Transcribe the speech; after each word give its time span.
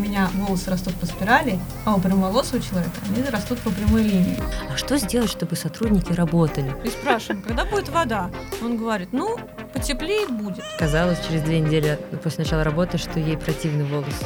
меня 0.00 0.30
волосы 0.34 0.70
растут 0.70 0.94
по 0.94 1.06
спирали, 1.06 1.58
а 1.84 1.94
у 1.94 2.00
прямоволосого 2.00 2.60
человека 2.60 2.92
они 3.08 3.22
растут 3.28 3.58
по 3.60 3.70
прямой 3.70 4.02
линии. 4.02 4.38
А 4.72 4.76
что 4.76 4.98
сделать, 4.98 5.30
чтобы 5.30 5.56
сотрудники 5.56 6.12
работали? 6.12 6.74
И 6.84 6.88
спрашиваем, 6.88 7.42
когда 7.42 7.64
будет 7.64 7.88
вода? 7.88 8.30
Он 8.62 8.76
говорит, 8.76 9.10
ну, 9.12 9.36
потеплеет 9.72 10.30
будет. 10.30 10.64
Казалось, 10.78 11.18
через 11.26 11.42
две 11.42 11.60
недели 11.60 11.98
после 12.22 12.44
начала 12.44 12.64
работы, 12.64 12.98
что 12.98 13.20
ей 13.20 13.36
противный 13.36 13.84
волос. 13.84 14.20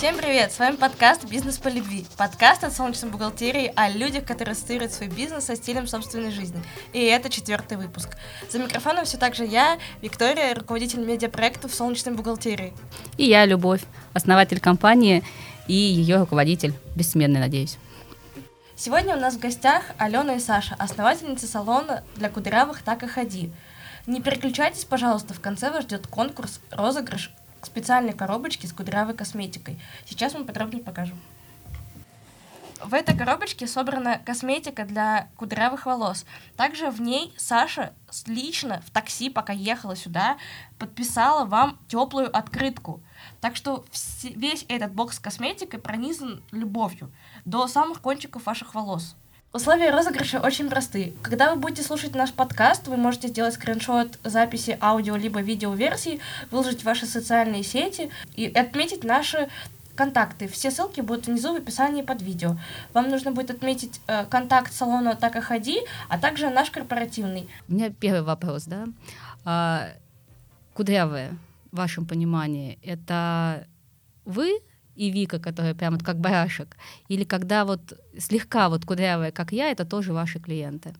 Всем 0.00 0.16
привет! 0.16 0.50
С 0.50 0.58
вами 0.58 0.76
подкаст 0.76 1.26
«Бизнес 1.26 1.58
по 1.58 1.68
любви». 1.68 2.06
Подкаст 2.16 2.64
от 2.64 2.72
солнечной 2.72 3.10
бухгалтерии 3.10 3.70
о 3.76 3.90
людях, 3.90 4.24
которые 4.24 4.52
ассоциируют 4.52 4.94
свой 4.94 5.10
бизнес 5.10 5.44
со 5.44 5.56
стилем 5.56 5.86
собственной 5.86 6.30
жизни. 6.30 6.58
И 6.94 7.04
это 7.04 7.28
четвертый 7.28 7.76
выпуск. 7.76 8.08
За 8.48 8.58
микрофоном 8.58 9.04
все 9.04 9.18
так 9.18 9.34
же 9.34 9.44
я, 9.44 9.78
Виктория, 10.00 10.54
руководитель 10.54 11.00
медиапроектов 11.00 11.74
солнечной 11.74 12.14
бухгалтерии. 12.14 12.72
И 13.18 13.26
я, 13.26 13.44
Любовь, 13.44 13.82
основатель 14.14 14.58
компании 14.58 15.22
и 15.68 15.74
ее 15.74 16.16
руководитель, 16.16 16.72
бессменный, 16.96 17.38
надеюсь. 17.38 17.76
Сегодня 18.76 19.14
у 19.14 19.20
нас 19.20 19.34
в 19.34 19.38
гостях 19.38 19.82
Алена 19.98 20.36
и 20.36 20.40
Саша, 20.40 20.76
основательницы 20.78 21.46
салона 21.46 22.04
для 22.16 22.30
кудрявых 22.30 22.80
«Так 22.80 23.02
и 23.02 23.06
ходи». 23.06 23.52
Не 24.06 24.22
переключайтесь, 24.22 24.86
пожалуйста, 24.86 25.34
в 25.34 25.40
конце 25.40 25.70
вас 25.70 25.82
ждет 25.82 26.06
конкурс, 26.06 26.60
розыгрыш 26.70 27.30
к 27.60 27.66
специальной 27.66 28.12
коробочке 28.12 28.66
с 28.66 28.72
кудрявой 28.72 29.14
косметикой. 29.14 29.80
Сейчас 30.06 30.34
мы 30.34 30.44
подробнее 30.44 30.82
покажем. 30.82 31.20
В 32.82 32.94
этой 32.94 33.14
коробочке 33.14 33.66
собрана 33.66 34.18
косметика 34.18 34.86
для 34.86 35.28
кудрявых 35.36 35.84
волос. 35.84 36.24
Также 36.56 36.90
в 36.90 37.00
ней 37.00 37.34
Саша 37.36 37.92
лично 38.26 38.80
в 38.86 38.90
такси, 38.90 39.28
пока 39.28 39.52
ехала 39.52 39.94
сюда, 39.94 40.38
подписала 40.78 41.44
вам 41.44 41.78
теплую 41.88 42.34
открытку. 42.34 43.02
Так 43.42 43.56
что 43.56 43.84
весь 44.22 44.64
этот 44.68 44.94
бокс 44.94 45.16
с 45.16 45.20
косметикой 45.20 45.78
пронизан 45.78 46.42
любовью 46.52 47.12
до 47.44 47.68
самых 47.68 48.00
кончиков 48.00 48.46
ваших 48.46 48.74
волос. 48.74 49.14
Условия 49.52 49.90
розыгрыша 49.90 50.38
очень 50.38 50.70
простые. 50.70 51.12
Когда 51.22 51.52
вы 51.52 51.60
будете 51.60 51.82
слушать 51.82 52.14
наш 52.14 52.32
подкаст, 52.32 52.86
вы 52.86 52.96
можете 52.96 53.26
сделать 53.26 53.54
скриншот 53.54 54.20
записи 54.22 54.78
аудио 54.80 55.16
либо 55.16 55.40
видео 55.40 55.74
версии, 55.74 56.20
выложить 56.52 56.82
в 56.82 56.84
ваши 56.84 57.04
социальные 57.04 57.64
сети 57.64 58.10
и 58.36 58.46
отметить 58.46 59.02
наши 59.02 59.48
контакты. 59.96 60.46
Все 60.46 60.70
ссылки 60.70 61.00
будут 61.00 61.26
внизу 61.26 61.52
в 61.52 61.56
описании 61.56 62.02
под 62.02 62.22
видео. 62.22 62.56
Вам 62.94 63.10
нужно 63.10 63.32
будет 63.32 63.50
отметить 63.50 64.00
э, 64.06 64.24
контакт 64.26 64.72
салона 64.72 65.16
«Так 65.16 65.34
и 65.34 65.40
ходи», 65.40 65.80
а 66.08 66.16
также 66.16 66.48
наш 66.48 66.70
корпоративный. 66.70 67.48
У 67.68 67.72
меня 67.72 67.90
первый 67.90 68.22
вопрос, 68.22 68.66
да. 68.66 68.84
А, 69.44 69.88
кудрявые, 70.74 71.36
в 71.72 71.76
вашем 71.76 72.06
понимании, 72.06 72.78
это 72.84 73.66
вы 74.24 74.60
и 74.96 75.10
Вика, 75.10 75.38
которая 75.38 75.74
прям 75.74 75.94
вот 75.94 76.02
как 76.02 76.18
барашек, 76.18 76.76
или 77.08 77.24
когда 77.24 77.64
вот 77.64 77.98
слегка 78.18 78.68
вот 78.68 78.84
кудрявая, 78.84 79.32
как 79.32 79.52
я, 79.52 79.70
это 79.70 79.84
тоже 79.84 80.12
ваши 80.12 80.38
клиенты? 80.38 80.94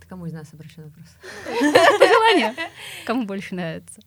Ты 0.00 0.06
кому 0.06 0.26
из 0.26 0.32
нас 0.32 0.52
обращен 0.52 0.84
вопрос? 0.84 1.06
Пожелание. 1.98 2.54
Кому 3.06 3.24
больше 3.24 3.54
нравится? 3.54 4.00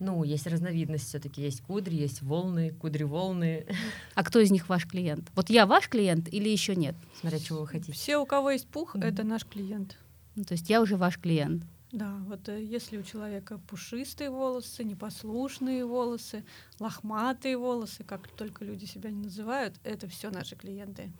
Ну, 0.00 0.24
есть 0.24 0.46
разновидность 0.46 1.08
все-таки, 1.08 1.42
есть 1.42 1.60
кудри, 1.60 1.94
есть 1.94 2.22
волны, 2.22 2.70
кудри-волны. 2.70 3.66
А 4.14 4.24
кто 4.24 4.40
из 4.40 4.50
них 4.50 4.68
ваш 4.70 4.86
клиент? 4.86 5.30
Вот 5.34 5.50
я 5.50 5.66
ваш 5.66 5.88
клиент 5.90 6.32
или 6.32 6.48
еще 6.48 6.74
нет? 6.74 6.94
Смотря 7.20 7.38
чего 7.38 7.60
вы 7.60 7.66
хотите. 7.66 7.92
Все, 7.92 8.16
у 8.16 8.24
кого 8.24 8.50
есть 8.50 8.66
пух, 8.66 8.96
mm-hmm. 8.96 9.04
это 9.04 9.24
наш 9.24 9.44
клиент. 9.44 9.98
Ну, 10.36 10.44
то 10.44 10.54
есть 10.54 10.70
я 10.70 10.80
уже 10.80 10.96
ваш 10.96 11.18
клиент. 11.18 11.64
Да, 11.92 12.18
вот 12.28 12.48
э, 12.48 12.62
если 12.62 12.98
у 12.98 13.02
человека 13.02 13.58
пушистые 13.66 14.30
волосы, 14.30 14.84
непослушные 14.84 15.84
волосы, 15.84 16.44
лохматые 16.78 17.56
волосы, 17.56 18.04
как 18.04 18.28
только 18.28 18.64
люди 18.64 18.84
себя 18.84 19.10
не 19.10 19.24
называют, 19.24 19.74
это 19.82 20.08
все 20.08 20.30
наши 20.30 20.54
клиенты. 20.54 21.10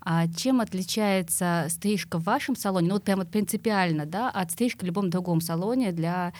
А 0.00 0.26
чем 0.28 0.60
отличается 0.60 1.66
стрижка 1.68 2.18
в 2.18 2.24
вашем 2.24 2.56
салоне, 2.56 2.88
ну 2.88 2.94
вот 2.94 3.04
прямо 3.04 3.24
принципиально, 3.24 4.06
да, 4.06 4.30
от 4.30 4.50
стрижки 4.50 4.82
в 4.82 4.86
любом 4.86 5.10
другом 5.10 5.40
салоне 5.40 5.92
для 5.92 6.32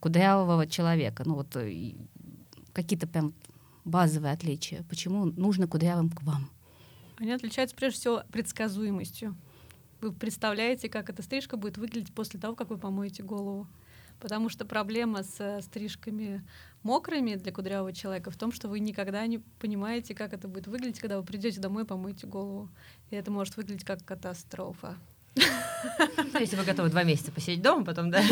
кудрявого 0.00 0.66
человека? 0.66 1.24
Ну 1.26 1.34
вот 1.34 1.56
э, 1.56 1.94
какие-то 2.72 3.08
прям 3.08 3.34
базовые 3.84 4.32
отличия. 4.32 4.84
Почему 4.88 5.26
нужно 5.26 5.66
кудрявым 5.66 6.10
к 6.10 6.22
вам? 6.22 6.48
Они 7.16 7.32
отличаются 7.32 7.74
прежде 7.74 7.98
всего 7.98 8.22
предсказуемостью 8.30 9.36
вы 10.04 10.12
представляете, 10.12 10.88
как 10.88 11.08
эта 11.08 11.22
стрижка 11.22 11.56
будет 11.56 11.78
выглядеть 11.78 12.14
после 12.14 12.38
того, 12.38 12.54
как 12.54 12.68
вы 12.68 12.78
помоете 12.78 13.22
голову. 13.22 13.66
Потому 14.20 14.48
что 14.48 14.64
проблема 14.64 15.22
с 15.22 15.62
стрижками 15.62 16.46
мокрыми 16.82 17.34
для 17.34 17.52
кудрявого 17.52 17.92
человека 17.92 18.30
в 18.30 18.36
том, 18.36 18.52
что 18.52 18.68
вы 18.68 18.80
никогда 18.80 19.26
не 19.26 19.38
понимаете, 19.58 20.14
как 20.14 20.32
это 20.32 20.46
будет 20.46 20.66
выглядеть, 20.66 21.00
когда 21.00 21.18
вы 21.18 21.24
придете 21.24 21.60
домой 21.60 21.82
и 21.82 21.86
помоете 21.86 22.26
голову. 22.26 22.68
И 23.10 23.16
это 23.16 23.30
может 23.30 23.56
выглядеть 23.56 23.84
как 23.84 24.04
катастрофа. 24.04 24.96
Если 26.38 26.56
вы 26.56 26.64
готовы 26.64 26.90
два 26.90 27.02
месяца 27.02 27.32
посидеть 27.32 27.62
дома, 27.62 27.84
потом, 27.84 28.10
да? 28.10 28.22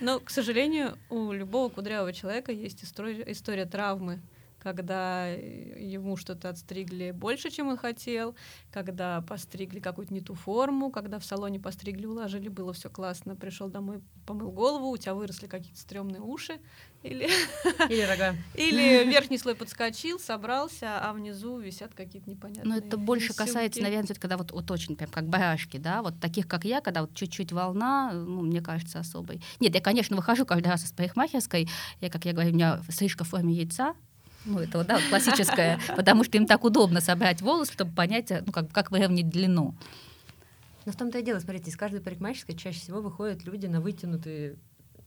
Но, 0.00 0.20
к 0.20 0.30
сожалению, 0.30 0.98
у 1.10 1.32
любого 1.32 1.68
кудрявого 1.68 2.12
человека 2.12 2.50
есть 2.50 2.82
история 2.82 3.66
травмы 3.66 4.20
когда 4.58 5.26
ему 5.28 6.16
что-то 6.16 6.48
отстригли 6.48 7.12
больше, 7.12 7.50
чем 7.50 7.68
он 7.68 7.76
хотел, 7.76 8.34
когда 8.70 9.22
постригли 9.22 9.80
какую-то 9.80 10.12
не 10.12 10.20
ту 10.20 10.34
форму, 10.34 10.90
когда 10.90 11.18
в 11.18 11.24
салоне 11.24 11.60
постригли, 11.60 12.06
уложили, 12.06 12.48
было 12.48 12.72
все 12.72 12.90
классно, 12.90 13.36
пришел 13.36 13.68
домой, 13.68 14.00
помыл 14.26 14.50
голову, 14.50 14.90
у 14.90 14.96
тебя 14.96 15.14
выросли 15.14 15.46
какие-то 15.46 15.80
стрёмные 15.80 16.20
уши, 16.20 16.60
или, 17.02 17.28
или 17.88 18.02
рога. 18.02 18.34
Или 18.54 19.04
верхний 19.08 19.38
слой 19.38 19.54
подскочил, 19.54 20.18
собрался, 20.18 20.98
а 21.00 21.12
внизу 21.12 21.58
висят 21.58 21.94
какие-то 21.94 22.28
непонятные. 22.28 22.64
Но 22.64 22.76
это 22.76 22.96
больше 22.96 23.34
касается, 23.34 23.82
наверное, 23.82 24.14
когда 24.16 24.36
вот, 24.36 24.50
вот 24.52 24.70
очень 24.70 24.96
прям 24.96 25.10
как 25.10 25.28
барашки, 25.28 25.76
да, 25.76 26.02
вот 26.02 26.20
таких, 26.20 26.48
как 26.48 26.64
я, 26.64 26.80
когда 26.80 27.02
вот 27.02 27.14
чуть-чуть 27.14 27.52
волна, 27.52 28.12
ну, 28.12 28.42
мне 28.42 28.60
кажется, 28.60 28.98
особой. 28.98 29.40
Нет, 29.60 29.74
я, 29.74 29.80
конечно, 29.80 30.16
выхожу 30.16 30.44
каждый 30.44 30.68
раз 30.68 30.84
из 30.84 30.92
парикмахерской, 30.92 31.68
я, 32.00 32.10
как 32.10 32.24
я 32.24 32.32
говорю, 32.32 32.50
у 32.50 32.54
меня 32.54 32.82
стрижка 32.88 33.24
в 33.24 33.28
форме 33.28 33.54
яйца, 33.54 33.94
ну, 34.44 34.60
это 34.60 34.84
да, 34.84 34.98
классическое, 35.08 35.78
потому 35.96 36.24
что 36.24 36.36
им 36.36 36.46
так 36.46 36.64
удобно 36.64 37.00
собрать 37.00 37.42
волосы, 37.42 37.72
чтобы 37.72 37.92
понять, 37.92 38.32
ну, 38.46 38.52
как, 38.52 38.70
как 38.70 38.90
выровнять 38.90 39.28
длину. 39.28 39.74
Но 40.86 40.92
в 40.92 40.96
том-то 40.96 41.18
и 41.18 41.22
дело, 41.22 41.38
смотрите, 41.38 41.70
из 41.70 41.76
каждой 41.76 42.00
парикмахерской 42.00 42.56
чаще 42.56 42.80
всего 42.80 43.00
выходят 43.02 43.44
люди 43.44 43.66
на 43.66 43.80
вытянутые 43.80 44.56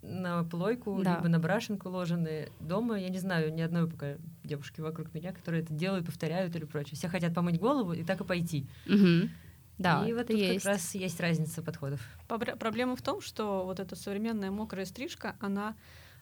на 0.02 0.44
плойку, 0.44 1.00
да. 1.04 1.18
либо 1.18 1.30
на 1.30 1.40
брашинку 1.40 1.90
ложенные. 1.90 2.52
Дома, 2.60 3.00
я 3.00 3.10
не 3.10 3.20
знаю 3.20 3.54
ни 3.54 3.62
одной 3.62 3.90
пока 3.90 4.16
девушки 4.44 4.82
вокруг 4.82 5.14
меня, 5.14 5.32
которые 5.32 5.64
это 5.64 5.74
делают, 5.74 6.06
повторяют 6.06 6.56
или 6.56 6.66
прочее. 6.66 6.96
Все 6.96 7.08
хотят 7.08 7.34
помыть 7.34 7.60
голову 7.60 7.94
и 7.94 8.04
так 8.04 8.22
и 8.22 8.24
пойти. 8.24 8.68
Угу. 8.88 9.30
Да, 9.78 10.06
и 10.08 10.14
вот 10.14 10.28
тут 10.28 10.38
есть. 10.38 10.64
как 10.64 10.74
раз 10.74 10.94
есть 10.96 11.20
разница 11.20 11.64
подходов. 11.64 12.02
Проблема 12.28 12.96
в 12.96 13.02
том, 13.02 13.22
что 13.22 13.64
вот 13.66 13.80
эта 13.80 13.96
современная 13.96 14.52
мокрая 14.52 14.86
стрижка, 14.86 15.36
она 15.40 15.76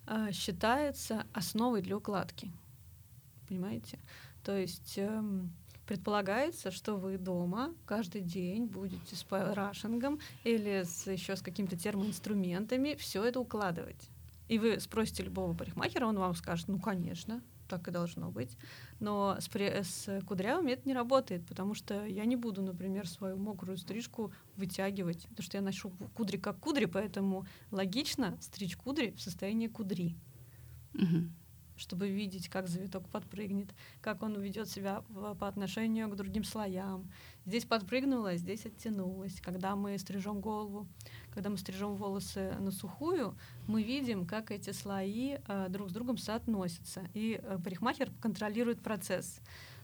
э, 0.07 0.31
считается 0.31 1.25
основой 1.33 1.81
для 1.81 1.97
укладки 1.97 2.51
понимаете? 3.49 3.99
То 4.43 4.55
есть 4.55 4.97
эм, 4.97 5.51
предполагается, 5.85 6.71
что 6.71 6.95
вы 6.95 7.17
дома 7.17 7.73
каждый 7.85 8.21
день 8.21 8.67
будете 8.67 9.15
с 9.15 9.25
рашингом 9.29 10.19
или 10.43 10.83
с, 10.83 11.07
еще 11.11 11.35
с 11.35 11.41
какими-то 11.41 11.77
термоинструментами 11.77 12.95
все 12.95 13.23
это 13.25 13.39
укладывать. 13.39 14.09
И 14.47 14.59
вы 14.59 14.79
спросите 14.79 15.23
любого 15.23 15.53
парикмахера, 15.53 16.05
он 16.05 16.17
вам 16.17 16.35
скажет, 16.35 16.67
ну, 16.67 16.79
конечно, 16.79 17.41
так 17.67 17.87
и 17.87 17.91
должно 17.91 18.31
быть. 18.31 18.57
Но 18.99 19.37
с, 19.39 19.47
с 19.47 20.21
кудрявыми 20.25 20.71
это 20.71 20.87
не 20.87 20.93
работает, 20.93 21.45
потому 21.47 21.73
что 21.73 22.05
я 22.05 22.25
не 22.25 22.35
буду, 22.35 22.61
например, 22.61 23.07
свою 23.07 23.37
мокрую 23.37 23.77
стрижку 23.77 24.31
вытягивать, 24.55 25.27
потому 25.29 25.43
что 25.43 25.57
я 25.57 25.61
ношу 25.61 25.91
кудри 26.13 26.37
как 26.37 26.59
кудри, 26.59 26.85
поэтому 26.85 27.45
логично 27.71 28.37
стричь 28.41 28.75
кудри 28.75 29.11
в 29.11 29.21
состоянии 29.21 29.67
кудри. 29.67 30.15
Угу 30.93 31.29
чтобы 31.79 32.09
видеть, 32.09 32.49
как 32.49 32.67
завиток 32.67 33.07
подпрыгнет, 33.09 33.69
как 34.01 34.21
он 34.21 34.39
ведет 34.39 34.69
себя 34.69 35.03
по 35.39 35.47
отношению 35.47 36.09
к 36.09 36.15
другим 36.15 36.43
слоям. 36.43 37.09
Здесь 37.45 37.65
подпрыгнуло, 37.65 38.35
здесь 38.35 38.65
оттянулось. 38.65 39.39
Когда 39.41 39.75
мы 39.75 39.97
стрижем 39.97 40.41
голову, 40.41 40.87
когда 41.33 41.49
мы 41.49 41.57
стрижем 41.57 41.95
волосы 41.95 42.55
на 42.59 42.71
сухую, 42.71 43.35
мы 43.67 43.81
видим, 43.81 44.25
как 44.25 44.51
эти 44.51 44.71
слои 44.71 45.37
э, 45.47 45.67
друг 45.69 45.89
с 45.89 45.93
другом 45.93 46.17
соотносятся. 46.17 47.09
И 47.13 47.39
э, 47.41 47.57
парикмахер 47.63 48.11
контролирует 48.21 48.81
процесс, 48.81 49.39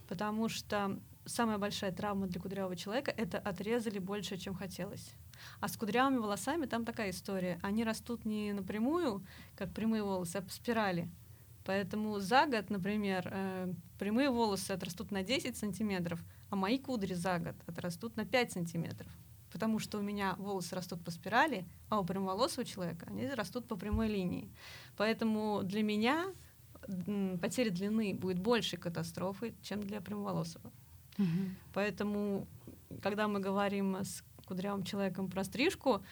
потому 0.08 0.50
что 0.50 1.00
самая 1.26 1.58
большая 1.58 1.92
травма 1.92 2.28
для 2.28 2.42
кудрявого 2.42 2.76
человека— 2.76 3.12
это 3.18 3.40
отрезали 3.40 4.00
больше, 4.00 4.38
чем 4.38 4.54
хотелось. 4.54 5.14
А 5.60 5.68
с 5.68 5.78
кудрявыми 5.78 6.18
волосами 6.18 6.66
там 6.66 6.86
такая 6.86 7.10
история. 7.10 7.60
Они 7.62 7.84
растут 7.84 8.26
не 8.26 8.54
напрямую, 8.54 9.26
как 9.56 9.74
прямые 9.74 10.04
волосы, 10.04 10.38
а 10.38 10.42
по 10.42 10.52
спирали. 10.52 11.10
Поэтому 11.66 12.20
за 12.20 12.46
год, 12.46 12.70
например, 12.70 13.28
э, 13.32 13.74
прямые 13.98 14.30
волосы 14.30 14.72
отрастут 14.72 15.12
на 15.12 15.24
10 15.24 15.58
сантиметров, 15.58 16.24
а 16.50 16.56
мои 16.56 16.78
кудри 16.78 17.16
за 17.16 17.40
год 17.40 17.56
отрастут 17.66 18.16
на 18.16 18.26
5 18.26 18.52
сантиметров. 18.52 19.12
Потому 19.52 19.80
что 19.80 19.98
у 19.98 20.02
меня 20.02 20.36
волосы 20.38 20.76
растут 20.76 21.04
по 21.04 21.12
спирали, 21.12 21.66
а 21.90 22.00
у 22.00 22.06
прямоволосого 22.06 22.66
человека 22.66 23.08
они 23.10 23.28
растут 23.28 23.68
по 23.68 23.76
прямой 23.76 24.10
линии. 24.10 24.50
Поэтому 24.96 25.62
для 25.64 25.82
меня 25.82 26.26
потеря 27.42 27.72
длины 27.72 28.14
будет 28.14 28.40
больше 28.40 28.78
катастрофой, 28.78 29.56
чем 29.64 29.82
для 29.82 30.02
прямоволосого. 30.02 30.72
Угу. 31.18 31.26
Поэтому, 31.74 32.48
когда 33.02 33.28
мы 33.28 33.40
говорим 33.40 33.96
с 33.96 34.24
кудрявым 34.46 34.84
человеком 34.84 35.30
про 35.30 35.44
стрижку, 35.44 36.04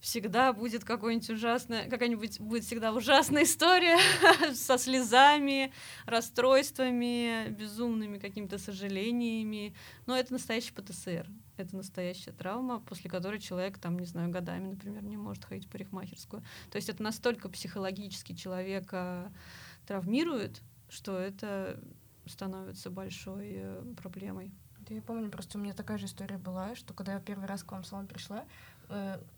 всегда 0.00 0.52
будет 0.52 0.84
какой-нибудь 0.84 1.30
ужасная, 1.30 1.88
какая-нибудь 1.88 2.40
будет 2.40 2.64
всегда 2.64 2.92
ужасная 2.92 3.44
история 3.44 3.98
со 4.54 4.78
слезами, 4.78 5.72
расстройствами, 6.04 7.48
безумными 7.48 8.18
какими-то 8.18 8.58
сожалениями. 8.58 9.74
Но 10.06 10.16
это 10.16 10.32
настоящий 10.32 10.72
ПТСР. 10.72 11.26
Это 11.56 11.74
настоящая 11.74 12.32
травма, 12.32 12.80
после 12.80 13.08
которой 13.08 13.40
человек, 13.40 13.78
там, 13.78 13.98
не 13.98 14.06
знаю, 14.06 14.30
годами, 14.30 14.68
например, 14.70 15.02
не 15.02 15.16
может 15.16 15.44
ходить 15.44 15.66
в 15.66 15.70
парикмахерскую. 15.70 16.42
То 16.70 16.76
есть 16.76 16.88
это 16.88 17.02
настолько 17.02 17.48
психологически 17.48 18.34
человека 18.34 19.32
травмирует, 19.86 20.60
что 20.88 21.18
это 21.18 21.80
становится 22.26 22.90
большой 22.90 23.52
э, 23.54 23.94
проблемой. 23.96 24.52
Да 24.88 24.94
я 24.94 25.02
помню, 25.02 25.30
просто 25.30 25.58
у 25.58 25.60
меня 25.60 25.74
такая 25.74 25.98
же 25.98 26.06
история 26.06 26.38
была, 26.38 26.76
что 26.76 26.94
когда 26.94 27.14
я 27.14 27.20
первый 27.20 27.46
раз 27.46 27.64
к 27.64 27.72
вам 27.72 27.82
в 27.82 27.86
салон 27.86 28.06
пришла, 28.06 28.44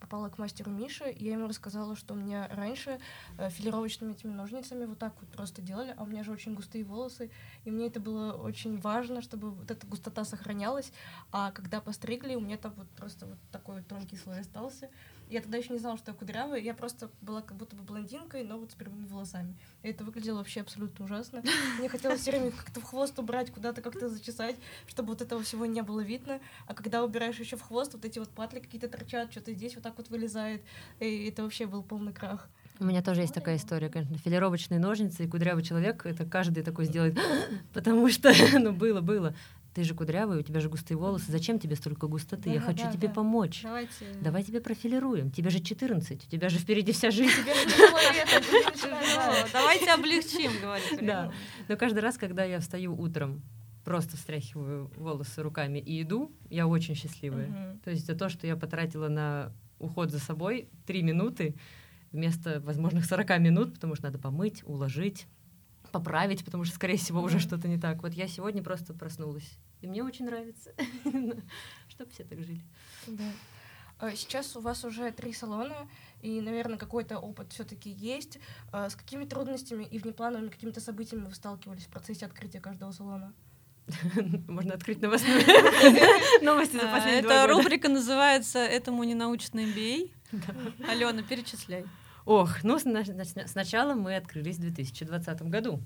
попала 0.01 0.29
к 0.29 0.39
мастеру 0.39 0.71
Мише, 0.71 1.05
я 1.17 1.33
ему 1.33 1.49
рассказала, 1.49 1.97
что 1.97 2.15
у 2.15 2.17
меня 2.17 2.49
раньше 2.51 2.99
э, 3.39 3.51
филировочными 3.51 4.13
этими 4.13 4.33
ножницами 4.33 4.85
вот 4.85 4.99
так 4.99 5.15
вот 5.21 5.29
просто 5.31 5.63
делали, 5.63 5.95
а 5.97 6.03
у 6.03 6.07
меня 6.07 6.25
же 6.25 6.33
очень 6.33 6.55
густые 6.55 6.85
волосы, 6.85 7.31
и 7.65 7.71
мне 7.71 7.87
это 7.87 8.01
было 8.01 8.33
очень 8.33 8.79
важно, 8.81 9.23
чтобы 9.23 9.51
вот 9.51 9.71
эта 9.71 9.87
густота 9.87 10.25
сохранялась, 10.25 10.93
а 11.33 11.51
когда 11.53 11.81
постригли, 11.81 12.35
у 12.35 12.41
меня 12.41 12.57
там 12.57 12.73
вот 12.77 12.89
просто 12.91 13.27
вот 13.27 13.39
такой 13.53 13.77
вот 13.77 13.87
тонкий 13.87 14.17
слой 14.17 14.41
остался, 14.41 14.91
я 15.31 15.41
тогда 15.41 15.59
еще 15.59 15.73
не 15.73 15.79
знала, 15.79 15.97
что 15.97 16.11
я 16.11 16.17
кудрявая, 16.17 16.61
я 16.61 16.75
просто 16.75 17.11
была 17.21 17.43
как 17.43 17.57
будто 17.57 17.77
бы 17.77 17.83
блондинкой, 17.83 18.45
но 18.45 18.59
вот 18.59 18.73
с 18.73 18.75
прямыми 18.75 19.07
волосами. 19.07 19.55
И 19.83 19.89
это 19.89 20.05
выглядело 20.05 20.39
вообще 20.39 20.61
абсолютно 20.61 21.05
ужасно. 21.05 21.43
Мне 21.79 21.89
хотелось 21.89 22.21
все 22.21 22.31
время 22.31 22.51
как-то 22.51 22.81
в 22.81 22.85
хвост 22.85 23.19
убрать, 23.19 23.51
куда-то 23.51 23.83
как-то 23.83 24.09
зачесать, 24.09 24.57
чтобы 24.87 25.11
вот 25.11 25.23
этого 25.23 25.43
всего 25.43 25.67
не 25.67 25.83
было 25.83 26.01
видно. 26.01 26.41
А 26.67 26.75
когда 26.75 27.05
убираешь 27.05 27.39
еще 27.39 27.57
в 27.57 27.63
хвост, 27.63 27.95
вот 27.95 28.05
эти 28.05 28.19
вот 28.19 28.29
патли 28.31 28.61
какие-то 28.61 28.89
торчат, 28.89 29.31
что-то 29.31 29.53
здесь 29.53 29.75
вот 29.75 29.85
так 29.85 29.97
вот 29.99 30.09
вылезает. 30.09 30.63
И 31.01 31.27
это 31.27 31.43
вообще 31.43 31.67
был 31.67 31.83
полный 31.83 32.13
крах. 32.13 32.49
У 32.81 32.85
меня 32.85 33.03
тоже 33.03 33.23
есть 33.23 33.35
такая 33.35 33.57
история, 33.57 33.89
конечно. 33.89 34.17
Филировочные 34.19 34.79
ножницы 34.79 35.25
и 35.25 35.27
кудрявый 35.27 35.65
человек, 35.65 36.07
это 36.07 36.25
каждый 36.25 36.63
такой 36.63 36.85
сделает, 36.85 37.19
потому 37.73 38.09
что, 38.09 38.33
ну, 38.59 38.73
было, 38.73 39.01
было 39.01 39.35
ты 39.79 39.85
же 39.85 39.95
кудрявый, 39.95 40.41
у 40.41 40.43
тебя 40.43 40.59
же 40.59 40.69
густые 40.69 40.99
волосы, 40.99 41.31
зачем 41.31 41.61
тебе 41.61 41.77
столько 41.77 42.09
густоты? 42.09 42.49
Да, 42.49 42.55
Я 42.55 42.61
хочу 42.61 42.83
да, 42.83 42.91
тебе 42.91 43.07
да. 43.07 43.15
помочь. 43.15 43.61
Давайте... 43.63 44.07
Давай 44.21 44.43
тебе 44.43 44.61
профилируем. 44.61 45.31
Тебе 45.31 45.51
же 45.51 45.61
14, 45.61 46.27
у 46.27 46.29
тебя 46.29 46.49
же 46.49 46.59
впереди 46.59 46.91
вся 46.91 47.13
жизнь. 47.13 47.31
Давайте 49.53 49.93
облегчим, 49.93 50.51
говорит. 50.61 51.07
Да. 51.07 51.31
Но 51.69 51.77
каждый 51.77 52.01
раз, 52.01 52.19
когда 52.19 52.43
я 52.43 52.59
встаю 52.59 53.01
утром, 53.01 53.41
просто 53.85 54.17
встряхиваю 54.17 54.91
волосы 54.97 55.45
руками 55.45 55.79
и 55.79 56.03
иду, 56.03 56.33
я 56.51 56.67
очень 56.67 56.97
счастливая. 56.97 57.79
То 57.85 57.93
есть 57.93 58.05
за 58.05 58.17
то, 58.17 58.29
что 58.29 58.49
я 58.49 58.57
потратила 58.57 59.07
на 59.07 59.53
уход 59.79 60.11
за 60.11 60.19
собой 60.19 60.71
три 60.87 61.05
минуты 61.05 61.55
вместо 62.11 62.59
возможных 62.63 63.05
40 63.05 63.39
минут, 63.39 63.75
потому 63.75 63.95
что 63.95 64.07
надо 64.07 64.19
помыть, 64.19 64.65
уложить, 64.65 65.29
поправить, 65.91 66.45
потому 66.45 66.65
что, 66.65 66.75
скорее 66.75 66.97
всего, 66.97 67.23
уже 67.23 67.39
что-то 67.39 67.69
не 67.69 67.79
так. 67.79 68.03
Вот 68.03 68.13
я 68.13 68.29
сегодня 68.29 68.63
просто 68.63 68.95
проснулась 68.95 69.59
и 69.81 69.87
мне 69.87 70.03
очень 70.03 70.25
нравится, 70.25 70.73
чтобы 71.89 72.11
все 72.11 72.25
так 72.25 72.43
жили. 72.43 72.61
Да. 73.07 73.31
А 74.01 74.15
сейчас 74.15 74.57
у 74.57 74.61
вас 74.61 74.85
уже 74.85 75.11
три 75.11 75.33
салона, 75.33 75.89
и, 76.23 76.41
наверное, 76.41 76.79
какой-то 76.79 77.19
опыт 77.19 77.53
все-таки 77.53 77.91
есть. 77.91 78.39
А 78.73 78.91
с 78.91 78.95
какими 78.95 79.25
трудностями 79.25 79.85
и 79.85 79.99
внеплановыми 79.99 80.51
какими-то 80.51 80.81
событиями 80.81 81.27
вы 81.27 81.35
сталкивались 81.35 81.87
в 81.87 81.89
процессе 81.89 82.27
открытия 82.27 82.61
каждого 82.61 82.93
салона? 82.93 83.33
Можно 84.49 84.75
открыть 84.75 85.01
новостную 85.01 85.41
новости 86.43 86.77
за 86.77 86.87
последние 86.87 87.21
Эта 87.21 87.47
рубрика 87.49 87.89
называется 87.89 88.59
«Этому 88.59 89.03
не 89.05 89.15
научный 89.15 89.73
бей». 89.73 90.13
Алена, 90.89 91.23
перечисляй. 91.23 91.85
Ох, 92.29 92.63
ну 92.63 92.79
сначала 92.79 93.95
мы 93.95 94.15
открылись 94.15 94.59
в 94.59 94.61
2020 94.61 95.43
году. 95.45 95.81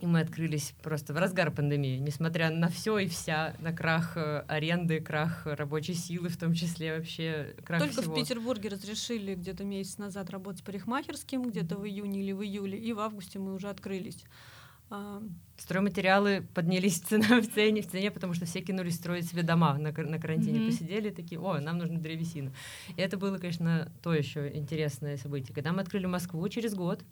И 0.00 0.06
мы 0.06 0.20
открылись 0.20 0.74
просто 0.82 1.14
в 1.14 1.16
разгар 1.16 1.50
пандемии, 1.50 1.96
несмотря 1.96 2.50
на 2.50 2.68
все 2.68 2.98
и 2.98 3.08
вся, 3.08 3.54
на 3.58 3.72
крах 3.72 4.18
э, 4.18 4.44
аренды, 4.48 5.00
крах 5.00 5.46
рабочей 5.46 5.94
силы, 5.94 6.28
в 6.28 6.36
том 6.36 6.52
числе 6.52 6.98
вообще 6.98 7.54
крах 7.64 7.80
Только 7.80 8.02
всего. 8.02 8.12
в 8.12 8.18
Петербурге 8.18 8.68
разрешили 8.68 9.34
где-то 9.34 9.64
месяц 9.64 9.96
назад 9.96 10.28
работать 10.28 10.62
парикмахерским, 10.62 11.48
где-то 11.48 11.76
в 11.76 11.86
июне 11.86 12.20
или 12.20 12.32
в 12.32 12.42
июле, 12.42 12.78
и 12.78 12.92
в 12.92 12.98
августе 13.00 13.38
мы 13.38 13.54
уже 13.54 13.70
открылись. 13.70 14.26
Стройматериалы 15.56 16.46
поднялись 16.54 17.00
в 17.00 17.06
цене, 17.06 17.40
в 17.40 17.54
цене, 17.54 17.82
в 17.82 17.90
цене, 17.90 18.10
потому 18.10 18.34
что 18.34 18.46
все 18.46 18.60
кинулись 18.60 18.96
строить 18.96 19.28
себе 19.28 19.42
дома 19.42 19.78
на, 19.78 19.92
на 19.92 20.18
карантине, 20.18 20.58
mm-hmm. 20.58 20.66
посидели 20.66 21.10
такие, 21.10 21.40
о, 21.40 21.60
нам 21.60 21.78
нужна 21.78 21.98
древесина. 21.98 22.52
И 22.96 23.00
это 23.00 23.16
было, 23.16 23.38
конечно, 23.38 23.92
то 24.02 24.12
еще 24.12 24.50
интересное 24.52 25.16
событие. 25.16 25.54
Когда 25.54 25.72
мы 25.72 25.82
открыли 25.82 26.06
Москву 26.06 26.48
через 26.48 26.74
год, 26.74 27.04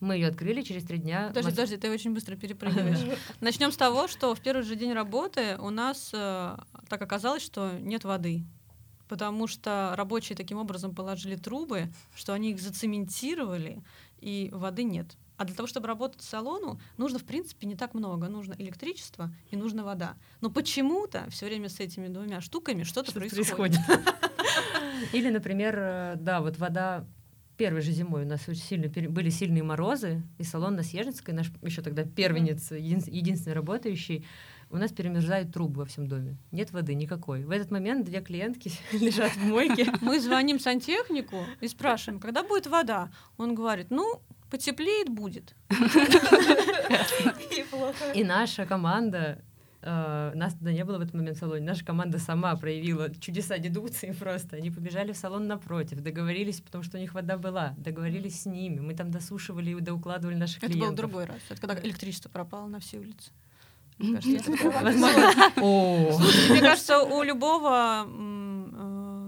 мы 0.00 0.14
ее 0.14 0.28
открыли 0.28 0.62
через 0.62 0.84
три 0.84 0.98
дня. 0.98 1.28
Подожди, 1.28 1.50
подожди, 1.50 1.76
ты 1.76 1.90
очень 1.90 2.14
быстро 2.14 2.36
перепрыгиваешь. 2.36 3.18
Начнем 3.40 3.72
с 3.72 3.76
того, 3.76 4.08
что 4.08 4.34
в 4.34 4.40
первый 4.40 4.62
же 4.62 4.76
день 4.76 4.92
работы 4.92 5.56
у 5.58 5.70
нас 5.70 6.10
э, 6.12 6.56
так 6.88 7.02
оказалось, 7.02 7.42
что 7.42 7.72
нет 7.80 8.04
воды. 8.04 8.44
Потому 9.08 9.46
что 9.46 9.94
рабочие 9.96 10.36
таким 10.36 10.58
образом 10.58 10.94
положили 10.94 11.36
трубы, 11.36 11.88
что 12.14 12.32
они 12.32 12.50
их 12.50 12.60
зацементировали, 12.60 13.82
и 14.20 14.50
воды 14.52 14.82
нет. 14.82 15.16
А 15.36 15.44
для 15.44 15.54
того, 15.54 15.66
чтобы 15.66 15.86
работать 15.86 16.20
в 16.20 16.24
салону, 16.24 16.80
нужно, 16.96 17.18
в 17.18 17.24
принципе, 17.24 17.66
не 17.66 17.76
так 17.76 17.94
много. 17.94 18.28
Нужно 18.28 18.54
электричество 18.58 19.30
и 19.50 19.56
нужна 19.56 19.84
вода. 19.84 20.16
Но 20.40 20.50
почему-то 20.50 21.26
все 21.30 21.46
время 21.46 21.68
с 21.68 21.80
этими 21.80 22.08
двумя 22.08 22.40
штуками 22.40 22.82
что-то 22.82 23.10
что 23.10 23.20
происходит. 23.20 23.46
происходит. 23.46 23.80
Или, 25.12 25.30
например, 25.30 25.74
э, 25.78 26.14
да, 26.16 26.40
вот 26.40 26.58
вода 26.58 27.06
первой 27.56 27.80
же 27.80 27.92
зимой 27.92 28.24
у 28.24 28.26
нас 28.26 28.48
очень 28.48 28.62
сильно 28.62 28.88
были 28.88 29.30
сильные 29.30 29.62
морозы, 29.62 30.22
и 30.38 30.44
салон 30.44 30.76
на 30.76 30.82
Съежинской, 30.82 31.34
наш 31.34 31.50
еще 31.62 31.82
тогда 31.82 32.04
первенец, 32.04 32.70
единственный 32.70 33.54
работающий, 33.54 34.26
у 34.68 34.78
нас 34.78 34.92
перемерзают 34.92 35.52
трубы 35.52 35.80
во 35.80 35.86
всем 35.86 36.06
доме. 36.06 36.36
Нет 36.50 36.72
воды 36.72 36.94
никакой. 36.94 37.44
В 37.44 37.50
этот 37.50 37.70
момент 37.70 38.04
две 38.04 38.20
клиентки 38.20 38.72
лежат 38.92 39.32
в 39.32 39.44
мойке. 39.44 39.92
Мы 40.00 40.20
звоним 40.20 40.58
сантехнику 40.58 41.44
и 41.60 41.68
спрашиваем, 41.68 42.20
когда 42.20 42.42
будет 42.42 42.66
вода. 42.66 43.10
Он 43.36 43.54
говорит, 43.54 43.90
ну, 43.90 44.20
потеплеет 44.50 45.08
будет. 45.08 45.54
И 48.14 48.24
наша 48.24 48.66
команда 48.66 49.42
Uh, 49.82 50.34
нас 50.34 50.54
тогда 50.54 50.72
не 50.72 50.84
было 50.84 50.98
в 50.98 51.02
этот 51.02 51.14
момент 51.14 51.36
в 51.36 51.40
салоне. 51.40 51.64
Наша 51.64 51.84
команда 51.84 52.18
сама 52.18 52.56
проявила 52.56 53.14
чудеса 53.20 53.58
дедукции 53.58 54.10
просто. 54.10 54.56
Они 54.56 54.72
побежали 54.72 55.12
в 55.12 55.16
салон 55.16 55.46
напротив, 55.46 56.00
договорились, 56.00 56.60
потому 56.60 56.82
что 56.82 56.96
у 56.96 57.00
них 57.00 57.14
вода 57.14 57.38
была, 57.38 57.74
договорились 57.76 58.42
с 58.42 58.46
ними. 58.46 58.80
Мы 58.80 58.94
там 58.94 59.12
досушивали 59.12 59.70
и 59.70 59.80
доукладывали 59.80 60.34
наших 60.34 60.56
это 60.56 60.72
клиентов. 60.72 60.92
Это 60.92 61.02
был 61.02 61.08
другой 61.08 61.24
раз. 61.26 61.38
Это 61.50 61.60
когда 61.60 61.80
электричество 61.80 62.28
пропало 62.28 62.66
на 62.66 62.80
все 62.80 62.98
улицы. 62.98 63.30
Мне 63.98 64.20
кажется, 66.60 66.98
у 66.98 67.22
любого 67.22 68.06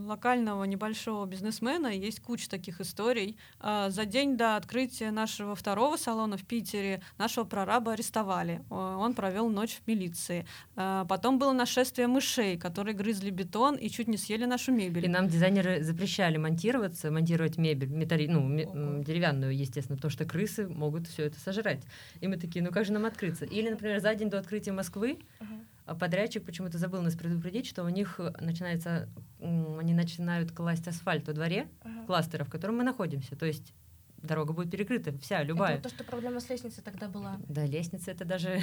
локального 0.09 0.65
небольшого 0.65 1.27
бизнесмена 1.27 1.89
есть 1.89 2.21
куча 2.21 2.49
таких 2.49 2.81
историй. 2.81 3.37
А, 3.61 3.91
за 3.91 4.05
день 4.05 4.37
до 4.37 4.57
открытия 4.57 5.11
нашего 5.11 5.55
второго 5.55 5.97
салона 5.97 6.37
в 6.37 6.45
Питере 6.45 7.03
нашего 7.19 7.45
прораба 7.45 7.93
арестовали. 7.93 8.63
Он 8.71 9.15
провел 9.15 9.49
ночь 9.49 9.81
в 9.85 9.87
милиции. 9.87 10.47
А, 10.75 11.05
потом 11.05 11.39
было 11.39 11.53
нашествие 11.53 12.07
мышей, 12.07 12.59
которые 12.59 12.95
грызли 12.95 13.31
бетон 13.31 13.77
и 13.77 13.89
чуть 13.91 14.09
не 14.09 14.17
съели 14.17 14.45
нашу 14.45 14.73
мебель. 14.73 15.05
И 15.05 15.09
нам 15.09 15.29
дизайнеры 15.29 15.83
запрещали 15.83 16.39
монтироваться, 16.39 17.11
монтировать 17.11 17.59
мебель, 17.59 17.89
металли, 17.89 18.27
ну, 18.27 19.03
деревянную, 19.05 19.57
естественно, 19.57 19.97
потому 19.97 20.11
что 20.11 20.25
крысы 20.25 20.67
могут 20.67 21.07
все 21.07 21.25
это 21.25 21.39
сожрать. 21.39 21.83
И 22.21 22.27
мы 22.27 22.37
такие, 22.37 22.65
ну 22.65 22.71
как 22.71 22.85
же 22.87 22.93
нам 22.93 23.05
открыться? 23.05 23.45
Или, 23.45 23.69
например, 23.69 24.01
за 24.01 24.15
день 24.15 24.31
до 24.31 24.39
открытия 24.39 24.73
Москвы 24.73 25.19
uh-huh 25.41 25.78
подрядчик 25.95 26.45
почему-то 26.45 26.79
забыл 26.79 27.03
нас 27.03 27.15
предупредить, 27.15 27.67
что 27.67 27.85
у 27.85 27.89
них 27.89 28.17
э, 28.19 28.33
начинается, 28.41 29.09
они 29.41 29.95
начинают 29.95 30.53
класть 30.53 30.89
асфальт 30.89 31.27
во 31.27 31.33
дворе, 31.33 31.69
ага. 31.83 32.07
кластера, 32.07 32.45
в 32.45 32.51
котором 32.51 32.79
мы 32.79 32.85
находимся. 32.85 33.37
То 33.37 33.47
есть 33.47 33.73
дорога 34.23 34.53
будет 34.53 34.71
перекрыта, 34.71 35.17
вся, 35.19 35.43
любая. 35.43 35.75
Это 35.75 35.85
то, 35.85 35.95
что 35.95 36.05
проблема 36.05 36.41
с 36.41 36.49
лестницей 36.49 36.83
тогда 36.83 37.09
была. 37.09 37.39
Да, 37.49 37.65
лестница 37.65 38.11
это 38.11 38.25
даже 38.25 38.61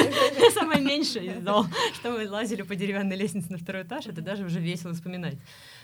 самое 0.54 0.82
меньшее 0.82 1.32
из 1.38 1.44
зол, 1.44 1.66
что 1.94 2.12
мы 2.12 2.28
лазили 2.28 2.62
по 2.62 2.74
деревянной 2.76 3.16
лестнице 3.16 3.52
на 3.52 3.58
второй 3.58 3.82
этаж, 3.82 4.06
это 4.06 4.20
даже 4.20 4.44
уже 4.44 4.60
весело 4.60 4.92
вспоминать. 4.92 5.38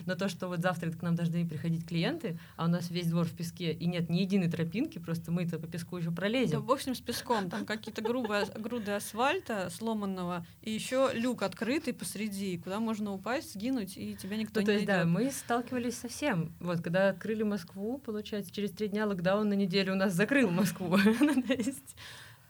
Но 0.06 0.14
то, 0.14 0.28
что 0.28 0.48
вот 0.48 0.60
завтра 0.60 0.90
к 0.90 1.02
нам 1.02 1.14
должны 1.14 1.46
приходить 1.46 1.86
клиенты, 1.86 2.38
а 2.56 2.66
у 2.66 2.68
нас 2.68 2.90
весь 2.90 3.06
двор 3.06 3.26
в 3.26 3.32
песке, 3.32 3.72
и 3.72 3.86
нет 3.86 4.10
ни 4.10 4.18
единой 4.18 4.50
тропинки, 4.50 4.98
просто 4.98 5.32
мы-то 5.32 5.58
по 5.58 5.66
песку 5.66 5.96
еще 5.96 6.10
пролезем. 6.10 6.60
Да, 6.60 6.66
в 6.66 6.70
общем, 6.70 6.94
с 6.94 7.00
песком, 7.00 7.48
там 7.48 7.64
какие-то 7.64 8.02
грубые, 8.02 8.46
груды 8.58 8.92
асфальта 8.92 9.70
сломанного, 9.70 10.46
и 10.62 10.70
еще 10.70 11.10
люк 11.14 11.42
открытый 11.42 11.94
посреди, 11.94 12.58
куда 12.58 12.80
можно 12.80 13.12
упасть, 13.12 13.54
сгинуть, 13.54 13.96
и 13.96 14.14
тебя 14.16 14.36
никто 14.36 14.60
ну, 14.60 14.62
не 14.62 14.66
то 14.66 14.72
есть, 14.72 14.86
найдет. 14.86 15.04
да, 15.04 15.10
мы 15.10 15.30
сталкивались 15.30 15.98
со 15.98 16.08
всем. 16.08 16.54
Вот, 16.60 16.80
когда 16.80 17.08
открыли 17.08 17.42
Москву, 17.42 17.98
получается, 17.98 18.52
через 18.52 18.70
три 18.70 18.88
дня 18.88 19.06
локдаун 19.14 19.48
на 19.48 19.54
неделю 19.54 19.92
у 19.92 19.96
нас 19.96 20.12
закрыл 20.12 20.50
Москву. 20.50 20.96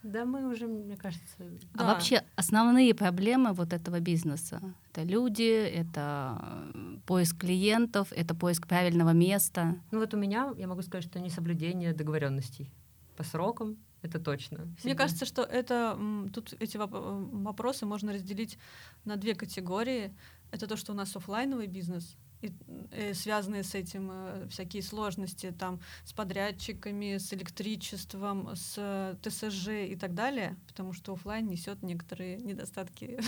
Ну, 0.05 0.13
да, 0.13 0.27
мы 0.27 0.47
уже, 0.53 0.67
мне 0.67 0.97
кажется... 0.99 1.25
А 1.39 1.79
да. 1.79 1.85
вообще 1.87 2.23
основные 2.37 2.95
проблемы 2.95 3.55
вот 3.55 3.73
этого 3.73 4.01
бизнеса? 4.01 4.61
Это 4.91 5.03
люди, 5.03 5.51
это 5.51 6.69
поиск 7.07 7.39
клиентов, 7.39 8.09
это 8.11 8.35
поиск 8.35 8.67
правильного 8.67 9.15
места. 9.15 9.77
Ну 9.93 10.01
вот 10.01 10.13
у 10.13 10.19
меня, 10.19 10.53
я 10.59 10.67
могу 10.67 10.83
сказать, 10.83 11.05
что 11.05 11.21
несоблюдение 11.21 11.95
договоренностей 11.95 12.71
по 13.17 13.25
срокам, 13.25 13.79
это 14.03 14.19
точно. 14.19 14.59
Всегда. 14.59 14.81
Мне 14.85 14.95
кажется, 14.95 15.25
что 15.25 15.43
это 15.43 15.99
тут 16.35 16.53
эти 16.61 16.77
вопросы 16.77 17.87
можно 17.87 18.13
разделить 18.13 18.59
на 19.07 19.17
две 19.17 19.35
категории. 19.35 20.15
Это 20.51 20.67
то, 20.67 20.77
что 20.77 20.93
у 20.93 20.95
нас 20.95 21.17
офлайновый 21.17 21.67
бизнес, 21.67 22.19
и, 22.45 22.53
э, 22.91 23.15
связанные 23.15 23.63
с 23.63 23.75
этим 23.75 24.11
э, 24.13 24.49
всякие 24.49 24.83
сложности 24.83 25.55
там 25.59 25.81
с 26.05 26.13
подрядчиками, 26.13 27.17
с 27.17 27.33
электричеством, 27.33 28.51
с 28.55 28.75
э, 28.77 29.17
ТСЖ 29.23 29.69
и 29.69 29.97
так 29.97 30.15
далее, 30.15 30.57
потому 30.67 30.93
что 30.93 31.15
офлайн 31.15 31.47
несет 31.47 31.83
некоторые 31.83 32.37
недостатки. 32.37 33.19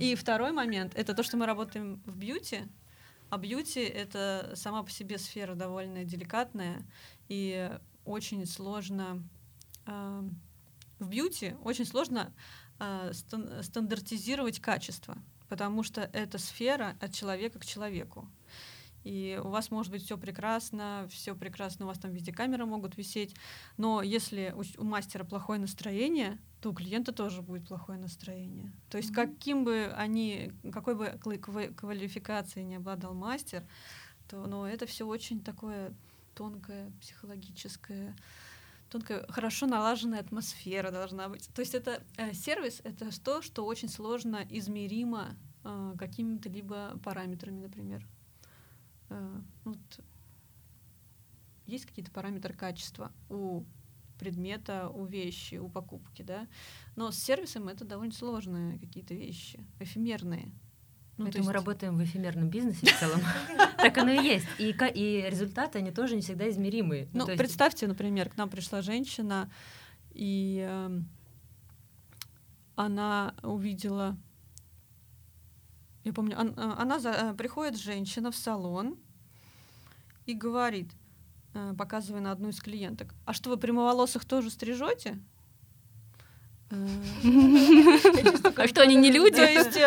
И 0.00 0.14
второй 0.14 0.52
момент 0.52 0.92
это 0.94 1.14
то, 1.14 1.22
что 1.22 1.36
мы 1.36 1.46
работаем 1.46 2.00
в 2.06 2.16
бьюти, 2.16 2.62
а 3.30 3.38
бьюти 3.38 3.80
это 3.80 4.52
сама 4.54 4.82
по 4.82 4.90
себе 4.90 5.18
сфера 5.18 5.54
довольно 5.54 6.04
деликатная 6.04 6.82
и 7.28 7.70
очень 8.04 8.46
сложно 8.46 9.22
э, 9.86 10.22
в 11.00 11.08
бьюти 11.08 11.56
очень 11.64 11.84
сложно 11.84 12.32
э, 12.78 13.12
стандартизировать 13.62 14.60
качество, 14.60 15.16
потому 15.48 15.82
что 15.82 16.02
это 16.12 16.38
сфера 16.38 16.96
от 17.00 17.12
человека 17.12 17.58
к 17.58 17.66
человеку 17.66 18.28
и 19.04 19.40
у 19.42 19.48
вас 19.48 19.70
может 19.70 19.90
быть 19.92 20.04
все 20.04 20.16
прекрасно, 20.16 21.08
все 21.10 21.34
прекрасно, 21.34 21.84
у 21.84 21.88
вас 21.88 21.98
там 21.98 22.12
везде 22.12 22.32
камеры 22.32 22.66
могут 22.66 22.96
висеть, 22.96 23.34
но 23.76 24.02
если 24.02 24.54
у, 24.56 24.62
у 24.80 24.84
мастера 24.84 25.24
плохое 25.24 25.60
настроение, 25.60 26.38
то 26.60 26.70
у 26.70 26.74
клиента 26.74 27.12
тоже 27.12 27.42
будет 27.42 27.66
плохое 27.66 27.98
настроение. 27.98 28.72
То 28.88 28.98
есть 28.98 29.10
mm-hmm. 29.10 29.14
каким 29.14 29.64
бы 29.64 29.92
они, 29.96 30.52
какой 30.72 30.94
бы 30.94 31.18
квалификацией 31.76 32.64
не 32.64 32.76
обладал 32.76 33.14
мастер, 33.14 33.64
то 34.28 34.46
ну, 34.46 34.64
это 34.64 34.86
все 34.86 35.06
очень 35.06 35.42
такое 35.42 35.92
тонкое, 36.34 36.92
психологическое, 37.00 38.16
тонкая, 38.88 39.26
хорошо 39.28 39.66
налаженная 39.66 40.20
атмосфера 40.20 40.90
должна 40.90 41.28
быть. 41.28 41.48
То 41.54 41.60
есть 41.60 41.74
это 41.74 42.02
э, 42.16 42.32
сервис, 42.32 42.80
это 42.84 43.08
то, 43.22 43.42
что 43.42 43.64
очень 43.64 43.88
сложно 43.88 44.46
измеримо 44.48 45.36
э, 45.64 45.94
какими-то 45.98 46.48
либо 46.48 46.98
параметрами, 47.04 47.60
например. 47.60 48.06
Э, 49.12 49.40
ну, 49.64 49.72
вот, 49.72 50.04
есть 51.66 51.86
какие-то 51.86 52.10
параметры 52.10 52.54
качества 52.54 53.12
у 53.28 53.64
предмета, 54.18 54.88
у 54.88 55.04
вещи, 55.04 55.56
у 55.56 55.68
покупки, 55.68 56.22
да. 56.22 56.46
Но 56.96 57.10
с 57.10 57.18
сервисом 57.18 57.68
это 57.68 57.84
довольно 57.84 58.12
сложные 58.12 58.78
какие-то 58.78 59.14
вещи, 59.14 59.64
эфемерные. 59.80 60.52
Ну, 61.18 61.26
это 61.26 61.38
есть... 61.38 61.46
мы 61.46 61.52
работаем 61.52 61.96
в 61.96 62.04
эфемерном 62.04 62.48
бизнесе 62.48 62.86
в 62.86 62.98
целом. 62.98 63.20
Так 63.76 63.98
оно 63.98 64.12
и 64.12 64.24
есть. 64.24 64.46
И, 64.58 64.72
и 64.94 65.28
результаты, 65.28 65.78
они 65.78 65.90
тоже 65.90 66.14
не 66.14 66.22
всегда 66.22 66.48
измеримые. 66.48 67.08
Ну, 67.12 67.26
ну 67.26 67.36
представьте, 67.36 67.88
например, 67.88 68.30
к 68.30 68.36
нам 68.36 68.48
пришла 68.48 68.80
женщина, 68.80 69.50
и 70.12 70.64
э, 70.64 71.00
она 72.76 73.34
увидела 73.42 74.16
я 76.04 76.12
помню, 76.12 76.36
он, 76.38 76.48
э, 76.56 76.74
она 76.78 76.98
за, 76.98 77.10
э, 77.10 77.34
приходит 77.34 77.78
женщина 77.78 78.30
в 78.30 78.36
салон 78.36 78.98
и 80.26 80.34
говорит, 80.34 80.90
э, 81.54 81.74
показывая 81.78 82.20
на 82.20 82.32
одну 82.32 82.48
из 82.48 82.60
клиенток, 82.60 83.14
а 83.24 83.32
что 83.32 83.50
вы 83.50 83.56
прямоволосых 83.56 84.24
тоже 84.24 84.50
стрижете? 84.50 85.18
А 86.70 88.66
что, 88.66 88.80
они 88.80 88.96
не 88.96 89.12
люди? 89.12 89.36
То 89.36 89.44
есть, 89.44 89.78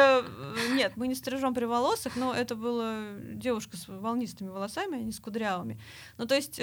нет, 0.75 0.93
мы 0.97 1.07
не 1.07 1.15
стрижем 1.15 1.55
приволосых, 1.55 2.15
но 2.15 2.31
это 2.31 2.55
была 2.55 3.15
девушка 3.33 3.75
с 3.75 3.87
волнистыми 3.87 4.49
волосами, 4.49 4.99
а 4.99 5.01
не 5.01 5.11
с 5.11 5.19
кудрявыми. 5.19 5.81
Ну, 6.17 6.27
то 6.27 6.35
есть, 6.35 6.61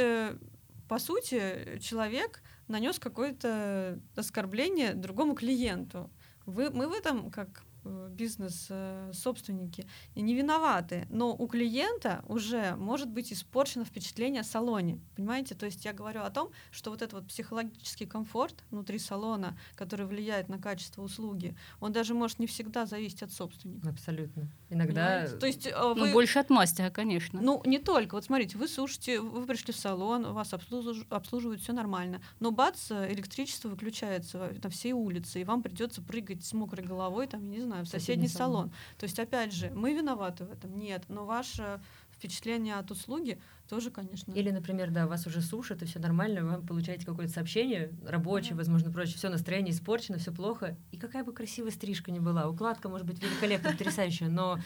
по 0.88 1.00
сути, 1.00 1.76
человек 1.80 2.40
нанес 2.68 3.00
какое-то 3.00 3.98
оскорбление 4.14 4.94
другому 4.94 5.34
клиенту. 5.34 6.08
Вы, 6.46 6.70
мы 6.70 6.86
в 6.86 6.92
этом, 6.92 7.32
как 7.32 7.64
Э, 7.71 7.71
бизнес-собственники 7.84 9.86
э, 10.14 10.20
не 10.20 10.34
виноваты, 10.34 11.06
но 11.10 11.34
у 11.34 11.46
клиента 11.46 12.24
уже 12.28 12.74
может 12.76 13.08
быть 13.08 13.32
испорчено 13.32 13.84
впечатление 13.84 14.40
о 14.40 14.44
салоне, 14.44 15.00
понимаете? 15.16 15.54
То 15.54 15.66
есть 15.66 15.84
я 15.84 15.92
говорю 15.92 16.22
о 16.22 16.30
том, 16.30 16.50
что 16.70 16.90
вот 16.90 17.02
этот 17.02 17.14
вот 17.14 17.28
психологический 17.28 18.06
комфорт 18.06 18.64
внутри 18.70 18.98
салона, 18.98 19.58
который 19.74 20.06
влияет 20.06 20.48
на 20.48 20.58
качество 20.58 21.02
услуги, 21.02 21.56
он 21.80 21.92
даже 21.92 22.14
может 22.14 22.38
не 22.38 22.46
всегда 22.46 22.86
зависеть 22.86 23.22
от 23.22 23.32
собственника. 23.32 23.88
Абсолютно. 23.88 24.48
Иногда... 24.72 25.28
То 25.28 25.46
есть 25.46 25.66
э, 25.66 25.72
вы... 25.76 26.06
Ну, 26.06 26.12
больше 26.12 26.38
от 26.38 26.48
мастера, 26.48 26.90
конечно. 26.90 27.40
Ну, 27.42 27.62
не 27.66 27.78
только. 27.78 28.14
Вот 28.14 28.24
смотрите, 28.24 28.56
вы 28.56 28.68
слушаете, 28.68 29.20
вы 29.20 29.46
пришли 29.46 29.72
в 29.72 29.76
салон, 29.76 30.32
вас 30.32 30.54
обслуж... 30.54 31.04
обслуживают, 31.10 31.60
все 31.60 31.72
нормально, 31.72 32.22
но 32.40 32.50
бац, 32.50 32.90
электричество 32.90 33.68
выключается 33.68 34.54
на 34.62 34.70
всей 34.70 34.92
улице, 34.92 35.40
и 35.40 35.44
вам 35.44 35.62
придется 35.62 36.00
прыгать 36.00 36.44
с 36.44 36.52
мокрой 36.54 36.84
головой, 36.84 37.26
там, 37.26 37.42
я 37.50 37.58
не 37.58 37.62
знаю, 37.62 37.84
в 37.84 37.88
соседний 37.88 38.28
салон. 38.28 38.70
То 38.98 39.04
есть, 39.04 39.18
опять 39.18 39.52
же, 39.52 39.70
мы 39.74 39.92
виноваты 39.94 40.44
в 40.44 40.52
этом? 40.52 40.78
Нет. 40.78 41.04
Но 41.08 41.24
ваше 41.24 41.80
впечатление 42.22 42.76
от 42.76 42.88
услуги 42.92 43.40
тоже, 43.68 43.90
конечно. 43.90 44.32
Или, 44.32 44.50
например, 44.50 44.90
да, 44.90 45.08
вас 45.08 45.26
уже 45.26 45.40
сушат, 45.40 45.82
и 45.82 45.86
все 45.86 45.98
нормально, 45.98 46.44
вы 46.44 46.64
получаете 46.64 47.04
какое-то 47.04 47.32
сообщение 47.32 47.90
рабочее, 48.06 48.52
mm-hmm. 48.52 48.56
возможно, 48.56 48.92
прочее, 48.92 49.16
все 49.16 49.28
настроение 49.28 49.72
испорчено, 49.72 50.18
все 50.18 50.30
плохо. 50.30 50.76
И 50.92 50.98
какая 50.98 51.24
бы 51.24 51.32
красивая 51.32 51.72
стрижка 51.72 52.12
ни 52.12 52.20
была, 52.20 52.48
укладка 52.48 52.88
может 52.88 53.06
быть 53.06 53.20
великолепная, 53.20 53.72
потрясающая, 53.72 54.28
но 54.28 54.60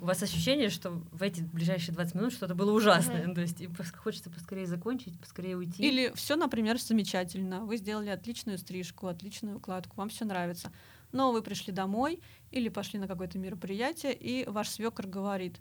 у 0.00 0.04
вас 0.04 0.22
ощущение, 0.22 0.68
что 0.68 0.90
в 0.90 1.22
эти 1.22 1.40
ближайшие 1.40 1.92
20 1.94 2.14
минут 2.14 2.32
что-то 2.32 2.54
было 2.54 2.72
ужасное. 2.72 3.26
Mm-hmm. 3.26 3.34
То 3.34 3.40
есть 3.40 3.96
хочется 3.96 4.30
поскорее 4.30 4.66
закончить, 4.66 5.18
поскорее 5.18 5.56
уйти. 5.56 5.82
Или 5.82 6.12
все, 6.14 6.36
например, 6.36 6.80
замечательно. 6.80 7.64
Вы 7.64 7.78
сделали 7.78 8.10
отличную 8.10 8.58
стрижку, 8.58 9.08
отличную 9.08 9.56
укладку, 9.56 9.96
вам 9.96 10.08
все 10.08 10.24
нравится 10.24 10.70
но 11.12 11.30
вы 11.30 11.42
пришли 11.42 11.72
домой 11.72 12.20
или 12.50 12.68
пошли 12.68 12.98
на 12.98 13.06
какое-то 13.06 13.38
мероприятие, 13.38 14.14
и 14.14 14.48
ваш 14.48 14.68
свекор 14.70 15.06
говорит, 15.06 15.60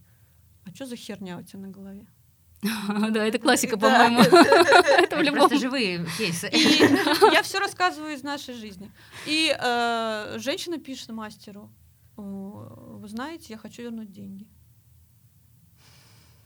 а 0.66 0.74
что 0.74 0.86
за 0.86 0.96
херня 0.96 1.38
у 1.38 1.44
тебя 1.44 1.60
на 1.60 1.68
голове? 1.70 2.06
Да, 3.12 3.26
это 3.26 3.40
классика, 3.40 3.78
по-моему. 3.78 4.20
Это 4.22 5.18
в 5.18 5.22
любом... 5.22 5.40
Просто 5.40 5.58
живые 5.58 6.06
кейсы. 6.18 6.50
Я 7.32 7.42
все 7.42 7.60
рассказываю 7.60 8.14
из 8.14 8.24
нашей 8.24 8.54
жизни. 8.54 8.92
И 9.26 9.56
э, 9.58 10.38
женщина 10.38 10.78
пишет 10.78 11.10
мастеру, 11.10 11.72
вы 12.18 13.08
знаете, 13.08 13.54
я 13.54 13.58
хочу 13.58 13.82
вернуть 13.82 14.12
деньги. 14.12 14.48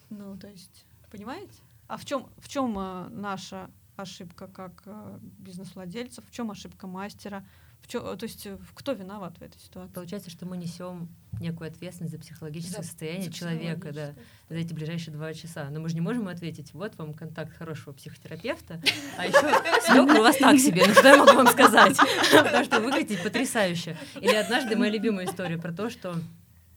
Ну, 0.09 0.37
то 0.37 0.47
есть, 0.47 0.85
понимаете? 1.11 1.53
А 1.87 1.97
в 1.97 2.05
чем 2.05 2.29
в 2.37 2.47
чем 2.47 2.77
э, 2.79 3.09
наша 3.09 3.69
ошибка 3.97 4.47
как 4.47 4.83
э, 4.85 5.19
бизнес-владельцев? 5.21 6.23
В 6.25 6.31
чем 6.31 6.51
ошибка 6.51 6.87
мастера? 6.87 7.45
В 7.81 7.87
чё, 7.87 8.15
то 8.15 8.23
есть 8.25 8.45
э, 8.47 8.57
кто 8.73 8.93
виноват 8.93 9.37
в 9.37 9.41
этой 9.41 9.59
ситуации? 9.59 9.93
Получается, 9.93 10.29
что 10.31 10.45
мы 10.45 10.57
несем 10.57 11.09
некую 11.39 11.69
ответственность 11.69 12.13
за 12.13 12.19
психологическое 12.19 12.81
за, 12.81 12.87
состояние 12.87 13.29
за 13.29 13.33
человека, 13.33 13.91
да, 13.91 14.13
за 14.49 14.55
эти 14.55 14.73
ближайшие 14.73 15.13
два 15.13 15.33
часа. 15.33 15.69
Но 15.69 15.79
мы 15.79 15.89
же 15.89 15.95
не 15.95 16.01
можем 16.01 16.27
ответить, 16.27 16.73
вот 16.73 16.97
вам 16.97 17.13
контакт 17.13 17.55
хорошего 17.55 17.93
психотерапевта, 17.93 18.81
а 19.17 19.25
еще 19.25 19.39
свекр 19.85 20.15
у 20.19 20.23
вас 20.23 20.37
так 20.37 20.59
себе, 20.59 20.83
ну 20.87 20.93
что 20.93 21.07
я 21.07 21.17
могу 21.17 21.33
вам 21.33 21.47
сказать? 21.47 21.97
Потому 22.31 22.65
что 22.65 22.79
выглядите 22.79 23.21
потрясающе. 23.21 23.97
Или 24.19 24.33
однажды 24.35 24.75
моя 24.75 24.91
любимая 24.91 25.25
история 25.25 25.57
про 25.57 25.71
то, 25.73 25.89
что 25.89 26.15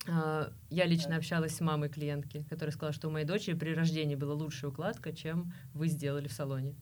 Uh, 0.07 0.51
я 0.71 0.87
лично 0.87 1.17
общалась 1.17 1.55
с 1.55 1.61
мамой 1.61 1.91
клиентки, 1.91 2.43
которая 2.49 2.73
сказала, 2.73 2.95
что 2.95 3.09
у 3.09 3.11
моей 3.11 3.27
дочери 3.27 3.55
при 3.55 3.75
рождении 3.75 4.15
была 4.15 4.33
лучшая 4.33 4.71
укладка, 4.71 5.13
чем 5.13 5.53
вы 5.75 5.89
сделали 5.89 6.29
в 6.29 6.33
салоне. 6.33 6.75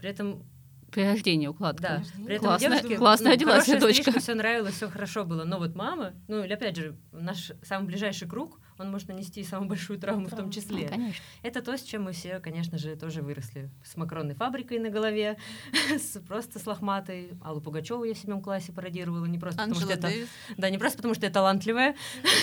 При 0.00 0.10
этом 0.10 0.42
при 0.90 1.02
рождении 1.02 1.46
укладка. 1.46 2.02
Да. 2.16 2.24
При 2.24 2.36
этом 2.36 2.48
классно, 2.48 2.68
девушке, 2.68 2.96
классно 2.96 3.28
ну, 3.28 3.34
одевалась 3.34 3.66
дочка. 3.66 4.18
Все 4.18 4.34
нравилось, 4.34 4.74
все 4.74 4.88
хорошо 4.88 5.24
было. 5.24 5.44
Но 5.44 5.58
вот 5.58 5.74
мама, 5.74 6.14
ну 6.28 6.44
или 6.44 6.52
опять 6.52 6.76
же, 6.76 6.96
наш 7.12 7.52
самый 7.62 7.86
ближайший 7.86 8.28
круг, 8.28 8.60
он 8.78 8.90
может 8.90 9.08
нанести 9.08 9.42
самую 9.42 9.68
большую 9.68 9.98
травму, 9.98 10.26
травму. 10.26 10.36
в 10.36 10.44
том 10.44 10.50
числе. 10.50 10.84
Ну, 10.84 10.88
конечно. 10.88 11.24
Это 11.42 11.62
то, 11.62 11.76
с 11.76 11.82
чем 11.82 12.04
мы 12.04 12.12
все, 12.12 12.40
конечно 12.40 12.78
же, 12.78 12.94
тоже 12.96 13.22
выросли. 13.22 13.70
С 13.84 13.96
макронной 13.96 14.34
фабрикой 14.34 14.78
на 14.78 14.90
голове, 14.90 15.38
с, 15.98 16.20
просто 16.20 16.58
с 16.58 16.66
лохматой. 16.66 17.30
Аллу 17.42 17.60
Пугачеву 17.60 18.04
я 18.04 18.14
в 18.14 18.18
седьмом 18.18 18.42
классе 18.42 18.72
пародировала, 18.72 19.24
не 19.24 19.38
просто 19.38 19.62
потому 19.62 19.80
что 19.80 19.92
это... 19.92 20.10
Да, 20.56 20.70
не 20.70 20.78
просто 20.78 20.98
потому 20.98 21.14
что 21.14 21.26
я 21.26 21.32
талантливая, 21.32 21.96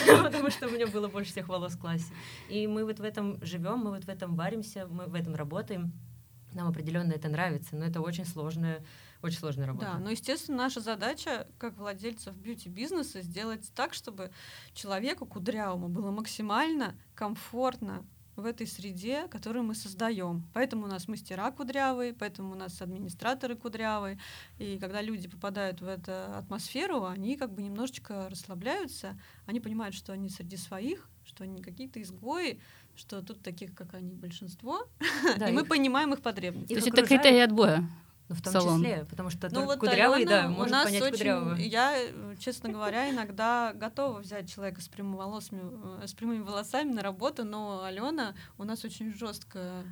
потому 0.23 0.49
что 0.49 0.67
у 0.67 0.71
меня 0.71 0.87
было 0.87 1.07
больше 1.07 1.31
всех 1.31 1.47
волос 1.47 1.73
в 1.73 1.79
классе. 1.79 2.11
И 2.49 2.67
мы 2.67 2.83
вот 2.85 2.99
в 2.99 3.03
этом 3.03 3.43
живем, 3.43 3.79
мы 3.79 3.91
вот 3.91 4.05
в 4.05 4.09
этом 4.09 4.35
варимся, 4.35 4.87
мы 4.87 5.05
в 5.05 5.15
этом 5.15 5.35
работаем. 5.35 5.93
Нам 6.55 6.67
определенно 6.67 7.13
это 7.13 7.29
нравится, 7.29 7.75
но 7.75 7.85
это 7.85 8.01
очень 8.01 8.25
сложная, 8.25 8.83
очень 9.21 9.39
сложная 9.39 9.67
работа. 9.67 9.91
Да, 9.93 9.99
но, 9.99 10.09
естественно, 10.09 10.57
наша 10.57 10.81
задача, 10.81 11.47
как 11.57 11.77
владельцев 11.77 12.35
бьюти-бизнеса, 12.35 13.21
сделать 13.21 13.71
так, 13.75 13.93
чтобы 13.93 14.31
человеку 14.73 15.25
кудрявому 15.25 15.89
было 15.89 16.11
максимально 16.11 16.95
комфортно 17.15 18.05
в 18.35 18.45
этой 18.45 18.65
среде, 18.65 19.27
которую 19.27 19.63
мы 19.63 19.75
создаем. 19.75 20.43
Поэтому 20.53 20.85
у 20.85 20.87
нас 20.87 21.07
мастера 21.07 21.51
кудрявые, 21.51 22.13
поэтому 22.13 22.53
у 22.53 22.55
нас 22.55 22.81
администраторы 22.81 23.55
кудрявые. 23.55 24.19
И 24.57 24.77
когда 24.79 25.01
люди 25.01 25.27
попадают 25.27 25.81
в 25.81 25.87
эту 25.87 26.11
атмосферу, 26.35 27.05
они 27.05 27.37
как 27.37 27.53
бы 27.53 27.61
немножечко 27.61 28.29
расслабляются, 28.29 29.19
они 29.45 29.59
понимают, 29.59 29.93
что 29.95 30.13
они 30.13 30.29
среди 30.29 30.57
своих, 30.57 31.07
что 31.23 31.43
они 31.43 31.61
какие-то 31.61 32.01
изгои, 32.01 32.59
что 32.95 33.21
тут 33.21 33.41
таких, 33.41 33.73
как 33.73 33.93
они, 33.93 34.13
большинство, 34.13 34.87
да, 35.37 35.47
и 35.47 35.51
их... 35.51 35.55
мы 35.55 35.65
понимаем 35.65 36.13
их 36.13 36.21
потребности. 36.21 36.73
То 36.73 36.75
есть 36.75 36.87
это 36.87 37.05
критерий 37.05 37.39
отбоя? 37.39 37.87
Ну, 38.29 38.35
в 38.35 38.41
том 38.41 38.53
салон. 38.53 38.81
числе, 38.81 39.05
потому 39.09 39.29
что 39.29 39.49
ну, 39.51 39.65
вот 39.65 39.79
кудрявый, 39.79 40.23
Алена, 40.23 40.47
да, 40.47 40.65
нас 40.67 40.85
понять 40.85 41.01
очень, 41.01 41.11
кудрявого. 41.11 41.55
Я, 41.55 41.93
честно 42.39 42.69
говоря, 42.69 43.09
иногда 43.09 43.73
готова 43.73 44.19
взять 44.19 44.49
человека 44.49 44.79
с, 44.81 44.87
прямыми 44.87 45.17
волосами, 45.17 45.61
э, 46.01 46.07
с 46.07 46.13
прямыми 46.13 46.41
волосами 46.41 46.93
на 46.93 47.01
работу, 47.01 47.43
но 47.43 47.83
Алена 47.83 48.33
у 48.57 48.63
нас 48.63 48.85
очень 48.85 49.13
жестко 49.13 49.83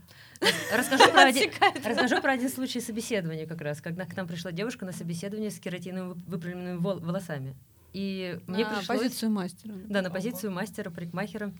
расскажу 0.73 1.11
про, 1.11 1.23
один, 1.23 1.51
расскажу 1.83 2.21
про 2.21 2.31
один 2.31 2.49
случай 2.49 2.79
собеседования 2.79 3.45
как 3.45 3.59
раз, 3.59 3.81
когда 3.81 4.05
к 4.05 4.15
нам 4.15 4.27
пришла 4.27 4.53
девушка 4.53 4.85
на 4.85 4.93
собеседование 4.93 5.51
с 5.51 5.59
кератиновыми 5.59 6.21
выпрямленными 6.25 6.77
волосами. 6.77 7.55
И 7.91 8.39
мне 8.47 8.63
на 8.63 8.77
пришлось... 8.77 8.99
позицию 8.99 9.31
мастера. 9.31 9.73
Да, 9.89 10.01
на 10.01 10.09
позицию 10.09 10.53
мастера, 10.53 10.89
парикмахера. 10.89 11.51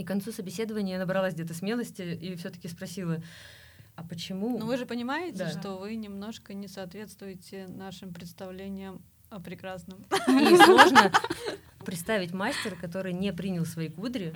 И 0.00 0.04
к 0.04 0.08
концу 0.08 0.32
собеседования 0.32 0.94
я 0.94 0.98
набралась 0.98 1.34
где-то 1.34 1.52
смелости 1.52 2.00
и 2.00 2.34
все-таки 2.36 2.68
спросила, 2.68 3.22
а 3.96 4.02
почему? 4.02 4.58
Ну 4.58 4.64
вы 4.64 4.78
же 4.78 4.86
понимаете, 4.86 5.36
да. 5.40 5.50
что 5.50 5.76
вы 5.76 5.94
немножко 5.94 6.54
не 6.54 6.68
соответствуете 6.68 7.66
нашим 7.68 8.14
представлениям 8.14 9.02
о 9.28 9.40
прекрасном. 9.40 10.02
И 10.26 10.56
сложно 10.56 11.12
представить 11.84 12.32
мастера, 12.32 12.76
который 12.76 13.12
не 13.12 13.30
принял 13.34 13.66
свои 13.66 13.90
кудри, 13.90 14.32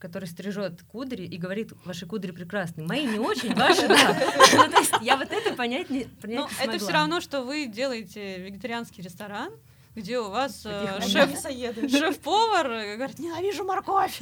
который 0.00 0.26
стрижет 0.26 0.82
кудри 0.82 1.22
и 1.22 1.36
говорит, 1.36 1.72
ваши 1.84 2.04
кудри 2.04 2.32
прекрасны. 2.32 2.82
Мои 2.82 3.06
не 3.06 3.18
очень, 3.20 3.54
ваши 3.54 3.86
да. 3.86 4.18
Ну, 4.56 4.70
то 4.72 4.78
есть 4.78 4.94
я 5.02 5.16
вот 5.16 5.30
это 5.30 5.54
понять 5.54 5.88
не 5.88 6.06
понять 6.20 6.40
Но 6.40 6.48
это 6.60 6.78
все 6.78 6.90
равно, 6.90 7.20
что 7.20 7.42
вы 7.42 7.66
делаете 7.66 8.40
вегетарианский 8.40 9.04
ресторан, 9.04 9.52
где 9.96 10.20
у 10.20 10.28
вас 10.28 10.62
э, 10.66 11.00
шеф, 11.00 11.30
шеф-повар 11.40 12.66
говорит, 12.96 13.18
ненавижу 13.18 13.64
морковь. 13.64 14.20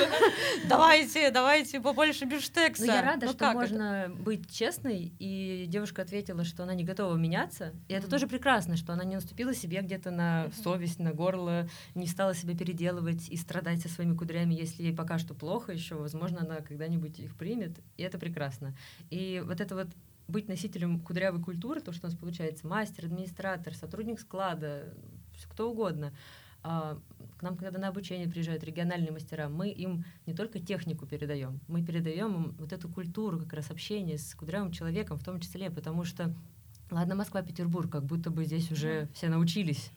давайте, 0.68 1.30
давайте 1.30 1.80
побольше 1.80 2.24
бифштекса. 2.24 2.86
Ну, 2.86 2.92
я 2.92 3.02
рада, 3.02 3.26
ну, 3.26 3.32
что 3.32 3.52
можно 3.52 4.06
это? 4.06 4.14
быть 4.14 4.50
честной, 4.50 5.12
и 5.18 5.66
девушка 5.68 6.00
ответила, 6.00 6.44
что 6.44 6.62
она 6.62 6.74
не 6.74 6.84
готова 6.84 7.14
меняться, 7.16 7.74
и 7.88 7.92
это 7.92 8.08
тоже 8.08 8.26
прекрасно, 8.26 8.76
что 8.76 8.94
она 8.94 9.04
не 9.04 9.16
наступила 9.16 9.54
себе 9.54 9.82
где-то 9.82 10.10
на 10.10 10.50
совесть, 10.64 10.98
на 10.98 11.12
горло, 11.12 11.68
не 11.94 12.06
стала 12.06 12.34
себя 12.34 12.56
переделывать 12.56 13.28
и 13.28 13.36
страдать 13.36 13.82
со 13.82 13.90
своими 13.90 14.16
кудрями, 14.16 14.54
если 14.54 14.82
ей 14.82 14.96
пока 14.96 15.18
что 15.18 15.34
плохо 15.34 15.72
еще, 15.72 15.96
возможно, 15.96 16.40
она 16.40 16.56
когда-нибудь 16.56 17.18
их 17.18 17.36
примет, 17.36 17.78
и 17.98 18.02
это 18.02 18.18
прекрасно. 18.18 18.74
И 19.10 19.42
вот 19.44 19.60
это 19.60 19.74
вот 19.74 19.88
быть 20.28 20.48
носителем 20.48 21.00
кудрявой 21.00 21.42
культуры, 21.42 21.80
то, 21.80 21.92
что 21.92 22.06
у 22.06 22.10
нас 22.10 22.18
получается 22.18 22.66
мастер, 22.66 23.06
администратор, 23.06 23.74
сотрудник 23.74 24.20
склада, 24.20 24.94
кто 25.50 25.70
угодно. 25.70 26.12
А, 26.64 26.98
к 27.38 27.42
нам, 27.42 27.56
когда 27.56 27.78
на 27.78 27.88
обучение 27.88 28.28
приезжают 28.28 28.62
региональные 28.62 29.10
мастера, 29.10 29.48
мы 29.48 29.70
им 29.70 30.04
не 30.26 30.34
только 30.34 30.60
технику 30.60 31.06
передаем, 31.06 31.60
мы 31.66 31.84
передаем 31.84 32.34
им 32.34 32.52
вот 32.58 32.72
эту 32.72 32.88
культуру 32.88 33.40
как 33.40 33.52
раз 33.52 33.70
общения 33.70 34.16
с 34.16 34.34
кудрявым 34.34 34.70
человеком 34.70 35.18
в 35.18 35.24
том 35.24 35.40
числе, 35.40 35.70
потому 35.70 36.04
что, 36.04 36.32
ладно, 36.90 37.16
Москва, 37.16 37.42
Петербург, 37.42 37.90
как 37.90 38.04
будто 38.04 38.30
бы 38.30 38.44
здесь 38.44 38.70
уже 38.70 39.08
все 39.12 39.28
научились 39.28 39.90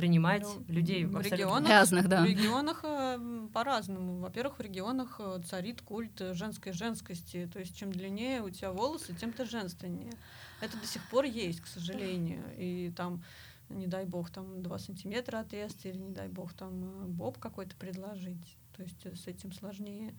принимать 0.00 0.42
ну, 0.42 0.64
людей 0.68 1.04
в 1.04 1.20
регионах, 1.20 1.68
разных, 1.68 2.08
да. 2.08 2.22
В 2.22 2.26
регионах 2.26 2.80
э, 2.84 3.48
по-разному. 3.52 4.20
Во-первых, 4.20 4.58
в 4.58 4.62
регионах 4.62 5.16
э, 5.18 5.40
царит 5.46 5.82
культ 5.82 6.20
женской 6.32 6.72
женскости. 6.72 7.48
То 7.52 7.58
есть 7.58 7.76
чем 7.76 7.92
длиннее 7.92 8.42
у 8.42 8.50
тебя 8.50 8.72
волосы, 8.72 9.14
тем 9.14 9.32
ты 9.32 9.44
женственнее. 9.44 10.12
Это 10.60 10.76
до 10.78 10.86
сих 10.86 11.02
пор 11.10 11.24
есть, 11.24 11.60
к 11.60 11.66
сожалению. 11.66 12.42
И 12.56 12.92
там 12.96 13.22
не 13.68 13.86
дай 13.86 14.04
бог, 14.04 14.30
там 14.30 14.62
2 14.62 14.78
сантиметра 14.78 15.40
отрезать, 15.40 15.84
или 15.86 15.98
не 15.98 16.12
дай 16.12 16.28
бог, 16.28 16.52
там 16.54 16.84
э, 16.84 17.06
боб 17.06 17.38
какой-то 17.38 17.76
предложить. 17.76 18.56
То 18.76 18.82
есть 18.82 19.04
с 19.04 19.26
этим 19.26 19.52
сложнее. 19.52 20.14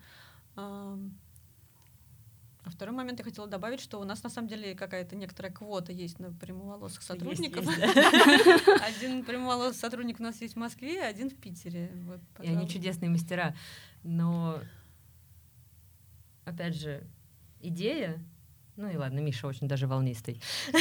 А 2.64 2.70
второй 2.70 2.94
момент 2.94 3.18
я 3.18 3.24
хотела 3.24 3.48
добавить, 3.48 3.80
что 3.80 4.00
у 4.00 4.04
нас 4.04 4.22
на 4.22 4.30
самом 4.30 4.48
деле 4.48 4.74
какая-то 4.74 5.16
некоторая 5.16 5.52
квота 5.52 5.92
есть 5.92 6.20
на 6.20 6.32
прямоволосых 6.32 7.02
сотрудников. 7.02 7.64
Есть, 7.66 7.78
есть, 7.78 8.64
да. 8.66 8.76
Один 8.86 9.24
прямоволосый 9.24 9.80
сотрудник 9.80 10.20
у 10.20 10.22
нас 10.22 10.40
есть 10.40 10.54
в 10.54 10.58
Москве, 10.58 11.02
один 11.02 11.28
в 11.28 11.34
Питере. 11.34 11.90
Вот, 12.06 12.20
и 12.40 12.48
они 12.48 12.68
чудесные 12.68 13.10
мастера. 13.10 13.56
Но, 14.04 14.60
опять 16.44 16.76
же, 16.76 17.04
идея 17.60 18.24
ну 18.76 18.88
и 18.88 18.96
ладно, 18.96 19.20
Миша 19.20 19.46
очень 19.46 19.68
даже 19.68 19.86
волнистый. 19.86 20.40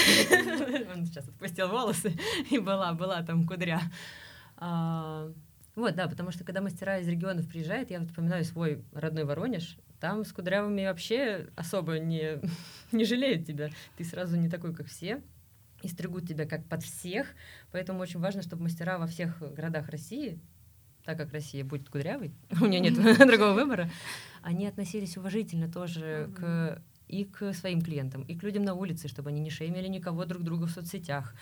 Он 0.96 1.06
сейчас 1.06 1.28
отпустил 1.28 1.68
волосы, 1.68 2.18
и 2.50 2.58
была, 2.58 2.94
была 2.94 3.22
там 3.22 3.46
кудря. 3.46 3.82
А, 4.56 5.30
вот, 5.76 5.96
да, 5.96 6.08
потому 6.08 6.32
что 6.32 6.46
когда 6.46 6.62
мастера 6.62 7.00
из 7.00 7.08
регионов 7.08 7.48
приезжают, 7.50 7.92
я 7.92 8.00
вот 8.00 8.08
вспоминаю 8.08 8.46
свой 8.46 8.84
родной 8.94 9.26
Воронеж, 9.26 9.78
там 10.02 10.26
с 10.26 10.34
кудрявыми 10.34 10.86
вообще 10.86 11.48
особо 11.56 12.00
не, 12.00 12.42
не 12.92 13.06
жалеют 13.06 13.46
тебя. 13.46 13.70
Ты 13.96 14.04
сразу 14.04 14.36
не 14.36 14.50
такой, 14.50 14.74
как 14.76 14.88
все, 14.88 15.22
и 15.84 15.88
стригут 15.88 16.28
тебя 16.28 16.46
как 16.46 16.66
под 16.66 16.84
всех. 16.84 17.28
Поэтому 17.72 18.00
очень 18.00 18.20
важно, 18.20 18.42
чтобы 18.42 18.64
мастера 18.64 18.98
во 18.98 19.08
всех 19.08 19.40
городах 19.54 19.88
России, 19.90 20.40
так 21.06 21.18
как 21.18 21.32
Россия 21.32 21.64
будет 21.64 21.88
кудрявой, 21.88 22.34
у 22.62 22.66
нее 22.66 22.82
нет 22.82 22.96
другого 23.28 23.54
выбора, 23.54 23.90
они 24.42 24.68
относились 24.68 25.16
уважительно 25.18 25.72
тоже 25.72 26.30
к 26.36 26.82
и 27.08 27.26
к 27.26 27.54
своим 27.54 27.82
клиентам, 27.82 28.24
и 28.24 28.38
к 28.38 28.44
людям 28.44 28.64
на 28.64 28.74
улице, 28.74 29.10
чтобы 29.10 29.30
они 29.30 29.42
не 29.42 29.50
шеймили 29.50 29.88
никого 29.88 30.24
друг 30.24 30.44
друга 30.44 30.66
в 30.66 30.72
соцсетях. 30.72 31.36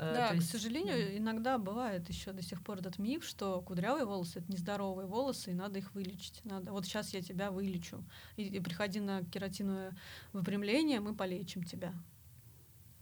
Э, 0.00 0.14
да, 0.14 0.30
есть... 0.30 0.48
к 0.48 0.50
сожалению, 0.50 1.18
иногда 1.18 1.58
бывает 1.58 2.08
еще 2.08 2.32
до 2.32 2.42
сих 2.42 2.62
пор 2.62 2.78
этот 2.78 2.98
миф, 2.98 3.24
что 3.24 3.60
кудрявые 3.60 4.06
волосы 4.06 4.38
это 4.38 4.50
нездоровые 4.50 5.06
волосы, 5.06 5.50
и 5.50 5.54
надо 5.54 5.78
их 5.78 5.94
вылечить. 5.94 6.40
Надо. 6.44 6.72
Вот 6.72 6.86
сейчас 6.86 7.12
я 7.12 7.20
тебя 7.20 7.50
вылечу. 7.50 8.02
И, 8.36 8.44
и 8.44 8.60
приходи 8.60 9.00
на 9.00 9.22
кератиновое 9.24 9.94
выпрямление, 10.32 11.00
мы 11.00 11.14
полечим 11.14 11.64
тебя. 11.64 11.92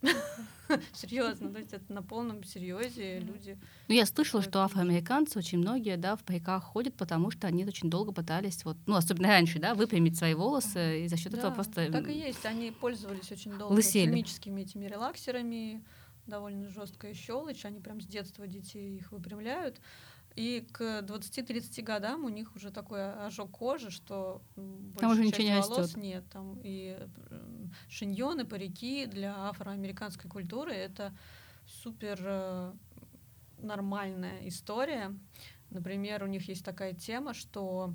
Серьезно, 0.92 1.52
то 1.52 1.58
есть 1.58 1.72
это 1.72 1.92
на 1.92 2.02
полном 2.02 2.44
серьезе 2.44 3.20
люди. 3.20 3.58
Ну, 3.88 3.94
я 3.94 4.06
слышала, 4.06 4.42
что 4.42 4.62
афроамериканцы 4.62 5.38
очень 5.38 5.58
многие, 5.58 5.96
да, 5.96 6.14
в 6.16 6.22
париках 6.22 6.62
ходят, 6.62 6.94
потому 6.94 7.30
что 7.30 7.46
они 7.46 7.64
очень 7.64 7.90
долго 7.90 8.12
пытались, 8.12 8.64
вот, 8.64 8.76
ну, 8.86 8.94
особенно 8.94 9.28
раньше, 9.28 9.58
да, 9.58 9.74
выпрямить 9.74 10.16
свои 10.16 10.34
волосы, 10.34 11.04
и 11.04 11.08
за 11.08 11.16
счет 11.16 11.34
этого 11.34 11.52
просто... 11.52 11.90
Так 11.90 12.08
и 12.08 12.12
есть, 12.12 12.44
они 12.44 12.70
пользовались 12.70 13.30
очень 13.32 13.56
долго 13.58 13.80
химическими 13.82 14.62
этими 14.62 14.86
релаксерами, 14.86 15.82
довольно 16.28 16.68
жесткая 16.68 17.14
щелочь, 17.14 17.64
они 17.64 17.80
прям 17.80 18.00
с 18.00 18.06
детства 18.06 18.46
детей 18.46 18.96
их 18.96 19.12
выпрямляют. 19.12 19.80
И 20.36 20.64
к 20.72 21.00
20-30 21.00 21.82
годам 21.82 22.24
у 22.24 22.28
них 22.28 22.54
уже 22.54 22.70
такой 22.70 23.12
ожог 23.26 23.50
кожи, 23.50 23.90
что 23.90 24.40
там 25.00 25.10
уже 25.10 25.24
ничего 25.24 25.42
не 25.42 25.60
волос 25.60 25.78
растет. 25.78 25.96
нет. 25.96 26.24
Там 26.30 26.60
и 26.62 26.96
шиньоны, 27.88 28.44
парики 28.44 29.06
для 29.06 29.48
афроамериканской 29.48 30.30
культуры 30.30 30.72
это 30.74 31.12
супер 31.66 32.20
э, 32.22 32.72
нормальная 33.58 34.46
история. 34.46 35.12
Например, 35.70 36.22
у 36.22 36.26
них 36.26 36.48
есть 36.48 36.64
такая 36.64 36.94
тема, 36.94 37.34
что 37.34 37.94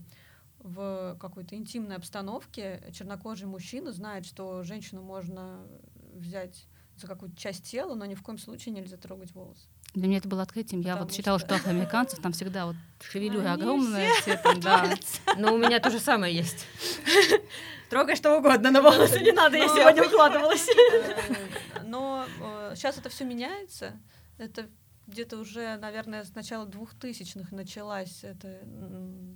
в 0.60 1.17
какой-то 1.19 1.56
интимной 1.56 1.96
обстановке 1.96 2.84
чернокожий 2.93 3.48
мужчина 3.48 3.91
знает, 3.91 4.26
что 4.26 4.63
женщину 4.63 5.02
можно 5.02 5.65
взять 6.13 6.67
за 6.97 7.08
какую-то 7.08 7.36
часть 7.38 7.63
тела, 7.63 7.95
но 7.95 8.06
ни 8.06 8.15
в 8.15 8.21
коем 8.21 8.38
случае 8.38 8.73
нельзя 8.73 8.97
трогать 8.97 9.34
волосы. 9.34 9.65
Для 9.93 10.08
меня 10.08 10.17
это 10.17 10.27
было 10.27 10.41
открытием. 10.41 10.82
Я 10.82 10.95
вот 10.95 11.13
считала, 11.13 11.38
что, 11.38 11.47
что 11.47 11.56
афроамериканцев 11.56 12.19
там 12.19 12.32
всегда 12.32 12.65
вот 12.65 12.75
шевелюра 12.99 13.53
огромная, 13.53 14.12
все 14.21 14.38
там, 14.38 14.60
да. 14.60 14.89
Но 15.38 15.53
у 15.53 15.58
меня 15.58 15.79
то 15.79 15.91
же 15.91 15.99
самое 15.99 16.36
есть. 16.36 16.65
Трогай 17.89 18.15
что 18.15 18.38
угодно, 18.38 18.71
на 18.71 18.82
волосы 18.82 19.19
не 19.19 19.32
надо, 19.32 19.58
я 19.58 19.67
сегодня 19.67 20.03
укладывалась. 20.08 20.67
Э, 20.67 21.84
но 21.84 22.25
сейчас 22.73 22.97
э, 22.97 23.01
это 23.01 23.10
все 23.10 23.23
меняется. 23.23 23.93
Это 24.39 24.67
где-то 25.07 25.37
уже, 25.37 25.77
наверное, 25.77 26.23
с 26.23 26.33
начала 26.33 26.65
двухтысячных 26.65 27.51
началась 27.51 28.23
это, 28.23 28.59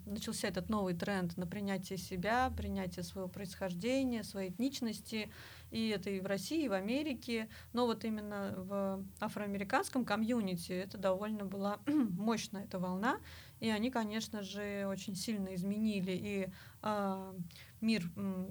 начался 0.05 0.47
этот 0.47 0.69
новый 0.69 0.93
тренд 0.93 1.35
на 1.35 1.45
принятие 1.45 1.97
себя, 1.97 2.51
принятие 2.55 3.03
своего 3.03 3.27
происхождения, 3.27 4.23
своей 4.23 4.49
этничности, 4.49 5.29
и 5.69 5.89
это 5.89 6.09
и 6.09 6.21
в 6.21 6.25
России, 6.25 6.65
и 6.65 6.69
в 6.69 6.73
Америке, 6.73 7.49
но 7.73 7.85
вот 7.85 8.05
именно 8.05 8.53
в 8.55 9.03
афроамериканском 9.19 10.05
комьюнити 10.05 10.71
это 10.71 10.97
довольно 10.97 11.43
была 11.43 11.79
мощная 11.85 12.63
эта 12.63 12.79
волна, 12.79 13.19
и 13.59 13.69
они, 13.69 13.89
конечно 13.91 14.43
же, 14.43 14.85
очень 14.87 15.15
сильно 15.15 15.53
изменили 15.55 16.11
и 16.11 16.49
э, 16.83 17.33
мир 17.81 18.09
э, 18.15 18.45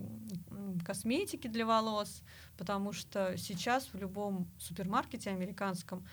косметики 0.84 1.46
для 1.46 1.64
волос, 1.64 2.22
потому 2.58 2.92
что 2.92 3.36
сейчас 3.38 3.86
в 3.92 3.96
любом 3.96 4.48
супермаркете 4.58 5.30
американском, 5.30 6.06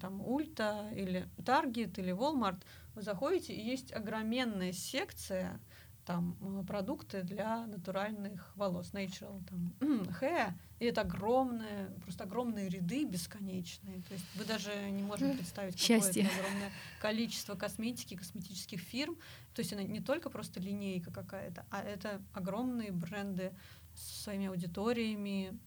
там 0.00 0.20
Ульта 0.20 0.90
или 0.94 1.28
Таргет 1.44 1.98
или 1.98 2.12
Walmart, 2.12 2.62
вы 2.94 3.02
заходите, 3.02 3.54
и 3.54 3.64
есть 3.64 3.92
огроменная 3.92 4.72
секция 4.72 5.60
там 6.06 6.36
э, 6.40 6.64
продукты 6.64 7.22
для 7.22 7.66
натуральных 7.66 8.52
волос, 8.54 8.92
natural, 8.92 9.42
там, 9.48 9.74
hair, 10.20 10.52
и 10.78 10.86
это 10.86 11.00
огромные, 11.00 11.90
просто 12.02 12.24
огромные 12.24 12.68
ряды 12.68 13.04
бесконечные. 13.04 14.02
То 14.02 14.14
есть 14.14 14.24
вы 14.36 14.44
даже 14.44 14.70
не 14.90 15.02
можете 15.02 15.34
представить, 15.34 15.78
Счастье. 15.78 16.24
какое 16.24 16.38
огромное 16.40 16.72
количество 17.00 17.54
косметики, 17.54 18.14
косметических 18.14 18.80
фирм. 18.80 19.16
То 19.54 19.60
есть 19.60 19.72
это 19.72 19.82
не 19.82 20.00
только 20.00 20.30
просто 20.30 20.60
линейка 20.60 21.10
какая-то, 21.10 21.66
а 21.70 21.82
это 21.82 22.22
огромные 22.32 22.92
бренды 22.92 23.52
с 23.94 24.24
своими 24.24 24.46
аудиториями, 24.46 25.58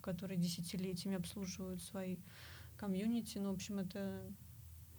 которые 0.00 0.38
десятилетиями 0.38 1.16
обслуживают 1.18 1.82
свои 1.82 2.16
комьюнити. 2.78 3.38
Ну, 3.38 3.50
в 3.50 3.54
общем, 3.54 3.78
это 3.78 4.22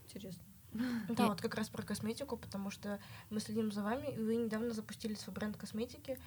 интересно. 0.03 0.43
Да, 1.09 1.27
вот 1.27 1.41
как 1.41 1.55
раз 1.55 1.69
про 1.69 1.81
косметику, 1.81 2.37
потому 2.37 2.69
что 2.69 2.99
мы 3.29 3.39
следим 3.39 3.71
за 3.71 3.81
вами, 3.81 4.13
и 4.13 4.19
вы 4.19 4.35
недавно 4.35 4.71
запустили 4.71 5.15
свой 5.15 5.33
бренд 5.33 5.57
косметики. 5.57 6.19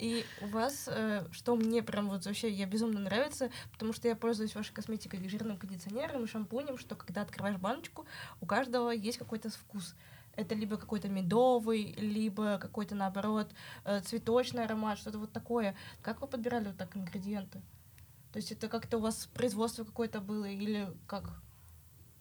И 0.00 0.24
у 0.40 0.46
вас, 0.46 0.88
э, 0.88 1.26
что 1.30 1.56
мне 1.56 1.82
прям 1.82 2.08
вот 2.08 2.24
вообще 2.24 2.50
я 2.50 2.66
безумно 2.66 3.00
нравится, 3.00 3.50
потому 3.72 3.92
что 3.92 4.08
я 4.08 4.16
пользуюсь 4.16 4.54
вашей 4.54 4.72
косметикой 4.72 5.28
жирным 5.28 5.58
кондиционером 5.58 6.24
и 6.24 6.26
шампунем, 6.26 6.78
что 6.78 6.96
когда 6.96 7.22
открываешь 7.22 7.58
баночку, 7.58 8.06
у 8.40 8.46
каждого 8.46 8.90
есть 8.90 9.18
какой-то 9.18 9.50
вкус. 9.50 9.94
Это 10.34 10.54
либо 10.54 10.76
какой-то 10.76 11.08
медовый, 11.08 11.92
либо 11.98 12.58
какой-то, 12.58 12.94
наоборот, 12.94 13.52
э, 13.84 14.00
цветочный 14.00 14.64
аромат, 14.64 14.98
что-то 14.98 15.18
вот 15.18 15.32
такое. 15.32 15.76
Как 16.00 16.20
вы 16.20 16.28
подбирали 16.28 16.68
вот 16.68 16.76
так 16.76 16.96
ингредиенты? 16.96 17.60
То 18.32 18.38
есть 18.38 18.52
это 18.52 18.68
как-то 18.68 18.98
у 18.98 19.00
вас 19.00 19.26
производство 19.32 19.84
какое-то 19.84 20.20
было 20.20 20.44
или 20.44 20.88
как? 21.06 21.42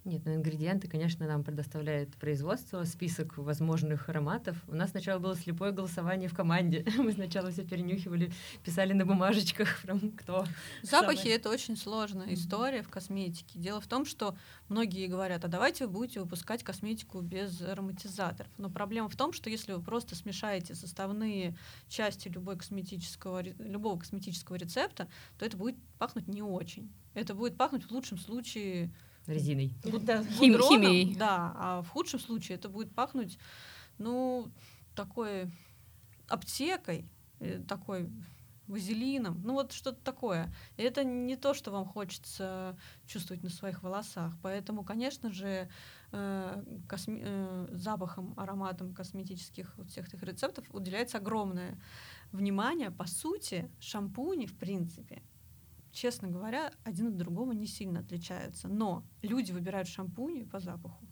Нет, 0.08 0.22
ну 0.24 0.36
ингредиенты, 0.36 0.88
конечно, 0.88 1.28
нам 1.28 1.44
предоставляет 1.44 2.16
производство, 2.16 2.86
список 2.86 3.38
возможных 3.38 4.08
ароматов. 4.08 4.56
У 4.70 4.74
нас 4.74 4.92
сначала 4.92 5.20
было 5.20 5.36
слепое 5.36 5.74
голосование 5.74 6.30
в 6.30 6.34
команде. 6.34 6.86
Мы 6.98 7.12
сначала 7.12 7.52
все 7.52 7.66
перенюхивали, 7.66 8.32
писали 8.64 8.94
на 8.94 9.06
бумажечках, 9.06 9.82
прям 9.82 10.12
кто. 10.12 10.46
Запахи 10.82 11.24
самый... 11.24 11.34
это 11.34 11.50
очень 11.50 11.76
сложная 11.76 12.34
история 12.36 12.84
в 12.84 12.90
косметике. 12.90 13.60
Дело 13.60 13.82
в 13.82 13.88
том, 13.88 14.06
что 14.06 14.38
многие 14.70 15.08
говорят, 15.08 15.44
а 15.44 15.50
давайте 15.50 15.88
вы 15.88 15.92
будете 15.92 16.22
выпускать 16.22 16.64
косметику 16.64 17.20
без 17.20 17.62
ароматизаторов. 17.62 18.50
Но 18.58 18.70
проблема 18.70 19.10
в 19.10 19.18
том, 19.18 19.34
что 19.34 19.50
если 19.50 19.74
вы 19.74 19.82
просто 19.82 20.16
смешаете 20.16 20.74
составные 20.74 21.54
части 21.90 22.30
любой 22.30 22.56
косметического, 22.56 23.42
любого 23.42 24.00
косметического 24.00 24.56
рецепта, 24.56 25.10
то 25.38 25.46
это 25.46 25.58
будет 25.58 25.76
пахнуть 26.00 26.30
не 26.30 26.42
очень. 26.42 26.90
Это 27.14 27.36
будет 27.36 27.58
пахнуть 27.58 27.84
в 27.84 27.92
лучшем 27.92 28.18
случае 28.18 28.94
резиной. 29.28 29.74
Да, 29.84 30.24
Хим, 30.24 30.60
химией. 30.62 31.16
Да, 31.16 31.54
а 31.56 31.82
в 31.82 31.90
худшем 31.90 32.20
случае 32.20 32.58
это 32.58 32.70
будет 32.70 32.94
пахнуть, 32.94 33.38
ну, 33.98 34.52
такой 34.96 35.52
аптекой, 36.28 37.08
э, 37.40 37.62
такой 37.68 38.10
вазелином, 38.68 39.42
ну 39.44 39.54
вот 39.54 39.72
что-то 39.72 40.02
такое. 40.04 40.54
И 40.76 40.84
это 40.84 41.04
не 41.04 41.38
то, 41.38 41.54
что 41.54 41.72
вам 41.72 41.86
хочется 41.86 42.78
чувствовать 43.06 43.44
на 43.44 43.50
своих 43.50 43.82
волосах. 43.82 44.34
Поэтому, 44.42 44.84
конечно 44.84 45.32
же, 45.32 45.70
э, 46.12 46.64
косми- 46.88 47.22
э, 47.24 47.68
запахом, 47.72 48.34
ароматом 48.38 48.94
косметических 48.94 49.74
вот 49.78 49.90
всех 49.90 50.08
этих 50.08 50.22
рецептов 50.24 50.66
уделяется 50.74 51.18
огромное 51.18 51.80
внимание. 52.32 52.92
По 52.92 53.08
сути, 53.08 53.72
шампуни, 53.80 54.46
в 54.46 54.58
принципе, 54.58 55.22
честно 55.98 56.28
говоря, 56.28 56.72
один 56.84 57.08
от 57.08 57.18
другого 57.18 57.54
не 57.54 57.68
сильно 57.68 58.00
отличаются. 58.00 58.68
Но 58.68 59.04
люди 59.22 59.52
выбирают 59.52 59.88
шампуни 59.88 60.44
по 60.44 60.60
запаху. 60.60 61.06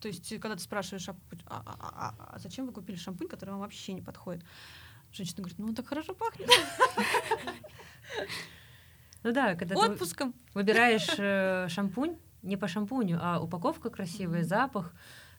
То 0.00 0.08
есть, 0.08 0.28
когда 0.40 0.56
ты 0.56 0.62
спрашиваешь, 0.62 1.08
а, 1.08 1.16
а, 1.46 1.62
а, 1.64 2.14
а, 2.18 2.34
а 2.34 2.38
зачем 2.38 2.66
вы 2.66 2.72
купили 2.72 2.96
шампунь, 2.96 3.28
который 3.28 3.50
вам 3.50 3.60
вообще 3.60 3.92
не 3.94 4.02
подходит? 4.02 4.44
Женщина 5.12 5.38
говорит, 5.38 5.58
ну 5.58 5.66
он 5.66 5.74
так 5.74 5.86
хорошо 5.86 6.14
пахнет. 6.14 6.50
Ну 9.22 9.32
да, 9.32 9.54
когда 9.54 9.74
Отпуском. 9.76 10.34
ты 10.34 10.38
выбираешь 10.52 11.08
э, 11.16 11.68
шампунь, 11.70 12.18
не 12.42 12.58
по 12.58 12.68
шампуню, 12.68 13.18
а 13.22 13.40
упаковка 13.40 13.88
красивая, 13.88 14.44
запах, 14.44 14.92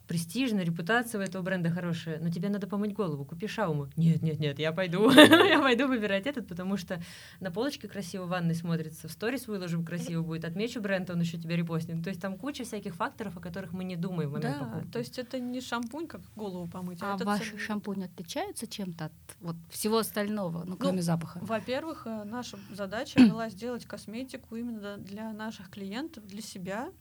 престижно, 0.07 0.61
репутация 0.61 1.19
у 1.19 1.23
этого 1.23 1.41
бренда 1.41 1.69
хорошая, 1.69 2.19
но 2.19 2.29
тебе 2.29 2.49
надо 2.49 2.67
помыть 2.67 2.93
голову, 2.93 3.25
купи 3.25 3.47
шауму. 3.47 3.89
Нет, 3.95 4.21
нет, 4.21 4.39
нет, 4.39 4.59
я 4.59 4.71
пойду, 4.71 5.09
я 5.11 5.61
пойду 5.61 5.87
выбирать 5.87 6.27
этот, 6.27 6.47
потому 6.47 6.77
что 6.77 7.01
на 7.39 7.51
полочке 7.51 7.87
красиво 7.87 8.25
в 8.25 8.29
ванной 8.29 8.55
смотрится, 8.55 9.07
в 9.07 9.11
сторис 9.11 9.47
выложим 9.47 9.85
красиво 9.85 10.21
будет, 10.21 10.45
отмечу 10.45 10.81
бренд, 10.81 11.09
он 11.09 11.21
еще 11.21 11.37
тебя 11.37 11.55
репостнет. 11.55 12.03
То 12.03 12.09
есть 12.09 12.21
там 12.21 12.37
куча 12.37 12.63
всяких 12.63 12.95
факторов, 12.95 13.37
о 13.37 13.39
которых 13.39 13.73
мы 13.73 13.83
не 13.83 13.95
думаем 13.95 14.29
в 14.29 14.33
момент 14.33 14.59
да, 14.59 14.65
покупки. 14.65 14.91
то 14.91 14.99
есть 14.99 15.19
это 15.19 15.39
не 15.39 15.61
шампунь, 15.61 16.07
как 16.07 16.21
голову 16.35 16.67
помыть. 16.67 16.99
А, 17.01 17.15
а 17.15 17.17
ваш 17.23 17.47
целый... 17.47 17.59
шампунь 17.59 18.03
отличается 18.03 18.67
чем-то 18.67 19.05
от 19.05 19.11
вот, 19.39 19.55
всего 19.69 19.97
остального, 19.97 20.63
ну, 20.65 20.77
кроме 20.77 20.97
ну, 20.97 21.01
запаха? 21.01 21.39
Во-первых, 21.41 22.03
э, 22.05 22.23
наша 22.25 22.57
задача 22.71 23.19
была 23.29 23.49
сделать 23.49 23.85
косметику 23.85 24.55
именно 24.55 24.97
для 24.97 25.31
наших 25.33 25.69
клиентов, 25.69 26.25
для 26.27 26.41
себя, 26.41 26.91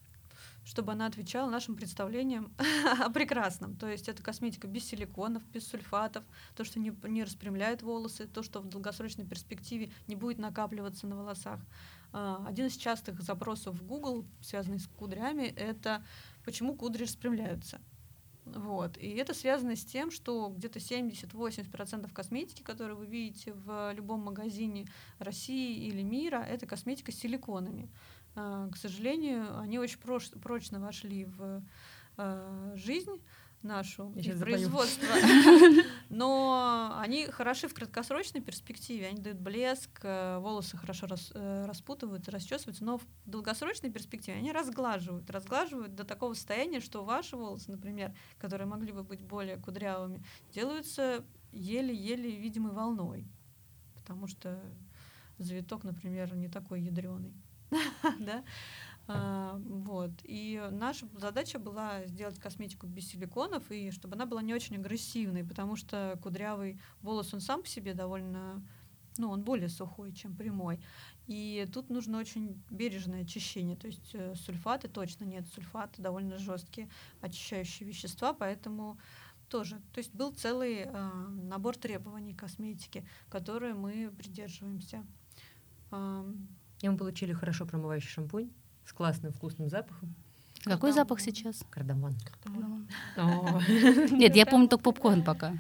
чтобы 0.64 0.92
она 0.92 1.06
отвечала 1.06 1.50
нашим 1.50 1.76
представлениям 1.76 2.52
о 3.00 3.10
прекрасном. 3.10 3.76
То 3.76 3.88
есть 3.88 4.08
это 4.08 4.22
косметика 4.22 4.66
без 4.66 4.84
силиконов, 4.84 5.44
без 5.48 5.66
сульфатов, 5.66 6.24
то, 6.56 6.64
что 6.64 6.80
не, 6.80 6.92
не 7.04 7.24
распрямляет 7.24 7.82
волосы, 7.82 8.26
то, 8.26 8.42
что 8.42 8.60
в 8.60 8.68
долгосрочной 8.68 9.26
перспективе 9.26 9.90
не 10.06 10.16
будет 10.16 10.38
накапливаться 10.38 11.06
на 11.06 11.16
волосах. 11.16 11.60
А, 12.12 12.44
один 12.48 12.66
из 12.66 12.76
частых 12.76 13.20
запросов 13.22 13.76
в 13.76 13.84
Google, 13.84 14.24
связанный 14.40 14.78
с 14.78 14.86
кудрями, 14.86 15.44
это 15.44 16.02
почему 16.44 16.74
кудри 16.74 17.04
распрямляются. 17.04 17.80
Вот. 18.44 18.98
И 18.98 19.08
это 19.10 19.32
связано 19.32 19.74
с 19.74 19.84
тем, 19.84 20.10
что 20.10 20.48
где-то 20.48 20.78
70-80% 20.78 22.12
косметики, 22.12 22.62
которую 22.62 22.98
вы 22.98 23.06
видите 23.06 23.52
в 23.52 23.92
любом 23.94 24.20
магазине 24.20 24.86
России 25.18 25.86
или 25.86 26.02
мира, 26.02 26.44
это 26.46 26.66
косметика 26.66 27.10
с 27.10 27.16
силиконами. 27.16 27.88
К 28.34 28.76
сожалению, 28.76 29.58
они 29.58 29.78
очень 29.78 29.98
прочно 29.98 30.80
вошли 30.80 31.24
в 31.24 31.62
а, 32.16 32.72
жизнь 32.76 33.20
нашу 33.64 34.12
и 34.14 34.30
производство. 34.32 35.06
Но 36.10 36.94
они 36.98 37.26
хороши 37.26 37.66
в 37.66 37.74
краткосрочной 37.74 38.40
перспективе, 38.40 39.08
они 39.08 39.20
дают 39.20 39.38
блеск, 39.38 40.00
э, 40.02 40.38
волосы 40.38 40.76
хорошо 40.76 41.06
рас, 41.06 41.32
э, 41.34 41.64
распутываются, 41.66 42.30
расчесываются, 42.30 42.84
но 42.84 42.98
в 42.98 43.06
долгосрочной 43.24 43.90
перспективе 43.90 44.36
они 44.36 44.52
разглаживают, 44.52 45.30
разглаживают 45.30 45.94
до 45.94 46.04
такого 46.04 46.34
состояния, 46.34 46.80
что 46.80 47.04
ваши 47.04 47.36
волосы, 47.36 47.70
например, 47.70 48.14
которые 48.38 48.66
могли 48.66 48.92
бы 48.92 49.02
быть 49.02 49.22
более 49.22 49.56
кудрявыми, 49.56 50.22
делаются 50.52 51.24
еле-еле 51.50 52.30
видимой 52.36 52.72
волной, 52.72 53.26
потому 53.94 54.26
что 54.26 54.62
завиток, 55.38 55.84
например, 55.84 56.36
не 56.36 56.48
такой 56.48 56.82
ядреный. 56.82 57.34
да, 58.20 58.44
а, 59.06 59.60
вот. 59.64 60.12
И 60.24 60.62
наша 60.70 61.06
задача 61.18 61.58
была 61.58 62.04
сделать 62.06 62.38
косметику 62.38 62.86
без 62.86 63.08
силиконов, 63.08 63.70
и 63.70 63.90
чтобы 63.90 64.14
она 64.14 64.26
была 64.26 64.42
не 64.42 64.54
очень 64.54 64.76
агрессивной, 64.76 65.44
потому 65.44 65.76
что 65.76 66.18
кудрявый 66.22 66.80
волос, 67.02 67.34
он 67.34 67.40
сам 67.40 67.62
по 67.62 67.68
себе 67.68 67.92
довольно, 67.92 68.62
ну, 69.18 69.30
он 69.30 69.42
более 69.42 69.68
сухой, 69.68 70.12
чем 70.12 70.34
прямой. 70.34 70.80
И 71.26 71.68
тут 71.72 71.90
нужно 71.90 72.18
очень 72.18 72.62
бережное 72.70 73.22
очищение, 73.22 73.76
то 73.76 73.86
есть 73.86 74.10
э, 74.14 74.34
сульфаты 74.34 74.88
точно 74.88 75.24
нет, 75.24 75.46
сульфаты 75.48 76.02
довольно 76.02 76.38
жесткие 76.38 76.88
очищающие 77.20 77.88
вещества, 77.88 78.32
поэтому 78.34 78.98
тоже. 79.48 79.80
То 79.92 79.98
есть 79.98 80.14
был 80.14 80.32
целый 80.32 80.84
э, 80.84 81.10
набор 81.28 81.76
требований 81.76 82.34
косметики, 82.34 83.06
которые 83.28 83.74
мы 83.74 84.10
придерживаемся. 84.16 85.06
И 86.84 86.88
мы 86.88 86.98
получили 86.98 87.32
хорошо 87.32 87.64
промывающий 87.64 88.10
шампунь 88.10 88.50
с 88.84 88.92
классным 88.92 89.32
вкусным 89.32 89.70
запахом. 89.70 90.14
Какой 90.64 90.90
Кардамон. 90.90 90.92
запах 90.92 91.20
сейчас? 91.20 91.64
Кардамон. 91.70 92.12
Кардамон. 92.44 93.62
Нет, 94.18 94.36
я 94.36 94.44
помню 94.44 94.68
только 94.68 94.84
попкорн 94.84 95.24
пока. 95.24 95.54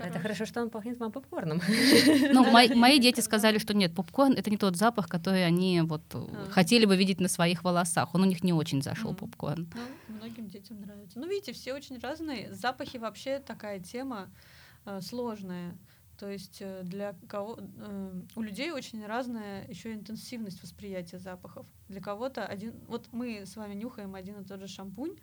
Это 0.00 0.18
хорошо, 0.18 0.44
что 0.44 0.62
он 0.62 0.70
пахнет 0.70 0.98
вам 0.98 1.12
попкорном. 1.12 1.60
Ну, 2.32 2.50
мои, 2.50 2.68
мои 2.74 2.98
дети 2.98 3.20
сказали, 3.20 3.58
что 3.58 3.72
нет, 3.72 3.94
попкорн 3.94 4.32
это 4.32 4.50
не 4.50 4.56
тот 4.56 4.76
запах, 4.76 5.08
который 5.08 5.46
они 5.46 5.80
вот 5.82 6.02
а. 6.12 6.48
хотели 6.50 6.86
бы 6.86 6.96
видеть 6.96 7.20
на 7.20 7.28
своих 7.28 7.62
волосах. 7.62 8.12
Он 8.12 8.22
у 8.22 8.24
них 8.24 8.42
не 8.42 8.52
очень 8.52 8.82
зашел, 8.82 9.12
mm. 9.12 9.16
попкорн. 9.16 9.72
Ну, 10.08 10.16
многим 10.16 10.48
детям 10.48 10.80
нравится. 10.80 11.20
Ну, 11.20 11.28
видите, 11.28 11.52
все 11.52 11.72
очень 11.72 11.98
разные. 12.00 12.52
Запахи 12.52 12.96
вообще 12.96 13.38
такая 13.38 13.78
тема 13.78 14.28
э, 14.86 15.00
сложная. 15.00 15.78
То 16.18 16.30
есть 16.30 16.58
э, 16.60 16.82
для 16.82 17.14
кого 17.28 17.58
э, 17.58 18.20
у 18.34 18.42
людей 18.42 18.70
очень 18.70 19.04
разная 19.04 19.66
еще 19.68 19.92
интенсивность 19.92 20.62
восприятия 20.62 21.18
запахов. 21.18 21.66
Для 21.88 22.00
кого-то 22.00 22.44
один, 22.44 22.74
вот 22.88 23.06
мы 23.12 23.44
с 23.44 23.56
вами 23.56 23.74
нюхаем 23.74 24.14
один 24.14 24.40
и 24.40 24.44
тот 24.44 24.60
же 24.60 24.66
шампунь. 24.66 25.16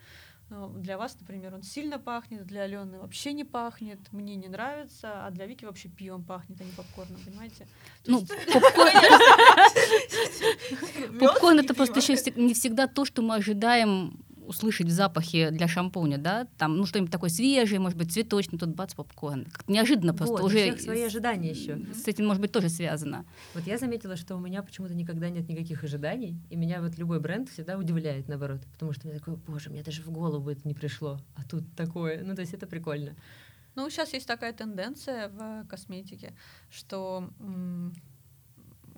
Э, 0.49 0.69
для 0.75 0.97
вас, 0.97 1.17
например, 1.19 1.55
он 1.55 1.63
сильно 1.63 1.99
пахнет, 1.99 2.45
для 2.45 2.63
Алены 2.63 2.99
вообще 2.99 3.33
не 3.33 3.43
пахнет, 3.43 3.99
мне 4.11 4.35
не 4.35 4.47
нравится, 4.47 5.25
а 5.25 5.31
для 5.31 5.47
Вики 5.47 5.65
вообще 5.65 5.89
пивом 5.89 6.23
пахнет, 6.23 6.61
а 6.61 6.63
не 6.63 6.71
попкорном, 6.71 7.19
понимаете? 7.25 7.67
Ну, 8.05 8.21
попкорн 11.19 11.59
это 11.59 11.73
просто 11.73 11.99
еще 11.99 12.15
не 12.35 12.53
всегда 12.53 12.87
то, 12.87 13.05
что 13.05 13.23
мы 13.23 13.35
ожидаем 13.35 14.23
услышать 14.47 14.87
в 14.87 14.91
запахе 14.91 15.51
для 15.51 15.67
шампуня, 15.67 16.17
да, 16.17 16.47
там, 16.57 16.77
ну, 16.77 16.85
что-нибудь 16.85 17.11
такое 17.11 17.29
свежее, 17.29 17.79
может 17.79 17.97
быть, 17.97 18.11
цветочный, 18.11 18.59
тут 18.59 18.69
бац, 18.69 18.93
попкорн. 18.93 19.45
Как 19.45 19.67
неожиданно 19.67 20.13
просто 20.13 20.35
вот, 20.35 20.43
уже... 20.43 20.77
свои 20.77 21.03
ожидания 21.03 21.49
еще. 21.49 21.79
С 21.93 22.07
этим, 22.07 22.27
может 22.27 22.41
быть, 22.41 22.51
тоже 22.51 22.69
связано. 22.69 23.25
Вот 23.53 23.65
я 23.65 23.77
заметила, 23.77 24.15
что 24.15 24.35
у 24.35 24.39
меня 24.39 24.63
почему-то 24.63 24.93
никогда 24.93 25.29
нет 25.29 25.47
никаких 25.47 25.83
ожиданий, 25.83 26.37
и 26.49 26.55
меня 26.55 26.81
вот 26.81 26.97
любой 26.97 27.19
бренд 27.19 27.49
всегда 27.49 27.77
удивляет, 27.77 28.27
наоборот, 28.27 28.61
потому 28.71 28.93
что 28.93 29.07
мне 29.07 29.17
такое, 29.17 29.35
боже, 29.35 29.69
мне 29.69 29.83
даже 29.83 30.01
в 30.01 30.09
голову 30.09 30.49
это 30.49 30.67
не 30.67 30.73
пришло, 30.73 31.19
а 31.35 31.43
тут 31.43 31.63
такое, 31.75 32.23
ну, 32.23 32.35
то 32.35 32.41
есть 32.41 32.53
это 32.53 32.67
прикольно. 32.67 33.15
Ну, 33.75 33.89
сейчас 33.89 34.13
есть 34.13 34.27
такая 34.27 34.53
тенденция 34.53 35.29
в 35.29 35.65
косметике, 35.67 36.33
что 36.69 37.29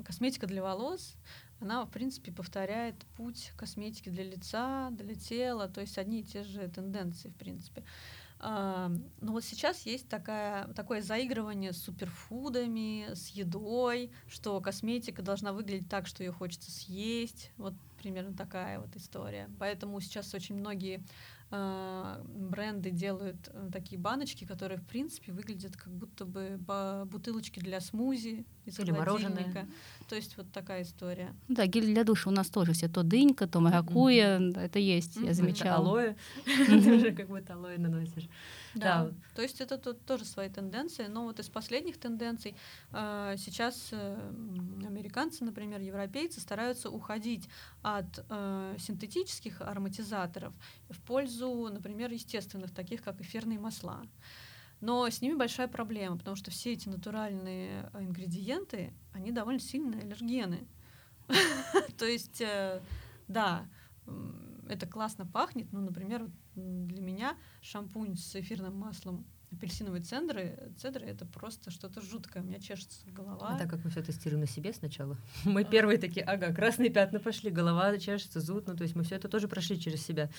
косметика 0.04 0.48
для 0.48 0.62
волос, 0.62 1.16
она, 1.60 1.86
в 1.86 1.90
принципе, 1.90 2.32
повторяет 2.32 2.96
путь 3.16 3.54
косметики 3.58 4.10
для 4.10 4.24
лица, 4.24 4.90
для 4.92 5.16
тела, 5.16 5.68
то 5.68 5.82
есть 5.82 5.98
одни 5.98 6.22
и 6.22 6.24
те 6.24 6.44
же 6.44 6.68
тенденции, 6.68 7.30
в 7.30 7.36
принципе. 7.36 7.84
А, 8.40 8.92
но 9.22 9.32
вот 9.32 9.44
сейчас 9.44 9.86
есть 9.86 10.10
такая, 10.10 10.68
такое 10.74 11.02
заигрывание 11.02 11.72
с 11.72 11.82
суперфудами, 11.82 13.14
с 13.14 13.30
едой, 13.30 14.12
что 14.28 14.60
косметика 14.60 15.22
должна 15.22 15.54
выглядеть 15.54 15.90
так, 15.90 16.06
что 16.06 16.24
ее 16.24 16.32
хочется 16.32 16.70
съесть. 16.70 17.52
Вот 17.58 17.74
примерно 17.98 18.36
такая 18.36 18.80
вот 18.80 18.96
история. 18.96 19.50
Поэтому 19.58 20.00
сейчас 20.02 20.34
очень 20.34 20.56
многие 20.56 21.02
бренды 21.52 22.90
делают 22.90 23.38
э, 23.54 23.70
такие 23.72 24.00
баночки, 24.00 24.46
которые, 24.46 24.80
в 24.80 24.86
принципе, 24.86 25.32
выглядят 25.32 25.78
как 25.78 25.94
будто 25.94 26.26
бы 26.26 26.60
бутылочки 27.06 27.60
для 27.60 27.80
смузи 27.80 28.46
из 28.66 28.80
Или 28.80 28.92
мороженое. 28.92 29.68
То 30.10 30.16
есть 30.16 30.38
вот 30.38 30.52
такая 30.52 30.84
история. 30.84 31.34
Да, 31.48 31.66
гель 31.68 31.86
для 31.86 32.04
душа 32.04 32.30
у 32.30 32.34
нас 32.34 32.50
тоже 32.50 32.74
все 32.74 32.88
то 32.88 33.04
дынька, 33.04 33.48
то 33.48 33.60
маракуя, 33.60 34.40
mm-hmm. 34.40 34.60
это 34.60 34.80
есть, 34.80 35.18
mm-hmm. 35.18 35.26
я 35.28 35.34
замечала. 35.34 35.88
алоэ, 35.88 36.16
ты 36.46 36.96
уже 36.96 37.12
как 37.12 37.28
будто 37.28 37.54
алоэ 37.54 37.78
наносишь. 37.78 38.28
Да. 38.76 39.06
да, 39.06 39.14
то 39.36 39.42
есть 39.42 39.62
это 39.62 39.78
тут 39.78 40.06
тоже 40.06 40.26
свои 40.26 40.50
тенденции, 40.50 41.08
но 41.08 41.24
вот 41.24 41.40
из 41.40 41.50
последних 41.50 41.98
тенденций 41.98 42.56
э, 42.92 43.36
сейчас 43.38 43.90
э, 43.92 44.34
американцы, 44.86 45.46
например, 45.46 45.80
европейцы 45.80 46.42
стараются 46.42 46.90
уходить 46.90 47.48
от 47.82 48.26
э, 48.30 48.76
синтетических 48.78 49.62
ароматизаторов 49.62 50.54
в 50.90 51.02
пользу, 51.02 51.70
например, 51.72 52.12
естественных, 52.12 52.74
таких 52.74 53.02
как 53.02 53.22
эфирные 53.22 53.60
масла. 53.60 54.04
Но 54.82 55.10
с 55.10 55.22
ними 55.22 55.36
большая 55.36 55.68
проблема, 55.68 56.18
потому 56.18 56.36
что 56.36 56.52
все 56.52 56.74
эти 56.74 56.90
натуральные 56.90 57.90
ингредиенты, 57.94 58.94
они 59.14 59.32
довольно 59.32 59.60
сильные 59.60 60.02
аллергены. 60.02 60.68
То 61.98 62.06
есть, 62.06 62.42
э, 62.42 62.82
да, 63.28 63.66
это 64.68 64.86
классно 64.86 65.26
пахнет, 65.26 65.72
ну, 65.72 65.80
например, 65.82 66.30
для 66.56 67.02
меня 67.02 67.38
шампунь 67.62 68.16
с 68.16 68.36
эфирным 68.36 68.78
маслом 68.78 69.26
апельсиновые 69.52 70.04
цедры, 70.04 70.72
цедры 70.78 71.06
это 71.06 71.26
просто 71.26 71.72
что-то 71.72 72.02
жуткое, 72.02 72.44
у 72.44 72.46
меня 72.46 72.60
чешется 72.60 73.00
голова. 73.08 73.56
А 73.56 73.58
так 73.58 73.70
как 73.70 73.84
мы 73.84 73.90
все 73.90 74.02
тестируем 74.02 74.42
на 74.42 74.48
себе 74.48 74.74
сначала, 74.74 75.18
мы 75.46 75.62
а. 75.62 75.64
первые 75.64 75.98
такие, 75.98 76.26
ага, 76.26 76.54
красные 76.54 76.90
пятна 76.90 77.20
пошли, 77.20 77.50
голова 77.50 77.98
чешется, 77.98 78.40
зуд, 78.40 78.68
ну 78.68 78.76
то 78.76 78.84
есть 78.84 78.96
мы 78.96 79.04
все 79.04 79.16
это 79.16 79.30
тоже 79.30 79.48
прошли 79.48 79.80
через 79.80 80.06
себя. 80.06 80.30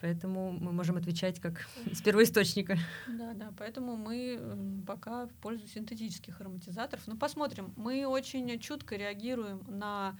Поэтому 0.00 0.52
мы 0.52 0.72
можем 0.72 0.96
отвечать 0.96 1.40
как 1.40 1.68
с 1.92 2.00
первоисточника. 2.00 2.78
Да, 3.06 3.34
да, 3.34 3.52
поэтому 3.58 3.96
мы 3.96 4.82
пока 4.86 5.26
в 5.26 5.34
пользу 5.34 5.66
синтетических 5.66 6.40
ароматизаторов. 6.40 7.06
Ну, 7.06 7.18
посмотрим. 7.18 7.74
Мы 7.76 8.06
очень 8.06 8.58
чутко 8.60 8.96
реагируем 8.96 9.62
на 9.68 10.18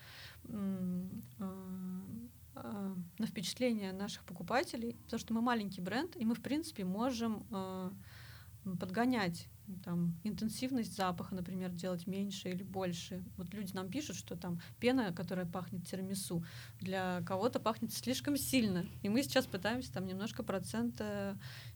а, 1.38 2.04
на 2.54 3.26
впечатление 3.26 3.92
наших 3.92 4.24
покупателей, 4.24 4.96
потому 5.04 5.20
что 5.20 5.34
мы 5.34 5.40
маленький 5.40 5.80
бренд, 5.80 6.16
и 6.16 6.24
мы, 6.24 6.34
в 6.34 6.42
принципе, 6.42 6.84
можем 6.84 7.46
э, 7.50 7.90
подгонять 8.78 9.48
там, 9.84 10.18
интенсивность 10.24 10.96
запаха, 10.96 11.34
например, 11.34 11.70
делать 11.70 12.06
меньше 12.06 12.50
или 12.50 12.62
больше. 12.62 13.22
Вот 13.36 13.54
люди 13.54 13.72
нам 13.72 13.88
пишут, 13.88 14.16
что 14.16 14.36
там 14.36 14.60
пена, 14.80 15.12
которая 15.12 15.46
пахнет 15.46 15.86
тирамису, 15.86 16.44
для 16.80 17.22
кого-то 17.22 17.60
пахнет 17.60 17.92
слишком 17.92 18.36
сильно. 18.36 18.84
И 19.02 19.08
мы 19.08 19.22
сейчас 19.22 19.46
пытаемся 19.46 19.92
там 19.92 20.06
немножко 20.06 20.42
процент 20.42 21.00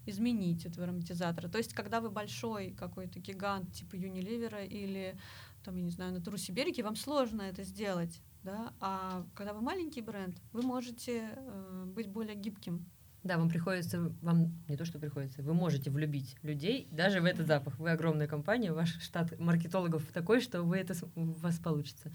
изменить 0.06 0.66
этого 0.66 0.84
ароматизатора. 0.84 1.48
То 1.48 1.58
есть, 1.58 1.72
когда 1.72 2.00
вы 2.00 2.10
большой 2.10 2.72
какой-то 2.72 3.20
гигант 3.20 3.72
типа 3.72 3.94
Unilever 3.94 4.66
или 4.66 5.16
там, 5.62 5.76
я 5.76 5.82
не 5.82 5.90
знаю, 5.90 6.12
Натуру 6.12 6.36
Сибирики, 6.36 6.80
вам 6.82 6.96
сложно 6.96 7.42
это 7.42 7.62
сделать 7.62 8.20
да, 8.44 8.72
а 8.80 9.24
когда 9.34 9.54
вы 9.54 9.62
маленький 9.62 10.02
бренд, 10.02 10.36
вы 10.52 10.62
можете 10.62 11.30
э, 11.34 11.84
быть 11.86 12.08
более 12.08 12.36
гибким. 12.36 12.84
Да, 13.22 13.38
вам 13.38 13.48
приходится, 13.48 14.12
вам 14.20 14.52
не 14.68 14.76
то, 14.76 14.84
что 14.84 14.98
приходится, 14.98 15.42
вы 15.42 15.54
можете 15.54 15.90
влюбить 15.90 16.36
людей 16.42 16.86
даже 16.90 17.22
в 17.22 17.24
этот 17.24 17.46
запах. 17.46 17.78
Вы 17.78 17.90
огромная 17.90 18.28
компания, 18.28 18.70
ваш 18.70 19.00
штат 19.00 19.38
маркетологов 19.40 20.04
такой, 20.12 20.40
что 20.40 20.62
вы 20.62 20.76
это, 20.76 20.94
у 21.14 21.32
вас 21.32 21.58
получится. 21.58 22.12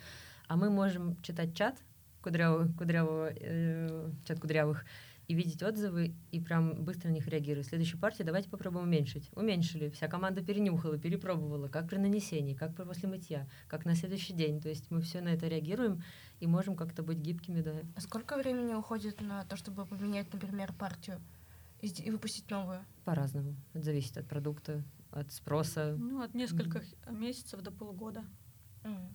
А 0.48 0.56
мы 0.56 0.70
можем 0.70 1.20
читать 1.24 1.56
чат 1.56 1.76
кудрявого, 2.22 2.72
кудрявого 2.74 3.32
э, 3.36 4.12
чат 4.24 4.40
кудрявых, 4.40 4.86
и 5.30 5.36
видеть 5.36 5.62
отзывы 5.62 6.16
и 6.32 6.40
прям 6.40 6.84
быстро 6.84 7.10
на 7.10 7.14
них 7.14 7.28
реагировать. 7.28 7.68
Следующую 7.68 8.02
партию 8.02 8.26
давайте 8.26 8.50
попробуем 8.50 8.86
уменьшить. 8.86 9.30
Уменьшили. 9.36 9.90
Вся 9.90 10.08
команда 10.08 10.44
перенюхала, 10.44 10.98
перепробовала, 10.98 11.68
как 11.68 11.88
при 11.88 11.98
нанесении, 11.98 12.56
как 12.56 12.76
после 12.76 13.08
мытья, 13.08 13.48
как 13.68 13.86
на 13.86 13.96
следующий 13.96 14.34
день. 14.34 14.60
То 14.60 14.70
есть 14.70 14.90
мы 14.90 15.02
все 15.02 15.22
на 15.22 15.30
это 15.30 15.48
реагируем 15.48 16.02
и 16.40 16.48
можем 16.48 16.76
как-то 16.76 17.04
быть 17.04 17.20
гибкими, 17.20 17.62
да. 17.62 17.76
А 17.96 18.02
сколько 18.02 18.38
времени 18.38 18.74
уходит 18.74 19.22
на 19.22 19.46
то, 19.46 19.56
чтобы 19.56 19.86
поменять, 19.86 20.34
например, 20.34 20.74
партию 20.74 21.22
и 21.80 22.10
выпустить 22.10 22.50
новую? 22.50 22.84
По-разному. 23.06 23.56
Это 23.74 23.86
зависит 23.86 24.18
от 24.18 24.28
продукта, 24.28 24.84
от 25.12 25.32
спроса. 25.32 25.96
Ну, 25.96 26.24
от 26.24 26.34
нескольких 26.34 26.82
mm-hmm. 26.82 27.16
месяцев 27.16 27.62
до 27.62 27.70
полугода. 27.70 28.26
Mm. 28.84 29.14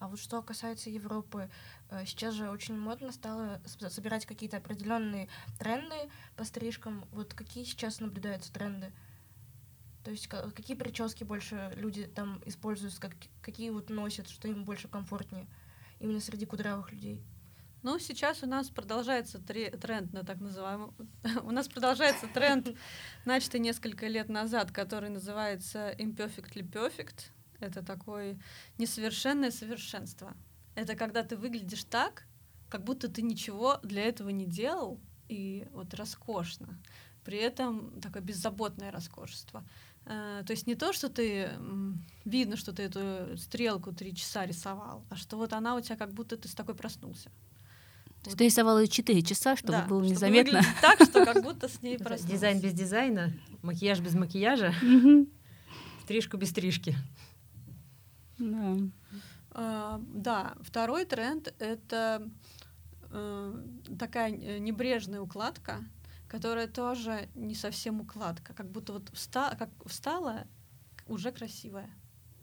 А 0.00 0.08
вот 0.08 0.18
что 0.18 0.42
касается 0.42 0.90
Европы, 0.90 1.48
э, 1.90 2.04
сейчас 2.06 2.34
же 2.34 2.50
очень 2.50 2.76
модно 2.76 3.12
стало 3.12 3.60
собирать 3.88 4.26
какие-то 4.26 4.56
определенные 4.56 5.28
тренды 5.58 5.94
по 6.36 6.44
стрижкам. 6.44 7.04
Вот 7.12 7.34
какие 7.34 7.64
сейчас 7.64 8.00
наблюдаются 8.00 8.52
тренды? 8.52 8.92
То 10.02 10.10
есть 10.10 10.28
какие 10.28 10.76
прически 10.76 11.24
больше 11.24 11.72
люди 11.76 12.06
там 12.06 12.42
используют, 12.44 12.98
как, 12.98 13.12
какие 13.40 13.70
вот 13.70 13.88
носят, 13.88 14.28
что 14.28 14.48
им 14.48 14.64
больше 14.64 14.88
комфортнее 14.88 15.46
именно 15.98 16.20
среди 16.20 16.44
кудрявых 16.44 16.92
людей? 16.92 17.24
Ну, 17.84 17.98
сейчас 17.98 18.42
у 18.42 18.46
нас 18.46 18.70
продолжается 18.70 19.38
тренд 19.38 20.10
на 20.14 20.24
так 20.24 20.40
называемый... 20.40 20.88
у 21.42 21.50
нас 21.50 21.68
продолжается 21.68 22.26
тренд, 22.26 22.74
начатый 23.26 23.60
несколько 23.60 24.06
лет 24.06 24.30
назад, 24.30 24.72
который 24.72 25.10
называется 25.10 25.92
imperfectly 25.98 26.62
perfect. 26.66 27.26
Это 27.64 27.82
такое 27.82 28.38
несовершенное 28.78 29.50
совершенство. 29.50 30.34
Это 30.74 30.94
когда 30.96 31.22
ты 31.22 31.36
выглядишь 31.36 31.84
так, 31.84 32.26
как 32.68 32.84
будто 32.84 33.08
ты 33.08 33.22
ничего 33.22 33.78
для 33.82 34.02
этого 34.02 34.30
не 34.30 34.46
делал, 34.46 35.00
и 35.28 35.66
вот 35.72 35.94
роскошно. 35.94 36.78
При 37.24 37.38
этом 37.38 38.00
такое 38.00 38.22
беззаботное 38.22 38.90
роскошество. 38.90 39.64
Э, 40.06 40.42
то 40.46 40.52
есть 40.52 40.66
не 40.66 40.74
то, 40.74 40.92
что 40.92 41.08
ты 41.08 41.50
видно, 42.24 42.56
что 42.56 42.72
ты 42.72 42.82
эту 42.82 43.36
стрелку 43.38 43.92
три 43.92 44.14
часа 44.14 44.44
рисовал, 44.44 45.04
а 45.08 45.16
что 45.16 45.36
вот 45.36 45.52
она 45.52 45.74
у 45.76 45.80
тебя 45.80 45.96
как 45.96 46.12
будто 46.12 46.36
ты 46.36 46.48
с 46.48 46.54
такой 46.54 46.74
проснулся. 46.74 47.30
То 48.22 48.30
есть 48.30 48.38
ты 48.38 48.44
рисовала 48.44 48.78
ее 48.78 48.88
4 48.88 49.22
часа, 49.22 49.54
чтобы 49.54 49.72
да, 49.72 49.86
было 49.86 50.02
чтобы 50.02 50.14
незаметно. 50.14 50.62
так, 50.80 51.02
что 51.02 51.24
как 51.26 51.42
будто 51.42 51.68
с 51.68 51.82
ней 51.82 51.98
проснулся. 51.98 52.32
Дизайн 52.32 52.58
без 52.58 52.72
дизайна, 52.72 53.32
макияж 53.62 54.00
без 54.00 54.14
макияжа, 54.14 54.74
стрижку 56.04 56.38
без 56.38 56.50
стрижки. 56.50 56.96
Да. 58.50 58.76
А, 59.50 60.00
да, 60.08 60.54
второй 60.60 61.04
тренд— 61.04 61.54
это 61.58 62.28
э, 63.10 63.64
такая 63.98 64.30
небрежная 64.30 65.20
укладка, 65.20 65.84
которая 66.28 66.66
тоже 66.66 67.28
не 67.34 67.54
совсем 67.54 68.00
укладка, 68.00 68.52
как 68.54 68.68
будто 68.70 68.94
вот 68.94 69.10
вста 69.12 69.54
как 69.56 69.70
встала 69.86 70.46
уже 71.06 71.30
красивая. 71.30 71.88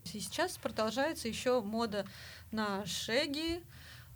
И 0.04 0.08
сейчас 0.08 0.56
продолжается 0.56 1.28
еще 1.28 1.60
мода 1.60 2.06
на 2.50 2.84
шеги, 2.86 3.62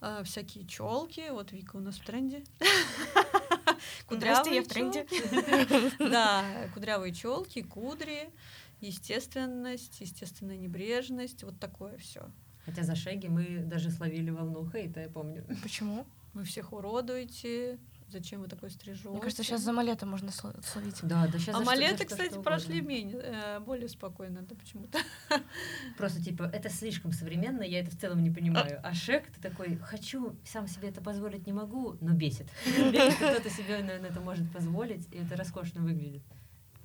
э, 0.01 0.22
всякие 0.25 0.66
челки. 0.66 1.29
Вот 1.31 1.53
Вика 1.53 1.77
у 1.77 1.81
нас 1.81 1.96
в 1.96 2.05
тренде. 2.05 2.44
Кудрявые 4.07 4.62
в 4.62 4.68
тренде. 4.68 5.07
Да, 5.99 6.44
кудрявые 6.72 7.14
челки, 7.14 7.62
кудри 7.62 8.31
естественность, 8.80 10.00
естественная 10.00 10.56
небрежность, 10.56 11.42
вот 11.42 11.58
такое 11.58 11.96
все. 11.98 12.30
Хотя 12.64 12.82
за 12.82 12.96
шеги 12.96 13.28
мы 13.28 13.60
даже 13.60 13.90
словили 13.90 14.30
волну 14.30 14.68
хейта, 14.68 15.00
я 15.00 15.08
помню. 15.08 15.44
Почему? 15.62 16.04
Вы 16.34 16.44
всех 16.44 16.72
уродуете, 16.72 17.78
зачем 18.08 18.42
вы 18.42 18.48
такой 18.48 18.70
стрижете. 18.70 19.08
Мне 19.08 19.20
кажется, 19.20 19.42
сейчас 19.42 19.62
за 19.62 19.72
малета 19.72 20.04
можно 20.04 20.30
словить. 20.30 20.98
Да, 21.02 21.26
да, 21.28 21.38
сейчас 21.38 21.56
А 21.56 21.60
малеты, 21.60 22.04
кстати, 22.04 22.38
прошли 22.42 22.80
менее, 22.80 23.20
э, 23.22 23.60
более 23.60 23.88
спокойно, 23.88 24.42
да, 24.42 24.54
почему-то. 24.54 24.98
Просто, 25.96 26.22
типа, 26.22 26.42
это 26.42 26.68
слишком 26.68 27.12
современно, 27.12 27.62
я 27.62 27.80
это 27.80 27.90
в 27.90 27.98
целом 27.98 28.22
не 28.22 28.30
понимаю. 28.30 28.80
А 28.82 28.94
шек, 28.94 29.30
ты 29.30 29.40
такой, 29.40 29.76
хочу, 29.78 30.36
сам 30.44 30.66
себе 30.66 30.88
это 30.88 31.00
позволить 31.00 31.46
не 31.46 31.52
могу, 31.52 31.96
но 32.00 32.12
бесит. 32.12 32.48
Кто-то 32.64 33.48
себе, 33.48 33.78
наверное, 33.78 34.10
это 34.10 34.20
может 34.20 34.50
позволить, 34.52 35.06
и 35.12 35.18
это 35.18 35.36
роскошно 35.36 35.80
выглядит. 35.80 36.22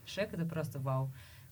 Шек— 0.05 0.33
это 0.33 0.45
просто 0.45 0.79
вау. 0.79 1.11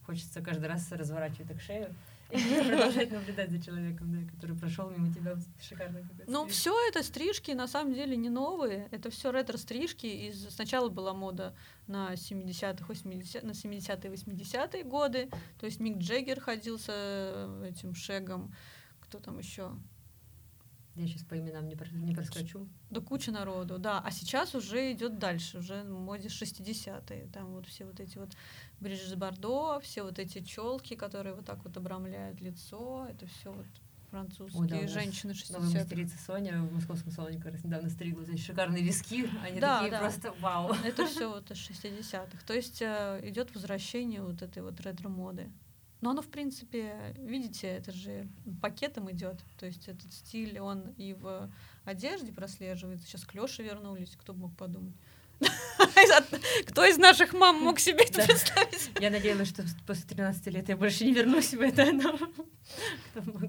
Хочется 0.09 0.41
каждый 0.41 0.65
раз 0.65 0.91
разворачивать 0.91 1.49
так 1.49 1.61
шею 1.61 1.93
продолжать 2.29 3.11
наблюдать 3.11 3.51
за 3.51 3.61
человеком, 3.61 4.11
да, 4.11 4.31
который 4.33 4.57
прошел 4.57 4.89
мимо 4.89 5.13
тебя 5.13 5.35
шикарно. 5.61 6.01
Ну, 6.25 6.47
все 6.47 6.75
это 6.87 7.03
стрижки 7.03 7.51
на 7.51 7.67
самом 7.67 7.93
деле 7.93 8.17
не 8.17 8.31
новые. 8.31 8.87
Это 8.89 9.11
все 9.11 9.31
ретро-стрижки. 9.31 10.07
И 10.07 10.33
сначала 10.33 10.89
была 10.89 11.13
мода 11.13 11.55
на 11.85 12.13
70-х, 12.13 12.85
80 12.87 13.43
на 13.43 13.51
70-е, 13.51 14.11
80-е 14.11 14.83
годы. 14.83 15.29
То 15.59 15.67
есть 15.67 15.79
Мик 15.79 15.99
Джеггер 15.99 16.41
ходил 16.41 16.79
с 16.79 16.85
э, 16.87 17.69
этим 17.69 17.93
шегом. 17.93 18.51
Кто 19.01 19.19
там 19.19 19.37
еще? 19.37 19.75
Я 20.99 21.07
сейчас 21.07 21.23
по 21.23 21.37
именам 21.39 21.67
не, 21.67 21.77
не 21.93 22.13
проскочу. 22.13 22.67
Да 22.89 22.99
куча 22.99 23.31
народу, 23.31 23.77
да. 23.77 24.01
А 24.03 24.11
сейчас 24.11 24.53
уже 24.53 24.91
идет 24.91 25.17
дальше, 25.17 25.59
уже 25.59 25.83
в 25.83 25.99
моде 25.99 26.27
60-е. 26.27 27.29
Там 27.33 27.53
вот 27.53 27.67
все 27.67 27.85
вот 27.85 28.01
эти 28.01 28.17
вот 28.17 28.31
Бриджит 28.81 29.17
Бордо, 29.17 29.79
все 29.79 30.03
вот 30.03 30.19
эти 30.19 30.43
челки, 30.43 30.95
которые 30.95 31.35
вот 31.35 31.45
так 31.45 31.63
вот 31.63 31.77
обрамляют 31.77 32.41
лицо, 32.41 33.07
это 33.09 33.27
все 33.27 33.53
вот 33.53 33.65
французские 34.09 34.61
Ой, 34.61 34.67
да, 34.67 34.87
женщины 34.87 35.33
60 35.33 35.57
Новая 35.57 35.79
мастерица 35.79 36.17
Соня 36.17 36.61
в 36.61 36.73
московском 36.73 37.11
салоне 37.11 37.37
как 37.37 37.53
раз 37.53 37.63
недавно 37.63 37.89
стригла, 37.89 38.23
эти 38.23 38.41
шикарные 38.41 38.83
виски, 38.83 39.29
они 39.41 39.61
да, 39.61 39.77
такие 39.77 39.91
да. 39.91 39.99
просто 39.99 40.33
вау. 40.41 40.73
Это 40.83 41.07
все 41.07 41.29
вот 41.33 41.49
из 41.51 41.57
60-х. 41.57 42.45
То 42.45 42.53
есть 42.53 42.81
э, 42.81 43.21
идет 43.23 43.53
возвращение 43.55 44.21
вот 44.21 44.41
этой 44.41 44.61
вот 44.63 44.81
ретро-моды. 44.81 45.49
Но 46.01 46.11
оно, 46.11 46.21
в 46.21 46.27
принципе, 46.27 47.13
видите, 47.17 47.67
это 47.67 47.91
же 47.91 48.27
пакетом 48.61 49.11
идет. 49.11 49.43
То 49.57 49.65
есть 49.65 49.87
этот 49.87 50.13
стиль, 50.13 50.59
он 50.59 50.93
и 50.97 51.13
в 51.13 51.51
одежде 51.83 52.31
прослеживается. 52.31 53.05
Сейчас 53.05 53.25
к 53.25 53.33
Лёше 53.33 53.63
вернулись, 53.63 54.15
кто 54.15 54.33
бы 54.33 54.41
мог 54.41 54.55
подумать. 54.55 54.95
Кто 56.67 56.83
из 56.83 56.97
наших 56.97 57.33
мам 57.33 57.61
мог 57.61 57.79
себе 57.79 58.03
это 58.03 58.25
представить? 58.25 58.91
Я 58.99 59.09
надеялась, 59.09 59.47
что 59.47 59.63
после 59.87 60.03
13 60.03 60.47
лет 60.47 60.67
я 60.67 60.75
больше 60.75 61.05
не 61.05 61.13
вернусь 61.13 61.53
в 61.53 61.61
это. 61.61 61.87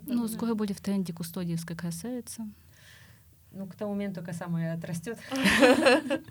Ну, 0.07 0.29
скоро 0.29 0.55
будет 0.55 0.79
в 0.79 0.81
тренде 0.81 1.13
кустодиевская 1.13 1.77
красавица. 1.77 2.47
Ну, 3.51 3.67
к 3.67 3.75
тому 3.75 3.95
моменту 3.95 4.23
коса 4.23 4.47
моя 4.47 4.75
отрастет. 4.75 5.19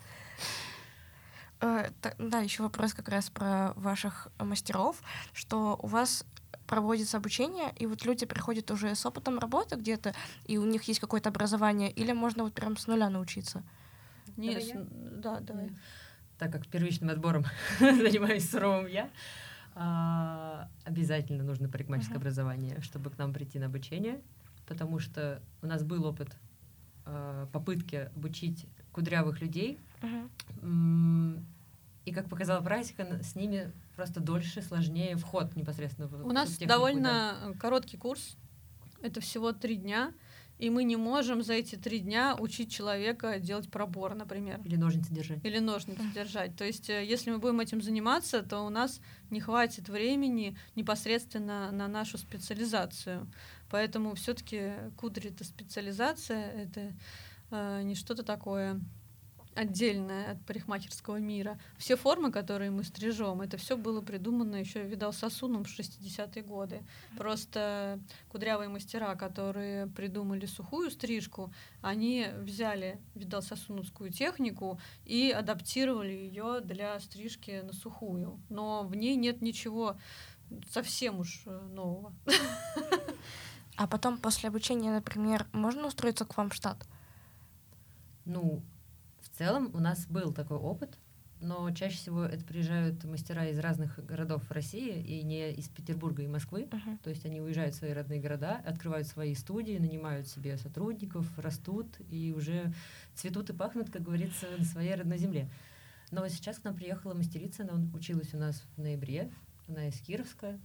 Э, 1.61 1.89
да, 2.17 2.39
еще 2.39 2.63
вопрос 2.63 2.93
как 2.93 3.09
раз 3.09 3.29
про 3.29 3.73
ваших 3.75 4.29
мастеров, 4.39 5.01
что 5.33 5.77
у 5.81 5.87
вас 5.87 6.25
проводится 6.67 7.17
обучение, 7.17 7.73
и 7.77 7.85
вот 7.85 8.05
люди 8.05 8.25
приходят 8.25 8.69
уже 8.71 8.95
с 8.95 9.05
опытом 9.05 9.39
работы 9.39 9.75
где-то, 9.75 10.13
и 10.45 10.57
у 10.57 10.65
них 10.65 10.83
есть 10.83 10.99
какое-то 10.99 11.29
образование, 11.29 11.91
или 11.91 12.11
можно 12.11 12.43
вот 12.43 12.53
прям 12.53 12.77
с 12.77 12.87
нуля 12.87 13.09
научиться? 13.09 13.63
Нет, 14.37 14.63
давай 14.69 14.85
да, 15.21 15.39
давай. 15.39 15.71
Так 16.37 16.51
как 16.51 16.67
первичным 16.67 17.09
отбором 17.09 17.45
занимаюсь 17.79 18.49
суровым 18.49 18.87
я, 18.87 19.09
а, 19.75 20.69
обязательно 20.85 21.43
нужно 21.43 21.67
парикмахерское 21.67 22.15
uh-huh. 22.15 22.21
образование, 22.21 22.81
чтобы 22.81 23.09
к 23.09 23.17
нам 23.17 23.33
прийти 23.33 23.59
на 23.59 23.65
обучение, 23.65 24.21
потому 24.67 24.99
что 24.99 25.41
у 25.61 25.67
нас 25.67 25.83
был 25.83 26.05
опыт 26.05 26.29
а, 27.05 27.47
попытки 27.47 28.09
обучить 28.15 28.65
кудрявых 28.91 29.41
людей, 29.41 29.79
uh-huh. 30.01 31.43
и 32.05 32.11
как 32.11 32.29
показала 32.29 32.61
практика, 32.61 33.21
с 33.23 33.35
ними 33.35 33.71
просто 33.95 34.19
дольше, 34.19 34.61
сложнее 34.61 35.17
вход 35.17 35.55
непосредственно 35.55 36.07
в 36.07 36.25
У 36.25 36.31
нас 36.31 36.51
технику, 36.51 36.69
довольно 36.69 37.37
да. 37.43 37.53
короткий 37.59 37.97
курс, 37.97 38.37
это 39.01 39.21
всего 39.21 39.51
три 39.51 39.75
дня, 39.75 40.13
и 40.59 40.69
мы 40.69 40.83
не 40.83 40.97
можем 40.97 41.41
за 41.41 41.53
эти 41.53 41.75
три 41.75 41.99
дня 41.99 42.35
учить 42.37 42.69
человека 42.69 43.39
делать 43.39 43.71
пробор, 43.71 44.13
например. 44.13 44.59
Или 44.65 44.75
ножницы 44.75 45.13
держать. 45.13 45.43
Или 45.45 45.59
ножницы 45.59 46.03
держать. 46.13 46.57
То 46.57 46.65
есть, 46.65 46.89
э, 46.89 47.05
если 47.05 47.31
мы 47.31 47.39
будем 47.39 47.61
этим 47.61 47.81
заниматься, 47.81 48.43
то 48.43 48.59
у 48.65 48.69
нас 48.69 48.99
не 49.29 49.39
хватит 49.39 49.87
времени 49.87 50.57
непосредственно 50.75 51.71
на 51.71 51.87
нашу 51.87 52.17
специализацию. 52.17 53.25
Поэтому 53.69 54.15
все-таки 54.15 54.73
кудри 54.97 55.29
это 55.29 55.45
специализация, 55.45 56.51
это 56.51 56.93
не 57.51 57.95
что-то 57.95 58.23
такое 58.23 58.79
отдельная 59.59 60.31
от 60.31 60.45
парикмахерского 60.45 61.17
мира. 61.17 61.59
Все 61.77 61.95
формы, 61.97 62.31
которые 62.31 62.71
мы 62.71 62.83
стрижем, 62.83 63.41
это 63.41 63.57
все 63.57 63.75
было 63.75 64.01
придумано 64.01 64.55
еще 64.55 64.83
Видал 64.83 65.11
Сосуном 65.11 65.63
в 65.65 65.79
60-е 65.79 66.43
годы. 66.43 66.81
Просто 67.17 67.99
кудрявые 68.29 68.69
мастера, 68.69 69.15
которые 69.15 69.87
придумали 69.87 70.45
сухую 70.45 70.91
стрижку, 70.91 71.53
они 71.81 72.27
взяли 72.37 73.01
Видал 73.15 73.41
Сосуновскую 73.41 74.11
технику 74.11 74.79
и 75.05 75.31
адаптировали 75.31 76.13
ее 76.13 76.61
для 76.61 76.99
стрижки 76.99 77.61
на 77.63 77.73
сухую. 77.73 78.39
Но 78.49 78.83
в 78.83 78.95
ней 78.95 79.15
нет 79.15 79.41
ничего 79.41 79.97
совсем 80.71 81.19
уж 81.19 81.43
э, 81.45 81.67
нового. 81.71 82.13
А 83.75 83.87
потом 83.87 84.17
после 84.17 84.49
обучения, 84.49 84.91
например, 84.91 85.47
можно 85.53 85.87
устроиться 85.87 86.25
к 86.25 86.35
вам 86.35 86.49
в 86.49 86.53
штат? 86.53 86.85
Ну, 88.29 88.61
целом 89.39 89.71
у 89.73 89.79
нас 89.79 90.05
был 90.05 90.33
такой 90.33 90.57
опыт, 90.57 90.97
но 91.39 91.71
чаще 91.71 91.95
всего 91.95 92.25
это 92.25 92.43
приезжают 92.43 93.01
мастера 93.05 93.47
из 93.47 93.57
разных 93.57 94.05
городов 94.05 94.51
России 94.51 95.01
и 95.01 95.23
не 95.23 95.53
из 95.53 95.69
Петербурга 95.69 96.23
и 96.23 96.27
Москвы. 96.27 96.67
Uh-huh. 96.69 96.97
То 97.01 97.09
есть 97.09 97.25
они 97.25 97.39
уезжают 97.39 97.73
в 97.73 97.77
свои 97.77 97.93
родные 97.93 98.19
города, 98.19 98.61
открывают 98.65 99.07
свои 99.07 99.33
студии, 99.35 99.77
нанимают 99.77 100.27
себе 100.27 100.57
сотрудников, 100.57 101.25
растут 101.39 101.87
и 102.11 102.33
уже 102.35 102.73
цветут 103.15 103.49
и 103.49 103.53
пахнут, 103.53 103.89
как 103.89 104.03
говорится, 104.03 104.45
на 104.57 104.65
своей 104.65 104.95
родной 104.95 105.17
земле. 105.17 105.49
Но 106.11 106.21
вот 106.21 106.31
сейчас 106.31 106.59
к 106.59 106.65
нам 106.65 106.75
приехала 106.75 107.13
мастерица, 107.13 107.63
она 107.63 107.81
училась 107.93 108.33
у 108.33 108.37
нас 108.37 108.61
в 108.75 108.81
ноябре, 108.81 109.31
она 109.69 109.87
из 109.87 109.97
Кировска, 110.01 110.59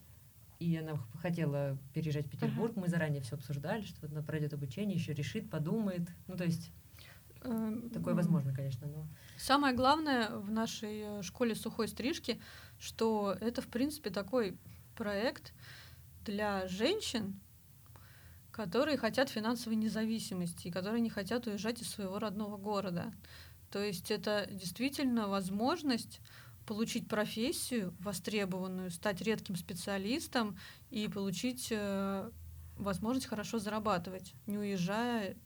и 0.59 0.77
она 0.77 0.96
хотела 1.22 1.79
переезжать 1.92 2.27
в 2.27 2.31
Петербург. 2.31 2.72
Uh-huh. 2.72 2.81
Мы 2.81 2.88
заранее 2.88 3.22
все 3.22 3.37
обсуждали, 3.37 3.83
что 3.83 4.09
она 4.09 4.22
пройдет 4.22 4.53
обучение, 4.53 4.96
еще 4.96 5.14
решит, 5.14 5.48
подумает. 5.48 6.03
Ну, 6.27 6.37
то 6.37 6.44
есть 6.44 6.72
Такое 7.92 8.14
возможно, 8.14 8.54
конечно, 8.54 8.87
но... 8.87 9.07
Самое 9.37 9.74
главное 9.74 10.30
в 10.30 10.50
нашей 10.50 11.00
э, 11.00 11.22
школе 11.22 11.54
сухой 11.54 11.88
стрижки, 11.88 12.40
что 12.78 13.37
это, 13.38 13.61
в 13.61 13.68
принципе, 13.68 14.09
такой 14.09 14.57
проект 14.96 15.52
для 16.24 16.66
женщин, 16.68 17.38
которые 18.50 18.96
хотят 18.96 19.28
финансовой 19.28 19.76
независимости 19.76 20.68
и 20.68 20.70
которые 20.70 21.02
не 21.02 21.11
хотят 21.11 21.46
уезжать 21.46 21.83
из 21.83 21.90
своего 21.90 22.18
родного 22.18 22.57
города. 22.57 23.12
То 23.70 23.83
есть 23.83 24.11
это 24.11 24.48
действительно 24.50 25.28
возможность 25.28 26.20
получить 26.64 27.09
профессию 27.09 27.94
востребованную, 27.98 28.90
стать 28.90 29.20
редким 29.20 29.57
специалистом 29.57 30.57
и 30.90 31.09
получить 31.09 31.68
э, 31.70 32.30
возможность 32.78 33.26
хорошо 33.26 33.59
зарабатывать, 33.59 34.33
не 34.46 34.57
уезжая 34.57 35.37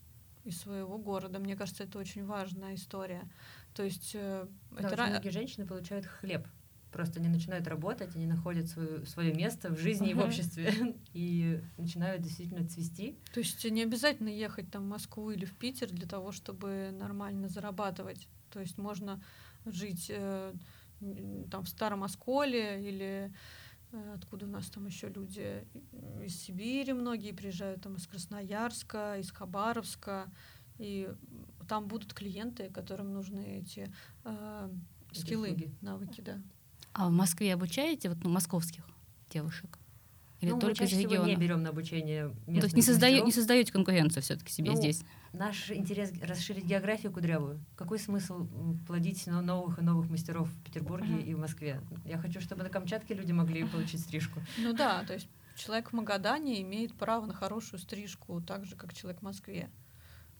из 0.43 0.59
своего 0.59 0.97
города. 0.97 1.39
Мне 1.39 1.55
кажется, 1.55 1.83
это 1.83 1.99
очень 1.99 2.25
важная 2.25 2.75
история. 2.75 3.29
То 3.73 3.83
есть 3.83 4.11
э, 4.13 4.47
да, 4.71 4.79
это 4.79 4.93
очень 4.93 5.11
многие 5.11 5.29
женщины 5.29 5.65
получают 5.65 6.05
хлеб. 6.05 6.47
Просто 6.91 7.19
они 7.19 7.29
начинают 7.29 7.67
работать, 7.67 8.15
они 8.15 8.25
находят 8.25 8.67
свое, 8.67 9.05
свое 9.05 9.31
место 9.31 9.69
в 9.69 9.77
жизни 9.77 10.07
uh-huh. 10.07 10.11
и 10.11 10.13
в 10.15 10.19
обществе 10.19 10.73
и 11.13 11.61
начинают 11.77 12.23
действительно 12.23 12.67
цвести. 12.67 13.15
То 13.31 13.41
есть 13.41 13.63
не 13.69 13.83
обязательно 13.83 14.29
ехать 14.29 14.71
там 14.71 14.85
в 14.85 14.87
Москву 14.87 15.29
или 15.29 15.45
в 15.45 15.55
Питер 15.55 15.89
для 15.91 16.07
того, 16.07 16.31
чтобы 16.31 16.89
нормально 16.91 17.47
зарабатывать. 17.47 18.27
То 18.49 18.59
есть 18.59 18.79
можно 18.79 19.21
жить 19.65 20.07
э, 20.09 20.53
там 21.51 21.63
в 21.63 21.69
Старом 21.69 22.03
Осколе 22.03 22.81
или 22.87 23.31
откуда 24.13 24.45
у 24.45 24.49
нас 24.49 24.69
там 24.69 24.85
еще 24.85 25.09
люди 25.09 25.67
из 26.23 26.39
Сибири 26.41 26.93
многие 26.93 27.31
приезжают, 27.31 27.81
там 27.81 27.95
из 27.95 28.07
Красноярска, 28.07 29.17
из 29.19 29.31
Хабаровска, 29.31 30.31
и 30.77 31.09
там 31.67 31.87
будут 31.87 32.13
клиенты, 32.13 32.69
которым 32.69 33.13
нужны 33.13 33.59
эти 33.59 33.93
э, 34.23 34.69
скиллы, 35.11 35.73
навыки, 35.81 36.21
да. 36.21 36.41
А 36.93 37.09
в 37.09 37.11
Москве 37.11 37.53
обучаете 37.53 38.09
вот 38.09 38.23
ну, 38.23 38.29
московских 38.29 38.85
девушек? 39.29 39.77
Или 40.41 40.51
ну, 40.51 40.59
только 40.59 40.83
мы 40.83 40.87
из 40.87 40.97
региона? 40.97 41.25
не 41.25 41.35
берем 41.35 41.63
на 41.63 41.69
обучение 41.69 42.33
ну, 42.47 42.59
То 42.59 42.65
есть 42.65 42.75
не, 42.75 42.81
создаю, 42.81 43.25
не 43.25 43.31
создаете 43.31 43.73
конкуренцию 43.73 44.23
все-таки 44.23 44.51
себе 44.53 44.71
ну, 44.71 44.77
здесь? 44.77 45.03
Наш 45.33 45.69
интерес 45.69 46.13
расширить 46.21 46.63
географию 46.63 47.11
кудрявую. 47.11 47.59
Какой 47.75 47.99
смысл 47.99 48.47
плодить 48.87 49.27
новых 49.27 49.79
и 49.79 49.81
новых 49.81 50.09
мастеров 50.09 50.49
в 50.49 50.63
Петербурге 50.63 51.15
uh-huh. 51.15 51.25
и 51.25 51.33
в 51.33 51.39
Москве? 51.39 51.81
Я 52.05 52.17
хочу, 52.17 52.39
чтобы 52.39 52.63
на 52.63 52.69
Камчатке 52.69 53.13
люди 53.13 53.33
могли 53.33 53.65
получить 53.65 53.99
стрижку. 53.99 54.39
Ну 54.57 54.73
да, 54.73 55.03
то 55.03 55.13
есть 55.13 55.27
человек 55.55 55.89
в 55.89 55.93
Магадане 55.93 56.61
имеет 56.61 56.93
право 56.93 57.25
на 57.25 57.33
хорошую 57.33 57.79
стрижку, 57.79 58.41
так 58.41 58.65
же, 58.65 58.75
как 58.75 58.93
человек 58.93 59.19
в 59.19 59.23
Москве. 59.23 59.69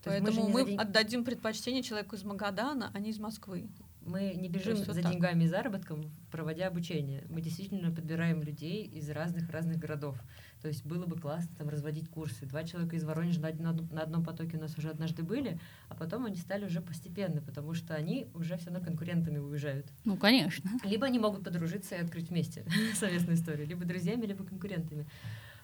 Поэтому 0.03 0.47
мы, 0.47 0.63
мы 0.63 0.65
день... 0.65 0.79
отдадим 0.79 1.25
предпочтение 1.25 1.83
человеку 1.83 2.15
из 2.15 2.23
Магадана, 2.23 2.91
а 2.93 2.99
не 2.99 3.09
из 3.09 3.19
Москвы. 3.19 3.67
Мы 4.01 4.33
не 4.33 4.49
бежим 4.49 4.77
за 4.77 4.93
вот 4.93 4.95
деньгами 4.95 5.43
и 5.43 5.47
заработком, 5.47 6.11
проводя 6.31 6.67
обучение. 6.67 7.25
Мы 7.29 7.41
действительно 7.41 7.91
подбираем 7.91 8.41
людей 8.41 8.83
из 8.85 9.09
разных-разных 9.09 9.77
городов. 9.77 10.17
То 10.61 10.67
есть 10.67 10.85
было 10.85 11.05
бы 11.05 11.17
классно 11.17 11.55
там 11.57 11.69
разводить 11.69 12.09
курсы. 12.09 12.45
Два 12.45 12.63
человека 12.63 12.95
из 12.95 13.03
Воронежа 13.03 13.39
на, 13.39 13.73
на 13.73 14.01
одном 14.01 14.23
потоке 14.23 14.57
у 14.57 14.59
нас 14.59 14.77
уже 14.77 14.89
однажды 14.89 15.23
были, 15.23 15.59
а 15.87 15.95
потом 15.95 16.25
они 16.25 16.37
стали 16.37 16.65
уже 16.65 16.81
постепенно, 16.81 17.41
потому 17.41 17.73
что 17.73 17.93
они 17.93 18.27
уже 18.33 18.57
все 18.57 18.69
равно 18.69 18.85
конкурентами 18.85 19.37
уезжают. 19.37 19.87
Ну, 20.05 20.17
конечно. 20.17 20.69
Либо 20.83 21.05
они 21.05 21.19
могут 21.19 21.43
подружиться 21.43 21.95
и 21.95 21.99
открыть 21.99 22.29
вместе 22.29 22.65
совместную 22.95 23.35
историю, 23.35 23.67
либо 23.67 23.85
друзьями, 23.85 24.25
либо 24.25 24.43
конкурентами. 24.43 25.05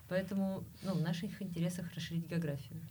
Поэтому 0.08 0.64
ну, 0.84 0.94
в 0.94 1.02
наших 1.02 1.42
интересах 1.42 1.94
расширить 1.94 2.28
географию. 2.28 2.82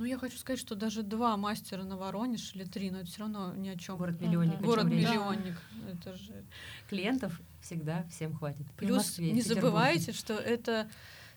Ну, 0.00 0.06
я 0.06 0.16
хочу 0.16 0.38
сказать, 0.38 0.58
что 0.58 0.74
даже 0.74 1.02
два 1.02 1.36
мастера 1.36 1.82
на 1.82 1.94
Воронеж 1.94 2.54
или 2.54 2.64
три, 2.64 2.90
но 2.90 3.00
это 3.00 3.08
все 3.08 3.20
равно 3.20 3.54
ни 3.54 3.68
о 3.68 3.76
чем. 3.76 3.98
Город-миллионник. 3.98 4.58
Да. 4.58 4.64
Город-миллионник. 4.64 5.60
Это 5.92 6.16
же... 6.16 6.42
Клиентов 6.88 7.38
всегда 7.60 8.04
всем 8.04 8.34
хватит. 8.34 8.64
Плюс 8.78 8.96
Москве, 8.96 9.30
не 9.30 9.42
забывайте, 9.42 10.12
что 10.12 10.32
это 10.32 10.88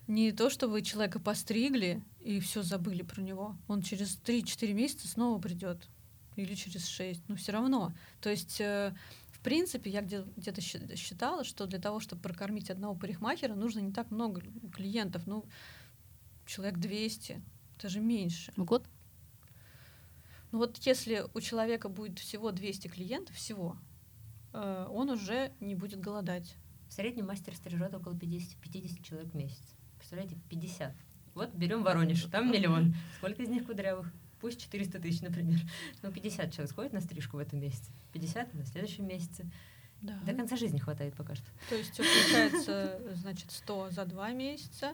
не 0.08 0.32
то, 0.32 0.50
что 0.50 0.70
вы 0.70 0.82
человека 0.82 1.20
постригли 1.20 2.02
и 2.22 2.40
все 2.40 2.64
забыли 2.64 3.02
про 3.02 3.22
него. 3.22 3.58
Он 3.68 3.82
через 3.82 4.18
3-4 4.26 4.72
месяца 4.72 5.10
снова 5.10 5.42
придет. 5.42 5.86
Или 6.38 6.56
через 6.56 6.88
6. 6.88 7.28
Но 7.28 7.36
все 7.36 7.52
равно. 7.52 7.92
То 8.22 8.30
есть 8.30 8.62
э, 8.62 8.96
в 9.34 9.40
принципе, 9.42 9.90
я 9.90 10.02
где-то 10.02 10.62
считала, 10.62 11.44
что 11.44 11.66
для 11.66 11.80
того, 11.80 12.00
чтобы 12.00 12.22
прокормить 12.22 12.70
одного 12.70 12.96
парикмахера, 12.96 13.56
нужно 13.56 13.82
не 13.82 13.92
так 13.92 14.10
много 14.10 14.42
клиентов, 14.74 15.24
ну, 15.26 15.44
человек 16.46 16.78
200, 16.78 17.42
даже 17.84 18.00
меньше. 18.00 18.52
В 18.56 18.64
год? 18.64 18.88
Ну 20.52 20.60
вот 20.60 20.78
если 20.80 21.26
у 21.34 21.42
человека 21.42 21.90
будет 21.90 22.20
всего 22.20 22.52
200 22.52 22.88
клиентов, 22.88 23.36
всего, 23.36 23.78
э, 24.54 24.88
он 24.90 25.10
уже 25.10 25.52
не 25.60 25.76
будет 25.76 26.00
голодать. 26.00 26.56
В 26.88 26.94
среднем 26.94 27.28
мастер 27.28 27.56
стрижет 27.56 27.94
около 27.94 28.18
50, 28.18 28.58
50 28.58 29.04
человек 29.04 29.32
в 29.32 29.36
месяц. 29.36 29.76
Представляете, 29.98 30.38
50. 30.50 30.96
Вот 31.34 31.54
берем 31.54 31.84
Воронеж, 31.84 32.24
там 32.26 32.52
миллион. 32.52 32.96
Сколько 33.18 33.42
из 33.42 33.50
них 33.50 33.66
кудрявых? 33.66 34.12
Пусть 34.40 34.62
400 34.62 35.00
тысяч, 35.00 35.22
например. 35.22 35.60
Ну, 36.02 36.12
50 36.12 36.54
человек 36.54 36.72
сходит 36.72 36.94
на 36.94 37.02
стрижку 37.02 37.38
в 37.38 37.40
этом 37.40 37.60
месяце, 37.60 37.92
50 38.12 38.54
на 38.54 38.66
следующем 38.66 39.08
месяце. 39.08 39.50
Да. 40.02 40.20
До 40.26 40.34
конца 40.34 40.58
жизни 40.58 40.80
хватает 40.80 41.16
пока 41.16 41.34
что. 41.34 41.48
То 41.70 41.76
есть 41.76 41.96
получается, 41.96 43.02
значит, 43.16 43.52
100 43.52 43.90
за 43.92 44.06
два 44.06 44.32
месяца, 44.32 44.94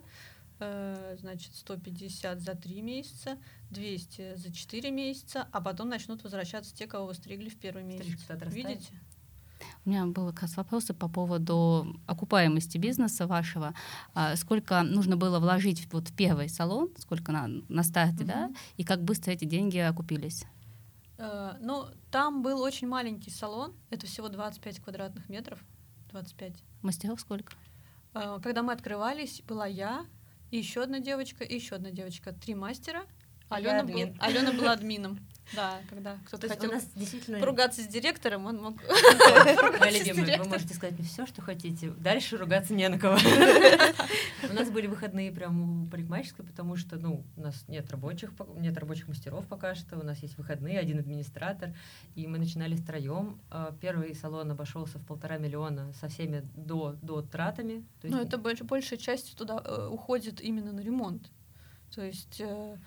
значит, 0.60 1.56
150 1.56 2.42
за 2.42 2.56
3 2.56 2.82
месяца, 2.82 3.38
200 3.72 4.36
за 4.36 4.52
4 4.54 4.92
месяца, 4.92 5.48
а 5.52 5.62
потом 5.62 5.90
начнут 5.90 6.24
возвращаться 6.24 6.76
те, 6.76 6.88
кого 6.88 7.08
вы 7.08 7.14
стригли 7.14 7.50
в 7.50 7.58
первый 7.58 7.84
месяц. 7.84 8.20
Видите? 8.48 8.94
У 9.86 9.90
меня 9.90 10.06
был 10.06 10.28
как 10.28 10.42
раз 10.42 10.58
вопросы 10.58 10.94
по 10.94 11.08
поводу 11.08 12.00
окупаемости 12.06 12.78
бизнеса 12.78 13.28
вашего. 13.28 13.74
А 14.14 14.36
сколько 14.36 14.84
нужно 14.84 15.18
было 15.18 15.40
вложить 15.40 15.92
вот 15.92 16.10
в 16.10 16.16
первый 16.16 16.50
салон, 16.50 16.90
сколько 16.98 17.32
на, 17.32 17.48
на 17.48 17.84
старте, 17.84 18.24
mm-hmm. 18.24 18.28
да, 18.28 18.52
и 18.78 18.84
как 18.84 19.04
быстро 19.04 19.32
эти 19.32 19.46
деньги 19.46 19.78
окупились? 19.78 20.46
Uh, 21.18 21.58
ну, 21.60 21.86
там 22.12 22.42
был 22.42 22.62
очень 22.62 22.88
маленький 22.88 23.30
салон, 23.30 23.74
это 23.90 24.08
всего 24.08 24.30
25 24.30 24.80
квадратных 24.80 25.28
метров, 25.28 25.60
25. 26.12 26.54
Мастеров 26.82 27.20
сколько? 27.20 27.54
Uh, 28.14 28.42
когда 28.42 28.64
мы 28.64 28.72
открывались, 28.72 29.42
была 29.46 29.66
я, 29.66 30.06
и 30.52 30.58
еще 30.58 30.84
одна 30.84 31.00
девочка, 31.00 31.44
и 31.44 31.56
еще 31.56 31.76
одна 31.76 31.92
девочка. 31.92 32.34
Три 32.34 32.56
мастера. 32.56 33.04
Алена, 33.50 33.84
был, 33.84 34.16
Алена 34.20 34.52
была 34.52 34.74
админом. 34.74 35.20
Да, 35.56 35.80
когда 35.90 36.18
кто-то 36.26 36.48
хотел 36.48 36.72
действительно... 36.96 37.40
поругаться 37.40 37.82
с 37.82 37.88
директором, 37.88 38.46
он 38.46 38.62
мог 38.62 38.76
Моя 39.80 40.00
любимая, 40.00 40.38
вы 40.38 40.50
можете 40.50 40.74
сказать 40.74 40.98
мне 40.98 41.08
все, 41.08 41.26
что 41.26 41.42
хотите. 41.42 41.90
Дальше 41.92 42.38
ругаться 42.38 42.74
не 42.74 42.88
на 42.88 43.00
кого. 43.00 43.18
У 44.50 44.54
нас 44.54 44.70
были 44.70 44.88
выходные 44.88 45.32
прям 45.32 45.86
у 45.86 45.88
парикмахерской, 45.88 46.46
потому 46.46 46.76
что, 46.76 46.98
ну, 46.98 47.24
у 47.36 47.42
нас 47.42 47.66
нет 47.68 47.90
рабочих, 47.92 48.32
нет 48.56 48.78
рабочих 48.78 49.08
мастеров 49.08 49.46
пока 49.48 49.76
что, 49.76 49.98
у 49.98 50.04
нас 50.04 50.20
есть 50.20 50.38
выходные, 50.38 50.80
один 50.80 51.00
администратор, 51.00 51.74
и 52.16 52.28
мы 52.28 52.38
начинали 52.38 52.76
втроем. 52.76 53.40
А, 53.50 53.76
первый 53.82 54.16
салон 54.16 54.52
обошелся 54.52 54.98
в 55.00 55.06
полтора 55.06 55.38
миллиона 55.38 55.92
со 55.94 56.08
всеми 56.08 56.44
до, 56.56 56.96
до 57.02 57.22
тратами. 57.22 57.86
Ну, 58.04 58.20
это 58.20 58.38
больше, 58.38 58.64
большая 58.64 59.00
часть 59.00 59.36
туда 59.36 59.62
э, 59.64 59.88
уходит 59.88 60.42
именно 60.42 60.72
на 60.72 60.80
ремонт. 60.80 61.30
То 61.94 62.04
есть 62.04 62.40
э, 62.40 62.78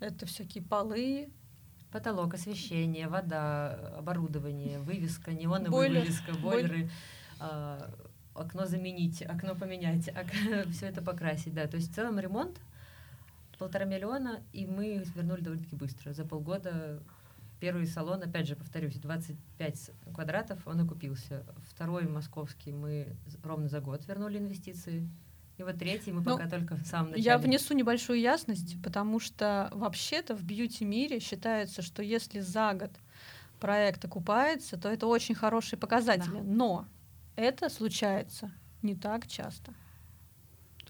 это 0.00 0.26
всякие 0.26 0.64
полы, 0.64 1.30
Потолок, 1.90 2.34
освещение, 2.34 3.08
вода, 3.08 3.94
оборудование, 3.96 4.78
вывеска, 4.78 5.32
неоновая 5.32 5.70
Бойлер. 5.70 6.00
вывеска, 6.02 6.34
бойлеры, 6.34 6.90
э, 7.40 7.90
окно 8.34 8.66
заменить, 8.66 9.22
окно 9.22 9.54
поменять, 9.54 10.08
ок... 10.16 10.26
все 10.70 10.86
это 10.86 11.02
покрасить, 11.02 11.54
да. 11.54 11.66
То 11.66 11.76
есть 11.76 11.90
в 11.90 11.94
целом 11.94 12.18
ремонт 12.18 12.60
полтора 13.58 13.84
миллиона, 13.84 14.40
и 14.52 14.66
мы 14.66 15.04
вернули 15.14 15.40
довольно-таки 15.40 15.76
быстро. 15.76 16.12
За 16.12 16.24
полгода 16.24 17.02
первый 17.60 17.86
салон, 17.86 18.22
опять 18.22 18.46
же, 18.46 18.56
повторюсь, 18.56 18.94
25 18.96 19.90
квадратов, 20.14 20.66
он 20.66 20.80
окупился. 20.80 21.44
Второй 21.68 22.06
московский 22.08 22.72
мы 22.72 23.08
ровно 23.42 23.68
за 23.68 23.80
год 23.80 24.06
вернули 24.06 24.38
инвестиции. 24.38 25.08
И 25.58 25.62
вот 25.64 25.76
третий 25.76 26.12
мы 26.12 26.22
ну, 26.22 26.36
пока 26.36 26.48
только 26.48 26.76
в 26.76 26.86
самом 26.86 27.10
начале. 27.10 27.24
Я 27.24 27.38
внесу 27.38 27.74
небольшую 27.74 28.20
ясность, 28.20 28.80
потому 28.82 29.18
что 29.18 29.68
вообще-то 29.72 30.36
в 30.36 30.44
бьюти-мире 30.44 31.18
считается, 31.18 31.82
что 31.82 32.00
если 32.00 32.38
за 32.38 32.74
год 32.74 32.92
проект 33.58 34.04
окупается, 34.04 34.76
то 34.76 34.88
это 34.88 35.08
очень 35.08 35.34
хорошие 35.34 35.78
показатели. 35.78 36.38
Да. 36.38 36.42
Но 36.44 36.86
это 37.34 37.68
случается 37.70 38.52
не 38.82 38.94
так 38.94 39.26
часто 39.26 39.74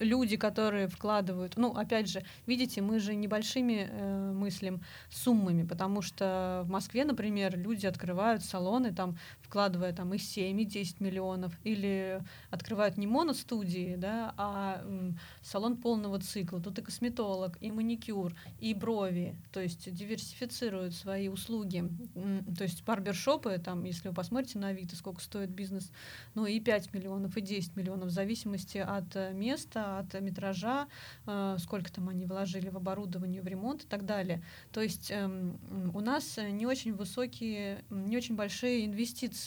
люди, 0.01 0.37
которые 0.37 0.89
вкладывают, 0.89 1.57
ну, 1.57 1.75
опять 1.75 2.09
же, 2.09 2.23
видите, 2.47 2.81
мы 2.81 3.01
же 3.01 3.15
небольшими 3.15 3.89
э, 3.91 4.33
мыслим 4.33 4.83
суммами, 5.11 5.65
потому 5.65 6.03
что 6.03 6.63
в 6.65 6.71
Москве, 6.71 7.05
например, 7.05 7.59
люди 7.59 7.87
открывают 7.87 8.45
салоны, 8.45 8.95
там, 8.95 9.19
вкладывая 9.49 9.95
там 9.95 10.13
и 10.13 10.19
7, 10.19 10.61
и 10.61 10.65
10 10.67 11.01
миллионов, 11.01 11.55
или 11.65 12.23
открывают 12.51 12.99
не 12.99 13.07
моностудии, 13.07 13.97
да, 13.97 14.35
а 14.37 14.83
э, 14.85 15.13
салон 15.43 15.79
полного 15.79 16.21
цикла. 16.21 16.61
Тут 16.61 16.79
и 16.79 16.83
косметолог, 16.83 17.57
и 17.63 17.73
маникюр, 17.73 18.35
и 18.61 18.75
брови, 18.75 19.37
то 19.53 19.61
есть 19.61 19.93
диверсифицируют 19.93 20.95
свои 20.95 21.29
услуги. 21.29 21.89
То 22.59 22.65
есть 22.65 22.85
барбершопы, 22.85 23.59
там, 23.59 23.85
если 23.85 24.09
вы 24.09 24.15
посмотрите 24.15 24.59
на 24.59 24.69
Авито, 24.69 24.97
сколько 24.97 25.23
стоит 25.23 25.49
бизнес, 25.49 25.91
ну, 26.35 26.45
и 26.45 26.61
5 26.61 26.93
миллионов, 26.93 27.37
и 27.39 27.41
10 27.41 27.75
миллионов, 27.75 28.09
в 28.09 28.13
зависимости 28.13 28.79
от 28.79 29.17
э, 29.17 29.33
места, 29.33 30.01
от 30.01 30.21
метража, 30.21 30.89
э, 31.27 31.57
сколько 31.59 31.91
там 31.91 32.11
они 32.11 32.27
вложили 32.27 32.69
в 32.69 32.77
оборудование, 32.77 33.41
в 33.41 33.47
ремонт 33.47 33.85
и 33.85 33.87
так 33.87 34.05
далее. 34.05 34.43
То 34.73 34.83
есть 34.83 35.11
эм, 35.11 35.59
у 35.95 36.01
нас 36.01 36.37
не 36.37 36.67
очень 36.67 36.93
высокие, 36.93 37.83
не 37.89 38.19
очень 38.19 38.37
большие 38.37 38.85
инвестиции 38.85 39.38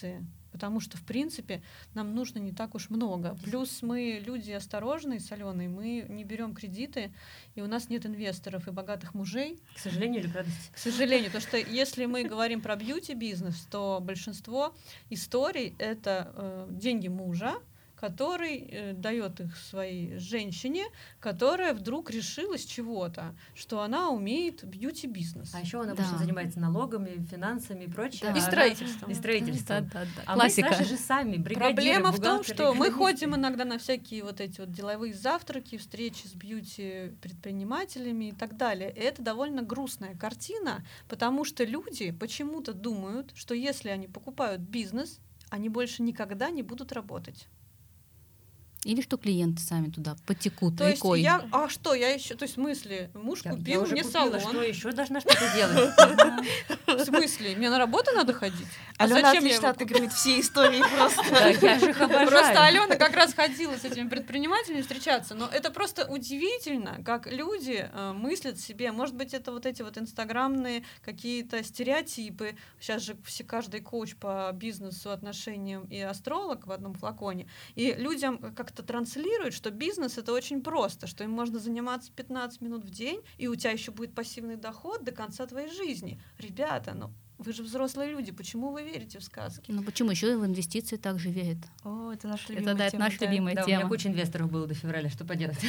потому 0.51 0.79
что, 0.79 0.97
в 0.97 1.03
принципе, 1.03 1.61
нам 1.93 2.13
нужно 2.13 2.39
не 2.39 2.51
так 2.51 2.75
уж 2.75 2.89
много. 2.89 3.35
Плюс 3.43 3.81
мы 3.81 4.21
люди 4.23 4.51
осторожные, 4.51 5.19
соленые, 5.19 5.69
мы 5.69 6.05
не 6.09 6.23
берем 6.23 6.53
кредиты, 6.53 7.11
и 7.55 7.61
у 7.61 7.67
нас 7.67 7.89
нет 7.89 8.05
инвесторов 8.05 8.67
и 8.67 8.71
богатых 8.71 9.13
мужей. 9.13 9.59
К 9.75 9.79
сожалению 9.79 10.23
или 10.23 10.29
к 10.29 10.35
радости? 10.35 10.71
К 10.73 10.77
сожалению, 10.77 11.31
потому 11.31 11.47
что 11.47 11.57
если 11.57 12.05
мы 12.05 12.23
говорим 12.23 12.61
про 12.61 12.75
бьюти-бизнес, 12.75 13.67
то 13.71 13.99
большинство 14.01 14.75
историй— 15.09 15.75
это 15.79 16.31
э, 16.35 16.67
деньги 16.71 17.07
мужа, 17.07 17.53
который 18.01 18.57
э, 18.57 18.93
дает 18.93 19.39
их 19.39 19.55
своей 19.55 20.17
женщине, 20.17 20.85
которая 21.19 21.75
вдруг 21.75 22.09
решила 22.09 22.57
с 22.57 22.65
чего-то, 22.65 23.35
что 23.53 23.81
она 23.81 24.09
умеет 24.09 24.63
бьюти-бизнес. 24.65 25.53
А 25.53 25.59
еще 25.59 25.81
она 25.81 25.93
да. 25.93 26.03
занимается 26.17 26.59
налогами, 26.59 27.23
финансами 27.29 27.83
и 27.83 27.87
прочее. 27.87 28.31
Да. 28.31 28.37
И 28.37 28.41
строительством. 28.41 29.11
И 29.11 29.13
строительством. 29.13 29.87
Да, 29.93 29.99
да, 30.01 30.05
да. 30.15 30.23
А 30.25 30.33
Классика. 30.33 30.75
мы 30.79 30.85
же 30.85 30.97
сами, 30.97 31.43
Проблема 31.53 32.11
в 32.11 32.19
том, 32.19 32.43
что 32.43 32.73
мы 32.73 32.89
ходим 32.89 33.35
иногда 33.35 33.65
на 33.65 33.77
всякие 33.77 34.23
вот 34.23 34.41
эти 34.41 34.59
вот 34.59 34.71
деловые 34.71 35.13
завтраки, 35.13 35.77
встречи 35.77 36.25
с 36.25 36.33
бьюти-предпринимателями 36.33 38.29
и 38.29 38.31
так 38.31 38.57
далее. 38.57 38.91
И 38.91 38.99
это 38.99 39.21
довольно 39.21 39.61
грустная 39.61 40.15
картина, 40.15 40.83
потому 41.07 41.45
что 41.45 41.63
люди 41.63 42.11
почему-то 42.11 42.73
думают, 42.73 43.31
что 43.35 43.53
если 43.53 43.89
они 43.89 44.07
покупают 44.07 44.61
бизнес, 44.61 45.19
они 45.51 45.69
больше 45.69 46.01
никогда 46.01 46.49
не 46.49 46.63
будут 46.63 46.93
работать. 46.93 47.47
Или 48.83 49.01
что 49.01 49.17
клиенты 49.17 49.61
сами 49.61 49.89
туда 49.89 50.15
потекут 50.25 50.77
то 50.77 50.89
рекой. 50.89 51.19
Есть 51.19 51.31
я, 51.31 51.47
а 51.51 51.69
что, 51.69 51.93
я 51.93 52.09
еще, 52.09 52.35
то 52.35 52.43
есть 52.43 52.55
в 52.57 52.61
смысле, 52.61 53.11
муж 53.13 53.41
я, 53.43 53.51
купил 53.51 53.73
я 53.73 53.79
уже 53.79 53.91
мне 53.91 54.03
купила, 54.03 54.39
салон. 54.39 54.41
Что 54.41 54.61
еще 54.63 54.91
должна 54.91 55.21
что-то 55.21 55.51
делать? 55.55 57.05
смысле? 57.05 57.55
Мне 57.55 57.69
на 57.69 57.77
работу 57.77 58.11
надо 58.15 58.33
ходить? 58.33 58.67
А 58.97 59.03
Алена 59.03 59.21
зачем 59.21 59.45
отлично 59.45 59.69
отыгрывает 59.69 60.13
все 60.13 60.39
истории 60.39 60.81
просто. 60.95 61.65
Я 61.65 61.79
же 61.79 61.89
их 61.89 62.01
обожаю. 62.01 62.27
Просто 62.27 62.65
Алена 62.65 62.95
как 62.95 63.15
раз 63.15 63.33
ходила 63.33 63.75
с 63.75 63.85
этими 63.85 64.07
предпринимателями 64.07 64.81
встречаться. 64.81 65.35
Но 65.35 65.47
это 65.47 65.71
просто 65.71 66.07
удивительно, 66.07 67.01
как 67.03 67.27
люди 67.27 67.89
э, 67.91 68.11
мыслят 68.13 68.59
себе. 68.59 68.91
Может 68.91 69.15
быть, 69.15 69.33
это 69.33 69.51
вот 69.51 69.65
эти 69.65 69.81
вот 69.81 69.97
инстаграмные 69.97 70.83
какие-то 71.03 71.63
стереотипы. 71.63 72.55
Сейчас 72.79 73.03
же 73.03 73.15
все, 73.25 73.43
каждый 73.43 73.81
коуч 73.81 74.15
по 74.15 74.51
бизнесу, 74.53 75.11
отношениям 75.11 75.85
и 75.85 75.99
астролог 75.99 76.67
в 76.67 76.71
одном 76.71 76.93
флаконе. 76.93 77.47
И 77.75 77.93
людям 77.93 78.53
как-то 78.71 78.83
транслируют, 78.83 79.53
что 79.53 79.69
бизнес 79.69 80.17
это 80.17 80.31
очень 80.31 80.63
просто, 80.63 81.05
что 81.05 81.25
им 81.25 81.31
можно 81.31 81.59
заниматься 81.59 82.09
15 82.13 82.61
минут 82.61 82.85
в 82.85 82.89
день, 82.89 83.21
и 83.37 83.47
у 83.47 83.55
тебя 83.55 83.71
еще 83.71 83.91
будет 83.91 84.15
пассивный 84.15 84.55
доход 84.55 85.03
до 85.03 85.11
конца 85.11 85.45
твоей 85.45 85.69
жизни. 85.69 86.21
Ребята, 86.37 86.93
ну 86.93 87.11
вы 87.41 87.53
же 87.53 87.63
взрослые 87.63 88.11
люди, 88.11 88.31
почему 88.31 88.71
вы 88.71 88.83
верите 88.83 89.19
в 89.19 89.23
сказки? 89.23 89.71
Ну 89.71 89.83
почему 89.83 90.11
еще 90.11 90.31
и 90.31 90.35
в 90.35 90.45
инвестиции 90.45 90.97
также 90.97 91.29
верят? 91.29 91.57
О, 91.83 92.11
это 92.11 92.27
наша 92.27 92.53
любимая 92.53 92.73
это, 92.73 92.77
да, 92.77 92.89
тема. 92.89 93.05
Это 93.05 93.11
наша 93.11 93.25
любимая 93.25 93.55
да, 93.55 93.63
тема. 93.63 93.75
У 93.75 93.79
меня 93.79 93.89
куча 93.89 94.09
инвесторов 94.09 94.51
было 94.51 94.67
до 94.67 94.73
февраля, 94.73 95.09
что 95.09 95.25
поделать. 95.25 95.57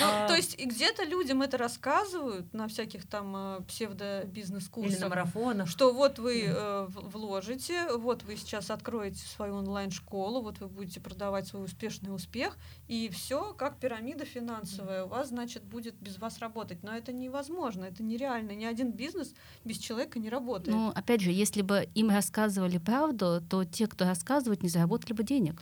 Ну, 0.00 0.06
то 0.26 0.34
есть 0.34 0.58
где-то 0.58 1.04
людям 1.04 1.42
это 1.42 1.58
рассказывают 1.58 2.52
на 2.54 2.66
всяких 2.66 3.06
там 3.06 3.34
э, 3.36 3.60
псевдо-бизнес-курсах. 3.68 4.92
Или 4.92 5.00
на 5.00 5.08
марафонах. 5.10 5.68
Что 5.68 5.92
вот 5.92 6.18
вы 6.18 6.44
э, 6.46 6.86
вложите, 6.88 7.92
вот 7.92 8.22
вы 8.22 8.36
сейчас 8.36 8.70
откроете 8.70 9.18
свою 9.18 9.56
онлайн-школу, 9.56 10.40
вот 10.40 10.60
вы 10.60 10.68
будете 10.68 10.98
продавать 10.98 11.46
свой 11.46 11.64
успешный 11.64 12.12
успех, 12.14 12.56
и 12.88 13.10
все 13.10 13.52
как 13.52 13.78
пирамида 13.78 14.24
финансовая 14.24 15.04
у 15.04 15.08
вас, 15.08 15.28
значит, 15.28 15.62
будет 15.62 15.94
без 15.96 16.18
вас 16.18 16.38
работать. 16.38 16.82
Но 16.82 16.96
это 16.96 17.12
невозможно, 17.12 17.84
это 17.84 18.02
нереально. 18.02 18.52
Ни 18.52 18.64
один 18.64 18.92
бизнес 18.92 19.34
без 19.64 19.76
человека 19.76 20.18
не 20.22 20.30
работает. 20.30 20.74
Ну, 20.74 20.90
опять 20.94 21.20
же, 21.20 21.30
если 21.30 21.62
бы 21.62 21.88
им 21.94 22.10
рассказывали 22.10 22.78
правду, 22.78 23.42
то 23.48 23.64
те, 23.64 23.86
кто 23.86 24.04
рассказывает, 24.06 24.62
не 24.62 24.68
заработали 24.68 25.12
бы 25.12 25.24
денег. 25.24 25.60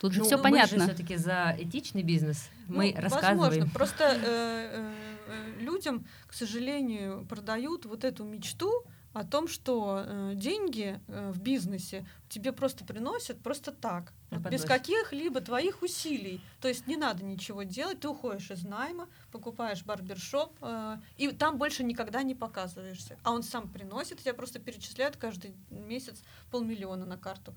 Тут 0.00 0.12
же 0.12 0.20
ну, 0.20 0.26
все 0.26 0.38
понятно. 0.38 0.76
Мы 0.76 0.84
же 0.84 0.88
все-таки 0.88 1.16
за 1.16 1.56
этичный 1.58 2.02
бизнес. 2.02 2.50
Мы 2.68 2.92
ну, 2.94 3.00
рассказываем. 3.00 3.38
Возможно. 3.38 3.70
Просто 3.72 4.04
э, 4.04 4.18
э, 4.22 4.92
э, 5.28 5.62
людям, 5.62 6.04
к 6.26 6.34
сожалению, 6.34 7.24
продают 7.26 7.86
вот 7.86 8.04
эту 8.04 8.24
мечту 8.24 8.84
о 9.14 9.24
том, 9.24 9.48
что 9.48 10.04
э, 10.04 10.32
деньги 10.34 11.00
э, 11.06 11.30
в 11.30 11.40
бизнесе 11.40 12.04
тебе 12.28 12.52
просто 12.52 12.84
приносят 12.84 13.40
просто 13.40 13.70
так, 13.70 14.12
вот 14.30 14.50
без 14.50 14.64
каких-либо 14.64 15.40
твоих 15.40 15.82
усилий. 15.82 16.40
То 16.60 16.66
есть 16.68 16.88
не 16.88 16.96
надо 16.96 17.24
ничего 17.24 17.62
делать, 17.62 18.00
ты 18.00 18.08
уходишь 18.08 18.50
из 18.50 18.64
найма, 18.64 19.08
покупаешь 19.30 19.84
барбершоп, 19.84 20.52
э, 20.60 20.96
и 21.16 21.28
там 21.30 21.58
больше 21.58 21.84
никогда 21.84 22.24
не 22.24 22.34
показываешься. 22.34 23.16
А 23.22 23.32
он 23.32 23.44
сам 23.44 23.68
приносит, 23.68 24.18
тебя 24.18 24.34
просто 24.34 24.58
перечисляют 24.58 25.16
каждый 25.16 25.54
месяц 25.70 26.20
полмиллиона 26.50 27.06
на 27.06 27.16
карту. 27.16 27.54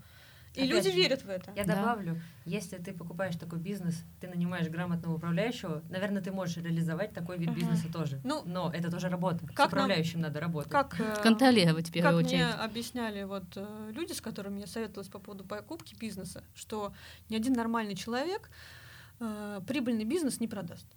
И 0.57 0.61
Опять 0.61 0.69
люди 0.69 0.89
же, 0.89 0.95
верят 0.95 1.23
в 1.23 1.29
это. 1.29 1.51
Я 1.55 1.65
да. 1.65 1.75
добавлю, 1.75 2.19
если 2.43 2.77
ты 2.77 2.91
покупаешь 2.91 3.35
такой 3.35 3.59
бизнес, 3.59 4.03
ты 4.19 4.27
нанимаешь 4.27 4.67
грамотного 4.69 5.15
управляющего, 5.15 5.83
наверное, 5.89 6.19
ты 6.23 6.31
можешь 6.31 6.57
реализовать 6.57 7.13
такой 7.13 7.37
вид 7.37 7.49
uh-huh. 7.49 7.55
бизнеса 7.55 7.93
тоже. 7.93 8.19
Ну, 8.23 8.41
Но 8.43 8.71
это 8.73 8.89
тоже 8.89 9.09
работа. 9.09 9.45
Как 9.53 9.69
С 9.69 9.73
управляющим 9.73 10.21
нам, 10.21 10.29
надо 10.29 10.39
работать. 10.39 10.71
Как, 10.71 10.99
э, 10.99 11.21
Контролировать 11.21 11.89
в 11.89 11.91
первую 11.91 12.23
как 12.23 12.25
очередь. 12.25 12.43
мне 12.43 12.53
объясняли 12.53 13.23
вот 13.23 13.45
э, 13.55 13.91
люди, 13.93 14.13
с 14.13 14.21
которыми 14.21 14.61
я 14.61 14.67
советовалась 14.67 15.09
по 15.09 15.19
поводу 15.19 15.43
покупки 15.43 15.93
бизнеса, 15.93 16.43
что 16.55 16.91
ни 17.29 17.35
один 17.35 17.53
нормальный 17.53 17.95
человек 17.95 18.49
э, 19.19 19.61
прибыльный 19.67 20.05
бизнес 20.05 20.39
не 20.39 20.47
продаст. 20.47 20.87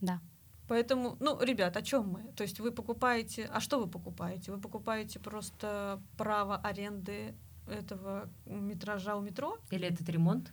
Да. 0.00 0.20
Поэтому, 0.66 1.18
ну, 1.20 1.38
ребят, 1.42 1.76
о 1.76 1.82
чем 1.82 2.08
мы? 2.08 2.32
То 2.36 2.42
есть 2.42 2.58
вы 2.58 2.72
покупаете, 2.72 3.50
а 3.52 3.60
что 3.60 3.78
вы 3.80 3.86
покупаете? 3.86 4.50
Вы 4.50 4.58
покупаете 4.58 5.18
просто 5.18 6.00
право 6.16 6.56
аренды 6.56 7.34
этого 7.70 8.28
метража 8.46 9.16
у 9.16 9.20
метро. 9.20 9.58
Или 9.70 9.88
этот 9.88 10.08
ремонт? 10.08 10.52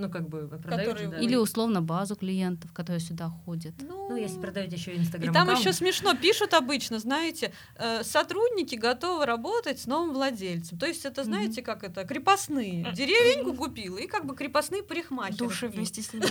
Ну, 0.00 0.08
как 0.08 0.28
бы 0.28 0.48
Который... 0.64 1.08
да. 1.08 1.18
Или 1.18 1.36
условно 1.36 1.82
базу 1.82 2.16
клиентов, 2.16 2.72
которые 2.72 3.00
сюда 3.00 3.28
ходят. 3.28 3.74
Ну, 3.80 4.08
ну 4.08 4.16
если 4.16 4.40
продаете 4.40 4.76
еще 4.76 4.96
инстаграм. 4.96 5.30
И 5.30 5.34
там 5.34 5.50
еще 5.50 5.74
смешно 5.74 6.14
пишут 6.14 6.54
обычно, 6.54 6.98
знаете, 6.98 7.52
э, 7.76 8.02
сотрудники 8.02 8.76
готовы 8.76 9.26
работать 9.26 9.78
с 9.78 9.86
новым 9.86 10.14
владельцем. 10.14 10.78
То 10.78 10.86
есть 10.86 11.04
это, 11.04 11.24
знаете, 11.24 11.60
mm-hmm. 11.60 11.64
как 11.64 11.84
это, 11.84 12.04
крепостные. 12.04 12.90
Деревеньку 12.94 13.52
купила, 13.52 13.98
и 13.98 14.06
как 14.06 14.24
бы 14.24 14.34
крепостные 14.34 14.82
парикмахеры. 14.82 15.36
Души 15.36 15.68
вместе 15.68 16.00
с 16.02 16.12
ними. 16.14 16.24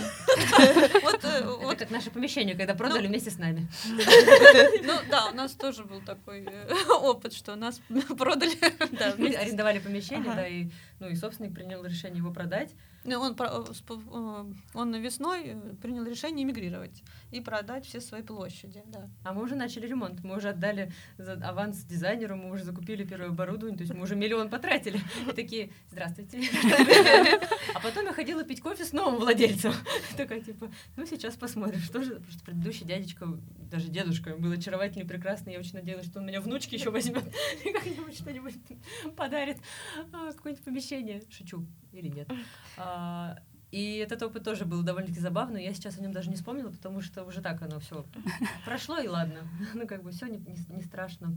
Э, 1.22 1.42
вот 1.44 1.78
как 1.78 1.90
наше 1.90 2.10
помещение, 2.10 2.54
когда 2.54 2.74
продали 2.74 3.02
ну, 3.02 3.08
вместе 3.08 3.30
с 3.30 3.38
нами. 3.38 3.68
Ну 4.82 4.94
да, 5.10 5.28
у 5.30 5.34
нас 5.34 5.52
тоже 5.52 5.84
был 5.84 6.00
такой 6.00 6.44
э, 6.44 6.74
опыт, 7.00 7.32
что 7.32 7.54
нас 7.56 7.80
продали. 8.18 8.56
Арендовали 9.36 9.78
помещение, 9.78 10.34
да, 10.34 10.46
и 10.46 10.70
ну 10.98 11.08
и 11.08 11.14
собственник 11.14 11.54
принял 11.54 11.84
решение 11.84 12.18
его 12.18 12.32
продать. 12.32 12.70
Ну, 13.04 13.18
он, 13.18 13.34
э, 13.38 14.44
он 14.74 14.94
весной 14.96 15.42
э, 15.46 15.74
принял 15.80 16.04
решение 16.04 16.44
эмигрировать 16.44 17.02
и 17.30 17.40
продать 17.40 17.86
все 17.86 18.00
свои 18.00 18.22
площади. 18.22 18.82
Да. 18.86 19.08
А 19.24 19.32
мы 19.32 19.42
уже 19.42 19.54
начали 19.54 19.86
ремонт. 19.86 20.22
Мы 20.22 20.36
уже 20.36 20.50
отдали 20.50 20.92
аванс 21.18 21.84
дизайнеру, 21.84 22.36
мы 22.36 22.50
уже 22.50 22.64
закупили 22.64 23.04
первое 23.04 23.30
оборудование, 23.30 23.78
то 23.78 23.82
есть 23.82 23.94
мы 23.94 24.02
уже 24.02 24.16
миллион 24.16 24.50
потратили. 24.50 25.00
И 25.26 25.32
такие, 25.32 25.70
здравствуйте. 25.90 26.40
А 27.74 27.80
потом 27.80 28.04
я 28.04 28.12
ходила 28.12 28.44
пить 28.44 28.60
кофе 28.60 28.84
с 28.84 28.92
новым 28.92 29.16
владельцем. 29.16 29.72
Такая, 30.16 30.40
типа, 30.40 30.70
ну 30.96 31.06
сейчас 31.06 31.36
посмотрим, 31.36 31.80
что 31.80 32.02
же. 32.02 32.16
Просто 32.16 32.44
предыдущий 32.44 32.84
дядечка, 32.84 33.26
даже 33.70 33.88
дедушка, 33.88 34.36
был 34.36 34.52
очаровательный, 34.52 35.06
прекрасный. 35.06 35.54
Я 35.54 35.60
очень 35.60 35.74
надеялась, 35.74 36.06
что 36.06 36.18
он 36.18 36.26
меня 36.26 36.40
внучки 36.40 36.74
еще 36.74 36.90
возьмет 36.90 37.24
и 37.64 37.72
как-нибудь 37.72 38.14
что-нибудь 38.14 38.54
подарит. 39.16 39.58
А, 40.12 40.32
какое-нибудь 40.32 40.64
помещение. 40.64 41.22
Шучу. 41.30 41.64
Или 41.92 42.08
нет. 42.08 42.30
А, 42.76 43.38
и 43.70 43.96
этот 43.96 44.22
опыт 44.22 44.44
тоже 44.44 44.64
был 44.64 44.82
довольно-таки 44.82 45.20
забавный. 45.20 45.64
Я 45.64 45.74
сейчас 45.74 45.98
о 45.98 46.02
нем 46.02 46.12
даже 46.12 46.28
не 46.28 46.36
вспомнила, 46.36 46.70
потому 46.70 47.00
что 47.02 47.24
уже 47.24 47.40
так 47.40 47.62
оно 47.62 47.78
все 47.80 48.04
прошло, 48.64 48.98
и 48.98 49.08
ладно. 49.08 49.40
Ну, 49.74 49.86
как 49.86 50.02
бы 50.02 50.10
все 50.10 50.26
не, 50.26 50.38
не, 50.38 50.56
не 50.68 50.82
страшно. 50.82 51.36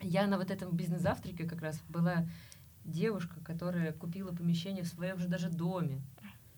Я 0.00 0.26
на 0.26 0.38
вот 0.38 0.50
этом 0.50 0.76
бизнес-завтраке 0.76 1.44
как 1.44 1.62
раз 1.62 1.80
была 1.88 2.26
девушка, 2.84 3.40
которая 3.44 3.92
купила 3.92 4.32
помещение 4.32 4.84
в 4.84 4.88
своем 4.88 5.18
же 5.18 5.28
даже 5.28 5.48
доме. 5.48 6.00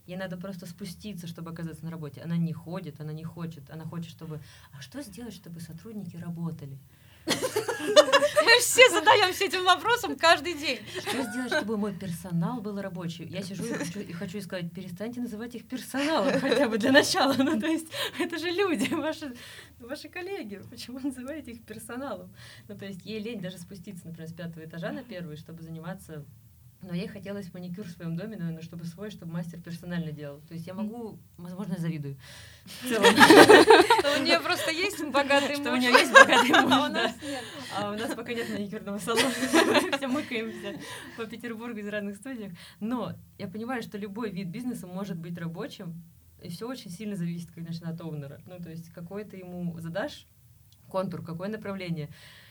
Ей 0.07 0.17
надо 0.17 0.37
просто 0.37 0.67
спуститься, 0.67 1.27
чтобы 1.27 1.51
оказаться 1.51 1.85
на 1.85 1.91
работе. 1.91 2.21
Она 2.21 2.37
не 2.37 2.53
ходит, 2.53 3.01
она 3.01 3.13
не 3.13 3.25
хочет. 3.25 3.71
Она 3.71 3.85
хочет, 3.85 4.11
чтобы... 4.11 4.41
А 4.73 4.83
что 4.83 5.03
сделать, 5.03 5.35
чтобы 5.35 5.61
сотрудники 5.61 6.17
работали? 6.17 6.79
Мы 7.27 8.61
все 8.61 8.89
задаемся 8.91 9.45
этим 9.45 9.65
вопросом 9.65 10.17
каждый 10.17 10.55
день. 10.55 10.79
Что 11.01 11.23
сделать, 11.23 11.53
чтобы 11.53 11.77
мой 11.77 11.95
персонал 11.95 12.61
был 12.61 12.81
рабочий? 12.81 13.25
Я 13.25 13.43
сижу 13.43 13.65
и 13.65 13.73
хочу, 13.73 14.01
и 14.01 14.13
хочу 14.13 14.41
сказать, 14.41 14.73
перестаньте 14.73 15.21
называть 15.21 15.55
их 15.55 15.67
персоналом 15.67 16.39
хотя 16.41 16.69
бы 16.69 16.79
для 16.79 16.93
начала. 16.93 17.35
Ну, 17.35 17.59
то 17.61 17.67
есть, 17.67 17.89
это 18.19 18.39
же 18.39 18.51
люди, 18.51 18.93
ваши, 18.95 19.35
ваши 19.79 20.09
коллеги. 20.09 20.61
Почему 20.71 20.99
называете 21.01 21.53
их 21.53 21.65
персоналом? 21.65 22.33
Ну, 22.69 22.77
то 22.77 22.85
есть, 22.85 23.05
ей 23.05 23.21
лень 23.21 23.41
даже 23.41 23.59
спуститься, 23.59 24.07
например, 24.07 24.29
с 24.29 24.33
пятого 24.33 24.65
этажа 24.65 24.93
на 24.93 25.03
первый, 25.03 25.37
чтобы 25.37 25.63
заниматься 25.63 26.25
но 26.85 26.95
ей 26.95 27.09
хотелось 27.09 27.53
маникюр 27.53 27.87
в 27.87 27.91
своем 27.91 28.17
доме, 28.17 28.37
наверное, 28.37 28.63
чтобы 28.63 28.85
свой, 28.85 29.11
чтобы 29.11 29.33
мастер 29.33 29.61
персонально 29.61 30.13
делал. 30.13 30.41
То 30.49 30.55
есть 30.55 30.67
я 30.67 30.75
могу, 30.75 31.19
возможно, 31.37 31.77
завидую. 31.79 32.17
У 32.91 34.23
нее 34.23 34.41
просто 34.41 34.71
есть 34.71 35.03
богатый 35.05 35.57
муж. 35.57 35.59
Что 35.59 35.73
у 35.73 35.77
нее 35.77 35.91
есть 35.91 36.13
богатый 36.13 36.51
муж, 36.51 36.73
а 36.73 36.87
у 36.87 36.93
нас 36.93 37.23
нет. 37.23 37.45
А 37.77 37.91
у 37.91 37.95
нас 37.97 38.15
пока 38.15 38.33
нет 38.33 38.49
маникюрного 38.51 38.99
салона. 38.99 39.31
Все 39.97 40.07
мыкаемся 40.07 40.81
по 41.17 41.27
Петербургу 41.27 41.79
из 41.79 41.89
разных 41.89 42.17
студиях. 42.17 42.53
Но 42.81 43.15
я 43.39 43.49
понимаю, 43.49 43.83
что 43.83 43.99
любой 43.99 44.31
вид 44.31 44.49
бизнеса 44.49 44.87
может 44.87 45.19
быть 45.19 45.37
рабочим, 45.39 46.03
и 46.43 46.49
все 46.51 46.69
очень 46.69 46.91
сильно 46.91 47.17
зависит, 47.17 47.51
конечно, 47.51 47.89
от 47.89 48.01
овнера. 48.01 48.41
Ну, 48.47 48.59
то 48.63 48.71
есть 48.71 48.91
какой 48.93 49.25
ты 49.25 49.39
ему 49.39 49.79
задашь 49.81 50.27
контур, 50.89 51.25
какое 51.25 51.49
направление. 51.49 52.11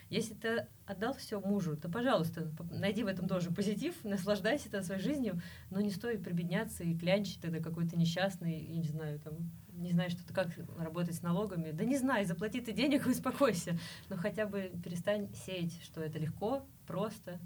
Если 0.10 0.34
ты 0.34 0.68
отдал 0.86 1.14
все 1.14 1.40
мужу, 1.40 1.76
то, 1.78 1.90
пожалуйста, 1.90 2.52
найди 2.72 3.04
в 3.04 3.08
этом 3.08 3.28
тоже 3.28 3.52
позитив, 3.52 3.96
наслаждайся 4.04 4.70
тогда 4.70 4.86
своей 4.86 5.02
жизнью, 5.02 5.42
но 5.70 5.82
не 5.82 5.92
стоит 5.92 6.24
прибедняться 6.24 6.84
и 6.84 6.98
клянчить 6.98 7.42
тогда 7.42 7.60
какой-то 7.60 7.98
несчастный, 7.98 8.64
я 8.66 8.78
не 8.78 8.88
знаю, 8.88 9.20
там, 9.20 9.34
не 9.74 9.92
знаю, 9.92 10.10
что 10.10 10.26
то 10.26 10.34
как 10.34 10.50
работать 10.78 11.16
с 11.16 11.22
налогами. 11.22 11.72
Да 11.72 11.84
не 11.84 11.98
знаю, 11.98 12.26
заплати 12.26 12.62
ты 12.62 12.74
денег 12.74 13.08
и 13.08 13.10
успокойся. 13.12 13.78
Но 14.10 14.18
хотя 14.18 14.46
бы 14.46 14.72
перестань 14.84 15.30
сеять, 15.46 15.82
что 15.84 16.02
это 16.02 16.20
легко, 16.20 16.66
просто, 16.86 17.40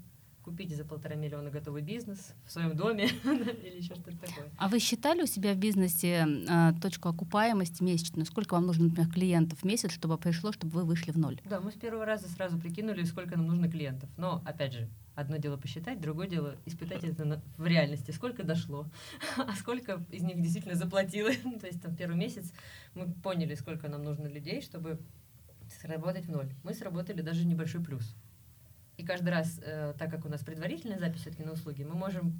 купите 0.48 0.74
за 0.74 0.84
полтора 0.84 1.14
миллиона 1.14 1.50
готовый 1.50 1.82
бизнес 1.82 2.32
в 2.46 2.52
своем 2.52 2.74
доме 2.74 3.08
или 3.24 3.76
еще 3.76 3.94
что-то 3.94 4.18
такое. 4.18 4.50
А 4.56 4.68
вы 4.68 4.78
считали 4.78 5.22
у 5.22 5.26
себя 5.26 5.52
в 5.52 5.58
бизнесе 5.58 6.26
э, 6.26 6.72
точку 6.80 7.10
окупаемости 7.10 7.82
месячную? 7.82 8.24
Сколько 8.24 8.54
вам 8.54 8.66
нужно, 8.66 8.86
например, 8.86 9.10
клиентов 9.10 9.60
в 9.60 9.64
месяц, 9.64 9.92
чтобы 9.92 10.16
пришло, 10.16 10.52
чтобы 10.52 10.72
вы 10.72 10.84
вышли 10.84 11.10
в 11.10 11.18
ноль? 11.18 11.40
Да, 11.44 11.60
мы 11.60 11.70
с 11.70 11.74
первого 11.74 12.06
раза 12.06 12.28
сразу 12.28 12.58
прикинули, 12.58 13.04
сколько 13.04 13.36
нам 13.36 13.46
нужно 13.46 13.70
клиентов. 13.70 14.08
Но, 14.16 14.42
опять 14.46 14.72
же, 14.72 14.88
одно 15.14 15.36
дело 15.36 15.56
посчитать, 15.56 16.00
другое 16.00 16.28
дело 16.28 16.56
испытать 16.64 17.04
это 17.04 17.24
на, 17.24 17.42
в 17.58 17.66
реальности, 17.66 18.10
сколько 18.10 18.42
дошло, 18.42 18.86
а 19.36 19.54
сколько 19.54 20.02
из 20.10 20.22
них 20.22 20.40
действительно 20.40 20.76
заплатило. 20.76 21.30
То 21.60 21.66
есть 21.66 21.82
там 21.82 21.94
первый 21.94 22.16
месяц 22.16 22.52
мы 22.94 23.12
поняли, 23.12 23.54
сколько 23.54 23.88
нам 23.88 24.02
нужно 24.02 24.28
людей, 24.28 24.62
чтобы 24.62 24.98
сработать 25.80 26.24
в 26.24 26.30
ноль. 26.30 26.48
Мы 26.64 26.72
сработали 26.72 27.20
даже 27.20 27.44
небольшой 27.44 27.84
плюс. 27.84 28.16
И 28.98 29.04
каждый 29.04 29.30
раз, 29.30 29.60
э, 29.62 29.94
так 29.98 30.10
как 30.10 30.26
у 30.26 30.28
нас 30.28 30.42
предварительная 30.42 30.98
запись 30.98 31.20
все-таки 31.22 31.44
на 31.44 31.52
услуги, 31.52 31.84
мы 31.84 31.94
можем 31.94 32.38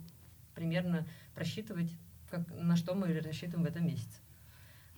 примерно 0.55 1.07
просчитывать, 1.35 1.91
как, 2.29 2.51
на 2.51 2.77
что 2.77 2.95
мы 2.95 3.19
рассчитываем 3.21 3.65
в 3.65 3.69
этом 3.71 3.87
месяце. 3.87 4.21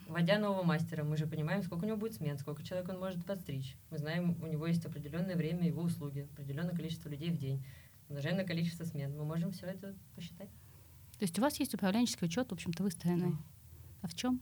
Вводя 0.08 0.38
нового 0.38 0.64
мастера, 0.64 1.04
мы 1.04 1.16
же 1.18 1.26
понимаем, 1.26 1.62
сколько 1.62 1.84
у 1.84 1.86
него 1.86 1.98
будет 1.98 2.14
смен, 2.14 2.38
сколько 2.38 2.64
человек 2.64 2.88
он 2.88 2.98
может 2.98 3.24
подстричь. 3.24 3.76
Мы 3.90 3.98
знаем, 3.98 4.36
у 4.42 4.46
него 4.46 4.66
есть 4.66 4.84
определенное 4.86 5.36
время 5.36 5.66
его 5.66 5.82
услуги, 5.82 6.26
определенное 6.32 6.74
количество 6.74 7.10
людей 7.10 7.30
в 7.30 7.36
день. 7.36 7.64
Умножаем 8.08 8.38
на 8.38 8.44
количество 8.44 8.84
смен. 8.84 9.16
Мы 9.16 9.24
можем 9.24 9.52
все 9.52 9.66
это 9.66 9.94
посчитать. 10.16 10.48
То 11.18 11.24
есть 11.24 11.38
у 11.38 11.42
вас 11.42 11.60
есть 11.60 11.74
управленческий 11.74 12.26
учет, 12.26 12.48
в 12.48 12.54
общем-то, 12.54 12.82
выстроенный. 12.82 13.32
Да. 13.32 13.38
А 14.02 14.08
в 14.08 14.14
чем? 14.14 14.40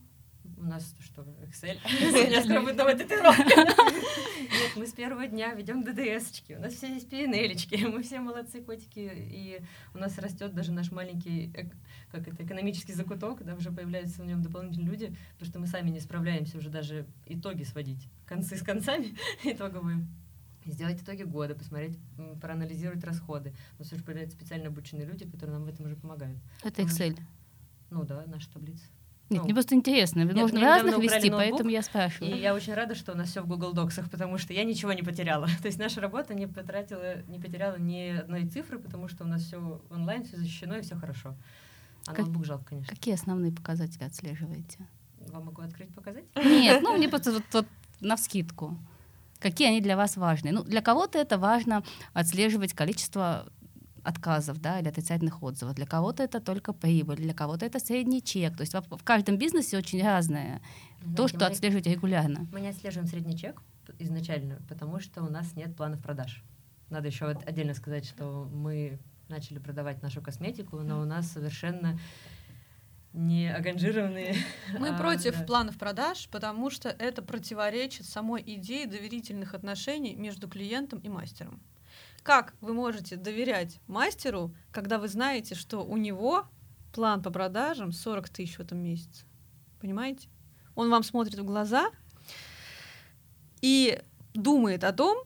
У 0.57 0.63
нас 0.63 0.95
что, 0.99 1.21
Excel? 1.43 1.77
Нет, 4.51 4.71
мы 4.75 4.87
с 4.87 4.93
первого 4.93 5.27
дня 5.27 5.53
ведем 5.53 5.83
ДДС-очки. 5.83 6.55
У 6.55 6.59
нас 6.59 6.73
все 6.73 6.93
есть 6.93 7.11
pnl 7.11 7.89
Мы 7.93 8.03
все 8.03 8.19
молодцы, 8.19 8.61
котики. 8.61 9.11
И 9.13 9.61
у 9.93 9.97
нас 9.97 10.17
растет 10.17 10.53
даже 10.53 10.71
наш 10.71 10.91
маленький 10.91 11.53
как 12.11 12.27
это, 12.27 12.43
экономический 12.43 12.93
закуток, 12.93 13.43
да, 13.43 13.55
уже 13.55 13.71
появляются 13.71 14.21
в 14.21 14.25
нем 14.25 14.41
дополнительные 14.41 14.89
люди, 14.89 15.15
потому 15.33 15.49
что 15.49 15.59
мы 15.59 15.67
сами 15.67 15.89
не 15.89 15.99
справляемся 15.99 16.57
уже 16.57 16.69
даже 16.69 17.05
итоги 17.25 17.63
сводить, 17.63 18.07
концы 18.25 18.55
с 18.57 18.63
концами 18.63 19.15
итоговые 19.43 20.07
сделать 20.65 21.01
итоги 21.01 21.23
года, 21.23 21.55
посмотреть, 21.55 21.97
проанализировать 22.41 23.03
расходы. 23.03 23.53
У 23.77 23.83
нас 23.83 23.91
уже 23.91 24.03
появляются 24.03 24.37
специально 24.37 24.67
обученные 24.67 25.05
люди, 25.05 25.25
которые 25.25 25.57
нам 25.57 25.65
в 25.65 25.67
этом 25.67 25.85
уже 25.85 25.95
помогают. 25.95 26.39
Это 26.63 26.81
Excel? 26.81 27.17
Ну 27.89 28.03
да, 28.03 28.23
наша 28.27 28.51
таблица. 28.51 28.85
Нет, 29.29 29.41
ну, 29.41 29.45
мне 29.45 29.53
просто 29.53 29.75
интересно. 29.75 30.21
Нет, 30.21 30.35
Можно 30.35 30.61
разных 30.61 30.97
вести, 30.97 31.29
ноутбук, 31.29 31.37
поэтому 31.37 31.69
я 31.69 31.83
спрашиваю. 31.83 32.35
И 32.35 32.39
я 32.39 32.55
очень 32.55 32.73
рада, 32.73 32.95
что 32.95 33.11
у 33.11 33.15
нас 33.15 33.29
все 33.29 33.41
в 33.41 33.47
Google 33.47 33.73
Docs, 33.73 34.09
потому 34.09 34.39
что 34.39 34.53
я 34.53 34.63
ничего 34.63 34.91
не 34.93 35.03
потеряла. 35.03 35.47
То 35.61 35.67
есть 35.67 35.77
наша 35.77 36.01
работа 36.01 36.33
не 36.33 36.47
потратила, 36.47 37.21
не 37.27 37.39
потеряла 37.39 37.77
ни 37.77 38.09
одной 38.09 38.47
цифры, 38.47 38.79
потому 38.79 39.07
что 39.07 39.25
у 39.25 39.27
нас 39.27 39.43
все 39.43 39.81
онлайн, 39.91 40.23
все 40.23 40.37
защищено 40.37 40.77
и 40.77 40.81
все 40.81 40.95
хорошо. 40.95 41.35
А 42.07 42.13
как, 42.13 42.19
ноутбук 42.25 42.45
жалко, 42.45 42.65
конечно. 42.65 42.95
Какие 42.95 43.13
основные 43.13 43.51
показатели 43.51 44.03
отслеживаете? 44.03 44.79
Вам 45.27 45.45
могу 45.45 45.61
открыть 45.61 45.93
показать? 45.93 46.23
Нет, 46.35 46.81
ну 46.81 46.97
мне 46.97 47.07
просто 47.09 47.31
вот, 47.31 47.43
вот 47.53 47.65
на 47.99 48.15
вскидку. 48.15 48.77
Какие 49.39 49.69
они 49.69 49.79
для 49.79 49.95
вас 49.95 50.17
важны? 50.17 50.51
Ну, 50.51 50.63
для 50.63 50.81
кого-то 50.81 51.17
это 51.17 51.37
важно 51.37 51.83
отслеживать 52.13 52.73
количество 52.73 53.45
отказов 54.09 54.59
да, 54.59 54.79
или 54.79 54.89
отрицательных 54.89 55.41
отзывов. 55.43 55.75
Для 55.75 55.85
кого-то 55.85 56.23
это 56.23 56.39
только 56.39 56.73
прибыль, 56.73 57.17
для 57.17 57.33
кого-то 57.33 57.65
это 57.65 57.79
средний 57.79 58.21
чек. 58.21 58.57
То 58.57 58.61
есть 58.61 58.73
в, 58.73 58.97
в 58.97 59.03
каждом 59.03 59.37
бизнесе 59.37 59.77
очень 59.77 60.03
разное. 60.03 60.61
Знаете, 60.99 61.15
то, 61.15 61.27
что 61.27 61.39
мы, 61.39 61.45
отслеживаете 61.45 61.93
регулярно. 61.93 62.47
Мы 62.51 62.61
не 62.61 62.69
отслеживаем 62.69 63.07
средний 63.07 63.37
чек 63.37 63.61
изначально, 63.99 64.61
потому 64.67 64.99
что 64.99 65.23
у 65.23 65.29
нас 65.29 65.55
нет 65.55 65.75
планов 65.75 66.01
продаж. 66.01 66.43
Надо 66.89 67.07
еще 67.07 67.27
отдельно 67.27 67.73
сказать, 67.73 68.05
что 68.05 68.49
мы 68.51 68.99
начали 69.29 69.59
продавать 69.59 70.01
нашу 70.01 70.21
косметику, 70.21 70.79
но 70.79 71.01
у 71.01 71.05
нас 71.05 71.31
совершенно 71.31 71.99
не 73.13 73.51
аганжированные. 73.51 74.35
Мы 74.77 74.89
а, 74.89 74.97
против 74.97 75.37
да. 75.37 75.45
планов 75.45 75.77
продаж, 75.77 76.27
потому 76.29 76.69
что 76.69 76.89
это 76.89 77.21
противоречит 77.21 78.05
самой 78.05 78.43
идее 78.45 78.85
доверительных 78.85 79.53
отношений 79.53 80.15
между 80.15 80.47
клиентом 80.47 80.99
и 80.99 81.09
мастером. 81.09 81.59
Как 82.21 82.53
вы 82.61 82.73
можете 82.73 83.15
доверять 83.15 83.79
мастеру, 83.87 84.53
когда 84.71 84.99
вы 84.99 85.07
знаете, 85.07 85.55
что 85.55 85.83
у 85.85 85.97
него 85.97 86.45
план 86.93 87.21
по 87.21 87.29
продажам 87.29 87.91
40 87.91 88.29
тысяч 88.29 88.57
в 88.57 88.61
этом 88.61 88.79
месяце? 88.79 89.25
Понимаете? 89.79 90.27
Он 90.75 90.89
вам 90.89 91.03
смотрит 91.03 91.39
в 91.39 91.45
глаза 91.45 91.89
и 93.61 94.01
думает 94.33 94.83
о 94.83 94.93
том, 94.93 95.25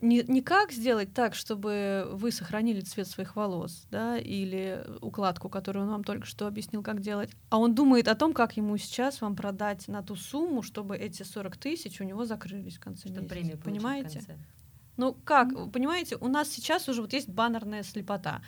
не, 0.00 0.22
не 0.28 0.42
как 0.42 0.72
сделать 0.72 1.14
так, 1.14 1.34
чтобы 1.34 2.08
вы 2.12 2.30
сохранили 2.30 2.80
цвет 2.80 3.08
своих 3.08 3.34
волос, 3.34 3.86
да, 3.90 4.18
или 4.18 4.84
укладку, 5.00 5.48
которую 5.48 5.86
он 5.86 5.90
вам 5.90 6.04
только 6.04 6.26
что 6.26 6.46
объяснил, 6.46 6.82
как 6.82 7.00
делать, 7.00 7.30
а 7.48 7.58
он 7.58 7.74
думает 7.74 8.08
о 8.08 8.14
том, 8.14 8.32
как 8.32 8.56
ему 8.56 8.76
сейчас 8.76 9.20
вам 9.20 9.34
продать 9.36 9.88
на 9.88 10.02
ту 10.02 10.14
сумму, 10.14 10.62
чтобы 10.62 10.96
эти 10.96 11.22
40 11.22 11.56
тысяч 11.56 12.00
у 12.00 12.04
него 12.04 12.24
закрылись 12.24 12.76
в 12.76 12.80
конце 12.80 13.08
чтобы 13.08 13.22
месяца. 13.34 13.58
Понимаете? 13.58 14.20
В 14.20 14.26
конце. 14.26 14.38
Ну 14.96 15.14
как, 15.24 15.48
понимаете, 15.72 16.16
у 16.16 16.28
нас 16.28 16.48
сейчас 16.48 16.88
уже 16.88 17.02
вот 17.02 17.12
есть 17.12 17.28
баннерная 17.28 17.82
слепота. 17.82 18.42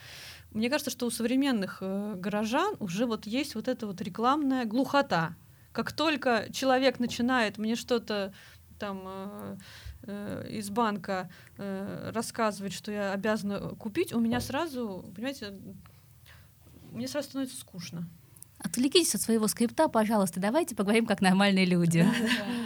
Мне 0.50 0.70
кажется, 0.70 0.90
что 0.90 1.06
у 1.06 1.10
современных 1.10 1.78
э, 1.80 2.14
горожан 2.16 2.74
уже 2.80 3.04
вот 3.06 3.26
есть 3.26 3.54
вот 3.54 3.68
эта 3.68 3.86
вот 3.86 4.00
рекламная 4.00 4.64
глухота. 4.64 5.34
Как 5.72 5.92
только 5.92 6.46
человек 6.52 6.98
начинает 7.00 7.58
мне 7.58 7.76
что-то 7.76 8.32
там 8.78 9.02
э, 9.04 9.56
э, 10.04 10.48
из 10.50 10.70
банка 10.70 11.30
э, 11.58 12.10
рассказывать, 12.14 12.72
что 12.72 12.90
я 12.90 13.12
обязана 13.12 13.60
купить, 13.76 14.14
у 14.14 14.20
меня 14.20 14.40
сразу, 14.40 15.04
понимаете, 15.14 15.54
мне 16.92 17.08
сразу 17.08 17.28
становится 17.28 17.58
скучно. 17.58 18.08
Отвлекитесь 18.58 19.14
от 19.14 19.20
своего 19.20 19.46
скрипта, 19.46 19.88
пожалуйста, 19.88 20.40
давайте 20.40 20.74
поговорим 20.74 21.06
как 21.06 21.20
нормальные 21.20 21.64
люди. 21.64 22.06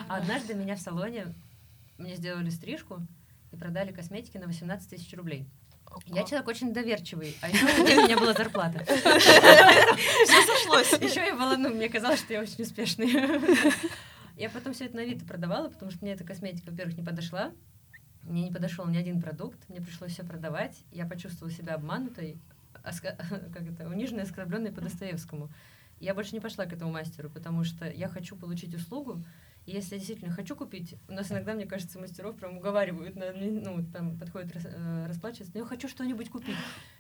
Однажды 0.09 0.55
меня 0.55 0.77
в 0.77 0.81
салоне, 0.81 1.35
мне 1.99 2.17
сделали 2.17 2.49
стрижку, 2.49 3.01
и 3.53 3.57
продали 3.57 3.93
косметики 3.93 4.39
на 4.39 4.47
18 4.47 4.89
тысяч 4.89 5.15
рублей. 5.15 5.47
Я 6.07 6.25
человек 6.25 6.49
очень 6.49 6.73
доверчивый, 6.73 7.37
а 7.43 7.49
еще 7.49 7.65
у 7.81 7.85
меня 7.85 8.07
не 8.07 8.17
было 8.17 8.33
зарплаты. 8.33 8.85
Все 8.85 10.43
сошлось. 10.47 10.93
Еще 11.01 11.21
я 11.21 11.35
была, 11.35 11.57
ну, 11.57 11.69
мне 11.69 11.89
казалось, 11.89 12.21
что 12.21 12.33
я 12.33 12.41
очень 12.41 12.63
успешный. 12.63 13.13
Я 14.37 14.49
потом 14.49 14.73
все 14.73 14.87
это 14.87 14.97
на 14.97 15.05
вид 15.05 15.27
продавала, 15.27 15.69
потому 15.69 15.91
что 15.91 16.03
мне 16.03 16.15
эта 16.15 16.25
косметика, 16.25 16.71
во-первых, 16.71 16.97
не 16.97 17.05
подошла. 17.05 17.53
Мне 18.23 18.45
не 18.45 18.53
подошел 18.53 18.87
ни 18.87 18.97
один 18.97 19.21
продукт, 19.21 19.69
мне 19.69 19.81
пришлось 19.81 20.13
все 20.13 20.25
продавать. 20.25 20.85
Я 20.91 21.07
почувствовала 21.07 21.53
себя 21.53 21.75
обманутой, 21.75 22.39
как 22.83 23.63
это, 23.63 23.89
униженной, 23.89 24.23
оскорбленной 24.23 24.73
по 24.73 24.81
Достоевскому. 24.81 25.51
Я 26.01 26.15
больше 26.15 26.33
не 26.33 26.41
пошла 26.41 26.67
к 26.67 26.73
этому 26.73 26.93
мастеру, 26.93 27.31
потому 27.31 27.65
что 27.65 27.89
я 27.89 28.09
хочу 28.09 28.37
получить 28.37 28.75
услугу, 28.75 29.25
если 29.67 29.95
я 29.95 29.99
действительно 29.99 30.33
хочу 30.33 30.57
купить, 30.57 30.97
у 31.09 31.13
нас 31.13 31.31
иногда, 31.31 31.55
мне 31.55 31.67
кажется, 31.67 31.99
мастеров 32.01 32.37
прям 32.37 32.57
уговаривают, 32.57 33.15
на, 33.15 33.33
ну, 33.33 33.85
там 33.93 34.19
подходят 34.19 34.53
рас, 34.53 34.65
э, 34.67 35.07
расплачиваться, 35.07 35.57
я 35.57 35.65
хочу 35.65 35.89
что-нибудь 35.89 36.31
купить. 36.31 36.57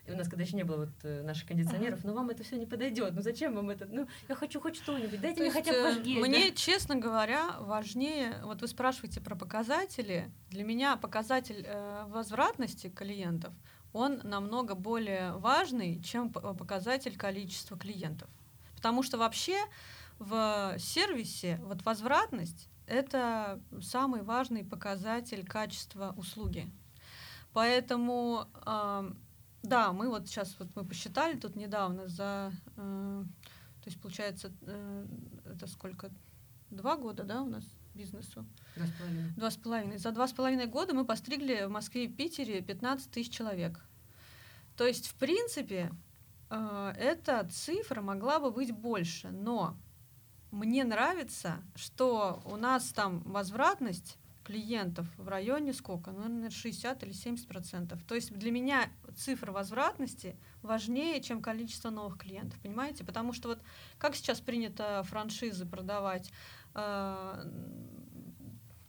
И 0.07 0.13
у 0.13 0.17
нас, 0.17 0.29
когда 0.29 0.45
еще 0.45 0.57
не 0.57 0.63
было 0.63 0.87
вот 0.87 0.91
э, 1.03 1.23
наших 1.23 1.49
кондиционеров, 1.49 2.05
ну 2.05 2.15
вам 2.15 2.31
это 2.31 2.45
все 2.45 2.57
не 2.57 2.67
подойдет, 2.67 3.15
ну 3.15 3.23
зачем 3.23 3.55
вам 3.55 3.71
это? 3.71 3.87
Ну, 3.87 4.07
я 4.29 4.35
хочу 4.37 4.61
хоть 4.61 4.77
что-нибудь, 4.77 5.21
дайте 5.21 5.39
То 5.39 5.43
мне 5.43 5.51
хотя 5.51 5.73
бы 5.73 5.83
ваш 5.83 5.99
гель. 5.99 6.21
Мне, 6.21 6.51
да? 6.51 6.57
честно 6.57 6.95
говоря, 6.95 7.57
важнее, 7.59 8.37
вот 8.45 8.61
вы 8.61 8.69
спрашиваете 8.69 9.21
про 9.21 9.35
показатели, 9.35 10.31
для 10.51 10.63
меня 10.63 10.97
показатель 10.97 11.65
э, 11.67 12.05
возвратности 12.07 12.89
клиентов, 12.89 13.53
он 13.93 14.21
намного 14.23 14.75
более 14.75 15.33
важный, 15.33 16.01
чем 16.01 16.31
показатель 16.31 17.17
количества 17.17 17.77
клиентов. 17.77 18.29
Потому 18.77 19.03
что 19.03 19.19
вообще 19.19 19.57
в 20.23 20.77
сервисе 20.79 21.59
вот 21.65 21.85
возвратность— 21.85 22.69
это 22.87 23.61
самый 23.81 24.23
важный 24.23 24.65
показатель 24.65 25.45
качества 25.45 26.15
услуги. 26.17 26.71
Поэтому, 27.53 28.47
э, 28.65 29.13
да, 29.63 29.93
мы 29.93 30.09
вот 30.09 30.29
сейчас 30.29 30.57
вот 30.59 30.69
мы 30.77 30.85
посчитали 30.85 31.39
тут 31.39 31.57
недавно 31.57 32.07
за, 32.07 32.53
э, 32.77 33.25
то 33.83 33.87
есть 33.87 34.01
получается, 34.01 34.53
э, 34.63 35.07
это 35.45 35.67
сколько, 35.67 36.11
два 36.71 36.97
года, 36.97 37.25
да, 37.25 37.43
у 37.43 37.49
нас 37.49 37.65
бизнесу? 37.95 38.47
Два 38.77 38.87
с 38.87 38.91
половиной. 38.93 39.31
Два 39.37 39.51
с 39.51 39.57
половиной. 39.57 39.99
За 39.99 40.13
два 40.13 40.29
с 40.29 40.33
половиной 40.33 40.67
года 40.67 40.95
мы 40.95 41.05
постригли 41.05 41.65
в 41.67 41.71
Москве 41.71 42.05
и 42.05 42.09
Питере 42.09 42.63
15 42.63 43.11
тысяч 43.11 43.33
человек. 43.33 43.85
То 44.77 44.87
есть, 44.87 45.09
в 45.09 45.15
принципе, 45.17 45.91
э, 46.49 46.95
эта 46.97 47.47
цифра 47.51 48.01
могла 48.01 48.39
бы 48.39 48.51
быть 48.51 48.71
больше, 48.71 49.29
но 49.31 49.77
мне 50.53 50.85
нравится, 50.85 51.63
что 51.75 52.43
у 52.45 52.57
нас 52.57 52.93
там 52.93 53.23
возвратность 53.25 54.19
клиентов 54.45 55.07
в 55.17 55.27
районе 55.29 55.73
сколько? 55.73 56.11
Ну, 56.11 56.19
наверное, 56.23 56.51
60 56.51 57.03
или 57.05 57.13
70 57.13 57.49
процентов. 57.49 58.03
То 58.05 58.15
есть 58.15 58.33
для 58.33 58.51
меня 58.51 58.91
цифра 59.17 59.51
возвратности 59.51 60.37
важнее, 60.61 61.23
чем 61.23 61.41
количество 61.41 61.91
новых 61.91 62.19
клиентов, 62.19 62.59
понимаете? 62.61 63.03
Потому 63.03 63.33
что 63.33 63.49
вот 63.49 63.63
как 63.99 64.15
сейчас 64.15 64.41
принято 64.41 65.03
франшизы 65.05 65.65
продавать, 65.65 66.31
э, 66.75 67.51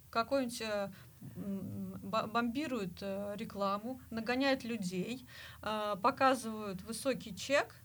какой-нибудь 0.10 0.62
э, 0.62 0.92
бомбируют 1.22 2.98
э, 3.02 3.36
рекламу, 3.38 4.02
нагоняют 4.10 4.66
людей, 4.66 5.28
э, 5.62 5.96
показывают 6.02 6.82
высокий 6.82 7.36
чек, 7.36 7.76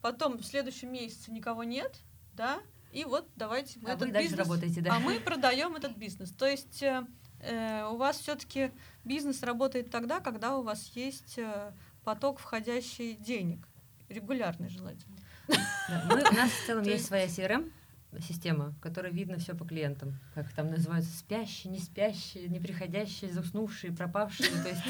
потом 0.00 0.38
в 0.38 0.44
следующем 0.44 0.92
месяце 0.92 1.30
никого 1.30 1.62
нет, 1.62 2.00
да, 2.34 2.60
и 2.92 3.04
вот 3.04 3.28
давайте 3.36 3.80
мы 3.80 3.90
а 3.90 3.94
этот 3.94 4.10
бизнес, 4.10 4.38
работаете, 4.38 4.80
да? 4.82 4.94
а 4.94 4.98
мы 4.98 5.18
продаем 5.18 5.74
этот 5.74 5.96
бизнес. 5.96 6.30
То 6.30 6.46
есть 6.46 6.82
э, 6.82 7.06
э 7.40 7.86
у 7.86 7.96
вас 7.96 8.18
все-таки 8.18 8.70
бизнес 9.04 9.42
работает 9.42 9.90
тогда, 9.90 10.20
когда 10.20 10.56
у 10.56 10.62
вас 10.62 10.92
есть 10.94 11.38
э, 11.38 11.72
поток 12.04 12.38
входящий 12.38 13.14
денег, 13.14 13.66
регулярный 14.08 14.68
желательно. 14.68 15.16
Да, 15.48 16.04
мы, 16.08 16.20
у 16.20 16.34
нас 16.34 16.50
в 16.50 16.66
целом 16.66 16.84
есть 16.84 17.06
своя 17.06 17.26
CRM, 17.26 17.72
система, 18.20 18.70
в 18.70 18.80
которой 18.80 19.12
видно 19.12 19.38
все 19.38 19.54
по 19.54 19.64
клиентам, 19.64 20.18
как 20.34 20.52
там 20.52 20.70
называются 20.70 21.16
спящие, 21.16 21.72
не 21.72 21.78
спящие, 21.78 22.48
неприходящие, 22.48 23.32
заснувшие, 23.32 23.92
пропавшие. 23.92 24.50
То 24.62 24.68
есть 24.68 24.82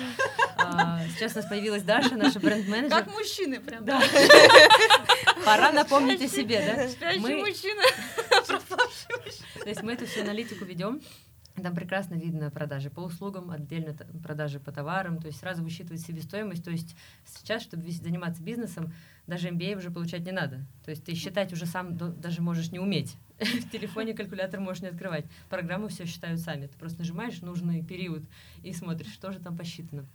а, 0.57 1.01
сейчас 1.09 1.33
у 1.33 1.37
нас 1.37 1.47
появилась 1.47 1.83
Даша, 1.83 2.17
наша 2.17 2.41
бренд-менеджер. 2.41 2.91
Как 2.91 3.13
мужчины 3.13 3.61
прям. 3.61 3.85
Да. 3.85 4.03
Пора 5.45 5.73
напомнить 5.73 6.23
о 6.23 6.29
себе, 6.29 6.65
да? 6.65 6.89
Спящий 6.89 7.21
мы... 7.21 7.37
мужчина, 7.37 7.83
То 9.63 9.69
есть 9.69 9.83
мы 9.83 9.93
эту 9.93 10.07
всю 10.07 10.23
аналитику 10.23 10.65
ведем. 10.65 11.01
Там 11.61 11.75
прекрасно 11.75 12.15
видно 12.15 12.51
продажи 12.51 12.89
по 12.89 13.01
услугам, 13.01 13.51
отдельно 13.51 13.95
продажи 14.23 14.59
по 14.59 14.73
товарам, 14.73 15.21
то 15.21 15.27
есть 15.27 15.41
сразу 15.41 15.63
высчитывать 15.63 16.01
себестоимость. 16.01 16.65
То 16.65 16.71
есть 16.71 16.97
сейчас, 17.27 17.63
чтобы 17.63 17.91
заниматься 17.91 18.43
бизнесом, 18.43 18.93
даже 19.27 19.49
MBA 19.49 19.77
уже 19.77 19.91
получать 19.91 20.25
не 20.25 20.33
надо. 20.33 20.65
То 20.85 20.91
есть 20.91 21.05
ты 21.05 21.15
считать 21.15 21.53
уже 21.53 21.67
сам 21.67 21.97
даже 21.97 22.41
можешь 22.41 22.73
не 22.73 22.79
уметь. 22.79 23.17
В 23.39 23.71
телефоне 23.71 24.15
калькулятор 24.15 24.61
можешь 24.61 24.83
не 24.83 24.89
открывать. 24.89 25.27
Программы 25.51 25.89
все 25.89 26.07
считают 26.07 26.41
сами. 26.41 26.69
Ты 26.69 26.79
просто 26.79 27.01
нажимаешь 27.01 27.43
нужный 27.43 27.85
период 27.85 28.23
и 28.63 28.73
смотришь, 28.73 29.13
что 29.13 29.31
же 29.31 29.39
там 29.39 29.57
посчитано. 29.57 30.07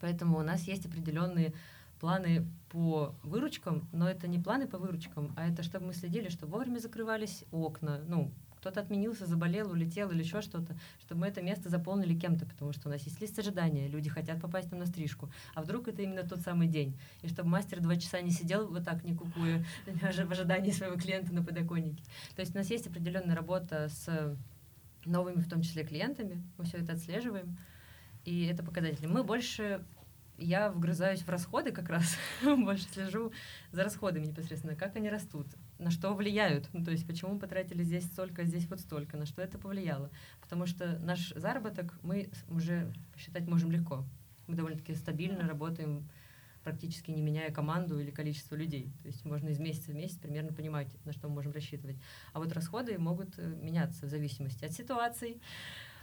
Поэтому 0.00 0.38
у 0.38 0.42
нас 0.42 0.62
есть 0.62 0.86
определенные 0.86 1.52
планы 1.98 2.46
по 2.68 3.16
выручкам, 3.24 3.88
но 3.92 4.08
это 4.08 4.28
не 4.28 4.38
планы 4.38 4.68
по 4.68 4.78
выручкам, 4.78 5.32
а 5.36 5.48
это 5.48 5.64
чтобы 5.64 5.86
мы 5.86 5.94
следили, 5.94 6.28
что 6.28 6.46
вовремя 6.46 6.78
закрывались 6.78 7.44
окна, 7.50 8.00
ну, 8.06 8.30
кто-то 8.58 8.80
отменился, 8.80 9.26
заболел, 9.26 9.70
улетел 9.70 10.10
или 10.10 10.22
еще 10.22 10.42
что-то, 10.42 10.76
чтобы 11.00 11.22
мы 11.22 11.26
это 11.28 11.42
место 11.42 11.68
заполнили 11.68 12.18
кем-то, 12.18 12.46
потому 12.46 12.72
что 12.72 12.88
у 12.88 12.92
нас 12.92 13.02
есть 13.02 13.20
лист 13.20 13.38
ожидания, 13.38 13.88
люди 13.88 14.10
хотят 14.10 14.40
попасть 14.40 14.70
там 14.70 14.80
на 14.80 14.86
стрижку, 14.86 15.30
а 15.54 15.62
вдруг 15.62 15.88
это 15.88 16.02
именно 16.02 16.22
тот 16.22 16.40
самый 16.40 16.68
день, 16.68 16.98
и 17.22 17.28
чтобы 17.28 17.48
мастер 17.48 17.80
два 17.80 17.96
часа 17.96 18.20
не 18.20 18.30
сидел 18.30 18.68
вот 18.68 18.84
так, 18.84 19.04
не 19.04 19.14
кукуя, 19.14 19.64
в 19.86 20.32
ожидании 20.32 20.72
своего 20.72 20.96
клиента 20.96 21.32
на 21.32 21.42
подоконнике. 21.42 22.02
То 22.34 22.40
есть 22.40 22.54
у 22.54 22.58
нас 22.58 22.68
есть 22.70 22.86
определенная 22.86 23.36
работа 23.36 23.88
с 23.88 24.36
новыми, 25.04 25.40
в 25.40 25.48
том 25.48 25.62
числе, 25.62 25.84
клиентами, 25.84 26.42
мы 26.58 26.64
все 26.64 26.78
это 26.78 26.92
отслеживаем, 26.92 27.56
и 28.24 28.46
это 28.46 28.62
показатели. 28.62 29.06
Мы 29.06 29.24
больше 29.24 29.84
я 30.38 30.70
вгрызаюсь 30.70 31.22
в 31.22 31.28
расходы 31.28 31.72
как 31.72 31.88
раз, 31.88 32.16
больше 32.42 32.84
слежу 32.88 33.32
за 33.72 33.84
расходами 33.84 34.26
непосредственно, 34.26 34.76
как 34.76 34.96
они 34.96 35.10
растут, 35.10 35.46
на 35.78 35.90
что 35.90 36.14
влияют, 36.14 36.68
ну, 36.72 36.84
то 36.84 36.90
есть 36.90 37.06
почему 37.06 37.34
мы 37.34 37.38
потратили 37.38 37.82
здесь 37.82 38.04
столько, 38.04 38.44
здесь 38.44 38.68
вот 38.68 38.80
столько, 38.80 39.16
на 39.16 39.26
что 39.26 39.42
это 39.42 39.58
повлияло. 39.58 40.10
Потому 40.40 40.66
что 40.66 40.98
наш 40.98 41.32
заработок 41.34 41.94
мы 42.02 42.30
уже 42.48 42.92
посчитать 43.12 43.46
можем 43.46 43.70
легко. 43.70 44.04
Мы 44.46 44.56
довольно-таки 44.56 44.94
стабильно 44.94 45.46
работаем, 45.46 46.08
практически 46.64 47.10
не 47.10 47.22
меняя 47.22 47.50
команду 47.50 47.98
или 47.98 48.10
количество 48.10 48.54
людей. 48.54 48.92
То 49.02 49.08
есть 49.08 49.24
можно 49.24 49.48
из 49.48 49.58
месяца 49.58 49.92
в 49.92 49.94
месяц 49.94 50.16
примерно 50.18 50.52
понимать, 50.52 50.88
на 51.04 51.12
что 51.12 51.28
мы 51.28 51.36
можем 51.36 51.52
рассчитывать. 51.52 51.96
А 52.32 52.40
вот 52.40 52.52
расходы 52.52 52.98
могут 52.98 53.38
э, 53.38 53.46
меняться 53.46 54.06
в 54.06 54.08
зависимости 54.08 54.64
от 54.64 54.72
ситуаций, 54.72 55.40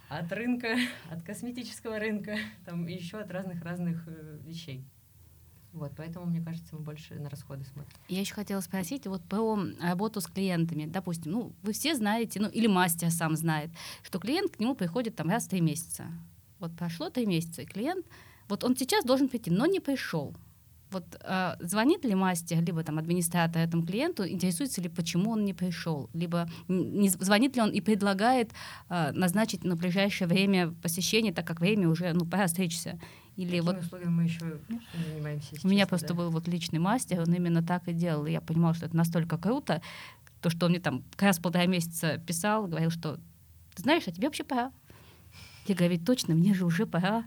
от 0.10 0.32
рынка, 0.32 0.78
от 1.12 1.22
косметического 1.24 2.00
рынка, 2.00 2.38
там 2.66 2.88
еще 2.88 3.20
от 3.20 3.30
разных-разных 3.30 4.08
э, 4.08 4.40
вещей. 4.44 4.86
Вот, 5.76 5.92
поэтому, 5.98 6.26
мне 6.26 6.42
кажется, 6.42 6.74
мы 6.74 6.80
больше 6.80 7.16
на 7.16 7.30
расходы 7.30 7.66
смотрим. 7.66 7.94
Я 8.08 8.22
еще 8.22 8.34
хотела 8.34 8.62
спросить 8.62 9.08
вот 9.08 9.22
про 9.24 9.60
работу 9.82 10.22
с 10.22 10.28
клиентами. 10.28 10.86
Допустим, 10.86 11.34
ну, 11.34 11.54
вы 11.64 11.74
все 11.74 11.96
знаете, 11.96 12.40
ну, 12.40 12.48
или 12.48 12.68
мастер 12.68 13.12
сам 13.12 13.36
знает, 13.36 13.70
что 14.02 14.18
клиент 14.20 14.56
к 14.56 14.60
нему 14.62 14.74
приходит 14.74 15.18
там 15.18 15.30
раз 15.30 15.44
в 15.46 15.50
три 15.50 15.60
месяца. 15.60 16.06
Вот 16.60 16.72
прошло 16.78 17.10
три 17.10 17.26
месяца, 17.26 17.64
и 17.64 17.66
клиент, 17.66 18.06
вот 18.48 18.64
он 18.64 18.78
сейчас 18.78 19.04
должен 19.04 19.28
прийти, 19.28 19.52
но 19.52 19.66
не 19.66 19.82
пришел. 19.82 20.34
Вот 20.92 21.04
э, 21.20 21.56
звонит 21.60 22.06
ли 22.06 22.16
мастер, 22.16 22.64
либо 22.64 22.82
там 22.82 22.98
администратор 22.98 23.62
этому 23.62 23.86
клиенту, 23.86 24.26
интересуется 24.26 24.82
ли, 24.82 24.88
почему 24.88 25.32
он 25.32 25.44
не 25.44 25.54
пришел, 25.54 26.10
либо 26.14 26.50
не 26.70 27.10
звонит 27.10 27.58
ли 27.58 27.62
он 27.62 27.72
и 27.72 27.82
предлагает 27.82 28.52
э, 28.88 29.12
назначить 29.12 29.66
на 29.66 29.76
ближайшее 29.76 30.30
время 30.30 30.72
посещение, 30.82 31.34
так 31.34 31.46
как 31.46 31.60
время 31.60 31.90
уже, 31.90 32.14
ну, 32.14 32.26
пора 32.26 32.48
встретиться. 32.48 32.98
Или 33.36 33.60
Какими 33.60 33.82
вот 33.92 34.06
мы 34.06 34.24
еще 34.24 34.60
занимаемся 35.10 35.48
сейчас, 35.52 35.66
У 35.66 35.68
меня 35.68 35.86
просто 35.88 36.10
да? 36.10 36.14
был 36.14 36.30
вот 36.30 36.48
личный 36.48 36.80
мастер, 36.80 37.20
он 37.20 37.34
именно 37.34 37.62
так 37.62 37.88
и 37.88 37.94
делал. 37.94 38.26
И 38.26 38.32
я 38.32 38.40
понимала, 38.40 38.74
что 38.74 38.86
это 38.86 38.96
настолько 38.96 39.38
круто, 39.38 39.82
то, 40.42 40.50
что 40.50 40.68
он 40.68 40.72
мне 40.72 40.80
там 40.80 41.04
как 41.12 41.24
раз 41.24 41.40
полтора 41.40 41.66
месяца 41.66 42.18
писал, 42.20 42.68
говорил, 42.68 42.92
что 42.92 43.20
ты 43.76 43.82
знаешь, 43.82 44.04
а 44.08 44.12
тебе 44.12 44.28
вообще 44.28 44.44
пора. 44.44 44.72
Я 45.68 45.76
говорю, 45.76 46.00
точно, 46.00 46.36
мне 46.36 46.54
же 46.54 46.66
уже 46.66 46.86
пора. 46.86 47.26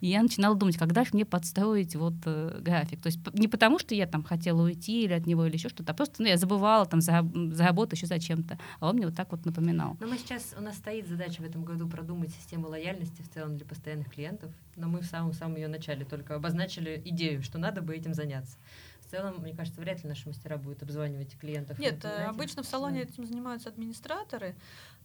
И 0.00 0.08
я 0.08 0.22
начинала 0.22 0.54
думать, 0.56 0.76
когда 0.76 1.04
же 1.04 1.10
мне 1.12 1.24
подстроить 1.24 1.96
вот 1.96 2.14
э, 2.24 2.58
график. 2.60 3.00
То 3.00 3.08
есть 3.08 3.18
не 3.34 3.48
потому, 3.48 3.78
что 3.78 3.94
я 3.94 4.06
там 4.06 4.22
хотела 4.22 4.62
уйти 4.62 5.04
или 5.04 5.12
от 5.12 5.26
него 5.26 5.46
или 5.46 5.54
еще 5.54 5.68
что-то, 5.68 5.92
а 5.92 5.94
просто 5.94 6.22
ну, 6.22 6.28
я 6.28 6.36
забывала 6.36 6.86
там 6.86 7.00
за, 7.00 7.28
за 7.52 7.64
работу 7.64 7.96
еще 7.96 8.06
зачем-то. 8.06 8.58
А 8.80 8.88
он 8.88 8.96
мне 8.96 9.06
вот 9.06 9.16
так 9.16 9.30
вот 9.32 9.44
напоминал. 9.44 9.96
Но 10.00 10.06
мы 10.06 10.18
сейчас, 10.18 10.54
у 10.56 10.62
нас 10.62 10.76
стоит 10.76 11.08
задача 11.08 11.42
в 11.42 11.44
этом 11.44 11.64
году 11.64 11.88
продумать 11.88 12.30
систему 12.30 12.68
лояльности 12.68 13.22
в 13.22 13.28
целом 13.28 13.56
для 13.56 13.66
постоянных 13.66 14.10
клиентов, 14.10 14.50
но 14.76 14.88
мы 14.88 15.00
в 15.00 15.06
самом-самом 15.06 15.56
ее 15.56 15.68
начале 15.68 16.04
только 16.04 16.34
обозначили 16.34 17.02
идею, 17.04 17.42
что 17.42 17.58
надо 17.58 17.82
бы 17.82 17.96
этим 17.96 18.14
заняться 18.14 18.56
в 19.08 19.10
целом, 19.10 19.36
мне 19.40 19.54
кажется, 19.54 19.80
вряд 19.80 20.02
ли 20.02 20.08
наши 20.08 20.28
мастера 20.28 20.58
будут 20.58 20.82
обзванивать 20.82 21.36
клиентов. 21.38 21.78
Нет, 21.78 22.04
э, 22.04 22.24
обычно 22.24 22.62
в 22.62 22.66
салоне 22.66 23.04
да. 23.04 23.10
этим 23.10 23.26
занимаются 23.26 23.70
администраторы, 23.70 24.54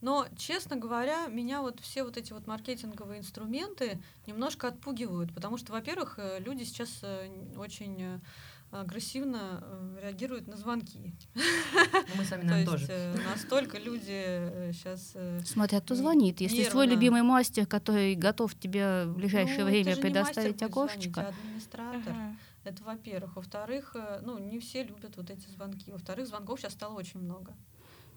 но, 0.04 0.28
честно 0.38 0.76
говоря, 0.76 1.28
меня 1.28 1.62
вот 1.62 1.80
все 1.80 2.04
вот 2.04 2.18
эти 2.18 2.34
вот 2.34 2.45
маркетинговые 2.45 3.22
инструменты 3.22 4.01
немножко 4.28 4.68
отпугивают, 4.68 5.34
потому 5.34 5.58
что, 5.58 5.72
во-первых, 5.72 6.16
э, 6.18 6.39
люди 6.39 6.64
сейчас 6.64 6.99
э, 7.04 7.30
очень 7.56 8.20
агрессивно 8.72 9.64
реагируют 10.01 10.47
на 10.47 10.58
звонки. 10.58 11.16
Ну, 11.36 11.41
мы 12.16 12.26
с 12.26 12.32
вами, 12.32 12.43
наверное, 12.43 12.66
тоже. 12.66 12.91
Есть, 12.91 13.26
настолько 13.26 13.78
люди 13.78 14.72
сейчас... 14.74 15.16
Смотрят, 15.45 15.84
кто 15.86 15.95
звонит. 15.95 16.41
Если 16.41 16.58
нервно. 16.58 16.72
свой 16.72 16.88
любимый 16.88 17.22
мастер, 17.22 17.66
который 17.66 18.16
готов 18.16 18.56
тебе 18.56 19.06
в 19.06 19.16
ближайшее 19.16 19.60
ну, 19.60 19.66
время 19.66 19.95
предоставить 19.95 20.62
окошечко... 20.64 21.22
Звонить, 21.22 21.36
а 21.38 21.43
администратор. 21.43 22.14
Uh-huh. 22.14 22.36
Это 22.64 22.84
во-первых. 22.84 23.36
Во-вторых, 23.36 23.95
э, 23.95 24.22
ну, 24.24 24.38
не 24.38 24.60
все 24.60 24.84
любят 24.84 25.18
вот 25.18 25.30
эти 25.30 25.47
звонки. 25.49 25.91
Во-вторых, 25.91 26.28
звонков 26.28 26.60
сейчас 26.60 26.74
стало 26.74 26.95
очень 26.95 27.20
много. 27.20 27.54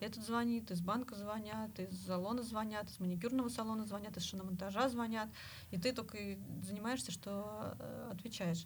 Этот 0.00 0.24
звонит, 0.24 0.70
из 0.70 0.80
банка 0.80 1.14
звонят, 1.14 1.78
из 1.78 2.04
салона 2.04 2.42
звонят, 2.42 2.88
из 2.90 3.00
маникюрного 3.00 3.48
салона 3.48 3.84
звонят, 3.86 4.16
из 4.16 4.24
шиномонтажа 4.24 4.88
звонят, 4.88 5.28
и 5.70 5.78
ты 5.78 5.92
только 5.92 6.18
и 6.18 6.38
занимаешься, 6.62 7.12
что 7.12 7.74
э, 7.78 8.10
отвечаешь. 8.12 8.64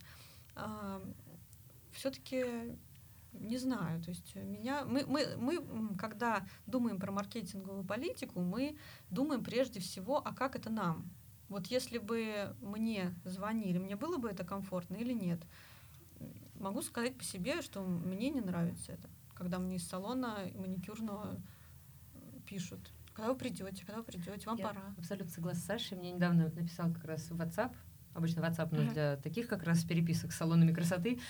А, 0.56 1.00
Все-таки 1.92 2.76
не 3.32 3.58
знаю, 3.58 4.02
то 4.02 4.10
есть 4.10 4.34
меня 4.34 4.84
мы, 4.84 5.04
мы, 5.06 5.36
мы, 5.36 5.96
когда 5.96 6.44
думаем 6.66 6.98
про 6.98 7.12
маркетинговую 7.12 7.84
политику, 7.84 8.40
мы 8.40 8.76
думаем 9.08 9.44
прежде 9.44 9.78
всего, 9.78 10.18
а 10.18 10.34
как 10.34 10.56
это 10.56 10.68
нам? 10.68 11.08
Вот 11.48 11.66
если 11.66 11.98
бы 11.98 12.56
мне 12.60 13.14
звонили, 13.24 13.78
мне 13.78 13.94
было 13.94 14.16
бы 14.16 14.28
это 14.28 14.44
комфортно 14.44 14.96
или 14.96 15.12
нет? 15.12 15.40
могу 16.60 16.82
сказать 16.82 17.16
по 17.16 17.24
себе, 17.24 17.62
что 17.62 17.82
мне 17.82 18.30
не 18.30 18.40
нравится 18.40 18.92
это, 18.92 19.08
когда 19.40 19.58
мне 19.58 19.76
из 19.76 19.88
салона 19.88 20.50
маникюрного 20.54 21.40
пишут. 22.46 22.92
Когда 23.14 23.32
вы 23.32 23.38
придете, 23.38 23.86
когда 23.86 24.00
вы 24.00 24.04
придете, 24.04 24.46
вам 24.46 24.58
Я 24.58 24.68
пора. 24.68 24.82
Абсолютно 24.98 25.32
согласна 25.32 25.62
с 25.62 25.64
Сашей. 25.64 25.96
Мне 25.96 26.12
недавно 26.12 26.52
написал 26.54 26.92
как 26.92 27.04
раз 27.06 27.30
в 27.30 27.40
WhatsApp, 27.40 27.74
обычно 28.12 28.40
WhatsApp 28.40 28.68
у 28.70 28.76
нас 28.76 28.92
для 28.92 29.16
таких 29.16 29.48
как 29.48 29.62
раз 29.62 29.82
переписок 29.82 30.32
с 30.32 30.36
салонами 30.36 30.74
красоты. 30.74 31.20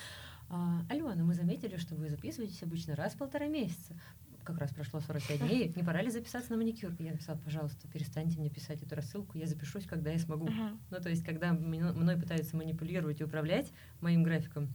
А, 0.48 0.84
Алена, 0.88 1.22
мы 1.22 1.34
заметили, 1.34 1.76
что 1.76 1.94
вы 1.94 2.10
записываетесь 2.10 2.60
обычно 2.64 2.96
раз 2.96 3.12
в 3.12 3.18
полтора 3.18 3.46
месяца. 3.46 3.94
Как 4.42 4.58
раз 4.58 4.74
прошло 4.74 4.98
45 4.98 5.38
дней. 5.46 5.72
Не 5.76 5.84
пора 5.84 6.02
ли 6.02 6.10
записаться 6.10 6.50
на 6.50 6.56
маникюр? 6.56 6.92
Я 6.98 7.12
написала, 7.12 7.38
пожалуйста, 7.38 7.86
перестаньте 7.86 8.40
мне 8.40 8.50
писать 8.50 8.82
эту 8.82 8.96
рассылку, 8.96 9.38
я 9.38 9.46
запишусь, 9.46 9.86
когда 9.86 10.10
я 10.10 10.18
смогу. 10.18 10.48
Uh-huh. 10.48 10.76
Ну, 10.90 11.00
то 11.00 11.08
есть, 11.08 11.24
когда 11.24 11.52
мной 11.52 12.16
пытаются 12.16 12.56
манипулировать 12.56 13.20
и 13.20 13.24
управлять 13.24 13.72
моим 14.00 14.24
графиком, 14.24 14.74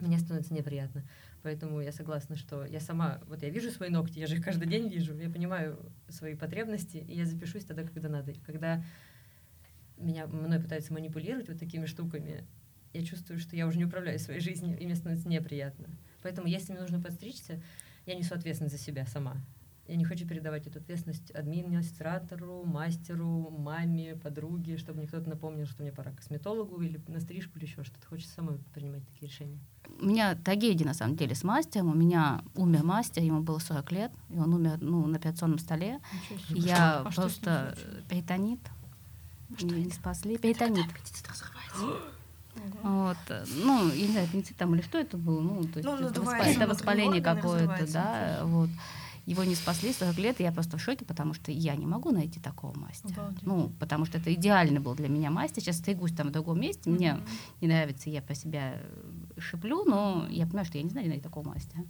мне 0.00 0.18
становится 0.18 0.52
неприятно. 0.52 1.04
Поэтому 1.42 1.80
я 1.80 1.90
согласна, 1.92 2.36
что 2.36 2.64
я 2.64 2.78
сама, 2.78 3.20
вот 3.26 3.42
я 3.42 3.50
вижу 3.50 3.70
свои 3.70 3.90
ногти, 3.90 4.18
я 4.20 4.26
же 4.26 4.36
их 4.36 4.44
каждый 4.44 4.68
день 4.68 4.88
вижу, 4.88 5.18
я 5.18 5.28
понимаю 5.28 5.92
свои 6.08 6.34
потребности, 6.34 6.98
и 6.98 7.16
я 7.16 7.26
запишусь 7.26 7.64
тогда, 7.64 7.82
когда 7.82 8.08
надо. 8.08 8.32
Когда 8.46 8.84
меня 9.96 10.26
мной 10.26 10.60
пытаются 10.60 10.92
манипулировать 10.92 11.48
вот 11.48 11.58
такими 11.58 11.86
штуками, 11.86 12.44
я 12.92 13.04
чувствую, 13.04 13.38
что 13.38 13.56
я 13.56 13.66
уже 13.66 13.78
не 13.78 13.86
управляю 13.86 14.18
своей 14.18 14.40
жизнью, 14.40 14.78
и 14.78 14.84
мне 14.84 14.94
становится 14.94 15.28
неприятно. 15.28 15.88
Поэтому, 16.22 16.46
если 16.46 16.72
мне 16.72 16.80
нужно 16.80 17.00
подстричься, 17.00 17.60
я 18.06 18.14
несу 18.14 18.34
ответственность 18.34 18.76
за 18.76 18.82
себя 18.82 19.06
сама. 19.06 19.36
Я 19.92 19.98
не 19.98 20.06
хочу 20.06 20.26
передавать 20.26 20.66
эту 20.66 20.78
ответственность 20.78 21.30
администратору, 21.32 22.64
мастеру, 22.64 23.50
маме, 23.50 24.16
подруге, 24.16 24.78
чтобы 24.78 25.00
мне 25.00 25.06
кто-то 25.06 25.28
напомнил, 25.28 25.66
что 25.66 25.82
мне 25.82 25.92
пора 25.92 26.12
к 26.12 26.16
косметологу 26.16 26.80
или 26.80 26.98
на 27.08 27.20
стрижку 27.20 27.58
или 27.58 27.66
еще 27.66 27.84
что-то. 27.84 28.06
Хочется 28.06 28.32
самой 28.36 28.58
принимать 28.72 29.04
такие 29.04 29.30
решения. 29.30 29.58
У 30.00 30.06
меня 30.06 30.34
трагедия, 30.34 30.86
на 30.86 30.94
самом 30.94 31.16
деле, 31.16 31.34
с 31.34 31.44
мастером. 31.44 31.90
У 31.90 31.94
меня 31.94 32.42
умер 32.54 32.84
мастер, 32.84 33.22
ему 33.22 33.42
было 33.42 33.58
40 33.58 33.92
лет, 33.92 34.12
и 34.30 34.38
он 34.38 34.54
умер 34.54 34.78
ну, 34.80 35.06
на 35.06 35.18
операционном 35.18 35.58
столе. 35.58 36.00
Я 36.48 37.00
а 37.00 37.12
просто 37.12 37.76
перитонит. 38.08 38.60
Не, 39.60 39.84
не 39.84 39.90
спасли. 39.90 40.38
Перитонит. 40.38 40.86
Вот. 42.82 43.16
Ну, 43.56 43.88
я 43.92 44.06
не 44.06 44.12
знаю, 44.12 44.26
аппендицит 44.26 44.56
там 44.56 44.74
или 44.74 44.82
что 44.82 44.98
это 44.98 45.16
было. 45.16 45.40
Ну, 45.40 45.64
то 45.64 45.78
есть 45.78 45.84
ну, 45.84 45.96
это, 45.96 46.22
это 46.44 46.66
воспаление 46.66 47.22
какое-то, 47.22 47.90
да. 47.90 48.40
Вот. 48.44 48.68
Его 49.26 49.44
не 49.44 49.54
спасли 49.54 49.92
40 49.92 50.18
лет, 50.18 50.40
и 50.40 50.42
я 50.42 50.52
просто 50.52 50.78
в 50.78 50.80
шоке, 50.80 51.04
потому 51.04 51.34
что 51.34 51.52
я 51.52 51.76
не 51.76 51.86
могу 51.86 52.10
найти 52.10 52.40
такого 52.40 52.76
мастера. 52.76 53.12
Обалдеть. 53.12 53.42
Ну, 53.42 53.72
потому 53.78 54.04
что 54.04 54.18
это 54.18 54.32
идеальный 54.34 54.80
был 54.80 54.94
для 54.94 55.08
меня 55.08 55.30
мастер. 55.30 55.62
Сейчас 55.62 55.78
стригусь 55.78 56.12
там 56.12 56.28
в 56.28 56.32
другом 56.32 56.60
месте, 56.60 56.90
mm-hmm. 56.90 56.94
мне 56.94 57.18
не 57.60 57.68
нравится, 57.68 58.10
я 58.10 58.22
по 58.22 58.34
себя 58.34 58.74
шиплю, 59.38 59.84
но 59.84 60.26
я 60.28 60.46
понимаю, 60.46 60.66
что 60.66 60.78
я 60.78 60.84
не 60.84 60.90
знаю 60.90 61.08
найти 61.08 61.22
такого 61.22 61.48
мастера. 61.48 61.84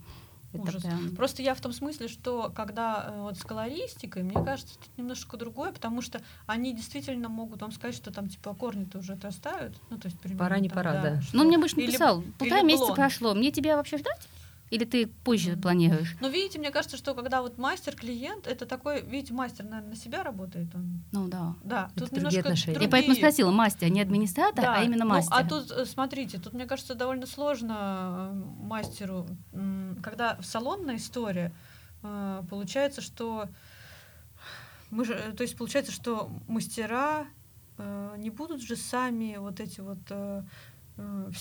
Это 0.52 0.64
Ужас. 0.64 0.82
Прям... 0.82 1.16
Просто 1.16 1.42
я 1.42 1.54
в 1.54 1.60
том 1.60 1.72
смысле, 1.72 2.08
что 2.08 2.52
когда 2.54 3.06
э, 3.08 3.22
вот 3.22 3.38
с 3.38 3.42
колористикой, 3.42 4.22
мне 4.22 4.34
кажется, 4.34 4.74
это 4.78 4.90
немножко 4.98 5.38
другое, 5.38 5.72
потому 5.72 6.02
что 6.02 6.20
они 6.46 6.74
действительно 6.74 7.30
могут 7.30 7.62
вам 7.62 7.72
сказать, 7.72 7.94
что 7.94 8.12
там 8.12 8.28
типа 8.28 8.54
корни-то 8.54 8.98
уже 8.98 9.14
отрастают. 9.14 9.80
Ну, 9.88 9.98
то 9.98 10.08
есть 10.08 10.20
примерно, 10.20 10.44
Пора, 10.44 10.58
не 10.58 10.68
там, 10.68 10.76
пора, 10.76 10.92
да. 10.92 11.02
да. 11.02 11.20
Ну, 11.32 11.44
мне 11.44 11.56
больше 11.56 11.76
написал, 11.76 12.20
или, 12.20 12.30
полтора 12.32 12.62
месяца 12.62 12.92
прошло, 12.92 13.34
мне 13.34 13.50
тебя 13.50 13.76
вообще 13.76 13.96
ждать? 13.96 14.28
Или 14.72 14.86
ты 14.86 15.06
позже 15.06 15.50
mm-hmm. 15.50 15.60
планируешь? 15.60 16.16
Ну, 16.22 16.30
видите, 16.30 16.58
мне 16.58 16.70
кажется, 16.70 16.96
что 16.96 17.12
когда 17.12 17.42
вот 17.42 17.58
мастер-клиент, 17.58 18.46
это 18.46 18.64
такой, 18.64 19.02
видите, 19.02 19.34
мастер, 19.34 19.66
наверное, 19.66 19.90
на 19.90 19.96
себя 19.96 20.22
работает 20.22 20.74
он. 20.74 21.02
Ну 21.12 21.28
да. 21.28 21.54
Да, 21.62 21.90
это 21.94 22.06
тут 22.06 22.12
немножко 22.12 22.40
отношения. 22.40 22.76
другие. 22.76 22.86
Я 22.86 22.90
поэтому 22.90 23.14
спросила, 23.14 23.50
мастер, 23.50 23.90
не 23.90 24.00
администратор, 24.00 24.64
да. 24.64 24.76
а 24.76 24.82
именно 24.82 25.04
мастер. 25.04 25.30
Ну, 25.30 25.36
а 25.38 25.44
тут, 25.46 25.70
э, 25.70 25.84
смотрите, 25.84 26.38
тут, 26.38 26.54
мне 26.54 26.64
кажется, 26.64 26.94
довольно 26.94 27.26
сложно 27.26 28.30
э, 28.32 28.64
мастеру, 28.64 29.28
когда 30.02 30.38
салонная 30.40 30.96
история, 30.96 31.52
э, 32.02 32.42
получается, 32.48 33.02
что 33.02 33.50
мы 34.88 35.04
же, 35.04 35.34
то 35.36 35.42
есть 35.42 35.54
получается, 35.54 35.92
что 35.92 36.30
мастера 36.48 37.26
не 38.16 38.30
будут 38.30 38.62
же 38.62 38.76
сами 38.76 39.36
вот 39.36 39.60
эти 39.60 39.80
вот 39.80 39.98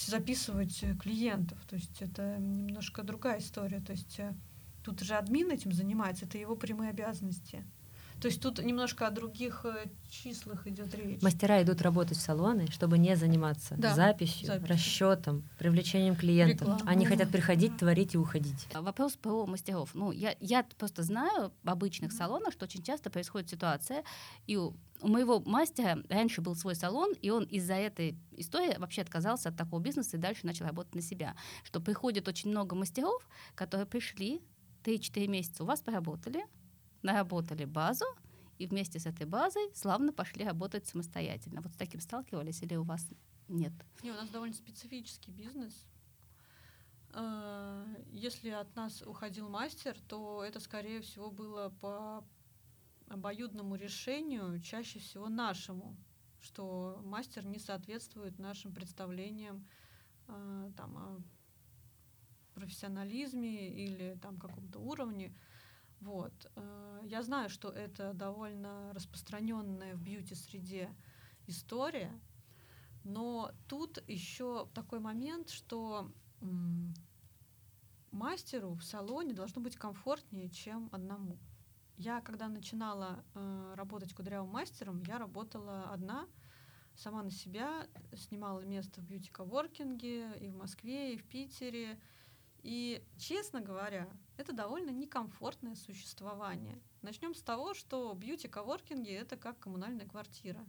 записывать 0.08 0.84
клиентов. 1.02 1.60
То 1.68 1.76
есть 1.76 2.02
это 2.02 2.38
немножко 2.38 3.04
другая 3.04 3.40
история. 3.40 3.80
То 3.82 3.92
есть 3.92 4.20
э, 4.20 4.34
тут 4.84 5.02
же 5.02 5.16
админ 5.16 5.52
этим 5.52 5.72
занимается, 5.72 6.26
это 6.26 6.38
его 6.38 6.56
прямые 6.56 6.92
обязанности. 6.92 7.66
То 8.22 8.28
есть 8.28 8.40
тут 8.40 8.64
немножко 8.64 9.08
о 9.08 9.12
других 9.12 9.66
э, 9.66 9.88
числах 10.08 10.68
идет 10.68 10.94
речь. 10.94 11.22
Мастера 11.24 11.62
идут 11.64 11.82
работать 11.82 12.18
в 12.18 12.22
салоны, 12.22 12.68
чтобы 12.70 13.00
не 13.00 13.16
заниматься 13.16 13.74
да, 13.80 13.96
записью, 13.96 14.46
записью, 14.46 14.70
расчетом, 14.70 15.50
привлечением 15.58 16.16
клиентов. 16.16 16.68
Реклама. 16.68 16.82
Они 16.86 17.06
хотят 17.08 17.32
приходить, 17.32 17.78
творить 17.78 18.14
и 18.14 18.20
уходить. 18.20 18.68
А 18.74 18.84
вопрос 18.84 19.14
про 19.14 19.48
мастеров. 19.48 19.96
Ну, 19.96 20.12
я, 20.12 20.36
я 20.40 20.64
просто 20.78 21.02
знаю 21.02 21.52
в 21.64 21.70
обычных 21.70 22.12
салонах, 22.12 22.54
что 22.54 22.66
очень 22.66 22.84
часто 22.84 23.10
происходит 23.10 23.50
ситуация, 23.50 24.04
и 24.46 24.56
у, 24.56 24.76
у 25.02 25.08
моего 25.08 25.40
мастера 25.40 25.98
раньше 26.08 26.42
был 26.42 26.56
свой 26.56 26.76
салон, 26.76 27.14
и 27.14 27.32
он 27.32 27.46
из-за 27.46 27.74
этой 27.74 28.20
истории 28.38 28.78
вообще 28.78 29.02
отказался 29.02 29.50
от 29.50 29.58
такого 29.58 29.80
бизнеса 29.80 30.18
и 30.18 30.20
дальше 30.20 30.46
начал 30.46 30.66
работать 30.66 30.94
на 30.94 31.02
себя. 31.02 31.36
Что 31.64 31.80
приходит 31.80 32.28
очень 32.28 32.52
много 32.52 32.76
мастеров, 32.76 33.28
которые 33.56 33.88
пришли, 33.88 34.44
3-4 34.84 35.28
месяца 35.28 35.64
у 35.64 35.66
вас 35.66 35.82
поработали, 35.82 36.46
наработали 37.04 37.66
базу, 37.66 38.06
и 38.58 38.68
вместе 38.68 39.00
с 39.00 39.06
этой 39.06 39.26
базой 39.26 39.74
славно 39.74 40.14
пошли 40.14 40.46
работать 40.46 40.86
самостоятельно. 40.86 41.62
Вот 41.62 41.74
с 41.74 41.78
таким 41.78 42.00
сталкивались 42.00 42.62
или 42.62 42.76
у 42.76 42.84
вас 42.84 43.08
нет? 43.48 43.74
Не, 44.04 44.12
у 44.12 44.16
нас 44.16 44.30
довольно 44.30 44.54
специфический 44.54 45.32
бизнес. 45.32 45.86
Э, 47.14 47.86
если 48.12 48.50
от 48.50 48.76
нас 48.76 49.02
уходил 49.02 49.50
мастер, 49.50 49.98
то 50.08 50.44
это, 50.44 50.60
скорее 50.60 51.02
всего, 51.02 51.32
было 51.32 51.70
по 51.82 52.24
обоюдному 53.08 53.76
решению, 53.76 54.62
чаще 54.62 55.00
всего 55.00 55.28
нашему, 55.28 55.98
что 56.40 57.02
мастер 57.04 57.46
не 57.46 57.60
соответствует 57.60 58.40
нашим 58.40 58.74
представлениям 58.74 59.68
э, 60.28 60.72
там, 60.78 60.98
о 60.98 61.22
профессионализме 62.54 63.70
или 63.70 64.18
там 64.22 64.38
каком-то 64.38 64.80
уровне. 64.80 65.36
Вот. 66.02 66.34
Э, 66.56 67.02
я 67.04 67.22
знаю, 67.22 67.50
что 67.50 67.70
это 67.70 68.14
довольно 68.14 68.92
распространенная 68.94 69.96
в 69.96 70.02
бьюти-среде 70.02 70.94
история, 71.46 72.12
но 73.04 73.52
тут 73.68 74.04
еще 74.08 74.68
такой 74.74 75.00
момент, 75.00 75.50
что 75.50 76.12
мастеру 78.12 78.74
в 78.74 78.84
салоне 78.84 79.34
должно 79.34 79.62
быть 79.62 79.76
комфортнее, 79.76 80.50
чем 80.50 80.90
одному. 80.92 81.38
Я, 81.98 82.22
когда 82.22 82.48
начинала 82.48 83.24
э, 83.36 83.74
работать 83.76 84.14
кудрявым 84.14 84.50
мастером, 84.50 85.04
я 85.04 85.20
работала 85.20 85.92
одна, 85.92 86.28
сама 86.96 87.22
на 87.22 87.30
себя, 87.30 87.88
снимала 88.16 88.62
место 88.62 89.02
в 89.02 89.04
бьюти-коворкинге 89.04 90.40
и 90.40 90.50
в 90.50 90.56
Москве, 90.56 91.14
и 91.14 91.18
в 91.18 91.24
Питере, 91.26 92.00
и, 92.64 93.04
честно 93.18 93.62
говоря, 93.62 94.10
это 94.38 94.54
довольно 94.54 94.90
некомфортное 94.90 95.76
существование. 95.76 96.82
Начнем 97.02 97.34
с 97.34 97.42
того, 97.42 97.74
что 97.74 98.14
бьюти-коворкинги— 98.14 99.12
это 99.12 99.38
как 99.38 99.60
коммунальная 99.60 100.08
квартира. 100.08 100.66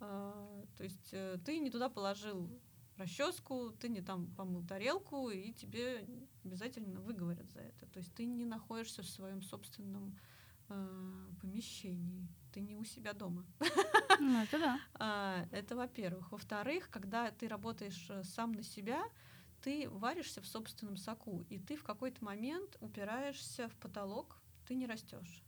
А, 0.00 0.64
то 0.76 0.84
есть 0.84 1.08
э, 1.12 1.38
ты 1.44 1.58
не 1.58 1.70
туда 1.70 1.88
положил 1.88 2.50
расческу, 2.96 3.70
ты 3.78 3.88
не 3.88 4.00
там 4.00 4.26
помыл 4.34 4.64
тарелку, 4.64 5.30
и 5.30 5.52
тебе 5.52 6.06
обязательно 6.44 7.00
выговорят 7.00 7.50
за 7.50 7.60
это. 7.60 7.86
То 7.86 7.98
есть 7.98 8.14
ты 8.14 8.24
не 8.26 8.44
находишься 8.44 9.02
в 9.02 9.08
своем 9.08 9.42
собственном 9.42 10.18
э, 10.68 11.28
помещении, 11.40 12.28
ты 12.52 12.60
не 12.60 12.76
у 12.76 12.84
себя 12.84 13.12
дома. 13.12 13.44
Ну, 14.18 14.42
это 14.42 14.58
да. 14.58 14.80
А, 14.94 15.46
это 15.50 15.76
во-первых. 15.76 16.32
Во-вторых, 16.32 16.88
когда 16.90 17.30
ты 17.30 17.48
работаешь 17.48 18.06
э, 18.08 18.22
сам 18.24 18.52
на 18.52 18.62
себя, 18.62 19.04
ты 19.66 19.88
варишься 19.88 20.40
в 20.40 20.46
собственном 20.46 20.96
соку, 20.96 21.44
и 21.50 21.58
ты 21.58 21.74
в 21.74 21.82
какой-то 21.82 22.24
момент 22.24 22.76
упираешься 22.80 23.68
в 23.68 23.74
потолок, 23.78 24.36
ты 24.64 24.76
не 24.76 24.86
растешь. 24.86 25.42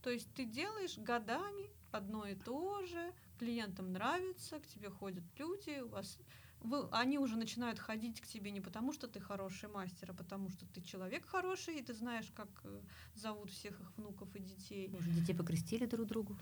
То 0.00 0.10
есть 0.10 0.32
ты 0.32 0.44
делаешь 0.44 0.96
годами 0.96 1.70
одно 1.90 2.24
и 2.24 2.36
то 2.36 2.86
же, 2.86 3.12
клиентам 3.36 3.92
нравится, 3.92 4.60
к 4.60 4.66
тебе 4.68 4.90
ходят 4.90 5.24
люди, 5.36 5.80
у 5.80 5.88
вас 5.88 6.18
вы, 6.60 6.88
они 6.92 7.18
уже 7.18 7.36
начинают 7.36 7.80
ходить 7.80 8.20
к 8.20 8.26
тебе 8.26 8.52
не 8.52 8.60
потому, 8.60 8.92
что 8.92 9.08
ты 9.08 9.20
хороший 9.20 9.68
мастер, 9.68 10.12
а 10.12 10.14
потому 10.14 10.50
что 10.50 10.66
ты 10.66 10.80
человек 10.80 11.26
хороший, 11.26 11.78
и 11.78 11.82
ты 11.82 11.94
знаешь, 11.94 12.30
как 12.34 12.48
э, 12.62 12.80
зовут 13.14 13.50
всех 13.50 13.78
их 13.80 13.92
внуков 13.96 14.34
и 14.36 14.38
детей. 14.38 14.88
Может, 14.88 15.12
детей 15.12 15.34
покрестили 15.34 15.84
друг 15.84 16.06
другу? 16.06 16.38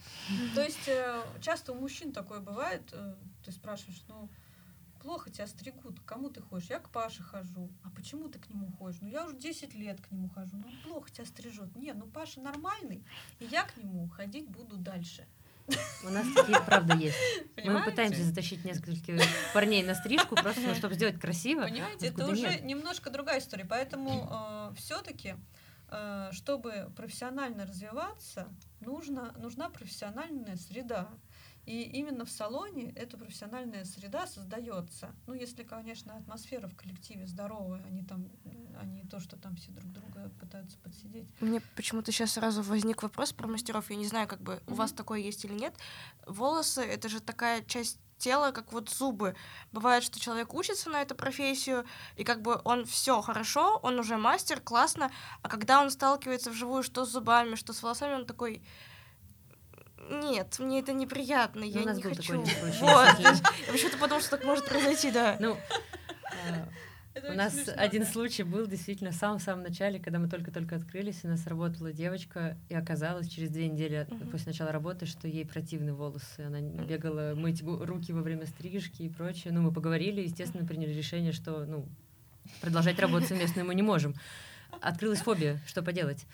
То 0.54 0.62
есть 0.62 0.86
э, 0.86 1.22
часто 1.40 1.72
у 1.72 1.76
мужчин 1.76 2.12
такое 2.12 2.40
бывает, 2.40 2.82
э, 2.92 3.16
ты 3.44 3.50
спрашиваешь, 3.50 4.04
ну, 4.06 4.28
плохо 5.02 5.30
тебя 5.30 5.46
стригут, 5.46 6.00
к 6.00 6.04
кому 6.04 6.30
ты 6.30 6.40
ходишь? 6.40 6.70
Я 6.70 6.78
к 6.78 6.88
Паше 6.90 7.22
хожу. 7.22 7.70
А 7.82 7.90
почему 7.90 8.28
ты 8.28 8.38
к 8.38 8.48
нему 8.48 8.70
ходишь? 8.78 9.00
Ну, 9.00 9.08
я 9.08 9.24
уже 9.24 9.36
10 9.36 9.74
лет 9.74 10.00
к 10.00 10.10
нему 10.10 10.28
хожу. 10.28 10.56
Ну, 10.56 10.70
плохо 10.84 11.10
тебя 11.10 11.26
стрижет. 11.26 11.74
Не, 11.76 11.92
ну, 11.92 12.06
Паша 12.06 12.40
нормальный, 12.40 13.04
и 13.40 13.44
я 13.46 13.64
к 13.64 13.76
нему 13.76 14.08
ходить 14.08 14.48
буду 14.48 14.76
дальше. 14.76 15.26
У 16.04 16.08
нас 16.08 16.26
такие, 16.34 16.60
правда, 16.60 16.94
есть. 16.96 17.16
Понимаете? 17.54 17.78
Мы 17.78 17.90
пытаемся 17.90 18.24
затащить 18.24 18.64
нескольких 18.64 19.20
парней 19.54 19.82
на 19.82 19.94
стрижку, 19.94 20.34
просто 20.34 20.74
чтобы 20.74 20.94
сделать 20.94 21.20
красиво. 21.20 21.62
Понимаете, 21.62 22.08
это 22.08 22.26
уже 22.26 22.48
нет. 22.48 22.64
немножко 22.64 23.10
другая 23.10 23.38
история. 23.38 23.64
Поэтому 23.64 24.28
э, 24.30 24.74
все-таки, 24.76 25.36
э, 25.88 26.30
чтобы 26.32 26.92
профессионально 26.96 27.64
развиваться, 27.64 28.48
нужно, 28.80 29.32
нужна 29.38 29.70
профессиональная 29.70 30.56
среда. 30.56 31.08
И 31.64 31.82
именно 31.82 32.24
в 32.24 32.30
салоне 32.30 32.92
эта 32.96 33.16
профессиональная 33.16 33.84
среда 33.84 34.26
создается. 34.26 35.14
Ну, 35.26 35.34
если, 35.34 35.62
конечно, 35.62 36.16
атмосфера 36.16 36.66
в 36.66 36.74
коллективе 36.74 37.26
здоровая, 37.26 37.84
они 37.84 38.02
там, 38.02 38.28
они 38.80 39.04
то, 39.04 39.20
что 39.20 39.36
там 39.36 39.54
все 39.54 39.70
друг 39.70 39.92
друга 39.92 40.28
пытаются 40.40 40.76
подсидеть. 40.78 41.28
Мне 41.40 41.60
почему-то 41.76 42.10
сейчас 42.10 42.32
сразу 42.32 42.62
возник 42.62 43.02
вопрос 43.02 43.32
про 43.32 43.46
мастеров. 43.46 43.90
Я 43.90 43.96
не 43.96 44.06
знаю, 44.06 44.26
как 44.26 44.40
бы 44.40 44.54
mm-hmm. 44.54 44.72
у 44.72 44.74
вас 44.74 44.92
такое 44.92 45.20
есть 45.20 45.44
или 45.44 45.54
нет. 45.54 45.74
Волосы 46.26 46.82
это 46.82 47.08
же 47.08 47.20
такая 47.20 47.62
часть 47.62 48.00
тела, 48.18 48.52
как 48.52 48.72
вот 48.72 48.88
зубы. 48.88 49.34
Бывает, 49.72 50.02
что 50.02 50.20
человек 50.20 50.54
учится 50.54 50.90
на 50.90 51.02
эту 51.02 51.14
профессию, 51.14 51.84
и 52.16 52.24
как 52.24 52.40
бы 52.42 52.60
он 52.64 52.86
все 52.86 53.20
хорошо, 53.20 53.78
он 53.82 53.98
уже 53.98 54.16
мастер, 54.16 54.60
классно, 54.60 55.10
а 55.42 55.48
когда 55.48 55.80
он 55.80 55.90
сталкивается 55.90 56.50
вживую 56.50 56.82
что 56.82 57.04
с 57.04 57.10
зубами, 57.10 57.56
что 57.56 57.72
с 57.72 57.82
волосами, 57.82 58.14
он 58.14 58.26
такой 58.26 58.62
нет, 60.10 60.58
мне 60.58 60.80
это 60.80 60.92
неприятно, 60.92 61.60
ну, 61.60 61.66
я 61.66 61.84
не 61.92 62.02
хочу. 62.02 62.38
вот. 62.38 63.08
Почему-то 63.70 63.98
подумала, 63.98 64.20
что 64.20 64.30
так 64.30 64.44
может 64.44 64.68
произойти, 64.68 65.10
да. 65.10 65.36
Ну, 65.40 65.56
э, 66.46 66.66
у 67.28 67.32
нас 67.34 67.68
один 67.76 68.06
случай 68.06 68.42
был 68.42 68.66
действительно 68.66 69.10
в 69.10 69.14
самом-самом 69.14 69.62
начале, 69.62 70.00
когда 70.00 70.18
мы 70.18 70.28
только-только 70.28 70.76
открылись, 70.76 71.20
у 71.24 71.28
нас 71.28 71.46
работала 71.46 71.92
девочка, 71.92 72.56
и 72.68 72.74
оказалось 72.74 73.28
через 73.28 73.50
две 73.50 73.68
недели 73.68 74.06
после 74.30 74.52
начала 74.52 74.72
работы, 74.72 75.04
что 75.06 75.28
ей 75.28 75.44
противны 75.44 75.92
волосы. 75.92 76.40
Она 76.40 76.60
бегала 76.60 77.34
мыть 77.34 77.62
руки 77.62 78.12
во 78.12 78.22
время 78.22 78.46
стрижки 78.46 79.02
и 79.02 79.08
прочее. 79.10 79.52
Ну, 79.52 79.60
мы 79.60 79.72
поговорили, 79.72 80.22
естественно, 80.22 80.66
приняли 80.66 80.92
решение, 80.92 81.32
что, 81.32 81.64
ну, 81.66 81.86
продолжать 82.60 82.98
работать 82.98 83.28
совместно 83.28 83.64
мы 83.64 83.74
не 83.74 83.82
можем. 83.82 84.14
Открылась 84.80 85.20
фобия, 85.20 85.60
что 85.66 85.82
поделать. 85.82 86.26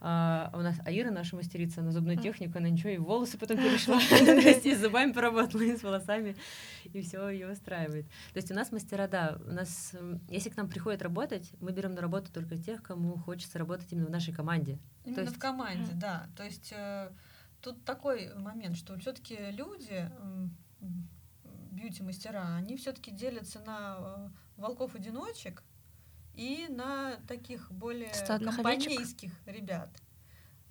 А 0.00 0.50
у 0.52 0.58
нас 0.58 0.76
Аира, 0.84 1.10
наша 1.10 1.34
мастерица 1.36 1.80
на 1.80 1.90
зубную 1.90 2.18
технику, 2.18 2.58
она 2.58 2.68
ничего, 2.68 2.90
и 2.90 2.98
волосы 2.98 3.38
потом 3.38 3.56
перешла. 3.58 3.98
И 4.00 4.74
с 4.74 4.80
зубами 4.80 5.12
поработала, 5.12 5.62
и 5.62 5.76
с 5.76 5.82
волосами, 5.82 6.36
и 6.84 7.00
все 7.00 7.28
ее 7.28 7.50
устраивает. 7.50 8.06
То 8.32 8.36
есть 8.36 8.50
у 8.50 8.54
нас 8.54 8.70
мастера, 8.70 9.08
да, 9.08 9.38
у 9.46 9.52
нас, 9.52 9.94
если 10.28 10.50
к 10.50 10.56
нам 10.56 10.68
приходят 10.68 11.00
работать, 11.02 11.50
мы 11.60 11.72
берем 11.72 11.94
на 11.94 12.02
работу 12.02 12.30
только 12.32 12.56
тех, 12.58 12.82
кому 12.82 13.16
хочется 13.16 13.58
работать 13.58 13.90
именно 13.92 14.06
в 14.06 14.10
нашей 14.10 14.34
команде. 14.34 14.78
Именно 15.04 15.30
в 15.30 15.38
команде, 15.38 15.92
да. 15.94 16.26
То 16.36 16.44
есть 16.44 16.72
э, 16.76 17.10
тут 17.60 17.84
такой 17.84 18.34
момент, 18.34 18.76
что 18.76 18.98
все-таки 18.98 19.38
люди, 19.52 20.10
бьюти-мастера, 21.70 22.56
они 22.56 22.76
все-таки 22.76 23.10
делятся 23.10 23.60
на 23.60 23.96
э, 23.98 24.28
волков-одиночек, 24.56 25.62
и 26.36 26.66
на 26.68 27.16
таких 27.28 27.70
более 27.70 28.12
Статных 28.12 28.56
компанейских 28.56 29.32
овечек. 29.46 29.62
ребят. 29.62 29.90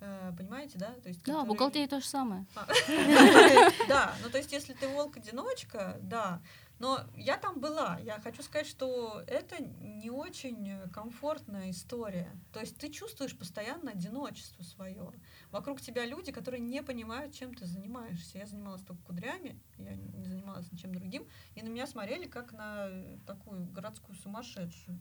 Э, 0.00 0.32
понимаете, 0.36 0.78
да? 0.78 0.92
То 1.02 1.08
есть, 1.08 1.20
да, 1.20 1.24
которые... 1.24 1.44
в 1.44 1.48
бухгалтерии 1.48 1.86
то 1.86 2.00
же 2.00 2.06
самое. 2.06 2.46
А. 2.54 2.66
Да, 3.88 4.14
ну 4.22 4.28
то 4.28 4.38
есть 4.38 4.52
если 4.52 4.74
ты 4.74 4.88
волк-одиночка, 4.88 5.98
да, 6.02 6.40
но 6.84 7.00
я 7.16 7.38
там 7.38 7.60
была. 7.60 7.98
Я 8.02 8.20
хочу 8.20 8.42
сказать, 8.42 8.66
что 8.66 9.22
это 9.26 9.56
не 9.62 10.10
очень 10.10 10.90
комфортная 10.92 11.70
история. 11.70 12.30
То 12.52 12.60
есть 12.60 12.76
ты 12.76 12.90
чувствуешь 12.90 13.34
постоянно 13.34 13.92
одиночество 13.92 14.62
свое. 14.62 15.10
Вокруг 15.50 15.80
тебя 15.80 16.04
люди, 16.04 16.30
которые 16.30 16.60
не 16.60 16.82
понимают, 16.82 17.32
чем 17.32 17.54
ты 17.54 17.64
занимаешься. 17.64 18.36
Я 18.36 18.44
занималась 18.44 18.82
только 18.82 19.02
кудрями, 19.02 19.58
я 19.78 19.94
не 19.94 20.26
занималась 20.26 20.70
ничем 20.72 20.94
другим. 20.94 21.26
И 21.54 21.62
на 21.62 21.68
меня 21.68 21.86
смотрели 21.86 22.26
как 22.26 22.52
на 22.52 22.90
такую 23.26 23.64
городскую 23.72 24.14
сумасшедшую. 24.16 25.00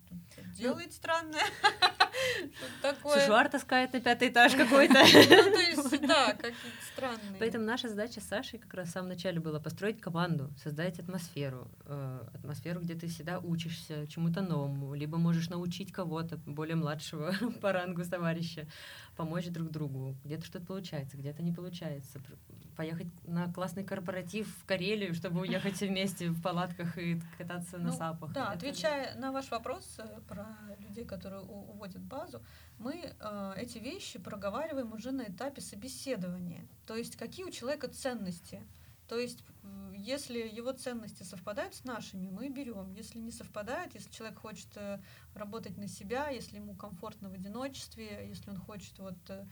Делает 0.55 0.93
странное. 0.93 1.43
Такое. 2.81 3.19
Сушуар 3.19 3.49
таскает 3.49 3.91
на 3.93 3.99
пятый 3.99 4.29
этаж 4.29 4.55
какой-то. 4.55 4.93
Ну, 4.93 4.99
то 5.01 5.59
есть, 5.59 6.01
да, 6.07 6.33
какие-то 6.33 6.85
странные. 6.93 7.39
Поэтому 7.39 7.65
наша 7.65 7.89
задача 7.89 8.21
с 8.21 8.25
Сашей 8.25 8.59
как 8.59 8.73
раз 8.73 8.89
в 8.89 8.91
самом 8.91 9.09
начале 9.09 9.39
была 9.39 9.59
построить 9.59 9.99
команду, 9.99 10.53
создать 10.61 10.99
атмосферу. 10.99 11.69
Э, 11.85 12.25
атмосферу, 12.33 12.79
где 12.79 12.95
ты 12.95 13.07
всегда 13.07 13.39
учишься 13.39 14.07
чему-то 14.07 14.41
новому, 14.41 14.93
либо 14.93 15.17
можешь 15.17 15.49
научить 15.49 15.91
кого-то, 15.91 16.37
более 16.45 16.77
младшего 16.77 17.33
по 17.61 17.73
рангу 17.73 18.05
товарища, 18.05 18.67
помочь 19.17 19.47
друг 19.49 19.69
другу. 19.69 20.15
Где-то 20.23 20.45
что-то 20.45 20.65
получается, 20.65 21.17
где-то 21.17 21.43
не 21.43 21.51
получается. 21.51 22.21
Поехать 22.77 23.07
на 23.27 23.51
классный 23.51 23.83
корпоратив 23.83 24.47
в 24.47 24.65
Карелию, 24.65 25.13
чтобы 25.13 25.41
уехать 25.41 25.75
все 25.75 25.87
вместе 25.89 26.29
в 26.29 26.41
палатках 26.41 26.97
и 26.97 27.21
кататься 27.37 27.77
на 27.77 27.89
ну, 27.89 27.97
сапах. 27.97 28.31
Да, 28.31 28.45
Это... 28.45 28.51
отвечая 28.53 29.15
на 29.17 29.33
ваш 29.33 29.51
вопрос 29.51 29.99
э, 29.99 30.21
про 30.27 30.57
людей, 30.79 31.03
которые 31.03 31.41
уводят 31.41 32.01
базу, 32.01 32.41
мы 32.77 33.13
э, 33.19 33.53
эти 33.57 33.77
вещи 33.77 34.19
проговариваем 34.19 34.93
уже 34.93 35.11
на 35.11 35.23
этапе 35.23 35.59
собеседования. 35.59 36.65
То 36.85 36.95
есть 36.95 37.17
какие 37.17 37.45
у 37.45 37.51
человека 37.51 37.89
ценности. 37.89 38.63
То 39.07 39.17
есть 39.17 39.43
если 40.03 40.39
его 40.39 40.71
ценности 40.73 41.23
совпадают 41.23 41.75
с 41.75 41.85
нашими, 41.85 42.29
мы 42.29 42.49
берем. 42.49 42.93
Если 42.93 43.19
не 43.19 43.31
совпадают, 43.31 43.93
если 43.93 44.11
человек 44.11 44.37
хочет 44.37 44.67
э, 44.75 44.99
работать 45.33 45.77
на 45.77 45.87
себя, 45.87 46.29
если 46.29 46.57
ему 46.57 46.75
комфортно 46.75 47.29
в 47.29 47.33
одиночестве, 47.33 48.27
если 48.27 48.49
он 48.49 48.57
хочет 48.57 48.97
вот 48.99 49.17
э, 49.29 49.45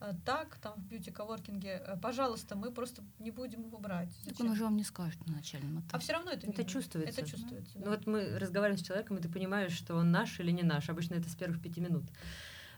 э, 0.00 0.12
так, 0.24 0.56
там 0.56 0.74
в 0.76 0.86
бьюти-коворкинге, 0.86 1.98
пожалуйста, 2.02 2.56
мы 2.56 2.72
просто 2.72 3.02
не 3.18 3.30
будем 3.30 3.62
его 3.62 3.78
брать. 3.78 4.10
Зачем? 4.24 4.32
Так 4.32 4.40
он 4.40 4.52
уже 4.52 4.64
вам 4.64 4.76
не 4.76 4.84
скажет 4.84 5.24
на 5.26 5.34
начальном 5.34 5.80
этапе. 5.80 5.96
А 5.96 5.98
все 5.98 6.12
равно 6.12 6.32
это, 6.32 6.48
это 6.48 6.64
чувствуется. 6.64 7.20
Это 7.20 7.30
чувствуется. 7.30 7.78
Да. 7.78 7.84
Ну 7.84 7.90
вот 7.92 8.06
мы 8.06 8.38
разговариваем 8.38 8.82
с 8.82 8.86
человеком, 8.86 9.18
и 9.18 9.22
ты 9.22 9.28
понимаешь, 9.28 9.72
что 9.72 9.94
он 9.94 10.10
наш 10.10 10.40
или 10.40 10.50
не 10.50 10.62
наш. 10.62 10.88
Обычно 10.88 11.14
это 11.14 11.28
с 11.28 11.36
первых 11.36 11.62
пяти 11.62 11.80
минут. 11.80 12.04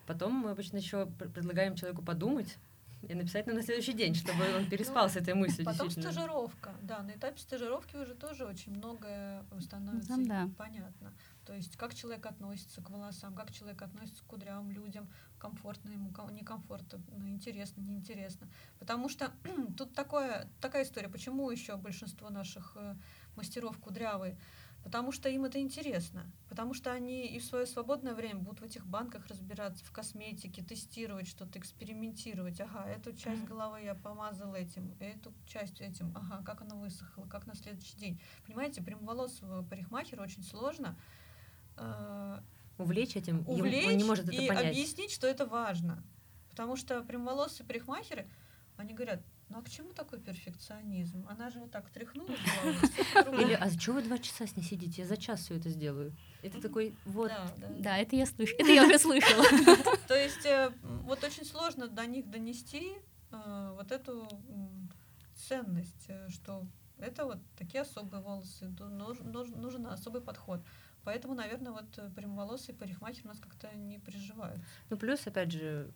Потом 0.07 0.33
мы 0.35 0.51
обычно 0.51 0.77
еще 0.77 1.07
предлагаем 1.07 1.75
человеку 1.75 2.03
подумать, 2.03 2.59
и 3.03 3.15
написать 3.15 3.47
на 3.47 3.63
следующий 3.63 3.93
день, 3.93 4.15
чтобы 4.15 4.43
он 4.57 4.69
переспал 4.69 5.05
ну, 5.05 5.13
с 5.13 5.17
этой 5.17 5.35
мыслью. 5.35 5.65
Потом 5.65 5.91
стажировка. 5.91 6.75
Да, 6.83 7.03
на 7.03 7.13
этапе 7.13 7.39
стажировки 7.39 7.97
уже 7.97 8.15
тоже 8.15 8.45
очень 8.45 8.75
многое 8.75 9.45
становится 9.61 10.17
ну, 10.17 10.27
да. 10.27 10.49
понятно. 10.57 11.13
То 11.45 11.55
есть 11.55 11.77
как 11.77 11.95
человек 11.95 12.27
относится 12.27 12.83
к 12.83 12.91
волосам, 12.91 13.35
как 13.35 13.53
человек 13.53 13.81
относится 13.83 14.23
к 14.25 14.27
кудрявым 14.27 14.71
людям, 14.71 15.09
комфортно 15.39 15.91
ему, 15.91 16.11
некомфортно, 16.31 17.01
ну, 17.17 17.29
интересно, 17.29 17.81
неинтересно. 17.83 18.49
Потому 18.79 19.09
что 19.09 19.31
тут 19.77 19.95
такое, 19.95 20.49
такая 20.61 20.85
история, 20.85 21.09
почему 21.09 21.49
еще 21.51 21.77
большинство 21.77 22.31
наших 22.31 22.77
э, 22.77 22.97
мастеров 23.37 23.79
кудрявые, 23.79 24.37
потому 24.87 25.11
что 25.11 25.29
им 25.29 25.45
это 25.45 25.61
интересно, 25.61 26.31
потому 26.49 26.73
что 26.73 26.93
они 26.93 27.27
и 27.27 27.41
в 27.41 27.45
свое 27.45 27.67
свободное 27.67 28.15
время 28.15 28.39
будут 28.39 28.61
в 28.61 28.63
этих 28.63 28.87
банках 28.87 29.27
разбираться, 29.27 29.85
в 29.85 29.91
косметике, 29.91 30.63
тестировать 30.63 31.27
что-то, 31.27 31.59
экспериментировать. 31.59 32.61
Ага, 32.61 32.89
эту 32.89 33.13
часть 33.13 33.43
головы 33.47 33.81
я 33.81 33.97
помазала 33.97 34.55
этим, 34.55 34.95
эту 35.01 35.35
часть 35.45 35.81
этим, 35.81 36.13
ага, 36.15 36.41
как 36.45 36.63
она 36.63 36.77
высохла, 36.77 37.27
как 37.27 37.47
на 37.47 37.57
следующий 37.57 37.97
день. 37.97 38.21
Понимаете, 38.47 38.81
прямоволосого 38.81 39.65
парикмахера 39.65 40.23
очень 40.23 40.45
сложно 40.45 40.97
э, 41.79 42.39
увлечь 42.79 43.17
этим, 43.17 43.43
увлечь 43.49 43.89
он 43.89 43.97
не 43.97 44.05
может 44.05 44.29
это 44.29 44.41
и 44.41 44.47
понять. 44.47 44.67
объяснить, 44.67 45.11
что 45.11 45.27
это 45.27 45.47
важно. 45.47 46.01
Потому 46.51 46.77
что 46.77 47.03
прямоволосые 47.03 47.67
парикмахеры, 47.67 48.31
они 48.77 48.95
говорят, 48.95 49.21
ну 49.49 49.59
а 49.59 49.63
к 49.63 49.71
чему 49.71 49.93
такой 49.93 50.19
перфекционизм? 50.19 51.25
Она 51.29 51.51
же 51.51 51.61
вот 51.61 51.71
так 51.71 51.89
тряхнула 51.91 52.29
Или, 53.41 53.53
а 53.53 53.69
за 53.69 53.79
чего 53.79 53.97
вы 53.97 54.03
два 54.03 54.19
часа 54.19 54.47
с 54.47 54.57
ней 54.57 54.65
сидите? 54.65 55.03
Я 55.03 55.09
за 55.09 55.17
час 55.17 55.41
все 55.41 55.57
это 55.57 55.71
сделаю. 55.71 56.17
Это 56.43 56.61
такой 56.61 56.97
вот. 57.05 57.29
Да, 57.29 57.53
да. 57.57 57.69
да, 57.79 57.99
это 57.99 58.17
я 58.17 58.27
слышу. 58.27 58.55
Это 58.59 58.73
я 58.73 58.85
уже 58.85 58.99
слышала. 58.99 59.45
То 60.09 60.15
есть 60.17 60.45
э, 60.47 60.73
вот 61.05 61.23
очень 61.23 61.45
сложно 61.45 61.87
до 61.87 62.07
них 62.07 62.29
донести 62.29 62.93
э, 63.31 63.73
вот 63.77 63.93
эту 63.93 64.29
ценность, 65.37 66.07
э, 66.09 66.29
что 66.29 66.67
это 66.99 67.25
вот 67.25 67.39
такие 67.57 67.83
особые 67.83 68.23
волосы, 68.23 68.67
нужен 68.67 69.87
особый 69.87 70.23
подход. 70.23 70.61
Поэтому, 71.05 71.35
наверное, 71.35 71.71
вот 71.71 72.15
прямоволосые 72.17 72.75
парикмахеры 72.75 73.27
у 73.27 73.29
нас 73.29 73.39
как-то 73.39 73.71
не 73.77 74.01
приживают. 74.01 74.61
Ну, 74.91 74.97
плюс, 74.97 75.25
опять 75.25 75.53
же, 75.53 75.93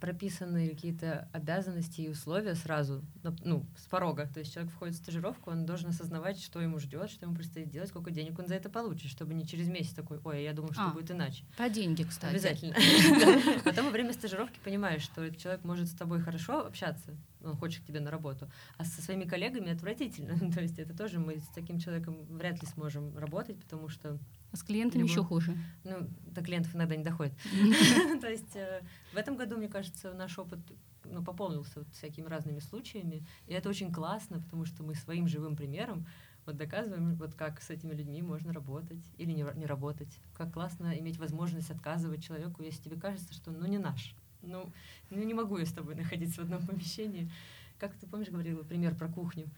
прописаны 0.00 0.68
какие-то 0.68 1.28
обязанности 1.32 2.02
и 2.02 2.08
условия 2.08 2.54
сразу, 2.54 3.02
ну, 3.42 3.66
с 3.76 3.86
порога. 3.86 4.28
То 4.32 4.40
есть 4.40 4.52
человек 4.52 4.72
входит 4.72 4.94
в 4.94 4.98
стажировку, 4.98 5.50
он 5.50 5.66
должен 5.66 5.90
осознавать, 5.90 6.40
что 6.40 6.60
ему 6.60 6.78
ждет, 6.78 7.10
что 7.10 7.26
ему 7.26 7.34
предстоит 7.34 7.70
делать, 7.70 7.88
сколько 7.88 8.10
денег 8.10 8.38
он 8.38 8.46
за 8.46 8.54
это 8.54 8.68
получит, 8.68 9.10
чтобы 9.10 9.34
не 9.34 9.46
через 9.46 9.68
месяц 9.68 9.92
такой, 9.92 10.20
ой, 10.24 10.42
я 10.42 10.52
думал, 10.52 10.72
что 10.72 10.86
а, 10.86 10.90
будет 10.90 11.10
иначе. 11.10 11.44
По 11.56 11.68
деньги, 11.68 12.02
кстати. 12.02 12.32
Обязательно. 12.32 12.74
Потом 13.64 13.86
во 13.86 13.90
время 13.90 14.12
стажировки 14.12 14.58
понимаешь, 14.64 15.02
что 15.02 15.22
этот 15.22 15.38
человек 15.38 15.64
может 15.64 15.88
с 15.88 15.92
тобой 15.92 16.20
хорошо 16.20 16.66
общаться, 16.66 17.16
он 17.48 17.56
хочет 17.56 17.82
к 17.82 17.86
тебе 17.86 18.00
на 18.00 18.10
работу, 18.10 18.50
а 18.76 18.84
со 18.84 19.02
своими 19.02 19.24
коллегами 19.24 19.72
отвратительно. 19.72 20.38
То 20.52 20.60
есть 20.60 20.78
это 20.78 20.96
тоже 20.96 21.18
мы 21.18 21.38
с 21.38 21.48
таким 21.54 21.78
человеком 21.78 22.24
вряд 22.28 22.60
ли 22.60 22.68
сможем 22.68 23.16
работать, 23.16 23.58
потому 23.58 23.88
что 23.88 24.18
а 24.50 24.56
с 24.56 24.62
клиентами 24.62 25.02
еще 25.02 25.22
хуже. 25.22 25.56
Ну, 25.84 26.08
до 26.26 26.42
клиентов 26.42 26.74
иногда 26.74 26.96
не 26.96 27.04
доходит. 27.04 27.34
То 28.20 28.28
есть 28.28 28.56
э, 28.56 28.82
в 29.12 29.16
этом 29.16 29.36
году, 29.36 29.56
мне 29.56 29.68
кажется, 29.68 30.12
наш 30.14 30.38
опыт 30.38 30.60
ну, 31.04 31.22
пополнился 31.22 31.80
вот 31.80 31.88
всякими 31.92 32.26
разными 32.26 32.60
случаями. 32.60 33.26
И 33.46 33.52
это 33.52 33.68
очень 33.68 33.92
классно, 33.92 34.40
потому 34.40 34.64
что 34.64 34.82
мы 34.82 34.94
своим 34.94 35.28
живым 35.28 35.56
примером 35.56 36.06
вот 36.48 36.56
доказываем, 36.56 37.14
вот 37.16 37.34
как 37.34 37.60
с 37.60 37.68
этими 37.68 37.92
людьми 37.92 38.22
можно 38.22 38.54
работать 38.54 39.04
или 39.18 39.32
не, 39.32 39.44
не 39.54 39.66
работать. 39.66 40.18
Как 40.32 40.50
классно 40.50 40.98
иметь 40.98 41.18
возможность 41.18 41.70
отказывать 41.70 42.24
человеку, 42.24 42.62
если 42.62 42.84
тебе 42.84 42.98
кажется, 42.98 43.34
что 43.34 43.50
ну 43.50 43.66
не 43.66 43.76
наш. 43.76 44.16
Ну, 44.48 44.72
ну 45.10 45.22
не 45.22 45.34
могу 45.34 45.58
я 45.58 45.66
с 45.66 45.72
тобой 45.72 45.94
находиться 45.94 46.40
в 46.40 46.44
одном 46.44 46.66
помещении. 46.66 47.30
Как 47.78 47.94
ты 47.94 48.06
помнишь, 48.06 48.28
говорила 48.28 48.62
пример 48.62 48.94
про 48.94 49.08
кухню? 49.08 49.48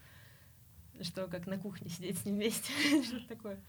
Что 1.01 1.27
как 1.27 1.47
на 1.47 1.57
кухне 1.57 1.89
сидеть 1.89 2.19
с 2.19 2.25
ним 2.25 2.35
вместе, 2.35 2.71
что-то 3.03 3.27
такое. 3.27 3.59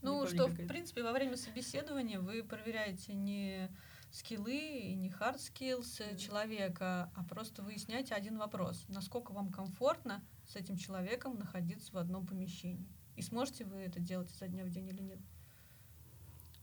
Ну, 0.00 0.26
что, 0.26 0.48
в 0.48 0.66
принципе, 0.66 1.02
во 1.02 1.12
время 1.12 1.36
собеседования 1.36 2.20
вы 2.20 2.42
проверяете 2.42 3.14
не 3.14 3.70
скиллы 4.10 4.56
и 4.56 4.94
не 4.94 5.08
hard 5.08 5.38
skills 5.38 5.98
mm-hmm. 5.98 6.18
человека, 6.18 7.10
а 7.16 7.24
просто 7.24 7.62
выясняете 7.62 8.14
один 8.14 8.38
вопрос. 8.38 8.84
Насколько 8.88 9.32
вам 9.32 9.50
комфортно 9.50 10.22
с 10.46 10.56
этим 10.56 10.76
человеком 10.76 11.38
находиться 11.38 11.92
в 11.92 11.96
одном 11.96 12.26
помещении? 12.26 12.86
И 13.16 13.22
сможете 13.22 13.64
вы 13.64 13.78
это 13.78 13.98
делать 13.98 14.30
изо 14.32 14.46
дня 14.46 14.64
в 14.64 14.70
день 14.70 14.88
или 14.88 15.02
нет? 15.02 15.20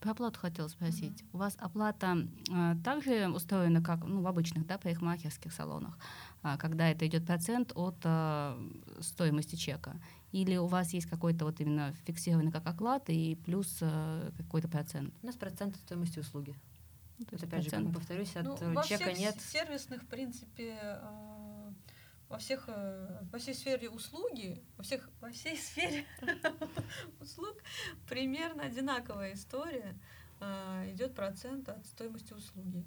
Про 0.01 0.11
оплату 0.11 0.39
хотела 0.39 0.67
спросить. 0.67 1.21
Uh-huh. 1.21 1.29
У 1.33 1.37
вас 1.37 1.55
оплата 1.59 2.27
э, 2.49 2.75
также 2.83 3.29
устроена, 3.29 3.83
как 3.83 4.03
ну, 4.03 4.21
в 4.21 4.27
обычных 4.27 4.65
да, 4.65 4.79
парикмахерских 4.79 5.53
салонах, 5.53 5.95
э, 6.41 6.57
когда 6.57 6.89
это 6.89 7.05
идет 7.05 7.27
процент 7.27 7.71
от 7.75 7.97
э, 8.03 8.69
стоимости 8.99 9.55
чека? 9.55 10.01
Или 10.31 10.57
у 10.57 10.65
вас 10.65 10.93
есть 10.93 11.07
какой-то 11.07 11.45
вот 11.45 11.61
именно 11.61 11.93
фиксированный 12.05 12.51
как 12.51 12.65
оклад 12.65 13.09
и 13.09 13.35
плюс 13.45 13.77
э, 13.81 14.31
какой-то 14.37 14.67
процент? 14.67 15.13
У 15.21 15.27
нас 15.27 15.35
процент 15.35 15.75
от 15.75 15.81
стоимости 15.81 16.17
услуги. 16.17 16.55
Ну, 17.19 17.25
то 17.25 17.35
есть, 17.35 17.43
опять 17.43 17.63
процент. 17.65 17.81
же, 17.81 17.87
как 17.87 17.99
повторюсь, 17.99 18.35
от 18.35 18.45
ну, 18.45 18.73
во 18.73 18.83
чека 18.83 19.03
всех 19.03 19.19
нет. 19.19 19.39
сервисных, 19.39 20.01
в 20.01 20.07
принципе, 20.07 20.79
э, 20.81 21.30
во 22.31 22.37
всех, 22.37 22.63
э, 22.67 23.19
во 23.31 23.37
всей 23.37 23.53
сфере 23.53 23.89
услуги, 23.89 24.63
во 24.77 24.83
всех, 24.83 25.09
во 25.19 25.29
всей 25.31 25.57
сфере 25.57 26.05
услуг 27.19 27.57
примерно 28.07 28.63
одинаковая 28.63 29.33
история. 29.33 29.99
Э, 30.39 30.89
идет 30.91 31.13
процент 31.13 31.67
от 31.67 31.85
стоимости 31.85 32.33
услуги. 32.33 32.85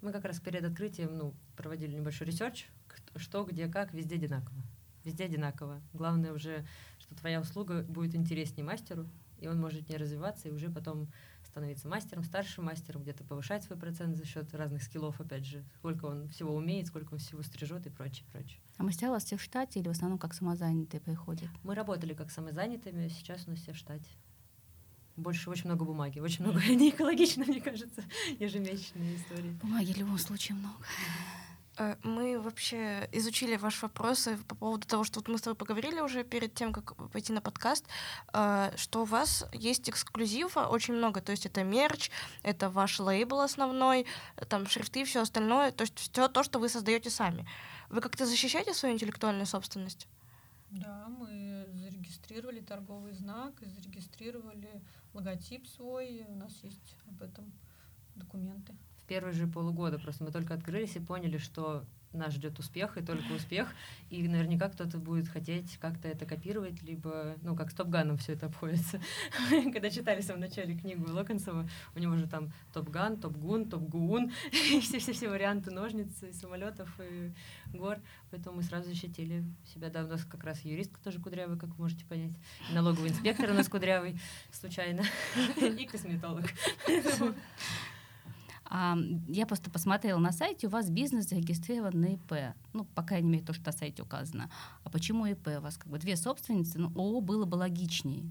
Мы 0.00 0.12
как 0.12 0.24
раз 0.24 0.40
перед 0.40 0.64
открытием 0.64 1.16
ну, 1.16 1.34
проводили 1.56 1.96
небольшой 1.96 2.26
research, 2.26 2.66
что, 3.16 3.44
где, 3.44 3.68
как, 3.68 3.94
везде 3.94 4.16
одинаково. 4.16 4.60
Везде 5.04 5.24
одинаково. 5.24 5.80
Главное 5.92 6.32
уже, 6.32 6.66
что 6.98 7.14
твоя 7.14 7.40
услуга 7.40 7.84
будет 7.84 8.16
интереснее 8.16 8.64
мастеру, 8.64 9.08
и 9.38 9.46
он 9.46 9.60
может 9.60 9.88
не 9.88 9.96
развиваться, 9.96 10.48
и 10.48 10.52
уже 10.52 10.68
потом 10.68 11.12
становиться 11.54 11.86
мастером, 11.86 12.24
старшим 12.24 12.64
мастером, 12.64 13.02
где-то 13.02 13.22
повышать 13.22 13.62
свой 13.62 13.78
процент 13.78 14.16
за 14.16 14.24
счет 14.26 14.52
разных 14.54 14.82
скиллов, 14.82 15.20
опять 15.20 15.46
же, 15.46 15.64
сколько 15.76 16.06
он 16.06 16.28
всего 16.28 16.52
умеет, 16.52 16.88
сколько 16.88 17.14
он 17.14 17.20
всего 17.20 17.42
стрижет 17.42 17.86
и 17.86 17.90
прочее, 17.90 18.26
прочее. 18.32 18.60
А 18.76 18.82
мастера 18.82 19.10
у 19.10 19.12
вас 19.12 19.24
все 19.24 19.36
в 19.36 19.42
штате 19.42 19.78
или 19.78 19.86
в 19.86 19.92
основном 19.92 20.18
как 20.18 20.34
самозанятые 20.34 21.00
приходят? 21.00 21.48
Мы 21.62 21.76
работали 21.76 22.12
как 22.12 22.32
самозанятыми, 22.32 23.06
сейчас 23.06 23.46
у 23.46 23.50
нас 23.50 23.60
все 23.60 23.72
в 23.72 23.76
штате. 23.76 24.10
Больше 25.14 25.48
очень 25.48 25.66
много 25.66 25.84
бумаги, 25.84 26.18
очень 26.18 26.44
много 26.44 26.60
не 26.68 26.90
экологично, 26.90 27.44
мне 27.44 27.60
кажется, 27.60 28.02
ежемесячные 28.40 29.14
истории. 29.14 29.56
Бумаги 29.62 29.92
в 29.92 29.96
любом 29.98 30.18
случае 30.18 30.56
много. 30.56 30.74
Э, 31.76 31.96
мы 32.02 32.40
вообще 32.40 33.08
изучили 33.12 33.56
ваши 33.56 33.86
вопросы 33.86 34.38
по 34.48 34.54
поводу 34.54 34.86
того, 34.86 35.04
что 35.04 35.20
вот 35.20 35.28
мы 35.28 35.38
с 35.38 35.42
тобой 35.42 35.56
поговорили 35.56 36.00
уже 36.00 36.24
перед 36.24 36.54
тем, 36.54 36.72
как 36.72 36.94
пойти 37.10 37.32
на 37.32 37.40
подкаст, 37.40 37.84
э, 38.32 38.72
что 38.76 39.02
у 39.02 39.04
вас 39.04 39.44
есть 39.52 39.90
эксклюзива 39.90 40.68
очень 40.68 40.94
много, 40.94 41.20
то 41.20 41.32
есть 41.32 41.46
это 41.46 41.64
мерч, 41.64 42.10
это 42.42 42.70
ваш 42.70 43.00
лейбл 43.00 43.40
основной, 43.40 44.06
там 44.48 44.66
шрифты, 44.66 45.04
все 45.04 45.22
остальное, 45.22 45.72
то 45.72 45.82
есть 45.82 45.98
все 45.98 46.28
то, 46.28 46.42
что 46.42 46.58
вы 46.58 46.68
создаете 46.68 47.10
сами. 47.10 47.46
Вы 47.90 48.00
как-то 48.00 48.26
защищаете 48.26 48.72
свою 48.74 48.94
интеллектуальную 48.94 49.46
собственность? 49.46 50.06
Да, 50.70 51.06
мы 51.08 51.66
зарегистрировали 51.74 52.60
торговый 52.60 53.12
знак, 53.12 53.54
зарегистрировали 53.60 54.82
логотип 55.12 55.66
свой, 55.66 56.24
у 56.28 56.34
нас 56.36 56.52
есть 56.62 56.96
об 57.08 57.22
этом 57.22 57.52
документы 58.14 58.74
первые 59.06 59.32
же 59.32 59.46
полугода. 59.46 59.98
Просто 59.98 60.24
мы 60.24 60.30
только 60.30 60.54
открылись 60.54 60.96
и 60.96 61.00
поняли, 61.00 61.38
что 61.38 61.84
нас 62.14 62.32
ждет 62.32 62.58
успех 62.58 62.96
и 62.96 63.02
только 63.02 63.32
успех. 63.32 63.68
И 64.10 64.26
наверняка 64.26 64.68
кто-то 64.68 64.98
будет 64.98 65.28
хотеть 65.28 65.76
как-то 65.78 66.08
это 66.08 66.24
копировать, 66.26 66.82
либо, 66.82 67.36
ну, 67.42 67.56
как 67.56 67.70
с 67.70 67.74
Топганом 67.74 68.16
все 68.18 68.32
это 68.32 68.46
обходится. 68.46 69.00
Когда 69.50 69.90
читали 69.90 70.20
в 70.20 70.24
самом 70.24 70.40
начале 70.40 70.76
книгу 70.76 71.10
Локонсова, 71.10 71.68
у 71.94 71.98
него 71.98 72.16
же 72.16 72.26
там 72.26 72.52
Топган, 72.72 73.18
Топгун, 73.18 73.68
Топгуун, 73.68 74.32
и 74.52 74.80
все-все-все 74.80 75.28
варианты 75.28 75.70
ножниц, 75.70 76.22
и 76.22 76.32
самолетов, 76.32 76.88
и 77.00 77.32
гор. 77.76 77.98
Поэтому 78.30 78.56
мы 78.56 78.62
сразу 78.62 78.88
защитили 78.88 79.44
себя. 79.66 79.90
Да, 79.90 80.04
у 80.04 80.08
нас 80.08 80.24
как 80.24 80.44
раз 80.44 80.60
юристка 80.64 81.00
тоже 81.02 81.20
кудрявый, 81.20 81.58
как 81.58 81.70
вы 81.70 81.84
можете 81.84 82.04
понять. 82.04 82.32
Налоговый 82.72 83.10
инспектор 83.10 83.50
у 83.50 83.54
нас 83.54 83.68
кудрявый, 83.68 84.18
случайно. 84.50 85.02
И 85.60 85.86
косметолог. 85.86 86.44
А, 88.66 88.96
я 89.28 89.46
просто 89.46 89.70
посмотрела 89.70 90.18
на 90.18 90.32
сайте, 90.32 90.66
у 90.66 90.70
вас 90.70 90.90
бизнес 90.90 91.28
зарегистрирован 91.28 92.00
на 92.00 92.06
ИП. 92.14 92.56
Ну, 92.72 92.84
по 92.84 93.02
крайней 93.02 93.28
мере, 93.28 93.44
то, 93.44 93.52
что 93.52 93.66
на 93.66 93.72
сайте 93.72 94.02
указано. 94.02 94.50
А 94.82 94.90
почему 94.90 95.26
ИП? 95.26 95.48
У 95.58 95.60
вас 95.60 95.76
как 95.76 95.88
бы 95.88 95.98
две 95.98 96.16
собственницы, 96.16 96.78
ну, 96.78 96.88
ООО 96.94 97.20
было 97.20 97.44
бы 97.44 97.56
логичнее. 97.56 98.24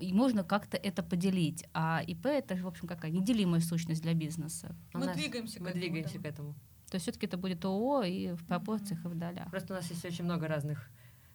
И 0.00 0.12
можно 0.12 0.44
как-то 0.44 0.76
это 0.76 1.02
поделить. 1.02 1.64
А 1.72 2.02
ИП— 2.06 2.26
это 2.26 2.56
же, 2.56 2.64
в 2.64 2.68
общем, 2.68 2.86
какая 2.86 3.10
неделимая 3.10 3.60
сущность 3.60 4.02
для 4.02 4.14
бизнеса. 4.14 4.74
Мы 4.92 5.06
нас, 5.06 5.16
двигаемся, 5.16 5.60
мы 5.60 5.66
к, 5.66 5.68
этому, 5.70 5.82
двигаемся 5.82 6.18
да. 6.18 6.22
к 6.22 6.26
этому. 6.26 6.54
То 6.90 6.96
есть 6.96 7.04
все-таки 7.04 7.26
это 7.26 7.36
будет 7.36 7.64
ООО 7.64 8.02
и 8.02 8.32
в 8.32 8.44
пропорциях, 8.44 9.04
mm-hmm. 9.04 9.10
и 9.10 9.14
в 9.14 9.18
долях. 9.18 9.50
Просто 9.50 9.74
у 9.74 9.76
нас 9.76 9.88
есть 9.90 10.04
очень 10.04 10.24
много 10.24 10.48
разных 10.48 10.90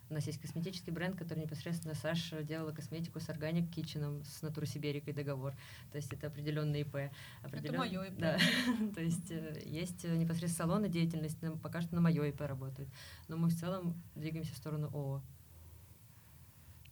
у 0.10 0.14
нас 0.14 0.28
есть 0.28 0.40
косметический 0.40 0.92
бренд, 0.92 1.18
который 1.18 1.40
непосредственно 1.40 1.96
Саша 1.96 2.44
делала 2.44 2.72
косметику 2.72 3.20
с 3.20 3.28
Organic 3.30 3.70
Kitchen, 3.74 4.24
с 4.24 4.42
Натура 4.42 4.66
Сиберикой 4.66 5.14
договор. 5.14 5.54
То 5.92 5.98
есть 5.98 6.14
это 6.14 6.28
определенный 6.28 6.82
ИП. 6.82 7.12
Определен... 7.42 7.74
Это 7.74 7.80
мое 7.80 8.04
ИП. 8.04 8.18
Да. 8.20 8.38
То 8.96 9.02
есть 9.02 9.32
э, 9.32 9.62
есть 9.66 10.04
непосредственно 10.04 10.70
салоны 10.70 10.90
деятельность, 10.90 11.40
пока 11.62 11.82
что 11.82 11.96
на 11.96 12.02
мое 12.02 12.24
ИП 12.26 12.42
работает. 12.42 12.88
Но 13.28 13.38
мы 13.38 13.50
в 13.50 13.60
целом 13.60 14.02
двигаемся 14.16 14.54
в 14.54 14.58
сторону 14.58 14.90
ООО. 14.94 15.24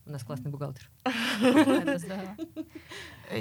У 0.06 0.10
нас 0.10 0.24
классный 0.24 0.52
бухгалтер. 0.52 0.90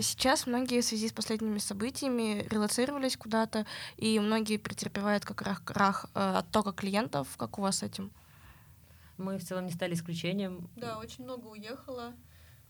Сейчас 0.00 0.46
многие 0.46 0.80
в 0.80 0.84
связи 0.84 1.08
с 1.08 1.12
последними 1.12 1.58
событиями 1.58 2.46
релацировались 2.48 3.16
куда-то, 3.16 3.66
и 3.96 4.20
многие 4.20 4.58
претерпевают 4.58 5.24
как 5.24 5.42
рах, 5.42 5.62
рах 5.66 6.06
э, 6.14 6.34
оттока 6.38 6.72
клиентов. 6.72 7.26
Как 7.36 7.58
у 7.58 7.62
вас 7.62 7.78
с 7.78 7.82
этим? 7.82 8.12
Мы 9.22 9.38
в 9.38 9.44
целом 9.44 9.66
не 9.66 9.72
стали 9.72 9.94
исключением. 9.94 10.68
Да, 10.76 10.98
очень 10.98 11.24
много 11.24 11.46
уехало. 11.46 12.14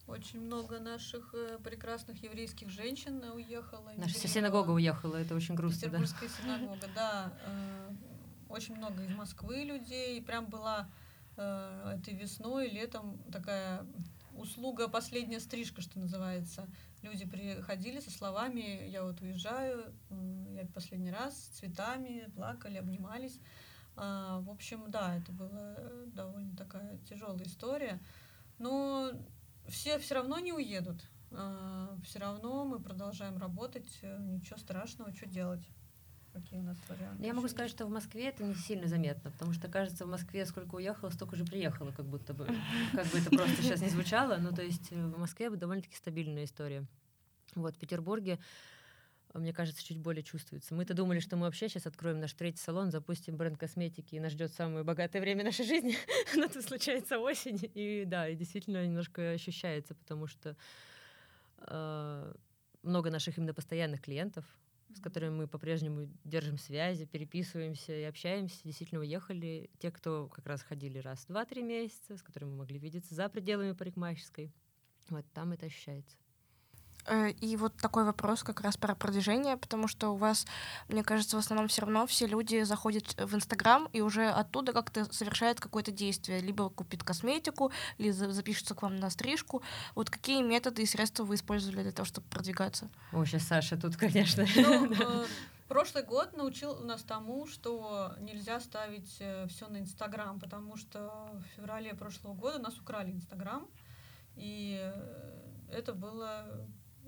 Очень 0.07 0.40
много 0.40 0.80
наших 0.80 1.32
э, 1.32 1.59
прекрасных 1.62 2.22
еврейских 2.22 2.68
женщин 2.68 3.22
уехало. 3.32 3.92
Наша 3.96 4.14
вся 4.14 4.28
синагога 4.28 4.70
уехала, 4.70 5.16
это 5.16 5.34
очень 5.34 5.55
грустно. 5.55 5.88
Петербургская 5.88 6.28
да. 6.28 6.34
синагога, 6.42 6.88
да. 6.94 7.32
Э, 7.46 7.90
очень 8.48 8.76
много 8.76 9.03
из 9.05 9.14
Москвы 9.14 9.62
людей. 9.62 10.20
Прям 10.20 10.46
была 10.46 10.90
э, 11.36 11.96
этой 11.98 12.14
весной, 12.14 12.68
летом 12.68 13.22
такая 13.30 13.86
услуга 14.34 14.88
«Последняя 14.88 15.40
стрижка», 15.40 15.80
что 15.80 15.98
называется. 15.98 16.68
Люди 17.03 17.24
приходили 17.24 18.00
со 18.00 18.11
словами 18.11 18.88
«Я 18.88 19.05
вот 19.05 19.20
уезжаю, 19.20 19.94
я 20.55 20.66
последний 20.74 21.11
раз» 21.11 21.36
с 21.36 21.59
цветами, 21.59 22.30
плакали, 22.34 22.78
обнимались. 22.78 23.40
А, 23.97 24.40
в 24.40 24.51
общем, 24.51 24.90
да, 24.90 25.16
это 25.16 25.32
была 25.32 25.74
э, 25.76 26.05
довольно 26.09 26.57
такая 26.57 26.99
тяжелая 27.09 27.45
история. 27.45 28.01
Но 28.59 29.12
все 29.68 29.99
все 29.99 30.14
равно 30.14 30.38
не 30.38 30.53
уедут. 30.53 31.05
А, 31.30 31.97
все 32.05 32.18
равно 32.18 32.64
мы 32.64 32.80
продолжаем 32.80 33.38
работать. 33.38 33.99
Э, 34.03 34.18
ничего 34.20 34.59
страшного, 34.59 35.12
что 35.14 35.26
делать? 35.26 35.66
Какие 36.32 36.61
у 36.61 36.62
нас 36.62 36.78
варианты? 36.88 37.24
Я 37.24 37.34
могу 37.34 37.49
сказать, 37.49 37.70
что 37.70 37.84
в 37.84 37.90
Москве 37.90 38.28
это 38.28 38.43
не 38.43 38.55
сильно 38.55 38.86
заметно, 38.86 39.30
потому 39.30 39.53
что, 39.53 39.68
кажется, 39.68 40.07
в 40.07 40.09
Москве 40.09 40.47
сколько 40.47 40.76
уехало, 40.76 41.11
столько 41.11 41.36
же 41.36 41.45
приехало, 41.45 41.93
как 41.93 42.07
будто 42.07 42.32
бы. 42.32 42.47
Как 42.93 43.07
бы 43.07 43.18
это 43.18 43.30
просто 43.30 43.62
сейчас 43.62 43.80
не 43.82 43.90
звучало. 43.90 44.38
Ну, 44.38 44.51
то 44.53 44.62
есть 44.62 44.90
э, 44.93 45.07
в 45.07 45.18
Москве 45.18 45.51
довольно-таки 45.51 45.97
стабильная 45.97 46.45
история. 46.45 46.86
Вот 47.55 47.76
в 47.76 47.78
Петербурге 47.78 48.38
мне 49.39 49.53
кажется, 49.53 49.83
чуть 49.83 49.99
более 49.99 50.22
чувствуется. 50.22 50.74
Мы-то 50.74 50.95
думали, 50.95 51.20
что 51.20 51.37
мы 51.37 51.47
вообще 51.47 51.68
сейчас 51.68 51.87
откроем 51.87 52.20
наш 52.20 52.33
третий 52.35 52.59
салон, 52.61 52.91
запустим 52.91 53.37
бренд 53.37 53.59
косметики, 53.59 54.14
и 54.14 54.20
нас 54.20 54.33
ждет 54.33 54.53
самое 54.53 54.85
богатое 54.85 55.22
время 55.22 55.45
нашей 55.45 55.64
жизни. 55.64 55.97
Но 56.37 56.45
это 56.45 56.61
случается 56.62 57.18
осень. 57.18 57.59
И 57.74 58.05
да, 58.07 58.28
и 58.28 58.37
действительно 58.37 58.85
немножко 58.85 59.30
ощущается, 59.30 59.95
потому 59.95 60.26
что 60.26 60.57
э, 61.59 62.35
много 62.83 63.11
наших 63.11 63.39
именно 63.39 63.55
постоянных 63.55 64.03
клиентов, 64.03 64.45
с 64.95 65.01
которыми 65.01 65.35
мы 65.35 65.49
по-прежнему 65.49 66.09
держим 66.24 66.59
связи, 66.59 67.07
переписываемся 67.07 67.93
и 67.95 68.03
общаемся, 68.03 68.61
действительно 68.64 69.01
уехали. 69.01 69.70
Те, 69.78 69.91
кто 69.91 70.28
как 70.28 70.47
раз 70.47 70.62
ходили 70.62 70.99
раз 70.99 71.20
в 71.20 71.28
два-три 71.28 71.62
месяца, 71.62 72.16
с 72.16 72.22
которыми 72.22 72.51
мы 72.51 72.57
могли 72.59 72.78
видеться 72.78 73.14
за 73.14 73.30
пределами 73.30 73.72
парикмахерской. 73.72 74.53
Вот 75.09 75.24
там 75.33 75.53
это 75.53 75.66
ощущается. 75.66 76.16
Э, 77.07 77.30
и 77.30 77.57
вот 77.57 77.74
такой 77.76 78.05
вопрос 78.05 78.42
как 78.42 78.61
раз 78.61 78.76
про 78.76 78.94
продвижение, 78.94 79.57
потому 79.57 79.88
что 79.88 80.11
у 80.11 80.16
вас, 80.16 80.46
мне 80.88 81.03
кажется, 81.03 81.36
в 81.36 81.40
основном 81.40 81.68
все 81.68 81.82
равно 81.82 82.07
все 82.07 82.26
люди 82.26 82.62
заходят 82.62 83.14
в 83.18 83.34
Инстаграм 83.34 83.88
и 83.92 84.00
уже 84.00 84.28
оттуда 84.28 84.72
как-то 84.72 85.12
совершают 85.12 85.61
какое-то 85.61 85.90
действие. 85.90 86.40
Либо 86.40 86.70
купит 86.70 87.03
косметику, 87.03 87.72
либо 87.98 88.32
запишется 88.32 88.74
к 88.74 88.82
вам 88.82 88.96
на 88.96 89.11
стрижку. 89.11 89.62
Вот 89.94 90.11
какие 90.11 90.42
методы 90.42 90.82
и 90.82 90.86
средства 90.86 91.24
вы 91.24 91.34
использовали 91.34 91.82
для 91.82 91.92
того, 91.92 92.07
чтобы 92.07 92.26
продвигаться? 92.28 92.88
О, 93.12 93.24
сейчас 93.24 93.44
Саша 93.44 93.76
тут, 93.76 93.96
конечно. 93.96 94.46
Ну, 94.57 94.92
э, 94.92 95.26
прошлый 95.68 96.05
год 96.05 96.36
научил 96.36 96.78
нас 96.84 97.03
тому, 97.03 97.46
что 97.48 98.14
нельзя 98.20 98.61
ставить 98.61 99.16
э, 99.18 99.48
все 99.48 99.68
на 99.68 99.78
Инстаграм, 99.78 100.38
потому 100.38 100.76
что 100.76 101.11
в 101.34 101.57
феврале 101.57 101.94
прошлого 101.94 102.34
года 102.34 102.61
нас 102.61 102.78
украли 102.78 103.11
Инстаграм, 103.11 103.66
и 104.36 104.80
это 105.70 105.92
было 105.92 106.46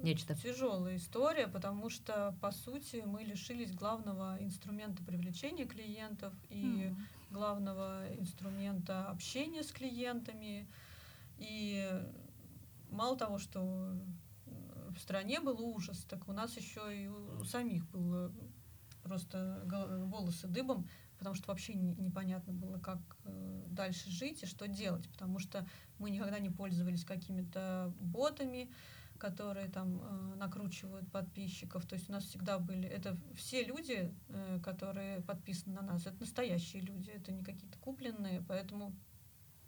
Нечто. 0.03 0.35
Тяжелая 0.35 0.97
история, 0.97 1.47
потому 1.47 1.89
что, 1.89 2.37
по 2.41 2.51
сути, 2.51 3.03
мы 3.07 3.23
лишились 3.23 3.73
главного 3.73 4.37
инструмента 4.41 5.03
привлечения 5.03 5.65
клиентов 5.65 6.35
и 6.51 6.65
mm. 6.65 6.97
главного 7.31 8.05
инструмента 8.19 9.07
общения 9.09 9.63
с 9.63 9.73
клиентами. 9.73 10.69
И 11.39 11.89
мало 12.91 13.17
того, 13.17 13.39
что 13.39 13.97
в 14.95 14.99
стране 14.99 15.41
был 15.41 15.61
ужас, 15.61 16.05
так 16.09 16.29
у 16.29 16.33
нас 16.33 16.57
еще 16.57 17.05
и 17.05 17.09
у 17.09 17.45
самих 17.45 17.89
было 17.91 18.33
просто 19.03 19.63
волосы 20.07 20.47
дыбом, 20.49 20.89
потому 21.19 21.35
что 21.35 21.49
вообще 21.49 21.75
непонятно 21.75 22.53
было, 22.53 22.79
как 22.79 22.99
э, 23.25 23.65
дальше 23.69 24.11
жить 24.11 24.43
и 24.43 24.47
что 24.47 24.67
делать, 24.67 25.09
потому 25.11 25.39
что 25.39 25.67
мы 25.99 26.11
никогда 26.11 26.39
не 26.39 26.51
пользовались 26.51 27.05
какими-то 27.05 27.93
ботами, 28.01 28.71
которые 29.25 29.69
там 29.69 30.03
э, 30.03 30.35
накручивают 30.37 31.11
подписчиков. 31.11 31.87
То 31.87 31.95
есть 31.95 32.11
у 32.11 32.13
нас 32.13 32.25
всегда 32.25 32.59
были... 32.59 32.87
Это 32.87 33.17
все 33.35 33.65
люди, 33.65 34.15
э, 34.29 34.61
которые 34.63 35.23
подписаны 35.23 35.77
на 35.77 35.83
нас, 35.83 36.07
это 36.07 36.21
настоящие 36.21 36.83
люди, 36.83 37.11
это 37.11 37.33
не 37.33 37.43
какие-то 37.43 37.79
купленные, 37.79 38.45
поэтому, 38.47 38.93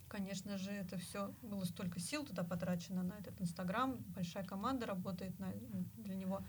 конечно 0.09 0.59
же, 0.59 0.71
это 0.71 0.99
все 0.99 1.33
было 1.41 1.65
столько 1.65 2.01
сил 2.01 2.27
туда 2.27 2.45
потрачено 2.45 3.03
на 3.03 3.15
этот 3.15 3.41
Инстаграм, 3.41 3.97
большая 4.15 4.45
команда 4.45 4.85
работает 4.85 5.39
на, 5.39 5.53
для 5.97 6.15
него. 6.15 6.43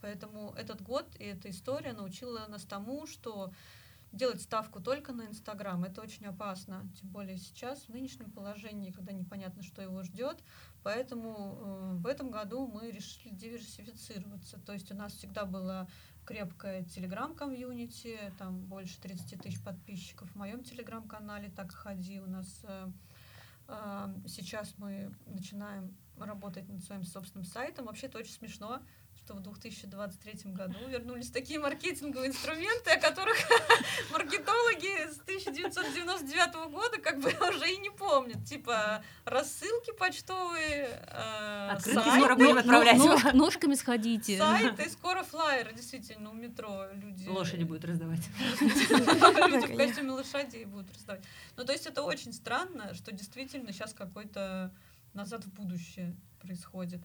Поэтому 0.00 0.52
этот 0.56 0.82
год 0.82 1.06
и 1.20 1.24
эта 1.24 1.50
история 1.50 1.92
научила 1.92 2.46
нас 2.48 2.64
тому, 2.64 3.06
что 3.06 3.52
делать 4.12 4.42
ставку 4.42 4.80
только 4.80 5.12
на 5.12 5.26
Инстаграм 5.26 5.82
это 5.84 6.00
очень 6.00 6.26
опасно, 6.26 6.88
тем 7.00 7.10
более 7.10 7.36
сейчас 7.36 7.84
в 7.84 7.88
нынешнем 7.90 8.30
положении, 8.30 8.90
когда 8.90 9.12
непонятно, 9.12 9.62
что 9.62 9.82
его 9.82 10.02
ждет. 10.02 10.42
Поэтому 10.82 11.58
э, 11.60 11.94
в 11.96 12.06
этом 12.06 12.30
году 12.30 12.66
мы 12.66 12.90
решили 12.90 13.34
диверсифицироваться. 13.34 14.58
То 14.60 14.72
есть 14.72 14.90
у 14.90 14.94
нас 14.94 15.12
всегда 15.12 15.44
была 15.44 15.88
крепкая 16.24 16.84
телеграм-комьюнити, 16.84 18.18
там 18.38 18.60
больше 18.64 19.00
30 19.00 19.42
тысяч 19.42 19.62
подписчиков 19.62 20.30
в 20.30 20.36
моем 20.36 20.62
телеграм-канале 20.62 21.50
«Так 21.50 21.72
ходи». 21.72 22.20
У 22.20 22.26
нас 22.26 22.60
э, 22.64 22.90
э, 23.68 24.14
сейчас 24.26 24.74
мы 24.78 25.12
начинаем 25.26 25.96
работать 26.18 26.68
над 26.68 26.82
своим 26.82 27.04
собственным 27.04 27.44
сайтом. 27.44 27.86
Вообще 27.86 28.06
это 28.06 28.18
очень 28.18 28.32
смешно 28.32 28.82
что 29.24 29.34
в 29.34 29.42
2023 29.42 30.52
году 30.52 30.78
вернулись 30.88 31.30
такие 31.30 31.60
маркетинговые 31.60 32.30
инструменты, 32.30 32.90
о 32.90 33.00
которых 33.00 33.36
маркетологи 34.12 35.08
с 35.08 35.20
1999 35.20 36.70
года 36.72 36.98
как 37.00 37.20
бы 37.20 37.28
уже 37.50 37.72
и 37.72 37.76
не 37.78 37.90
помнят. 37.90 38.44
Типа 38.44 39.04
рассылки 39.24 39.92
почтовые, 39.92 41.00
э, 41.06 41.78
сайты. 41.80 42.34
будем 42.34 42.58
отправлять. 42.58 42.98
Нож, 42.98 43.22
ножками 43.32 43.74
сходите. 43.74 44.38
Сайты, 44.38 44.90
скоро 44.90 45.22
флайеры, 45.22 45.74
действительно, 45.74 46.30
у 46.30 46.34
метро 46.34 46.86
люди... 46.92 47.28
Лошади 47.28 47.62
будут 47.62 47.84
раздавать. 47.84 48.28
Люди 48.60 49.72
в 49.72 49.76
костюме 49.76 50.10
лошадей 50.10 50.64
будут 50.64 50.92
раздавать. 50.92 51.22
Ну, 51.56 51.64
то 51.64 51.72
есть 51.72 51.86
это 51.86 52.02
очень 52.02 52.32
странно, 52.32 52.94
что 52.94 53.12
действительно 53.12 53.72
сейчас 53.72 53.94
какой-то 53.94 54.72
назад 55.14 55.44
в 55.44 55.52
будущее 55.52 56.16
происходит. 56.40 57.00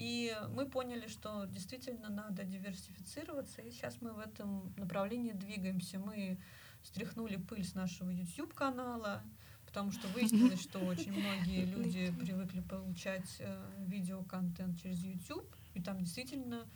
И 0.00 0.34
мы 0.54 0.64
поняли, 0.64 1.08
что 1.08 1.44
действительно 1.44 2.08
надо 2.08 2.44
диверсифицироваться, 2.44 3.60
и 3.60 3.70
сейчас 3.70 4.00
мы 4.00 4.14
в 4.14 4.18
этом 4.18 4.72
направлении 4.78 5.32
двигаемся. 5.32 5.98
Мы 5.98 6.40
стряхнули 6.82 7.36
пыль 7.36 7.66
с 7.66 7.74
нашего 7.74 8.08
YouTube-канала, 8.08 9.22
потому 9.66 9.92
что 9.92 10.08
выяснилось, 10.08 10.62
что 10.62 10.78
очень 10.78 11.12
многие 11.12 11.66
люди 11.66 12.10
привыкли 12.18 12.62
получать 12.62 13.36
э, 13.40 13.84
видеоконтент 13.88 14.80
через 14.80 15.04
YouTube, 15.04 15.54
и 15.74 15.82
там 15.82 15.98
действительно 15.98 16.66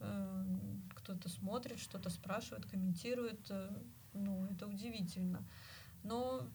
э, 0.00 0.44
кто-то 0.96 1.28
смотрит, 1.28 1.78
что-то 1.78 2.10
спрашивает, 2.10 2.66
комментирует. 2.66 3.48
Э, 3.48 3.70
ну, 4.12 4.44
это 4.46 4.66
удивительно. 4.66 5.46
Но, 6.02 6.48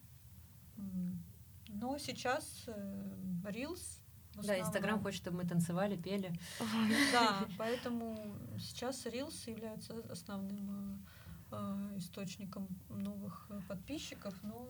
но 1.68 1.96
сейчас 1.96 2.64
э, 2.66 3.14
Reels 3.44 3.97
да, 4.42 4.58
Инстаграм 4.60 5.02
хочет, 5.02 5.20
чтобы 5.22 5.38
мы 5.38 5.48
танцевали, 5.48 5.96
пели. 5.96 6.32
Да, 7.12 7.46
поэтому 7.56 8.16
сейчас 8.58 9.06
Reels 9.06 9.48
является 9.50 9.94
основным 10.10 11.04
э, 11.50 11.56
э, 11.56 11.98
источником 11.98 12.68
новых 12.88 13.46
э, 13.50 13.60
подписчиков. 13.68 14.34
Но 14.42 14.68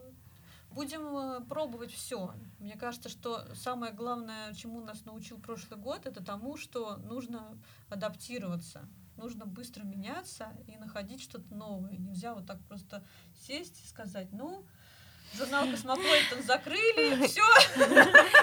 будем 0.71 1.45
пробовать 1.45 1.91
все. 1.91 2.33
Мне 2.59 2.75
кажется, 2.75 3.09
что 3.09 3.53
самое 3.55 3.93
главное, 3.93 4.53
чему 4.53 4.81
нас 4.81 5.05
научил 5.05 5.39
прошлый 5.39 5.79
год, 5.79 6.05
это 6.05 6.23
тому, 6.23 6.57
что 6.57 6.97
нужно 6.97 7.57
адаптироваться. 7.89 8.87
Нужно 9.17 9.45
быстро 9.45 9.83
меняться 9.83 10.47
и 10.67 10.77
находить 10.77 11.21
что-то 11.21 11.53
новое. 11.53 11.97
Нельзя 11.97 12.33
вот 12.33 12.45
так 12.45 12.61
просто 12.61 13.03
сесть 13.35 13.83
и 13.83 13.87
сказать, 13.87 14.31
ну, 14.31 14.65
журнал 15.35 15.69
Космополитен 15.69 16.43
закрыли, 16.43 17.27
все. 17.27 17.43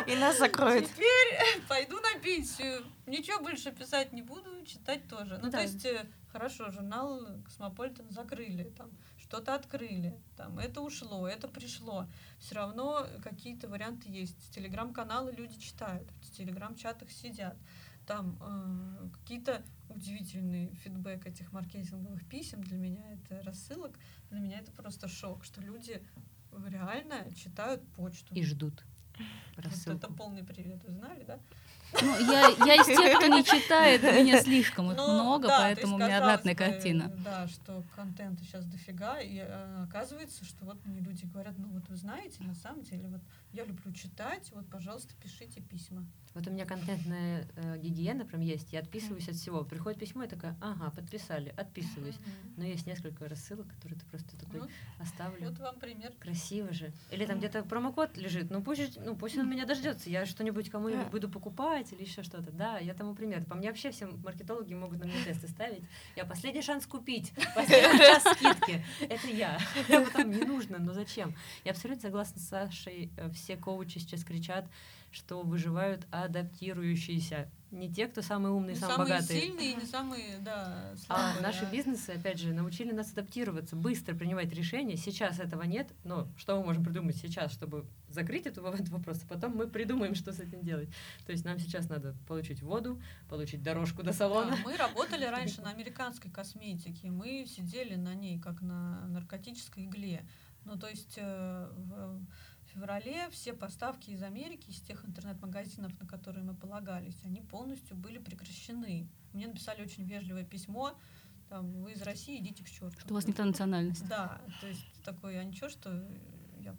И 0.06 0.16
нас 0.16 0.38
закроют. 0.38 0.88
Теперь 0.88 1.62
пойду 1.68 1.98
на 2.00 2.20
пенсию. 2.20 2.84
Ничего 3.06 3.40
больше 3.40 3.72
писать 3.72 4.12
не 4.12 4.22
буду, 4.22 4.64
читать 4.64 5.08
тоже. 5.08 5.38
Ну, 5.42 5.50
да. 5.50 5.58
то 5.58 5.62
есть, 5.62 5.84
э, 5.84 6.06
хорошо, 6.32 6.70
журнал 6.70 7.20
Космополитен 7.44 8.10
закрыли, 8.10 8.64
там, 8.76 8.90
что-то 9.18 9.54
открыли, 9.54 10.16
там, 10.36 10.58
это 10.58 10.80
ушло, 10.80 11.26
это 11.26 11.48
пришло. 11.48 12.06
Все 12.38 12.54
равно 12.54 13.06
какие-то 13.22 13.68
варианты 13.68 14.08
есть. 14.08 14.52
Телеграм-каналы 14.54 15.32
люди 15.32 15.58
читают, 15.58 16.08
в 16.22 16.30
телеграм-чатах 16.30 17.10
сидят. 17.10 17.56
Там 18.06 18.38
э, 18.40 19.08
какие-то 19.18 19.64
удивительные 19.88 20.72
feedback 20.74 21.26
этих 21.26 21.52
маркетинговых 21.52 22.28
писем 22.28 22.62
для 22.62 22.76
меня 22.76 23.02
это 23.14 23.42
рассылок, 23.42 23.98
для 24.30 24.38
меня 24.38 24.60
это 24.60 24.70
просто 24.70 25.08
шок, 25.08 25.44
что 25.44 25.60
люди 25.60 26.00
реально 26.66 27.32
читают 27.34 27.86
почту. 27.92 28.34
И 28.34 28.42
ждут. 28.42 28.84
Вот 29.56 29.66
это 29.86 30.08
полный 30.12 30.44
привет, 30.44 30.82
вы 30.84 30.92
знали, 30.92 31.24
да? 31.24 31.38
Ну, 32.02 32.18
я, 32.30 32.48
я 32.48 32.74
из 32.76 32.86
тех, 32.86 33.16
кто 33.18 33.26
не 33.26 33.44
читает, 33.44 34.02
меня 34.02 34.40
слишком 34.40 34.90
их 34.90 34.96
ну, 34.96 35.14
много, 35.14 35.48
да, 35.48 35.60
поэтому 35.60 35.96
у 35.96 35.98
меня 35.98 36.18
обратная 36.18 36.54
бы, 36.54 36.58
картина. 36.58 37.12
Да, 37.24 37.48
что 37.48 37.82
контента 37.94 38.44
сейчас 38.44 38.64
дофига, 38.66 39.20
и 39.20 39.38
э, 39.38 39.84
оказывается, 39.84 40.44
что 40.44 40.64
вот 40.64 40.84
мне 40.84 41.00
люди 41.00 41.24
говорят, 41.26 41.54
ну 41.58 41.68
вот 41.68 41.88
вы 41.88 41.96
знаете, 41.96 42.42
на 42.42 42.54
самом 42.54 42.82
деле, 42.82 43.08
вот 43.08 43.20
я 43.52 43.64
люблю 43.64 43.92
читать, 43.92 44.50
вот, 44.52 44.68
пожалуйста, 44.68 45.14
пишите 45.22 45.60
письма. 45.60 46.04
Вот 46.34 46.46
у 46.48 46.50
меня 46.50 46.66
контентная 46.66 47.48
э, 47.56 47.78
гигиена 47.78 48.26
прям 48.26 48.42
есть, 48.42 48.70
я 48.70 48.80
отписываюсь 48.80 49.26
от 49.26 49.36
всего. 49.36 49.64
Приходит 49.64 49.98
письмо, 49.98 50.24
я 50.24 50.28
такая, 50.28 50.54
ага, 50.60 50.90
подписали, 50.90 51.54
отписываюсь. 51.56 52.16
Но 52.58 52.64
есть 52.64 52.86
несколько 52.86 53.26
рассылок, 53.26 53.66
которые 53.68 53.98
ты 53.98 54.04
просто 54.04 54.36
такой 54.36 54.60
вот, 54.60 54.70
оставлю. 54.98 55.48
Вот 55.48 55.58
вам 55.58 55.78
пример. 55.78 56.12
Красиво 56.20 56.74
же. 56.74 56.92
Или 57.10 57.24
там 57.24 57.38
где-то 57.38 57.62
промокод 57.62 58.18
лежит, 58.18 58.50
ну 58.50 58.62
пусть, 58.62 59.00
ну 59.00 59.16
пусть 59.16 59.38
он 59.38 59.48
меня 59.48 59.64
дождется, 59.64 60.10
я 60.10 60.26
что-нибудь 60.26 60.68
кому-нибудь 60.68 61.06
буду 61.06 61.30
покупать 61.30 61.75
или 61.92 62.02
еще 62.02 62.22
что-то. 62.22 62.50
Да, 62.50 62.78
я 62.78 62.94
тому 62.94 63.14
пример. 63.14 63.44
По 63.44 63.54
мне 63.54 63.68
вообще 63.68 63.90
все 63.90 64.06
маркетологи 64.06 64.74
могут 64.74 65.00
на 65.00 65.04
меня 65.04 65.24
тесты 65.24 65.48
ставить. 65.48 65.82
Я 66.16 66.24
последний 66.24 66.62
шанс 66.62 66.86
купить, 66.86 67.32
последний 67.54 67.98
час 67.98 68.22
скидки. 68.22 68.84
Это 69.00 69.28
я. 69.28 69.58
Потом 69.88 70.30
не 70.30 70.44
нужно, 70.44 70.78
но 70.78 70.92
зачем? 70.92 71.34
Я 71.64 71.72
абсолютно 71.72 72.02
согласна 72.02 72.40
с 72.40 72.48
Сашей. 72.48 73.10
Э, 73.16 73.30
все 73.30 73.56
коучи 73.56 73.98
сейчас 73.98 74.24
кричат, 74.24 74.66
что 75.10 75.42
выживают 75.42 76.06
адаптирующиеся. 76.10 77.50
Не 77.76 77.92
те, 77.92 78.06
кто 78.06 78.22
самые 78.22 78.52
умные, 78.52 78.74
не 78.74 78.80
самые, 78.80 78.96
самые 78.96 79.14
богатые. 79.14 79.40
сильные, 79.40 79.74
не 79.74 79.86
самые, 79.86 80.38
да, 80.38 80.94
слабые. 81.06 81.38
А 81.38 81.42
наши 81.42 81.64
а... 81.64 81.70
бизнесы, 81.70 82.10
опять 82.10 82.38
же, 82.38 82.52
научили 82.52 82.92
нас 82.92 83.12
адаптироваться, 83.12 83.76
быстро 83.76 84.14
принимать 84.14 84.52
решения. 84.52 84.96
Сейчас 84.96 85.38
этого 85.38 85.62
нет, 85.62 85.88
но 86.04 86.26
что 86.36 86.58
мы 86.58 86.64
можем 86.64 86.84
придумать 86.84 87.16
сейчас, 87.16 87.52
чтобы 87.52 87.86
закрыть 88.08 88.46
этот 88.46 88.64
вопрос, 88.64 89.20
а 89.22 89.26
потом 89.28 89.56
мы 89.56 89.68
придумаем, 89.68 90.14
что 90.14 90.32
с 90.32 90.40
этим 90.40 90.62
делать. 90.62 90.88
То 91.26 91.32
есть 91.32 91.44
нам 91.44 91.58
сейчас 91.58 91.88
надо 91.88 92.14
получить 92.26 92.62
воду, 92.62 93.00
получить 93.28 93.62
дорожку 93.62 94.02
до 94.02 94.12
салона. 94.12 94.52
Да, 94.52 94.56
мы 94.64 94.76
работали 94.76 95.24
раньше 95.26 95.60
на 95.60 95.70
американской 95.70 96.30
косметике, 96.30 97.10
мы 97.10 97.46
сидели 97.46 97.94
на 97.94 98.14
ней, 98.14 98.38
как 98.40 98.62
на 98.62 99.06
наркотической 99.08 99.84
игле. 99.84 100.26
Ну, 100.64 100.76
то 100.76 100.88
есть 100.88 101.14
э, 101.16 101.68
феврале 102.76 103.28
все 103.30 103.54
поставки 103.54 104.10
из 104.10 104.22
Америки, 104.22 104.70
из 104.70 104.80
тех 104.80 105.04
интернет-магазинов, 105.04 105.98
на 105.98 106.06
которые 106.06 106.44
мы 106.44 106.54
полагались, 106.54 107.18
они 107.24 107.40
полностью 107.40 107.96
были 107.96 108.18
прекращены. 108.18 109.08
Мне 109.32 109.46
написали 109.48 109.82
очень 109.82 110.04
вежливое 110.04 110.44
письмо, 110.44 110.92
там, 111.48 111.82
вы 111.82 111.92
из 111.92 112.02
России, 112.02 112.38
идите 112.38 112.64
к 112.64 112.68
черту. 112.68 112.98
Что 113.00 113.12
у 113.12 113.14
вас 113.14 113.26
не 113.26 113.32
та 113.32 113.44
национальность. 113.44 114.06
Да, 114.08 114.40
то 114.60 114.66
есть 114.66 114.84
такой, 115.04 115.38
а 115.40 115.44
ничего, 115.44 115.68
что 115.68 116.06
я, 116.58 116.76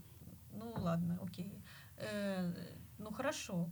ну 0.52 0.74
ладно, 0.78 1.20
окей. 1.22 1.52
Э, 1.98 2.54
ну 2.98 3.12
хорошо, 3.12 3.70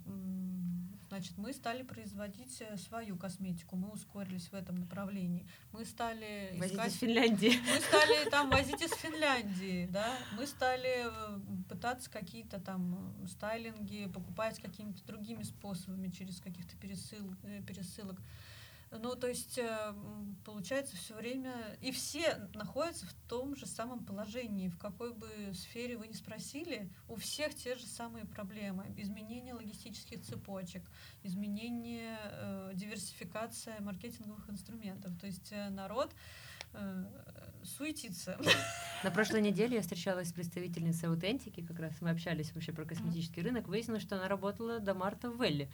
значит, 1.15 1.37
мы 1.37 1.53
стали 1.53 1.83
производить 1.83 2.61
э, 2.61 2.75
свою 2.75 3.15
косметику, 3.15 3.77
мы 3.77 3.89
ускорились 3.89 4.51
в 4.51 4.53
этом 4.53 4.75
направлении. 4.75 5.47
Мы 5.71 5.85
стали 5.85 6.53
возить 6.57 6.73
искать... 6.73 6.91
из 6.91 6.99
Финляндии. 6.99 7.53
Мы 7.73 7.79
стали 7.79 8.29
там 8.31 8.49
возить 8.49 8.81
из 8.81 8.91
Финляндии, 8.91 9.87
да. 9.89 10.17
Мы 10.37 10.45
стали 10.45 11.05
э, 11.05 11.39
пытаться 11.69 12.11
какие-то 12.11 12.59
там 12.59 13.13
э, 13.23 13.27
стайлинги 13.27 14.07
покупать 14.07 14.59
какими-то 14.59 15.05
другими 15.05 15.43
способами 15.43 16.09
через 16.09 16.41
каких-то 16.41 16.75
пересыл, 16.75 17.33
пересылок. 17.65 18.19
Ну, 18.99 19.15
то 19.15 19.27
есть, 19.27 19.57
э, 19.57 19.93
получается, 20.43 20.95
все 20.95 21.15
время... 21.15 21.77
И 21.81 21.91
все 21.91 22.35
находятся 22.53 23.05
в 23.05 23.13
том 23.27 23.55
же 23.55 23.65
самом 23.65 24.05
положении. 24.05 24.69
В 24.69 24.77
какой 24.77 25.13
бы 25.13 25.27
сфере 25.53 25.97
вы 25.97 26.07
ни 26.07 26.13
спросили, 26.13 26.89
у 27.07 27.15
всех 27.15 27.55
те 27.55 27.75
же 27.75 27.85
самые 27.85 28.25
проблемы. 28.25 28.93
Изменение 28.97 29.53
логистических 29.53 30.21
цепочек, 30.21 30.83
изменение, 31.23 32.17
э, 32.23 32.71
диверсификация 32.73 33.79
маркетинговых 33.81 34.49
инструментов. 34.49 35.17
То 35.19 35.27
есть 35.27 35.51
э, 35.51 35.69
народ 35.69 36.13
э, 36.73 37.05
суетиться. 37.65 38.39
На 39.03 39.11
прошлой 39.11 39.41
неделе 39.41 39.75
я 39.75 39.81
встречалась 39.81 40.29
с 40.29 40.33
представительницей 40.33 41.09
аутентики, 41.09 41.61
как 41.61 41.79
раз 41.79 41.93
мы 42.01 42.09
общались 42.09 42.53
вообще 42.53 42.71
про 42.71 42.85
косметический 42.85 43.41
рынок, 43.41 43.67
выяснилось, 43.67 44.01
что 44.01 44.15
она 44.15 44.27
работала 44.27 44.79
до 44.79 44.93
марта 44.93 45.29
в 45.29 45.41
Велле. 45.41 45.69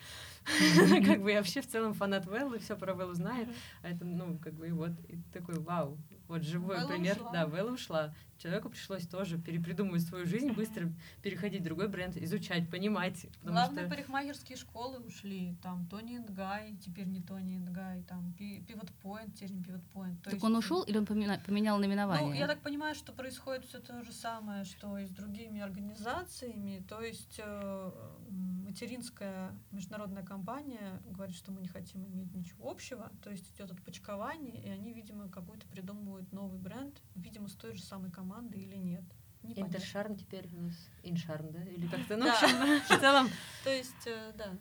Как 1.05 1.21
бы 1.21 1.31
я 1.31 1.37
вообще 1.37 1.61
в 1.61 1.67
целом 1.67 1.93
фанат 1.93 2.25
Веллы, 2.25 2.59
все 2.59 2.75
про 2.75 2.93
Веллу 2.93 3.13
знает, 3.13 3.47
а 3.83 3.89
это, 3.89 4.03
ну, 4.03 4.37
как 4.37 4.53
бы, 4.53 4.67
и 4.67 4.71
вот, 4.71 4.91
и 5.07 5.17
такой, 5.33 5.59
вау, 5.59 5.97
Вот 6.27 6.43
живой 6.43 6.77
Белла 6.77 6.87
пример. 6.89 7.15
Ушла. 7.17 7.31
Да, 7.31 7.45
Белла 7.45 7.71
ушла. 7.71 8.15
Человеку 8.41 8.69
пришлось 8.69 9.05
тоже 9.05 9.37
перепридумывать 9.37 10.01
свою 10.01 10.25
жизнь, 10.25 10.51
быстро 10.53 10.91
переходить 11.21 11.61
в 11.61 11.63
другой 11.63 11.87
бренд, 11.89 12.17
изучать, 12.17 12.67
понимать. 12.71 13.27
Главные 13.43 13.85
что... 13.85 13.95
парикмахерские 13.95 14.57
школы 14.57 14.97
ушли. 14.97 15.55
Там 15.61 15.85
Тони 15.85 16.17
энд 16.17 16.31
Гай, 16.31 16.75
теперь 16.83 17.05
не 17.05 17.21
Тони 17.21 17.57
энд 17.57 17.69
Гай, 17.69 18.01
там 18.01 18.33
Pivot 18.39 18.89
Point, 19.03 19.31
теперь 19.35 19.51
не 19.51 19.61
Pivot 19.61 19.83
Point. 19.93 20.15
То 20.17 20.23
так 20.23 20.33
есть... 20.33 20.43
он 20.43 20.55
ушел 20.55 20.81
или 20.81 20.97
он 20.97 21.05
поменял, 21.05 21.37
поменял 21.45 21.77
наименование? 21.77 22.29
Ну, 22.29 22.33
я 22.33 22.47
так 22.47 22.61
понимаю, 22.61 22.95
что 22.95 23.11
происходит 23.11 23.65
все 23.65 23.79
то 23.79 24.03
же 24.03 24.11
самое, 24.11 24.63
что 24.63 24.97
и 24.97 25.05
с 25.05 25.11
другими 25.11 25.61
организациями. 25.61 26.83
То 26.89 26.99
есть 26.99 27.39
э, 27.43 27.91
материнская 28.27 29.51
международная 29.69 30.23
компания 30.23 30.99
говорит, 31.05 31.35
что 31.35 31.51
мы 31.51 31.61
не 31.61 31.67
хотим 31.67 32.07
иметь 32.07 32.33
ничего 32.33 32.71
общего. 32.71 33.11
То 33.21 33.29
есть 33.29 33.53
идет 33.55 33.69
отпочкование, 33.69 34.59
и 34.63 34.69
они, 34.69 34.93
видимо, 34.93 35.29
какой-то 35.29 35.67
придумывают 35.67 36.31
новый 36.31 36.57
бренд, 36.57 36.99
видимо, 37.13 37.47
с 37.47 37.53
той 37.53 37.75
же 37.75 37.83
самой 37.83 38.09
командой 38.09 38.30
команды 38.31 38.59
или 38.59 38.75
нет. 38.75 39.03
Интершарм 39.43 40.15
теперь 40.15 40.47
у 40.53 40.61
нас 40.61 40.73
иншарм, 41.03 41.51
да? 41.51 41.63
Или 41.63 41.87
как-то, 41.91 42.15
ну, 42.15 42.25
в 42.89 42.99
целом. 42.99 43.29
То 43.63 43.69
есть, 43.69 44.05
э, 44.07 44.31
да. 44.37 44.53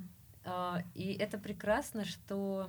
А, 0.44 0.82
и 0.94 1.12
это 1.12 1.38
прекрасно, 1.38 2.04
что 2.04 2.68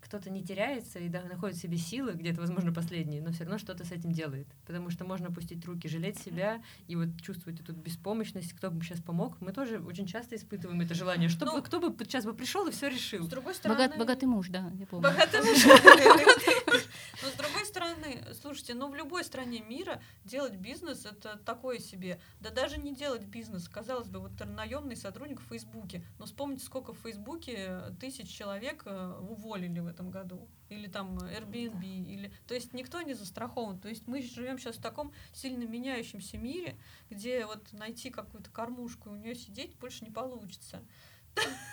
кто-то 0.00 0.30
не 0.30 0.42
теряется 0.42 0.98
и 0.98 1.08
да, 1.08 1.22
находит 1.22 1.56
в 1.56 1.60
себе 1.60 1.76
силы, 1.76 2.12
где-то, 2.12 2.40
возможно, 2.40 2.72
последние, 2.72 3.20
но 3.20 3.30
все 3.32 3.44
равно 3.44 3.58
что-то 3.58 3.84
с 3.84 3.92
этим 3.92 4.12
делает. 4.12 4.46
Потому 4.66 4.90
что 4.90 5.04
можно 5.04 5.28
опустить 5.28 5.64
руки, 5.66 5.88
жалеть 5.88 6.18
себя 6.18 6.62
и 6.86 6.96
вот 6.96 7.08
чувствовать 7.20 7.60
эту 7.60 7.72
беспомощность, 7.72 8.52
кто 8.54 8.70
бы 8.70 8.82
сейчас 8.82 9.00
помог. 9.00 9.36
Мы 9.40 9.52
тоже 9.52 9.80
очень 9.80 10.06
часто 10.06 10.36
испытываем 10.36 10.80
это 10.80 10.94
желание, 10.94 11.28
чтобы 11.28 11.52
ну, 11.52 11.62
кто 11.62 11.80
бы 11.80 11.94
сейчас 12.04 12.24
бы 12.24 12.32
пришел 12.34 12.66
и 12.66 12.70
все 12.70 12.88
решил. 12.88 13.24
С 13.24 13.28
другой 13.28 13.54
стороны... 13.54 13.80
Богат, 13.80 13.98
богатый 13.98 14.24
муж, 14.24 14.48
да, 14.48 14.70
я 14.78 14.86
помню. 14.86 15.08
Богатый 15.10 15.40
муж. 15.44 16.84
Но 17.22 17.28
с 17.28 17.34
другой 17.34 17.64
стороны, 17.66 18.06
слушайте, 18.40 18.74
ну 18.74 18.88
в 18.88 18.94
любой 18.94 19.24
стране 19.24 19.60
мира 19.60 20.00
делать 20.24 20.54
бизнес 20.54 21.06
это 21.06 21.38
такое 21.44 21.78
себе. 21.78 22.20
Да 22.40 22.50
даже 22.50 22.78
не 22.78 22.94
делать 22.94 23.24
бизнес. 23.24 23.68
Казалось 23.68 24.08
бы, 24.08 24.20
вот 24.20 24.32
наемный 24.44 24.96
сотрудник 24.96 25.40
в 25.40 25.48
Фейсбуке. 25.48 26.04
Но 26.18 26.26
вспомните, 26.26 26.64
сколько 26.64 26.92
в 26.92 26.98
Фейсбуке 26.98 27.80
тысяч 28.00 28.28
человек 28.28 28.82
э, 28.86 29.20
уволили 29.20 29.80
в 29.80 29.86
этом 29.86 30.10
году. 30.10 30.48
Или 30.68 30.86
там 30.86 31.18
Airbnb. 31.18 31.82
Или... 31.84 32.32
То 32.46 32.54
есть 32.54 32.72
никто 32.72 33.00
не 33.02 33.14
застрахован. 33.14 33.78
То 33.78 33.88
есть 33.88 34.06
мы 34.06 34.22
живем 34.22 34.58
сейчас 34.58 34.76
в 34.76 34.82
таком 34.82 35.12
сильно 35.32 35.64
меняющемся 35.64 36.38
мире, 36.38 36.78
где 37.10 37.46
вот 37.46 37.72
найти 37.72 38.10
какую-то 38.10 38.50
кормушку 38.50 39.10
и 39.10 39.12
у 39.12 39.16
нее 39.16 39.34
сидеть 39.34 39.76
больше 39.78 40.04
не 40.04 40.10
получится. 40.10 40.82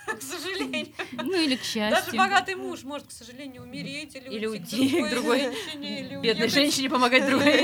К 0.06 0.22
сожалению. 0.22 0.94
Ну 1.14 1.42
или 1.42 1.56
к 1.56 1.64
счастью. 1.64 1.92
Даже 1.92 2.18
богатый 2.18 2.56
муж 2.56 2.84
может, 2.84 3.08
к 3.08 3.12
сожалению, 3.12 3.64
умереть 3.64 4.16
или, 4.16 4.30
или 4.30 4.46
уйти 4.46 5.02
к 5.02 5.10
другой, 5.10 5.42
женщине, 5.42 6.02
или 6.02 6.22
бедной 6.22 6.50
женщине 6.50 6.90
помогать 6.90 7.28
другой. 7.28 7.52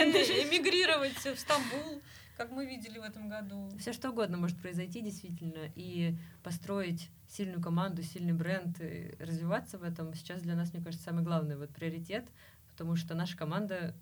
Эмигрировать 0.44 1.18
в 1.18 1.38
Стамбул, 1.38 2.02
как 2.38 2.52
мы 2.52 2.66
видели 2.66 3.00
в 3.00 3.04
этом 3.04 3.30
году. 3.30 3.70
Все 3.80 3.94
что 3.94 4.10
угодно 4.10 4.38
может 4.38 4.60
произойти 4.62 5.02
действительно, 5.02 5.72
и 5.76 6.16
построить 6.44 7.10
сильную 7.30 7.62
команду, 7.62 8.04
сильный 8.04 8.34
бренд, 8.34 8.80
и 8.82 9.16
развиваться 9.20 9.78
в 9.78 9.84
этом 9.84 10.14
сейчас 10.14 10.42
для 10.42 10.56
нас, 10.56 10.74
мне 10.74 10.84
кажется, 10.84 11.06
самый 11.06 11.24
главный 11.24 11.56
вот 11.58 11.70
приоритет, 11.70 12.26
потому 12.68 12.96
что 12.96 13.14
наша 13.14 13.38
команда 13.38 13.96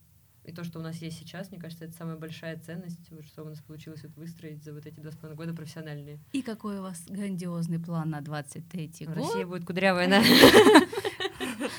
и 0.49 0.51
то, 0.51 0.63
что 0.63 0.79
у 0.79 0.81
нас 0.81 0.97
есть 0.97 1.19
сейчас, 1.19 1.51
мне 1.51 1.59
кажется, 1.59 1.85
это 1.85 1.93
самая 1.93 2.17
большая 2.17 2.57
ценность, 2.59 3.09
вот, 3.11 3.23
что 3.25 3.43
у 3.43 3.49
нас 3.49 3.59
получилось 3.59 4.01
вот 4.03 4.15
выстроить 4.15 4.63
за 4.63 4.73
вот 4.73 4.85
эти 4.85 4.99
два 4.99 5.11
с 5.11 5.15
половиной 5.15 5.37
года 5.37 5.53
профессиональные. 5.53 6.19
И 6.31 6.41
какой 6.41 6.79
у 6.79 6.81
вас 6.81 7.03
грандиозный 7.07 7.79
план 7.79 8.09
на 8.09 8.19
23-й 8.19 9.05
год? 9.05 9.15
Россия 9.15 9.45
будет 9.45 9.65
кудрявая, 9.65 10.09
да? 10.09 10.23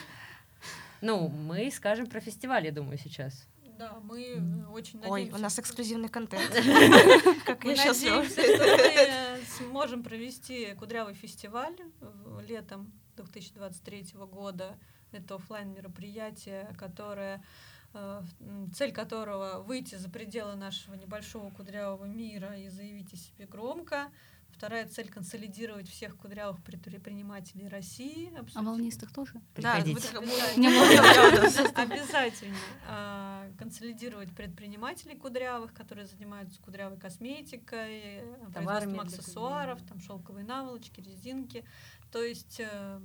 Ну, 1.03 1.29
мы 1.29 1.71
скажем 1.71 2.07
про 2.09 2.21
фестиваль, 2.21 2.67
я 2.67 2.73
думаю, 2.73 2.99
сейчас. 2.99 3.47
Да, 3.79 3.99
мы 4.03 4.67
очень 4.71 5.01
надеемся. 5.01 5.11
Ой, 5.11 5.31
у 5.33 5.39
нас 5.39 5.59
эксклюзивный 5.59 6.11
контент. 6.11 6.51
Как 7.47 7.65
я 7.65 7.75
сейчас 7.75 8.03
мы 8.03 9.41
сможем 9.47 10.03
провести 10.03 10.75
кудрявый 10.75 11.15
фестиваль 11.15 11.75
летом 12.47 12.93
2023 13.17 14.09
года. 14.31 14.79
Это 15.11 15.37
офлайн 15.37 15.73
мероприятие, 15.73 16.69
которое 16.79 17.37
Э, 17.39 17.41
цель 18.75 18.93
которого 18.93 19.63
выйти 19.63 19.97
за 19.97 20.09
пределы 20.09 20.55
нашего 20.55 20.95
небольшого 20.95 21.51
кудрявого 21.51 22.05
мира 22.05 22.57
и 22.57 22.69
заявить 22.69 23.13
о 23.13 23.17
себе 23.17 23.47
громко. 23.47 24.11
Вторая 24.53 24.87
цель— 24.87 25.09
консолидировать 25.11 25.89
всех 25.89 26.19
кудрявых 26.19 26.63
предпринимателей 26.63 27.67
России. 27.69 28.31
А 28.55 28.63
волнистых 28.63 29.11
тоже? 29.11 29.41
Да, 29.57 29.77
обязательно. 31.77 32.57
А, 32.87 33.49
консолидировать 33.59 34.35
предпринимателей 34.37 35.17
кудрявых, 35.17 35.73
которые 35.73 36.07
занимаются 36.07 36.61
кудрявой 36.61 36.99
косметикой, 36.99 38.23
производством 38.53 39.01
аксессуаров, 39.01 39.81
там 39.89 39.99
шелковые 39.99 40.45
наволочки, 40.45 41.01
резинки. 41.01 41.65
То 42.13 42.23
есть 42.23 42.61
э, 42.61 43.01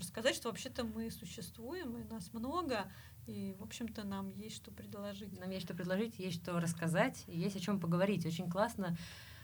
рассказать, 0.00 0.34
что 0.34 0.48
вообще-то 0.48 0.84
мы 0.84 1.10
существуем, 1.10 1.96
и 1.96 2.04
нас 2.04 2.32
много, 2.32 2.90
и, 3.26 3.54
в 3.58 3.62
общем-то, 3.62 4.04
нам 4.04 4.30
есть 4.30 4.56
что 4.56 4.70
предложить. 4.70 5.38
Нам 5.38 5.50
есть 5.50 5.64
что 5.64 5.74
предложить, 5.74 6.18
есть 6.18 6.42
что 6.42 6.58
рассказать, 6.60 7.24
есть 7.26 7.56
о 7.56 7.60
чем 7.60 7.80
поговорить. 7.80 8.26
Очень 8.26 8.50
классно 8.50 8.96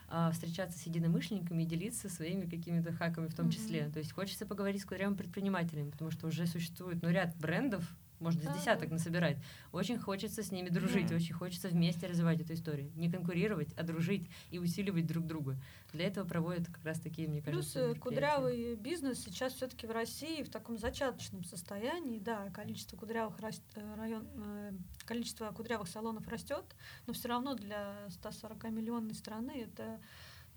э, 0.09 0.31
встречаться 0.33 0.79
с 0.79 0.83
единомышленниками 0.83 1.63
и 1.63 1.67
делиться 1.67 2.09
своими 2.09 2.49
какими-то 2.49 2.93
хаками 2.93 3.29
в 3.29 3.35
том 3.35 3.49
mm-hmm. 3.49 3.53
числе. 3.53 3.89
То 3.91 3.99
есть 3.99 4.13
хочется 4.13 4.47
поговорить 4.47 4.83
с 4.83 4.85
кудрявыми 4.85 5.17
предпринимателями, 5.17 5.91
потому 5.91 6.11
что 6.11 6.27
уже 6.27 6.47
существует 6.47 7.03
ну, 7.03 7.11
ряд 7.11 7.37
брендов, 7.37 7.95
можно 8.21 8.43
да, 8.43 8.55
десяток 8.55 8.91
насобирать. 8.91 9.37
Очень 9.73 9.99
хочется 9.99 10.43
с 10.43 10.51
ними 10.51 10.69
дружить, 10.69 11.13
очень 11.13 11.35
хочется 11.35 11.69
вместе 11.69 12.07
развивать 12.07 12.41
эту 12.41 12.55
историю. 12.55 12.91
Не 12.95 13.11
конкурировать, 13.11 13.73
а 13.77 13.83
дружить 13.83 14.29
и 14.51 14.59
усиливать 14.59 15.07
друг 15.07 15.27
друга. 15.27 15.57
Для 15.93 16.07
этого 16.07 16.27
проводят 16.27 16.67
как 16.67 16.85
раз 16.85 17.01
такие, 17.01 17.29
мне 17.29 17.43
Плюс 17.43 17.73
кажется, 17.73 17.91
Плюс 17.93 17.99
кудрявый 17.99 18.75
бизнес 18.77 19.23
сейчас 19.23 19.55
все-таки 19.55 19.87
в 19.87 19.91
России 19.91 20.43
в 20.43 20.51
таком 20.51 20.79
зачаточном 20.79 21.45
состоянии. 21.45 22.19
Да, 22.19 22.51
количество 22.51 22.97
кудрявых 22.97 23.39
раст... 23.41 23.63
Э, 23.75 23.95
район... 23.97 24.27
Э, 24.35 24.73
количество 25.05 25.51
кудрявых 25.53 25.89
салонов 25.89 26.27
растет, 26.29 26.65
но 27.07 27.13
все 27.13 27.29
равно 27.29 27.55
для 27.55 27.95
140 28.11 28.65
миллионной 28.71 29.15
страны 29.15 29.63
это 29.63 30.01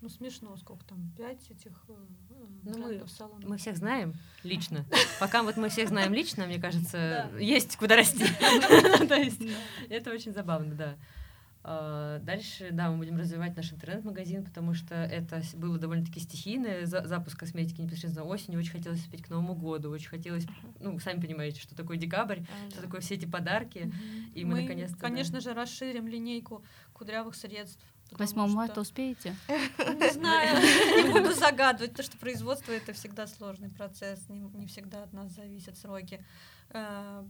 ну, 0.00 0.08
смешно, 0.08 0.56
сколько 0.56 0.84
там, 0.84 1.10
пять 1.16 1.50
этих 1.50 1.72
э, 1.88 1.94
ну, 2.64 2.78
мы, 2.78 3.08
салонов. 3.08 3.48
Мы 3.48 3.56
всех 3.58 3.76
знаем 3.76 4.14
лично. 4.42 4.86
Пока 5.20 5.42
вот 5.42 5.56
мы 5.56 5.68
всех 5.68 5.88
знаем 5.88 6.14
лично, 6.14 6.46
мне 6.46 6.60
кажется, 6.60 7.30
есть 7.38 7.76
куда 7.76 7.96
расти. 7.96 8.24
То 9.08 9.14
есть 9.14 9.42
это 9.88 10.10
очень 10.10 10.32
забавно, 10.32 10.74
да. 10.74 10.96
А, 11.62 12.18
дальше, 12.20 12.70
да, 12.72 12.90
мы 12.90 12.96
будем 12.96 13.18
развивать 13.18 13.54
наш 13.54 13.70
интернет-магазин, 13.72 14.44
потому 14.44 14.72
что 14.72 14.94
это 14.94 15.42
было 15.54 15.78
довольно-таки 15.78 16.18
стихийное, 16.18 16.86
запуск 16.86 17.38
косметики 17.38 17.82
непосредственно 17.82 18.26
осенью, 18.26 18.60
очень 18.60 18.72
хотелось 18.72 19.00
успеть 19.00 19.22
к 19.22 19.28
Новому 19.28 19.54
году, 19.54 19.90
очень 19.90 20.08
хотелось, 20.08 20.46
ну, 20.78 20.98
сами 21.00 21.20
понимаете, 21.20 21.60
что 21.60 21.76
такое 21.76 21.98
декабрь, 21.98 22.40
а, 22.40 22.70
что 22.70 22.80
да. 22.80 22.86
такое 22.86 23.02
все 23.02 23.16
эти 23.16 23.26
подарки, 23.26 23.92
и 24.34 24.44
мы, 24.44 24.54
мы 24.54 24.62
наконец-то... 24.62 24.96
конечно 24.96 25.34
да. 25.34 25.40
же, 25.40 25.52
расширим 25.52 26.08
линейку 26.08 26.64
кудрявых 26.94 27.34
средств, 27.34 27.84
к 28.12 28.18
8 28.18 28.46
марта 28.48 28.80
успеете? 28.80 29.34
Не 29.78 30.12
знаю, 30.12 30.60
не 31.04 31.12
буду 31.12 31.32
загадывать, 31.32 31.92
потому 31.92 32.06
что 32.06 32.18
производство 32.18 32.72
это 32.72 32.92
всегда 32.92 33.26
сложный 33.26 33.70
процесс, 33.70 34.28
не, 34.28 34.40
не 34.40 34.66
всегда 34.66 35.04
от 35.04 35.12
нас 35.12 35.32
зависят 35.32 35.76
сроки. 35.78 36.24
Э, 36.70 37.24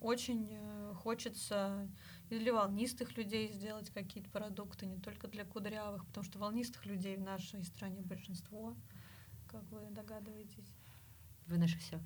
очень 0.00 0.48
э, 0.50 0.94
хочется 1.02 1.88
и 2.30 2.38
для 2.38 2.52
волнистых 2.52 3.16
людей 3.16 3.52
сделать 3.52 3.90
какие-то 3.90 4.30
продукты, 4.30 4.86
не 4.86 4.98
только 4.98 5.28
для 5.28 5.44
кудрявых, 5.44 6.06
потому 6.06 6.24
что 6.24 6.38
волнистых 6.38 6.86
людей 6.86 7.16
в 7.16 7.22
нашей 7.22 7.62
стране 7.64 8.00
большинство, 8.02 8.74
как 9.46 9.62
вы 9.70 9.80
догадываетесь. 9.90 10.74
Вы 11.46 11.58
наше 11.58 11.78
все. 11.78 12.00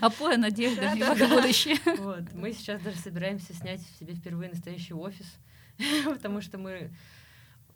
Опора, 0.00 0.36
надежда, 0.36 0.92
будущее. 1.28 1.76
Вот. 1.98 2.32
Мы 2.34 2.52
сейчас 2.52 2.80
даже 2.82 2.98
собираемся 2.98 3.54
снять 3.54 3.80
себе 3.98 4.14
впервые 4.14 4.50
настоящий 4.50 4.94
офис 4.94 5.26
потому 6.04 6.40
что 6.40 6.58
мы 6.58 6.90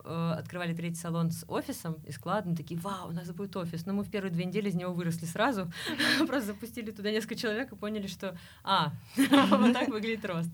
э, 0.05 0.35
открывали 0.39 0.75
третий 0.75 1.01
салон 1.01 1.31
с 1.31 1.45
офисом 1.49 1.95
и 2.07 2.13
складом, 2.13 2.57
такие, 2.57 2.79
вау, 2.81 3.09
у 3.09 3.13
нас 3.13 3.31
будет 3.31 3.57
офис. 3.57 3.87
Но 3.87 3.93
мы 3.93 4.05
в 4.05 4.11
первые 4.11 4.33
две 4.33 4.45
недели 4.45 4.69
из 4.69 4.75
него 4.75 4.93
выросли 4.93 5.27
сразу, 5.27 5.71
просто 6.27 6.53
запустили 6.53 6.91
туда 6.91 7.11
несколько 7.11 7.37
человек 7.37 7.73
и 7.73 7.77
поняли, 7.77 8.07
что, 8.07 8.37
а, 8.65 8.93
вот 9.17 9.73
так 9.73 9.89
выглядит 9.89 10.25
рост. 10.25 10.51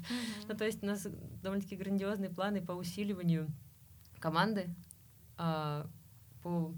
Ну, 0.48 0.56
то 0.56 0.64
есть 0.64 0.82
у 0.82 0.86
нас 0.86 1.06
довольно-таки 1.42 1.76
грандиозные 1.76 2.30
планы 2.30 2.60
по 2.60 2.72
усиливанию 2.72 3.48
команды, 4.18 4.74
а, 5.36 5.86
по, 6.42 6.74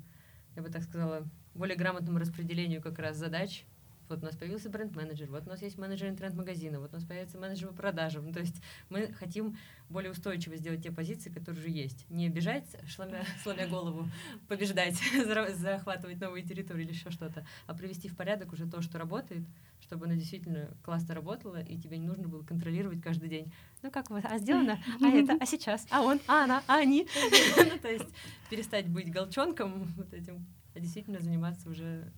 я 0.56 0.62
бы 0.62 0.68
так 0.68 0.82
сказала, 0.82 1.26
более 1.54 1.76
грамотному 1.76 2.18
распределению 2.18 2.80
как 2.80 2.98
раз 2.98 3.16
задач 3.16 3.64
Вот 4.10 4.24
у 4.24 4.26
нас 4.26 4.34
появился 4.34 4.68
бренд-менеджер, 4.68 5.30
вот 5.30 5.46
у 5.46 5.50
нас 5.50 5.62
есть 5.62 5.78
менеджер 5.78 6.08
интернет-магазина, 6.08 6.80
вот 6.80 6.90
у 6.92 6.96
нас 6.96 7.04
появится 7.04 7.38
менеджер 7.38 7.68
по 7.68 7.74
продажам. 7.74 8.26
Ну, 8.26 8.32
то 8.32 8.40
есть 8.40 8.60
мы 8.88 9.12
хотим 9.12 9.56
более 9.88 10.10
устойчиво 10.10 10.56
сделать 10.56 10.82
те 10.82 10.90
позиции, 10.90 11.30
которые 11.30 11.60
уже 11.60 11.70
есть. 11.70 12.10
Не 12.10 12.28
бежать, 12.28 12.64
сломя, 12.92 13.24
сломя 13.44 13.68
голову, 13.68 14.08
побеждать, 14.48 14.96
захватывать 15.54 16.20
новые 16.20 16.42
территории 16.42 16.82
или 16.82 16.90
еще 16.90 17.10
что-то, 17.10 17.46
а 17.68 17.74
привести 17.74 18.08
в 18.08 18.16
порядок 18.16 18.52
уже 18.52 18.68
то, 18.68 18.82
что 18.82 18.98
работает, 18.98 19.44
чтобы 19.80 20.06
оно 20.06 20.14
действительно 20.14 20.76
классно 20.82 21.14
работало, 21.14 21.62
и 21.62 21.78
тебе 21.78 21.96
не 21.96 22.08
нужно 22.08 22.26
было 22.26 22.42
контролировать 22.42 23.00
каждый 23.00 23.28
день. 23.28 23.52
Ну 23.82 23.92
как 23.92 24.10
вот, 24.10 24.24
а 24.24 24.38
сделано, 24.38 24.82
а 25.00 25.06
это, 25.06 25.36
а 25.38 25.46
сейчас, 25.46 25.86
а 25.88 26.02
он, 26.02 26.18
а 26.26 26.42
она, 26.44 26.64
а 26.66 26.78
они. 26.78 27.06
Ну, 27.56 27.78
то 27.78 27.88
есть 27.88 28.08
перестать 28.48 28.88
быть 28.88 29.12
голчонком 29.12 29.84
вот 29.96 30.12
этим, 30.12 30.44
а 30.74 30.80
действительно 30.80 31.20
заниматься 31.20 31.70
уже 31.70 32.12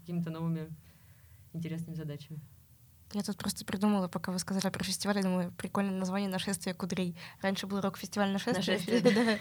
какими-то 0.00 0.30
новыми 0.30 0.70
интересными 1.54 1.94
задачами. 1.94 2.40
Я 3.12 3.22
тут 3.22 3.36
просто 3.36 3.64
придумала, 3.64 4.08
пока 4.08 4.32
вы 4.32 4.38
сказали 4.38 4.72
про 4.72 4.82
фестиваль, 4.82 5.18
я 5.18 5.22
думаю, 5.22 5.52
прикольное 5.52 5.96
название 5.98 6.28
«Нашествие 6.28 6.74
кудрей». 6.74 7.16
Раньше 7.42 7.66
был 7.66 7.80
рок-фестиваль 7.80 8.32
«Нашествие», 8.32 8.76
а 8.76 9.38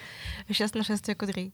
сейчас 0.54 0.74
«Нашествие 0.76 1.16
кудрей». 1.16 1.54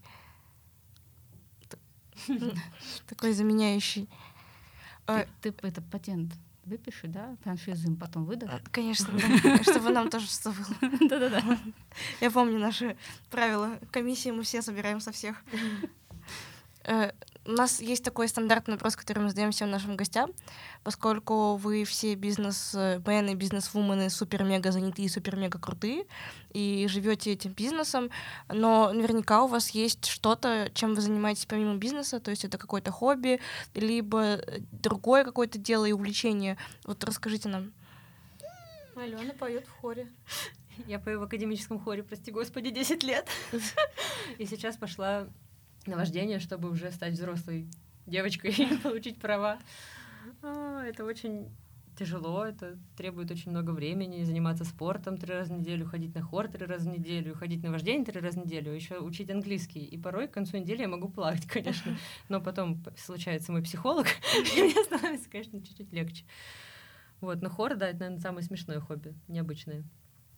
Такой 3.08 3.34
заменяющий. 3.34 4.10
Ты, 5.42 5.54
это 5.62 5.82
патент 5.82 6.34
выпиши, 6.66 7.08
да, 7.08 7.36
франшизу 7.44 7.88
им 7.88 7.98
потом 7.98 8.26
выдашь? 8.26 8.50
А, 8.52 8.60
конечно, 8.72 9.08
да, 9.12 9.64
чтобы 9.72 9.90
нам 9.90 10.10
тоже 10.10 10.28
что 10.28 10.52
было. 10.52 10.92
Да-да-да. 11.10 11.58
Я 12.22 12.32
помню 12.32 12.60
наши 12.60 12.96
правила 13.32 13.80
комиссии, 13.92 14.30
мы 14.30 14.44
все 14.44 14.62
собираем 14.62 15.00
со 15.00 15.12
всех. 15.12 15.44
Э, 16.84 17.12
у 17.46 17.52
нас 17.52 17.82
есть 17.82 18.04
такой 18.04 18.28
стандартный 18.28 18.76
вопрос, 18.76 18.96
который 18.96 19.20
мы 19.20 19.30
задаем 19.30 19.52
всем 19.52 19.72
нашим 19.72 19.96
гостям, 19.96 20.32
поскольку 20.84 21.56
вы 21.56 21.84
все 21.84 22.14
бизнесмены, 22.16 23.34
бизнес-вумены 23.34 24.10
супер-мега 24.10 24.72
заняты 24.72 25.02
и 25.02 25.10
супер-мега 25.10 25.58
крутые, 25.58 26.06
и 26.52 26.86
живете 26.90 27.32
этим 27.32 27.54
бизнесом, 27.54 28.12
но 28.50 28.92
наверняка 28.94 29.44
у 29.44 29.48
вас 29.48 29.70
есть 29.72 30.06
что-то, 30.06 30.70
чем 30.74 30.94
вы 30.94 31.02
занимаетесь 31.02 31.48
помимо 31.48 31.76
бизнеса, 31.76 32.20
то 32.20 32.30
есть 32.30 32.46
это 32.46 32.58
какое-то 32.58 32.92
хобби, 32.92 33.40
либо 33.74 34.42
другое 34.72 35.24
какое-то 35.24 35.58
дело 35.58 35.86
и 35.86 35.92
увлечение. 35.92 36.58
Вот 36.86 37.04
расскажите 37.04 37.50
нам. 37.50 37.72
Алена 38.96 39.34
поет 39.34 39.66
в 39.66 39.72
хоре. 39.82 40.08
Я 40.88 41.00
пою 41.00 41.20
в 41.20 41.24
академическом 41.24 41.80
хоре, 41.80 42.04
прости 42.04 42.32
господи, 42.32 42.70
10 42.70 43.02
лет. 43.04 43.28
И 44.38 44.46
сейчас 44.46 44.78
пошла 44.78 45.28
на 45.90 45.98
вождение, 45.98 46.40
чтобы 46.40 46.70
уже 46.70 46.92
стать 46.92 47.14
взрослой 47.14 47.68
девочкой 48.06 48.52
и 48.52 48.78
получить 48.84 49.20
права. 49.20 49.60
А, 50.42 50.84
это 50.86 51.04
очень 51.04 51.50
тяжело, 52.00 52.46
это 52.46 52.78
требует 52.96 53.30
очень 53.30 53.52
много 53.52 53.72
времени, 53.72 54.24
заниматься 54.24 54.64
спортом 54.64 55.18
три 55.18 55.34
раза 55.34 55.54
в 55.54 55.58
неделю, 55.58 55.86
ходить 55.86 56.16
на 56.16 56.22
хор 56.22 56.48
три 56.48 56.66
раза 56.66 56.90
в 56.90 56.94
неделю, 56.94 57.36
ходить 57.36 57.62
на 57.62 57.72
вождение 57.72 58.06
три 58.06 58.22
раза 58.22 58.40
в 58.40 58.46
неделю, 58.46 58.72
еще 58.72 59.00
учить 59.00 59.30
английский. 59.30 59.84
И 59.84 59.98
порой 59.98 60.30
к 60.30 60.32
концу 60.32 60.58
недели 60.58 60.82
я 60.82 60.88
могу 60.88 61.10
плавать, 61.10 61.46
конечно, 61.48 61.98
но 62.30 62.40
потом 62.40 62.82
случается 62.98 63.52
мой 63.52 63.62
психолог, 63.62 64.08
и 64.56 64.62
мне 64.62 64.84
становится, 64.84 65.30
конечно, 65.30 65.62
чуть-чуть 65.62 65.92
легче. 65.92 66.24
Вот, 67.20 67.42
но 67.42 67.50
хор, 67.50 67.76
да, 67.76 67.90
это, 67.90 68.00
наверное, 68.00 68.22
самое 68.22 68.46
смешное 68.46 68.80
хобби, 68.80 69.14
необычное. 69.28 69.84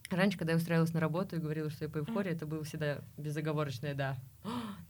Раньше, 0.10 0.38
когда 0.38 0.54
я 0.54 0.58
устраивалась 0.58 0.94
на 0.94 1.00
работу 1.00 1.36
и 1.36 1.40
говорила, 1.40 1.70
что 1.70 1.86
я 1.86 1.90
пою 1.90 2.06
в 2.06 2.14
хоре, 2.14 2.32
это 2.32 2.46
было 2.46 2.64
всегда 2.64 3.02
безоговорочное 3.18 3.94
«да». 3.94 4.18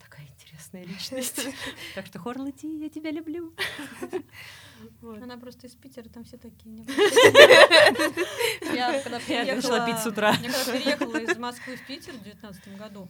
Такая 0.03 0.25
интересная 0.27 0.83
личность. 0.83 1.47
Так 1.95 2.05
что, 2.05 2.19
хор, 2.19 2.37
лети, 2.37 2.79
я 2.79 2.89
тебя 2.89 3.11
люблю. 3.11 3.53
Она 5.21 5.37
просто 5.37 5.67
из 5.67 5.73
Питера, 5.73 6.07
там 6.09 6.23
все 6.23 6.37
такие. 6.37 6.83
Я 8.73 9.01
когда 9.01 9.19
приехала 9.19 9.85
пить 9.85 9.99
с 9.99 10.07
утра. 10.07 10.31
Я 10.31 10.51
когда 10.51 10.73
переехала 10.73 11.17
из 11.17 11.37
Москвы 11.37 11.75
в 11.75 11.85
Питер 11.85 12.13
в 12.13 12.23
2019 12.23 12.77
году, 12.77 13.07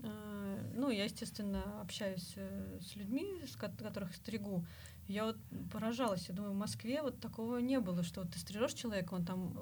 э, 0.00 0.72
ну, 0.74 0.90
я, 0.90 1.04
естественно, 1.04 1.80
общаюсь 1.80 2.34
э, 2.36 2.78
с 2.80 2.96
людьми, 2.96 3.40
с 3.46 3.56
которых 3.56 4.14
стригу. 4.14 4.64
Я 5.06 5.24
вот 5.24 5.36
поражалась, 5.72 6.28
я 6.28 6.34
думаю, 6.34 6.52
в 6.52 6.58
Москве 6.58 7.00
вот 7.00 7.18
такого 7.20 7.58
не 7.58 7.80
было, 7.80 8.02
что 8.02 8.20
вот 8.20 8.32
ты 8.32 8.38
стрижешь 8.38 8.74
человека, 8.74 9.14
он 9.14 9.24
там 9.24 9.54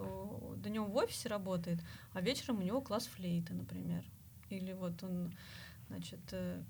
днем 0.56 0.86
в 0.86 0.96
офисе 0.96 1.28
работает, 1.28 1.78
а 2.12 2.20
вечером 2.20 2.58
у 2.58 2.62
него 2.62 2.80
класс 2.80 3.06
флейты, 3.06 3.54
например. 3.54 4.02
Или 4.50 4.72
вот 4.72 5.02
он, 5.02 5.32
значит, 5.88 6.20
э, 6.32 6.62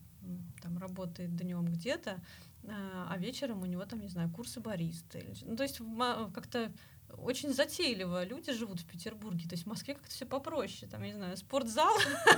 там 0.62 0.78
работает 0.78 1.34
днем 1.36 1.66
где-то, 1.66 2.20
а, 2.68 3.08
а 3.10 3.18
вечером 3.18 3.62
у 3.62 3.66
него 3.66 3.84
там, 3.84 4.00
не 4.00 4.08
знаю, 4.08 4.30
курсы 4.30 4.60
бариста. 4.60 5.18
Ну, 5.42 5.56
то 5.56 5.62
есть 5.62 5.80
как-то 6.34 6.72
очень 7.18 7.52
затейливо 7.52 8.24
люди 8.24 8.52
живут 8.52 8.80
в 8.80 8.84
Петербурге. 8.84 9.48
То 9.48 9.54
есть 9.54 9.64
в 9.64 9.68
Москве 9.68 9.94
как-то 9.94 10.10
все 10.10 10.26
попроще. 10.26 10.90
Там, 10.90 11.02
я 11.02 11.08
не 11.08 11.14
знаю, 11.14 11.36
спортзал 11.36 11.94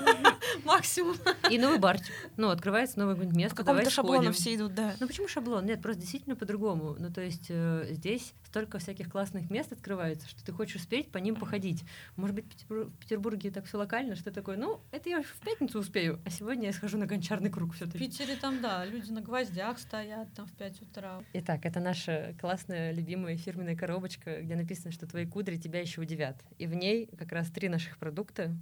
максимум. 0.65 1.17
И 1.51 1.59
новый 1.59 1.79
барчик. 1.79 2.15
Ну, 2.37 2.51
открывается 2.51 2.99
новое 2.99 3.15
какое-нибудь 3.15 3.39
место. 3.39 3.57
По 3.57 3.65
какому-то 3.65 3.91
шаблону 3.91 4.33
все 4.33 4.55
идут, 4.55 4.75
да. 4.75 4.95
Ну 5.01 5.07
почему 5.07 5.29
шаблон? 5.29 5.67
Нет, 5.67 5.83
просто 5.83 6.03
действительно 6.03 6.37
по-другому. 6.37 6.97
Ну, 6.99 7.13
то 7.13 7.21
есть 7.21 7.47
э, 7.49 7.89
здесь 7.91 8.35
столько 8.49 8.79
всяких 8.79 9.11
классных 9.11 9.51
мест 9.51 9.73
открывается, 9.73 10.29
что 10.29 10.45
ты 10.45 10.53
хочешь 10.53 10.77
успеть 10.77 11.11
по 11.11 11.19
ним 11.19 11.37
походить. 11.37 11.85
Может 12.17 12.35
быть, 12.35 12.47
в 12.69 12.91
Петербурге 12.99 13.51
так 13.51 13.67
все 13.67 13.77
локально, 13.77 14.17
что 14.17 14.31
такое, 14.31 14.57
ну, 14.57 14.81
это 14.91 15.09
я 15.11 15.23
в 15.23 15.41
пятницу 15.45 15.79
успею, 15.79 16.21
а 16.25 16.31
сегодня 16.31 16.67
я 16.67 16.73
схожу 16.73 16.99
на 16.99 17.07
гончарный 17.07 17.51
круг 17.51 17.75
все 17.75 17.87
таки 17.87 17.99
В 17.99 18.01
Питере 18.01 18.37
там, 18.37 18.61
да, 18.63 18.85
люди 18.85 19.11
на 19.11 19.21
гвоздях 19.21 19.79
стоят 19.79 20.33
там 20.35 20.47
в 20.47 20.53
5 20.53 20.83
утра. 20.83 21.23
Итак, 21.35 21.65
это 21.65 21.81
наша 21.81 22.35
классная, 22.41 22.93
любимая 22.93 23.37
фирменная 23.37 23.77
коробочка, 23.77 24.41
где 24.43 24.57
написано, 24.57 24.93
что 24.93 25.07
твои 25.07 25.27
кудри 25.27 25.57
тебя 25.57 25.81
еще 25.81 26.01
удивят. 26.01 26.43
И 26.59 26.67
в 26.67 26.75
ней 26.75 27.07
как 27.19 27.33
раз 27.33 27.51
три 27.51 27.69
наших 27.69 27.99
продукта, 27.99 28.57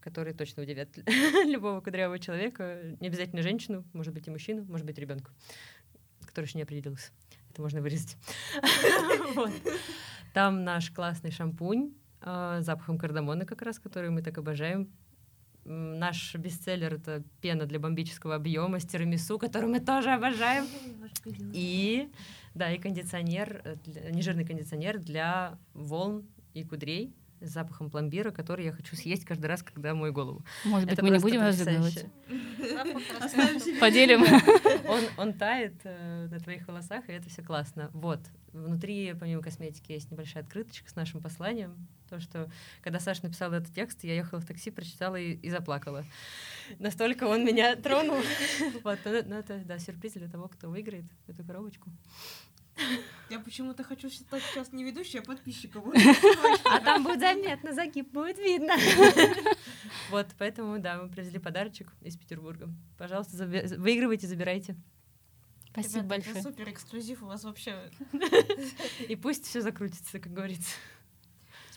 которые 0.00 0.34
точно 0.34 0.62
удивят 0.62 0.88
любого 1.46 1.80
кудрявого 1.80 2.18
человека, 2.18 2.96
не 3.00 3.08
обязательно 3.08 3.42
женщину, 3.42 3.84
может 3.92 4.12
быть 4.14 4.26
и 4.26 4.30
мужчину, 4.30 4.64
может 4.64 4.86
быть 4.86 4.98
ребенку, 4.98 5.30
который 6.26 6.46
еще 6.46 6.58
не 6.58 6.64
определился. 6.64 7.10
Это 7.60 7.62
можно 7.62 7.82
вырезать. 7.82 8.16
Там 10.32 10.64
наш 10.64 10.90
классный 10.90 11.30
шампунь 11.30 11.92
с 12.22 12.62
запахом 12.62 12.98
кардамона 12.98 13.44
как 13.44 13.62
раз, 13.62 13.78
который 13.78 14.10
мы 14.10 14.22
так 14.22 14.38
обожаем. 14.38 14.88
Наш 15.64 16.34
бестселлер— 16.36 16.94
это 16.94 17.22
пена 17.42 17.66
для 17.66 17.78
бомбического 17.78 18.36
объема 18.36 18.80
с 18.80 18.86
тирамису, 18.86 19.38
который 19.38 19.68
мы 19.68 19.80
тоже 19.80 20.10
обожаем. 20.10 20.66
И 21.52 22.10
да, 22.54 22.72
и 22.72 22.78
кондиционер, 22.78 23.78
нежирный 24.10 24.46
кондиционер 24.46 24.98
для 24.98 25.58
волн 25.74 26.26
и 26.54 26.64
кудрей 26.64 27.14
с 27.40 27.48
запахом 27.48 27.90
пломбира, 27.90 28.30
который 28.30 28.66
я 28.66 28.72
хочу 28.72 28.96
съесть 28.96 29.24
каждый 29.24 29.46
раз, 29.46 29.62
когда 29.62 29.94
мою 29.94 30.12
голову. 30.12 30.44
Может 30.64 30.88
быть, 30.88 30.92
Это 30.92 31.04
мы 31.04 31.10
не 31.10 31.18
будем 31.18 31.40
разыгрывать? 31.40 32.06
Поделим. 33.80 34.22
Он, 34.88 35.02
он 35.16 35.32
тает 35.34 35.74
э, 35.84 36.26
на 36.30 36.40
твоих 36.40 36.66
волосах, 36.66 37.08
и 37.08 37.12
это 37.12 37.28
все 37.28 37.42
классно. 37.42 37.90
Вот. 37.92 38.20
Внутри, 38.52 39.14
помимо 39.18 39.40
косметики, 39.40 39.92
есть 39.92 40.10
небольшая 40.10 40.42
открыточка 40.42 40.90
с 40.90 40.96
нашим 40.96 41.20
посланием. 41.20 41.86
То, 42.08 42.18
что 42.18 42.50
когда 42.82 42.98
Саша 42.98 43.24
написала 43.24 43.54
этот 43.54 43.72
текст, 43.72 44.02
я 44.02 44.14
ехала 44.14 44.40
в 44.40 44.46
такси, 44.46 44.70
прочитала 44.70 45.14
и, 45.16 45.34
и 45.34 45.50
заплакала. 45.50 46.04
Настолько 46.78 47.24
он 47.24 47.44
меня 47.44 47.76
тронул. 47.76 48.18
Вот, 48.82 48.98
ну, 49.04 49.22
ну, 49.26 49.36
это, 49.36 49.58
да, 49.64 49.78
сюрприз 49.78 50.14
для 50.14 50.28
того, 50.28 50.48
кто 50.48 50.68
выиграет 50.68 51.04
эту 51.28 51.44
коробочку. 51.44 51.90
Я 53.28 53.38
почему-то 53.38 53.84
хочу 53.84 54.10
стать 54.10 54.42
сейчас 54.42 54.72
не 54.72 54.84
ведущей, 54.84 55.18
а 55.18 55.22
подписчиком. 55.22 55.92
А 56.64 56.80
там 56.80 57.04
будет 57.04 57.20
заметно, 57.20 57.72
загиб 57.72 58.10
будет 58.10 58.38
видно. 58.38 58.74
Вот, 60.10 60.26
поэтому, 60.38 60.78
да, 60.78 61.00
мы 61.02 61.08
привезли 61.08 61.38
подарочек 61.38 61.92
из 62.00 62.16
Петербурга. 62.16 62.68
Пожалуйста, 62.98 63.46
выигрывайте, 63.46 64.26
забирайте. 64.26 64.76
Спасибо 65.72 66.02
большое. 66.02 66.42
Супер 66.42 66.68
эксклюзив 66.70 67.22
у 67.22 67.26
вас 67.26 67.44
вообще. 67.44 67.90
И 69.08 69.14
пусть 69.14 69.46
все 69.46 69.60
закрутится, 69.60 70.18
как 70.18 70.32
говорится. 70.32 70.76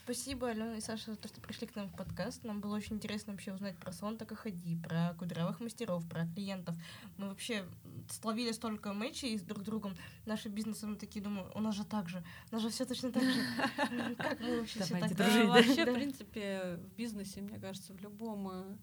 Спасибо, 0.04 0.50
Алена 0.50 0.76
и 0.76 0.82
Саша, 0.82 1.12
за 1.12 1.18
то, 1.18 1.30
что 1.30 1.40
пришли 1.40 1.66
к 1.66 1.78
нам 1.78 1.88
в 1.88 1.96
подкаст. 1.96 2.44
Нам 2.44 2.60
было 2.60 2.76
очень 2.76 2.98
интересно 2.98 3.32
вообще 3.32 3.54
узнать 3.54 3.78
про 3.78 3.94
салон 3.94 4.18
Так 4.18 4.38
ходи, 4.38 4.76
про 4.76 5.16
кудрявых 5.18 5.62
мастеров, 5.62 6.06
про 6.10 6.28
клиентов. 6.28 6.76
Мы 7.16 7.30
вообще 7.30 7.66
словили 8.10 8.52
столько 8.52 8.92
матчей 8.92 9.40
с 9.40 9.42
друг 9.42 9.64
другом. 9.64 9.96
Наши 10.26 10.50
бизнесы, 10.50 10.88
мы 10.88 10.98
такие 10.98 11.24
думаю, 11.24 11.50
у 11.56 11.62
нас 11.62 11.76
же 11.76 11.86
так 11.86 12.10
же. 12.10 12.22
У 12.52 12.56
нас 12.56 12.62
же 12.62 12.70
все 12.70 12.86
точно 12.86 13.14
так 13.14 13.24
же. 13.24 13.40
Как 14.18 14.42
мы 14.42 14.60
вообще 14.60 14.82
все 14.82 15.00
так 15.00 15.12
Вообще, 15.48 15.86
в 15.86 15.94
принципе, 15.94 16.80
в 16.84 16.96
бизнесе, 16.98 17.40
мне 17.40 17.58
кажется, 17.58 17.94
в 17.94 18.02
любом 18.02 18.50
э, 18.50 18.78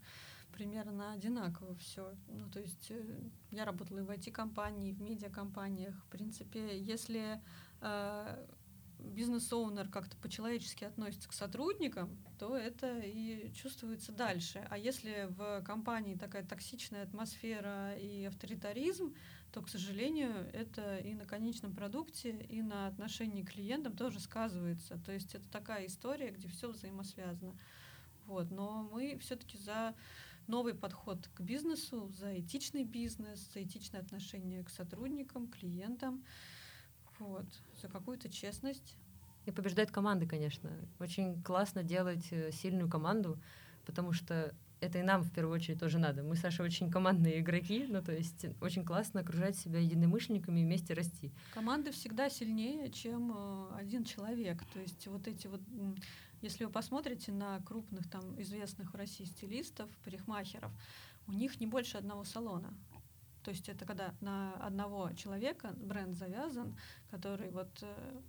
примерно 0.51 1.11
одинаково 1.11 1.75
все. 1.75 2.15
Ну, 2.29 2.49
то 2.49 2.59
есть 2.59 2.89
э, 2.89 3.29
я 3.51 3.65
работала 3.65 3.99
и 3.99 4.01
в 4.01 4.09
IT-компании, 4.09 4.89
и 4.89 4.93
в 4.93 5.01
медиакомпаниях. 5.01 5.93
В 6.03 6.07
принципе, 6.07 6.79
если 6.79 7.39
э, 7.81 8.45
бизнес-оунер 9.01 9.87
как-то 9.89 10.15
по-человечески 10.17 10.83
относится 10.83 11.27
к 11.29 11.33
сотрудникам, 11.33 12.17
то 12.39 12.55
это 12.55 12.99
и 12.99 13.51
чувствуется 13.53 14.11
дальше. 14.11 14.65
А 14.69 14.77
если 14.77 15.27
в 15.29 15.61
компании 15.63 16.15
такая 16.15 16.45
токсичная 16.45 17.03
атмосфера 17.03 17.95
и 17.95 18.25
авторитаризм, 18.25 19.13
то, 19.51 19.61
к 19.61 19.69
сожалению, 19.69 20.49
это 20.53 20.97
и 20.97 21.13
на 21.13 21.25
конечном 21.25 21.75
продукте, 21.75 22.31
и 22.49 22.61
на 22.61 22.87
отношении 22.87 23.43
к 23.43 23.51
клиентам 23.51 23.95
тоже 23.95 24.19
сказывается. 24.19 24.97
То 25.05 25.11
есть 25.11 25.35
это 25.35 25.49
такая 25.49 25.87
история, 25.87 26.31
где 26.31 26.47
все 26.47 26.69
взаимосвязано. 26.69 27.57
Вот. 28.25 28.49
Но 28.49 28.89
мы 28.91 29.17
все-таки 29.19 29.57
за 29.57 29.93
новый 30.47 30.73
подход 30.73 31.27
к 31.33 31.41
бизнесу, 31.41 32.09
за 32.09 32.39
этичный 32.39 32.83
бизнес, 32.83 33.39
за 33.53 33.63
этичное 33.63 34.01
отношение 34.01 34.63
к 34.63 34.69
сотрудникам, 34.69 35.47
клиентам, 35.47 36.23
вот, 37.21 37.45
за 37.81 37.87
какую-то 37.87 38.29
честность. 38.29 38.95
И 39.45 39.51
побеждает 39.51 39.91
команды, 39.91 40.27
конечно. 40.27 40.71
Очень 40.99 41.41
классно 41.41 41.83
делать 41.83 42.27
э, 42.31 42.51
сильную 42.51 42.89
команду, 42.89 43.39
потому 43.85 44.13
что 44.13 44.53
это 44.81 44.97
и 44.97 45.03
нам 45.03 45.21
в 45.23 45.31
первую 45.31 45.55
очередь 45.55 45.79
тоже 45.79 45.99
надо. 45.99 46.23
Мы, 46.23 46.35
Саша, 46.35 46.63
очень 46.63 46.89
командные 46.91 47.39
игроки, 47.39 47.85
ну 47.87 48.01
то 48.01 48.11
есть 48.11 48.45
очень 48.61 48.83
классно 48.83 49.21
окружать 49.21 49.55
себя 49.55 49.79
единомышленниками 49.79 50.59
и 50.59 50.63
вместе 50.63 50.93
расти. 50.93 51.31
Команда 51.53 51.91
всегда 51.91 52.29
сильнее, 52.29 52.91
чем 52.91 53.31
э, 53.35 53.75
один 53.77 54.03
человек. 54.03 54.63
То 54.73 54.79
есть 54.79 55.07
вот 55.07 55.27
эти 55.27 55.47
вот, 55.47 55.61
если 56.41 56.65
вы 56.65 56.71
посмотрите 56.71 57.31
на 57.31 57.59
крупных 57.61 58.09
там 58.09 58.39
известных 58.41 58.93
в 58.93 58.95
России 58.95 59.25
стилистов, 59.25 59.89
парикмахеров, 60.03 60.71
у 61.27 61.31
них 61.31 61.59
не 61.59 61.67
больше 61.67 61.97
одного 61.97 62.23
салона. 62.23 62.73
То 63.43 63.51
есть 63.51 63.69
это 63.69 63.85
когда 63.85 64.13
на 64.21 64.53
одного 64.55 65.11
человека 65.13 65.73
бренд 65.77 66.15
завязан, 66.15 66.77
который 67.09 67.49
вот 67.49 67.69
э, 67.81 68.21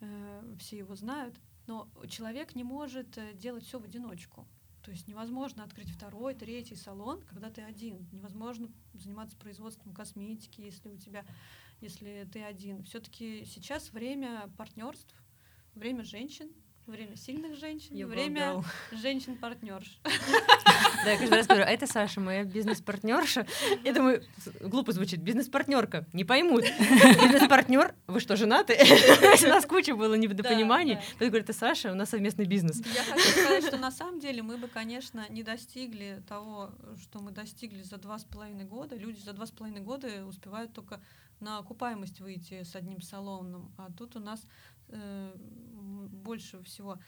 э, 0.00 0.56
все 0.58 0.78
его 0.78 0.96
знают, 0.96 1.34
но 1.66 1.88
человек 2.08 2.54
не 2.54 2.64
может 2.64 3.16
э, 3.18 3.34
делать 3.34 3.64
все 3.64 3.78
в 3.78 3.84
одиночку. 3.84 4.46
То 4.82 4.92
есть 4.92 5.08
невозможно 5.08 5.64
открыть 5.64 5.90
второй, 5.90 6.34
третий 6.34 6.76
салон, 6.76 7.20
когда 7.22 7.50
ты 7.50 7.62
один. 7.62 8.06
Невозможно 8.12 8.70
заниматься 8.94 9.36
производством 9.36 9.92
косметики, 9.92 10.60
если 10.60 10.88
у 10.88 10.96
тебя, 10.96 11.24
если 11.80 12.28
ты 12.32 12.42
один. 12.42 12.84
Все-таки 12.84 13.44
сейчас 13.46 13.92
время 13.92 14.48
партнерств, 14.56 15.14
время 15.74 16.04
женщин, 16.04 16.52
время 16.86 17.16
сильных 17.16 17.56
женщин, 17.56 17.94
You 17.94 18.06
время 18.06 18.62
женщин-партнерш. 18.92 20.00
Да, 21.04 21.12
я 21.12 21.18
каждый 21.18 21.34
раз 21.34 21.46
говорю, 21.46 21.64
а 21.64 21.68
это 21.68 21.86
Саша, 21.86 22.20
моя 22.20 22.42
бизнес-партнерша. 22.42 23.46
Я 23.84 23.92
думаю, 23.92 24.24
глупо 24.60 24.92
звучит, 24.92 25.20
бизнес-партнерка, 25.20 26.04
не 26.12 26.24
поймут. 26.24 26.64
Бизнес-партнер, 26.80 27.94
вы 28.08 28.18
что, 28.18 28.34
женаты? 28.34 28.76
У 29.44 29.48
нас 29.48 29.66
куча 29.66 29.94
было 29.94 30.14
недопониманий. 30.14 30.98
Ты 31.18 31.26
говоришь, 31.26 31.44
это 31.44 31.52
Саша, 31.52 31.92
у 31.92 31.94
нас 31.94 32.10
совместный 32.10 32.46
бизнес. 32.46 32.82
Я 32.84 33.04
хочу 33.04 33.28
сказать, 33.28 33.64
что 33.66 33.76
на 33.76 33.92
самом 33.92 34.18
деле 34.18 34.42
мы 34.42 34.56
бы, 34.56 34.68
конечно, 34.68 35.26
не 35.28 35.42
достигли 35.44 36.22
того, 36.28 36.70
что 37.02 37.20
мы 37.20 37.30
достигли 37.30 37.82
за 37.82 37.98
два 37.98 38.18
с 38.18 38.24
половиной 38.24 38.64
года. 38.64 38.96
Люди 38.96 39.20
за 39.20 39.32
два 39.32 39.46
с 39.46 39.50
половиной 39.50 39.82
года 39.82 40.08
успевают 40.26 40.72
только 40.72 41.00
на 41.40 41.58
окупаемость 41.58 42.20
выйти 42.20 42.62
с 42.62 42.74
одним 42.74 43.00
салоном, 43.02 43.72
а 43.76 43.92
тут 43.92 44.16
у 44.16 44.20
нас 44.20 44.46
больше 46.26 46.62
всего 46.64 46.98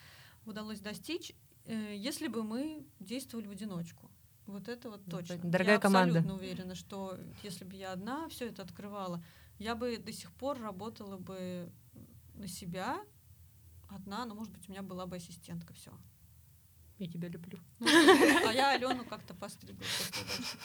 удалось 0.47 0.81
достичь, 0.81 1.35
э, 1.65 1.95
если 1.97 2.29
бы 2.29 2.43
мы 2.43 2.87
действовали 3.01 3.47
в 3.47 3.51
одиночку. 3.51 4.11
Вот 4.47 4.69
это 4.69 4.91
вот 4.91 5.05
точно. 5.05 5.37
Дорогая 5.43 5.75
я 5.75 5.81
команда. 5.81 6.21
абсолютно 6.21 6.35
уверена, 6.37 6.75
что 6.75 7.19
если 7.43 7.65
бы 7.65 7.77
я 7.77 7.93
одна 7.93 8.29
все 8.29 8.47
это 8.47 8.63
открывала, 8.63 9.23
я 9.59 9.75
бы 9.75 9.99
до 9.99 10.13
сих 10.13 10.33
пор 10.33 10.59
работала 10.59 11.19
бы 11.19 11.71
на 12.35 12.49
себя 12.49 12.99
одна, 13.89 14.25
но, 14.25 14.35
может 14.35 14.53
быть, 14.53 14.67
у 14.69 14.73
меня 14.73 14.83
была 14.83 15.07
бы 15.07 15.17
ассистентка, 15.17 15.75
все. 15.75 15.93
Я 16.99 17.07
тебя 17.07 17.29
люблю. 17.29 17.61
Ну, 17.79 17.87
а 18.49 18.53
я 18.53 18.73
Алену 18.73 19.05
как-то 19.05 19.33
постригла. 19.33 19.85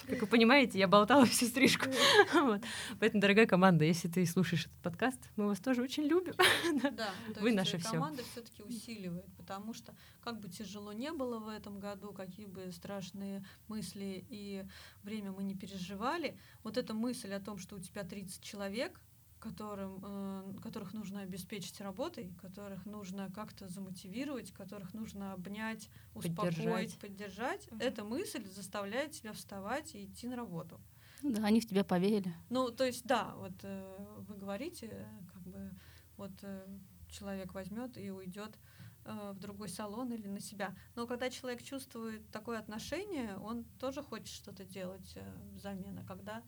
Как 0.08 0.22
вы 0.22 0.26
понимаете, 0.28 0.80
я 0.80 0.88
болтала 0.88 1.28
всю 1.28 1.46
стрижку. 1.46 1.86
вот. 2.34 2.62
Поэтому, 3.00 3.22
дорогая 3.22 3.46
команда, 3.46 3.86
если 3.86 4.08
ты 4.08 4.26
слушаешь 4.26 4.66
этот 4.66 4.78
подкаст, 4.80 5.20
мы 5.36 5.46
вас 5.46 5.60
тоже 5.60 5.84
очень 5.84 6.04
любим. 6.04 6.34
да, 6.94 7.12
вы 7.40 7.52
наше 7.52 7.78
все. 7.78 7.92
Команда 7.92 8.24
все-таки 8.32 8.64
усиливает, 8.64 9.32
потому 9.38 9.76
что 9.76 9.94
как 10.22 10.40
бы 10.40 10.50
тяжело 10.50 10.92
не 10.92 11.12
было 11.12 11.38
в 11.38 11.48
этом 11.48 11.80
году, 11.80 12.14
какие 12.14 12.48
бы 12.48 12.72
страшные 12.72 13.46
мысли 13.68 14.26
и 14.30 14.66
время 15.04 15.32
мы 15.32 15.44
не 15.44 15.54
переживали, 15.54 16.36
вот 16.64 16.78
эта 16.78 16.96
мысль 16.96 17.32
о 17.32 17.40
том, 17.40 17.60
что 17.60 17.76
у 17.76 17.80
тебя 17.80 18.04
30 18.04 18.42
человек, 18.42 19.00
которым, 19.44 20.00
э, 20.02 20.54
которых 20.62 20.94
нужно 20.94 21.20
обеспечить 21.20 21.82
работой, 21.82 22.34
которых 22.42 22.86
нужно 22.86 23.30
как-то 23.36 23.68
замотивировать, 23.68 24.54
которых 24.54 24.94
нужно 24.94 25.34
обнять, 25.34 25.90
успокоить, 26.16 26.56
поддержать. 26.56 27.00
поддержать. 27.00 27.68
Mm-hmm. 27.68 27.84
Эта 27.84 28.04
мысль 28.06 28.46
заставляет 28.48 29.12
тебя 29.12 29.34
вставать 29.34 29.96
и 29.96 30.06
идти 30.06 30.28
на 30.28 30.38
работу. 30.38 30.80
Ну 31.22 31.34
да, 31.34 31.46
они 31.46 31.60
в 31.60 31.68
тебя 31.68 31.84
поверили. 31.84 32.34
Ну, 32.50 32.72
то 32.72 32.86
есть, 32.86 33.06
да, 33.06 33.34
вот 33.36 33.54
э, 33.64 34.24
вы 34.30 34.36
говорите, 34.36 35.08
как 35.34 35.44
бы 35.44 35.72
вот 36.16 36.32
э, 36.44 36.66
человек 37.10 37.54
возьмет 37.54 37.98
и 37.98 38.12
уйдет 38.12 38.58
э, 39.04 39.32
в 39.34 39.40
другой 39.40 39.68
салон 39.68 40.14
или 40.14 40.28
на 40.28 40.40
себя. 40.40 40.74
Но 40.96 41.06
когда 41.06 41.30
человек 41.30 41.64
чувствует 41.64 42.30
такое 42.32 42.60
отношение, 42.60 43.38
он 43.40 43.66
тоже 43.78 44.02
хочет 44.04 44.30
что-то 44.30 44.64
делать 44.64 45.12
э, 45.16 45.24
взамен. 45.56 46.00
А 46.00 46.06
когда 46.06 46.44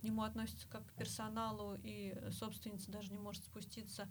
к 0.00 0.02
нему 0.02 0.22
относятся 0.22 0.66
как 0.68 0.86
к 0.86 0.92
персоналу, 0.92 1.76
и 1.82 2.14
собственница 2.30 2.90
даже 2.90 3.10
не 3.10 3.18
может 3.18 3.44
спуститься 3.44 4.08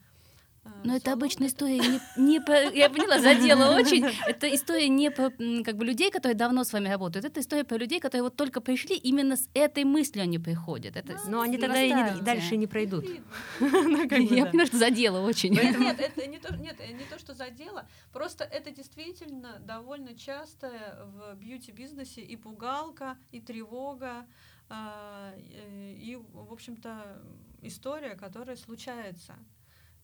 э, 0.63 0.69
но 0.83 0.95
это 0.95 1.13
обычная 1.13 1.47
история 1.47 1.79
не, 1.79 1.99
не 2.17 2.41
по, 2.41 2.51
я 2.51 2.89
поняла, 2.89 3.19
задела 3.19 3.75
очень. 3.75 4.05
Это 4.27 4.53
история 4.53 4.89
не 4.89 5.09
по 5.11 5.31
как 5.63 5.77
бы 5.77 5.85
людей, 5.85 6.11
которые 6.11 6.35
давно 6.35 6.63
с 6.63 6.73
вами 6.73 6.89
работают. 6.89 7.25
Это 7.25 7.39
история 7.39 7.63
про 7.63 7.77
людей, 7.77 7.99
которые 7.99 8.23
вот 8.23 8.35
только 8.35 8.59
пришли, 8.59 8.97
именно 8.97 9.37
с 9.37 9.49
этой 9.53 9.85
мыслью 9.85 10.23
они 10.23 10.39
приходят. 10.39 10.97
Это 10.97 11.17
Но 11.27 11.41
они 11.41 11.57
тогда 11.57 11.81
и 11.81 11.91
не, 11.91 12.21
дальше 12.21 12.57
не 12.57 12.67
пройдут. 12.67 13.05
Ну, 13.59 14.03
я 14.03 14.45
понимаю, 14.45 14.67
что 14.67 14.77
задела 14.77 15.19
очень. 15.25 15.53
Нет, 15.53 15.99
это 15.99 16.27
не 16.27 16.37
то, 16.37 16.55
нет, 16.55 16.79
не 16.79 17.05
то, 17.05 17.17
что 17.17 17.33
задела. 17.33 17.87
Просто 18.11 18.43
это 18.43 18.71
действительно 18.71 19.59
довольно 19.59 20.15
часто 20.15 21.07
в 21.13 21.35
бьюти-бизнесе 21.35 22.21
и 22.21 22.35
пугалка, 22.35 23.17
и 23.31 23.39
тревога. 23.39 24.25
А, 24.69 25.33
и, 25.37 26.17
в 26.33 26.51
общем-то, 26.51 27.21
история, 27.61 28.15
которая 28.15 28.55
случается. 28.55 29.35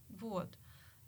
Вот. 0.09 0.57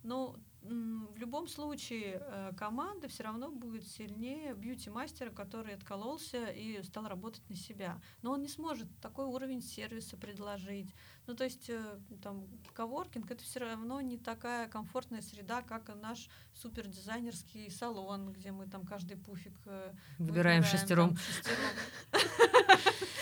Но 0.03 0.36
в 0.67 1.17
любом 1.17 1.47
случае 1.47 2.21
э, 2.21 2.51
команда 2.57 3.07
все 3.07 3.23
равно 3.23 3.51
будет 3.51 3.87
сильнее 3.87 4.53
бьюти-мастера, 4.53 5.29
который 5.29 5.75
откололся 5.75 6.47
и 6.47 6.81
стал 6.83 7.07
работать 7.07 7.47
на 7.49 7.55
себя. 7.55 8.01
Но 8.21 8.31
он 8.31 8.41
не 8.41 8.47
сможет 8.47 8.87
такой 9.01 9.25
уровень 9.25 9.61
сервиса 9.61 10.17
предложить. 10.17 10.93
Ну, 11.27 11.35
то 11.35 11.43
есть 11.43 11.69
э, 11.69 11.99
там 12.21 12.47
коворкинг 12.73 13.29
это 13.29 13.43
все 13.43 13.59
равно 13.59 14.01
не 14.01 14.17
такая 14.17 14.67
комфортная 14.67 15.21
среда, 15.21 15.61
как 15.61 15.93
наш 16.01 16.29
супер 16.53 16.87
дизайнерский 16.87 17.69
салон, 17.69 18.31
где 18.31 18.51
мы 18.51 18.67
там 18.67 18.85
каждый 18.85 19.17
пуфик 19.17 19.53
э, 19.65 19.93
выбираем, 20.17 20.61
выбираем 20.61 20.63
шестером. 20.63 21.17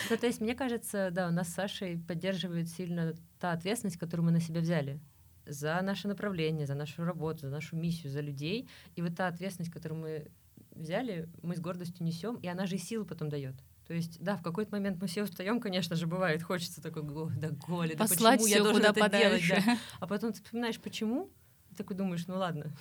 Ну, 0.09 0.17
то 0.17 0.27
есть, 0.27 0.41
мне 0.41 0.53
кажется, 0.53 1.11
да, 1.11 1.29
у 1.29 1.31
нас 1.31 1.47
с 1.47 1.53
Сашей 1.53 1.97
поддерживает 1.97 2.67
сильно 2.67 3.15
та 3.39 3.53
ответственность, 3.53 3.97
которую 3.97 4.25
мы 4.25 4.31
на 4.31 4.41
себя 4.41 4.59
взяли 4.59 4.99
за 5.45 5.81
наше 5.81 6.07
направление, 6.07 6.65
за 6.65 6.75
нашу 6.75 7.03
работу, 7.03 7.41
за 7.41 7.49
нашу 7.49 7.75
миссию, 7.75 8.11
за 8.11 8.21
людей. 8.21 8.67
И 8.95 9.01
вот 9.01 9.15
та 9.15 9.27
ответственность, 9.27 9.71
которую 9.71 10.01
мы 10.01 10.31
взяли, 10.71 11.29
мы 11.41 11.55
с 11.55 11.59
гордостью 11.59 12.05
несем, 12.05 12.35
и 12.37 12.47
она 12.47 12.65
же 12.65 12.75
и 12.75 12.79
силу 12.79 13.05
потом 13.05 13.29
дает. 13.29 13.55
То 13.87 13.93
есть, 13.93 14.21
да, 14.21 14.37
в 14.37 14.41
какой-то 14.41 14.71
момент 14.71 15.01
мы 15.01 15.07
все 15.07 15.23
устаем, 15.23 15.59
конечно 15.59 15.95
же, 15.95 16.07
бывает, 16.07 16.41
хочется 16.41 16.81
такой, 16.81 17.03
да, 17.35 17.49
голи, 17.49 17.95
да 17.95 18.05
почему 18.05 18.45
я 18.45 18.63
должен 18.63 18.81
это 18.81 18.93
подальше. 18.93 19.47
делать? 19.47 19.65
Да? 19.65 19.77
А 19.99 20.07
потом 20.07 20.31
ты 20.31 20.41
вспоминаешь, 20.41 20.79
почему, 20.79 21.29
и 21.69 21.75
такой 21.75 21.97
думаешь, 21.97 22.25
ну 22.27 22.37
ладно, 22.37 22.71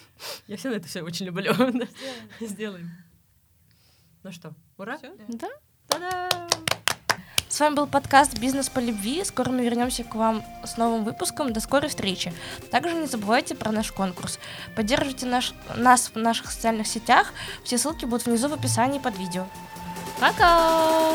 я 0.46 0.56
все 0.56 0.70
на 0.70 0.74
это 0.74 0.86
все 0.86 1.02
очень 1.02 1.26
люблю. 1.26 1.52
Сделаем. 1.54 1.88
Сделаем. 2.40 2.90
Ну 4.22 4.30
что, 4.30 4.54
ура? 4.76 4.98
Да. 5.28 5.48
Та-дам! 5.88 6.71
С 7.52 7.60
вами 7.60 7.74
был 7.74 7.86
подкаст 7.86 8.38
«Бизнес 8.38 8.70
по 8.70 8.78
любви». 8.78 9.22
Скоро 9.26 9.50
мы 9.50 9.62
вернемся 9.62 10.04
к 10.04 10.14
вам 10.14 10.42
с 10.64 10.78
новым 10.78 11.04
выпуском. 11.04 11.52
До 11.52 11.60
скорой 11.60 11.90
встречи. 11.90 12.32
Также 12.70 12.94
не 12.94 13.06
забывайте 13.06 13.54
про 13.54 13.70
наш 13.70 13.92
конкурс. 13.92 14.38
Поддерживайте 14.74 15.26
наш, 15.26 15.52
нас 15.76 16.12
в 16.14 16.16
наших 16.16 16.50
социальных 16.50 16.86
сетях. 16.86 17.34
Все 17.62 17.76
ссылки 17.76 18.06
будут 18.06 18.24
внизу 18.24 18.48
в 18.48 18.54
описании 18.54 19.00
под 19.00 19.18
видео. 19.18 19.44
Пока! 20.18 21.12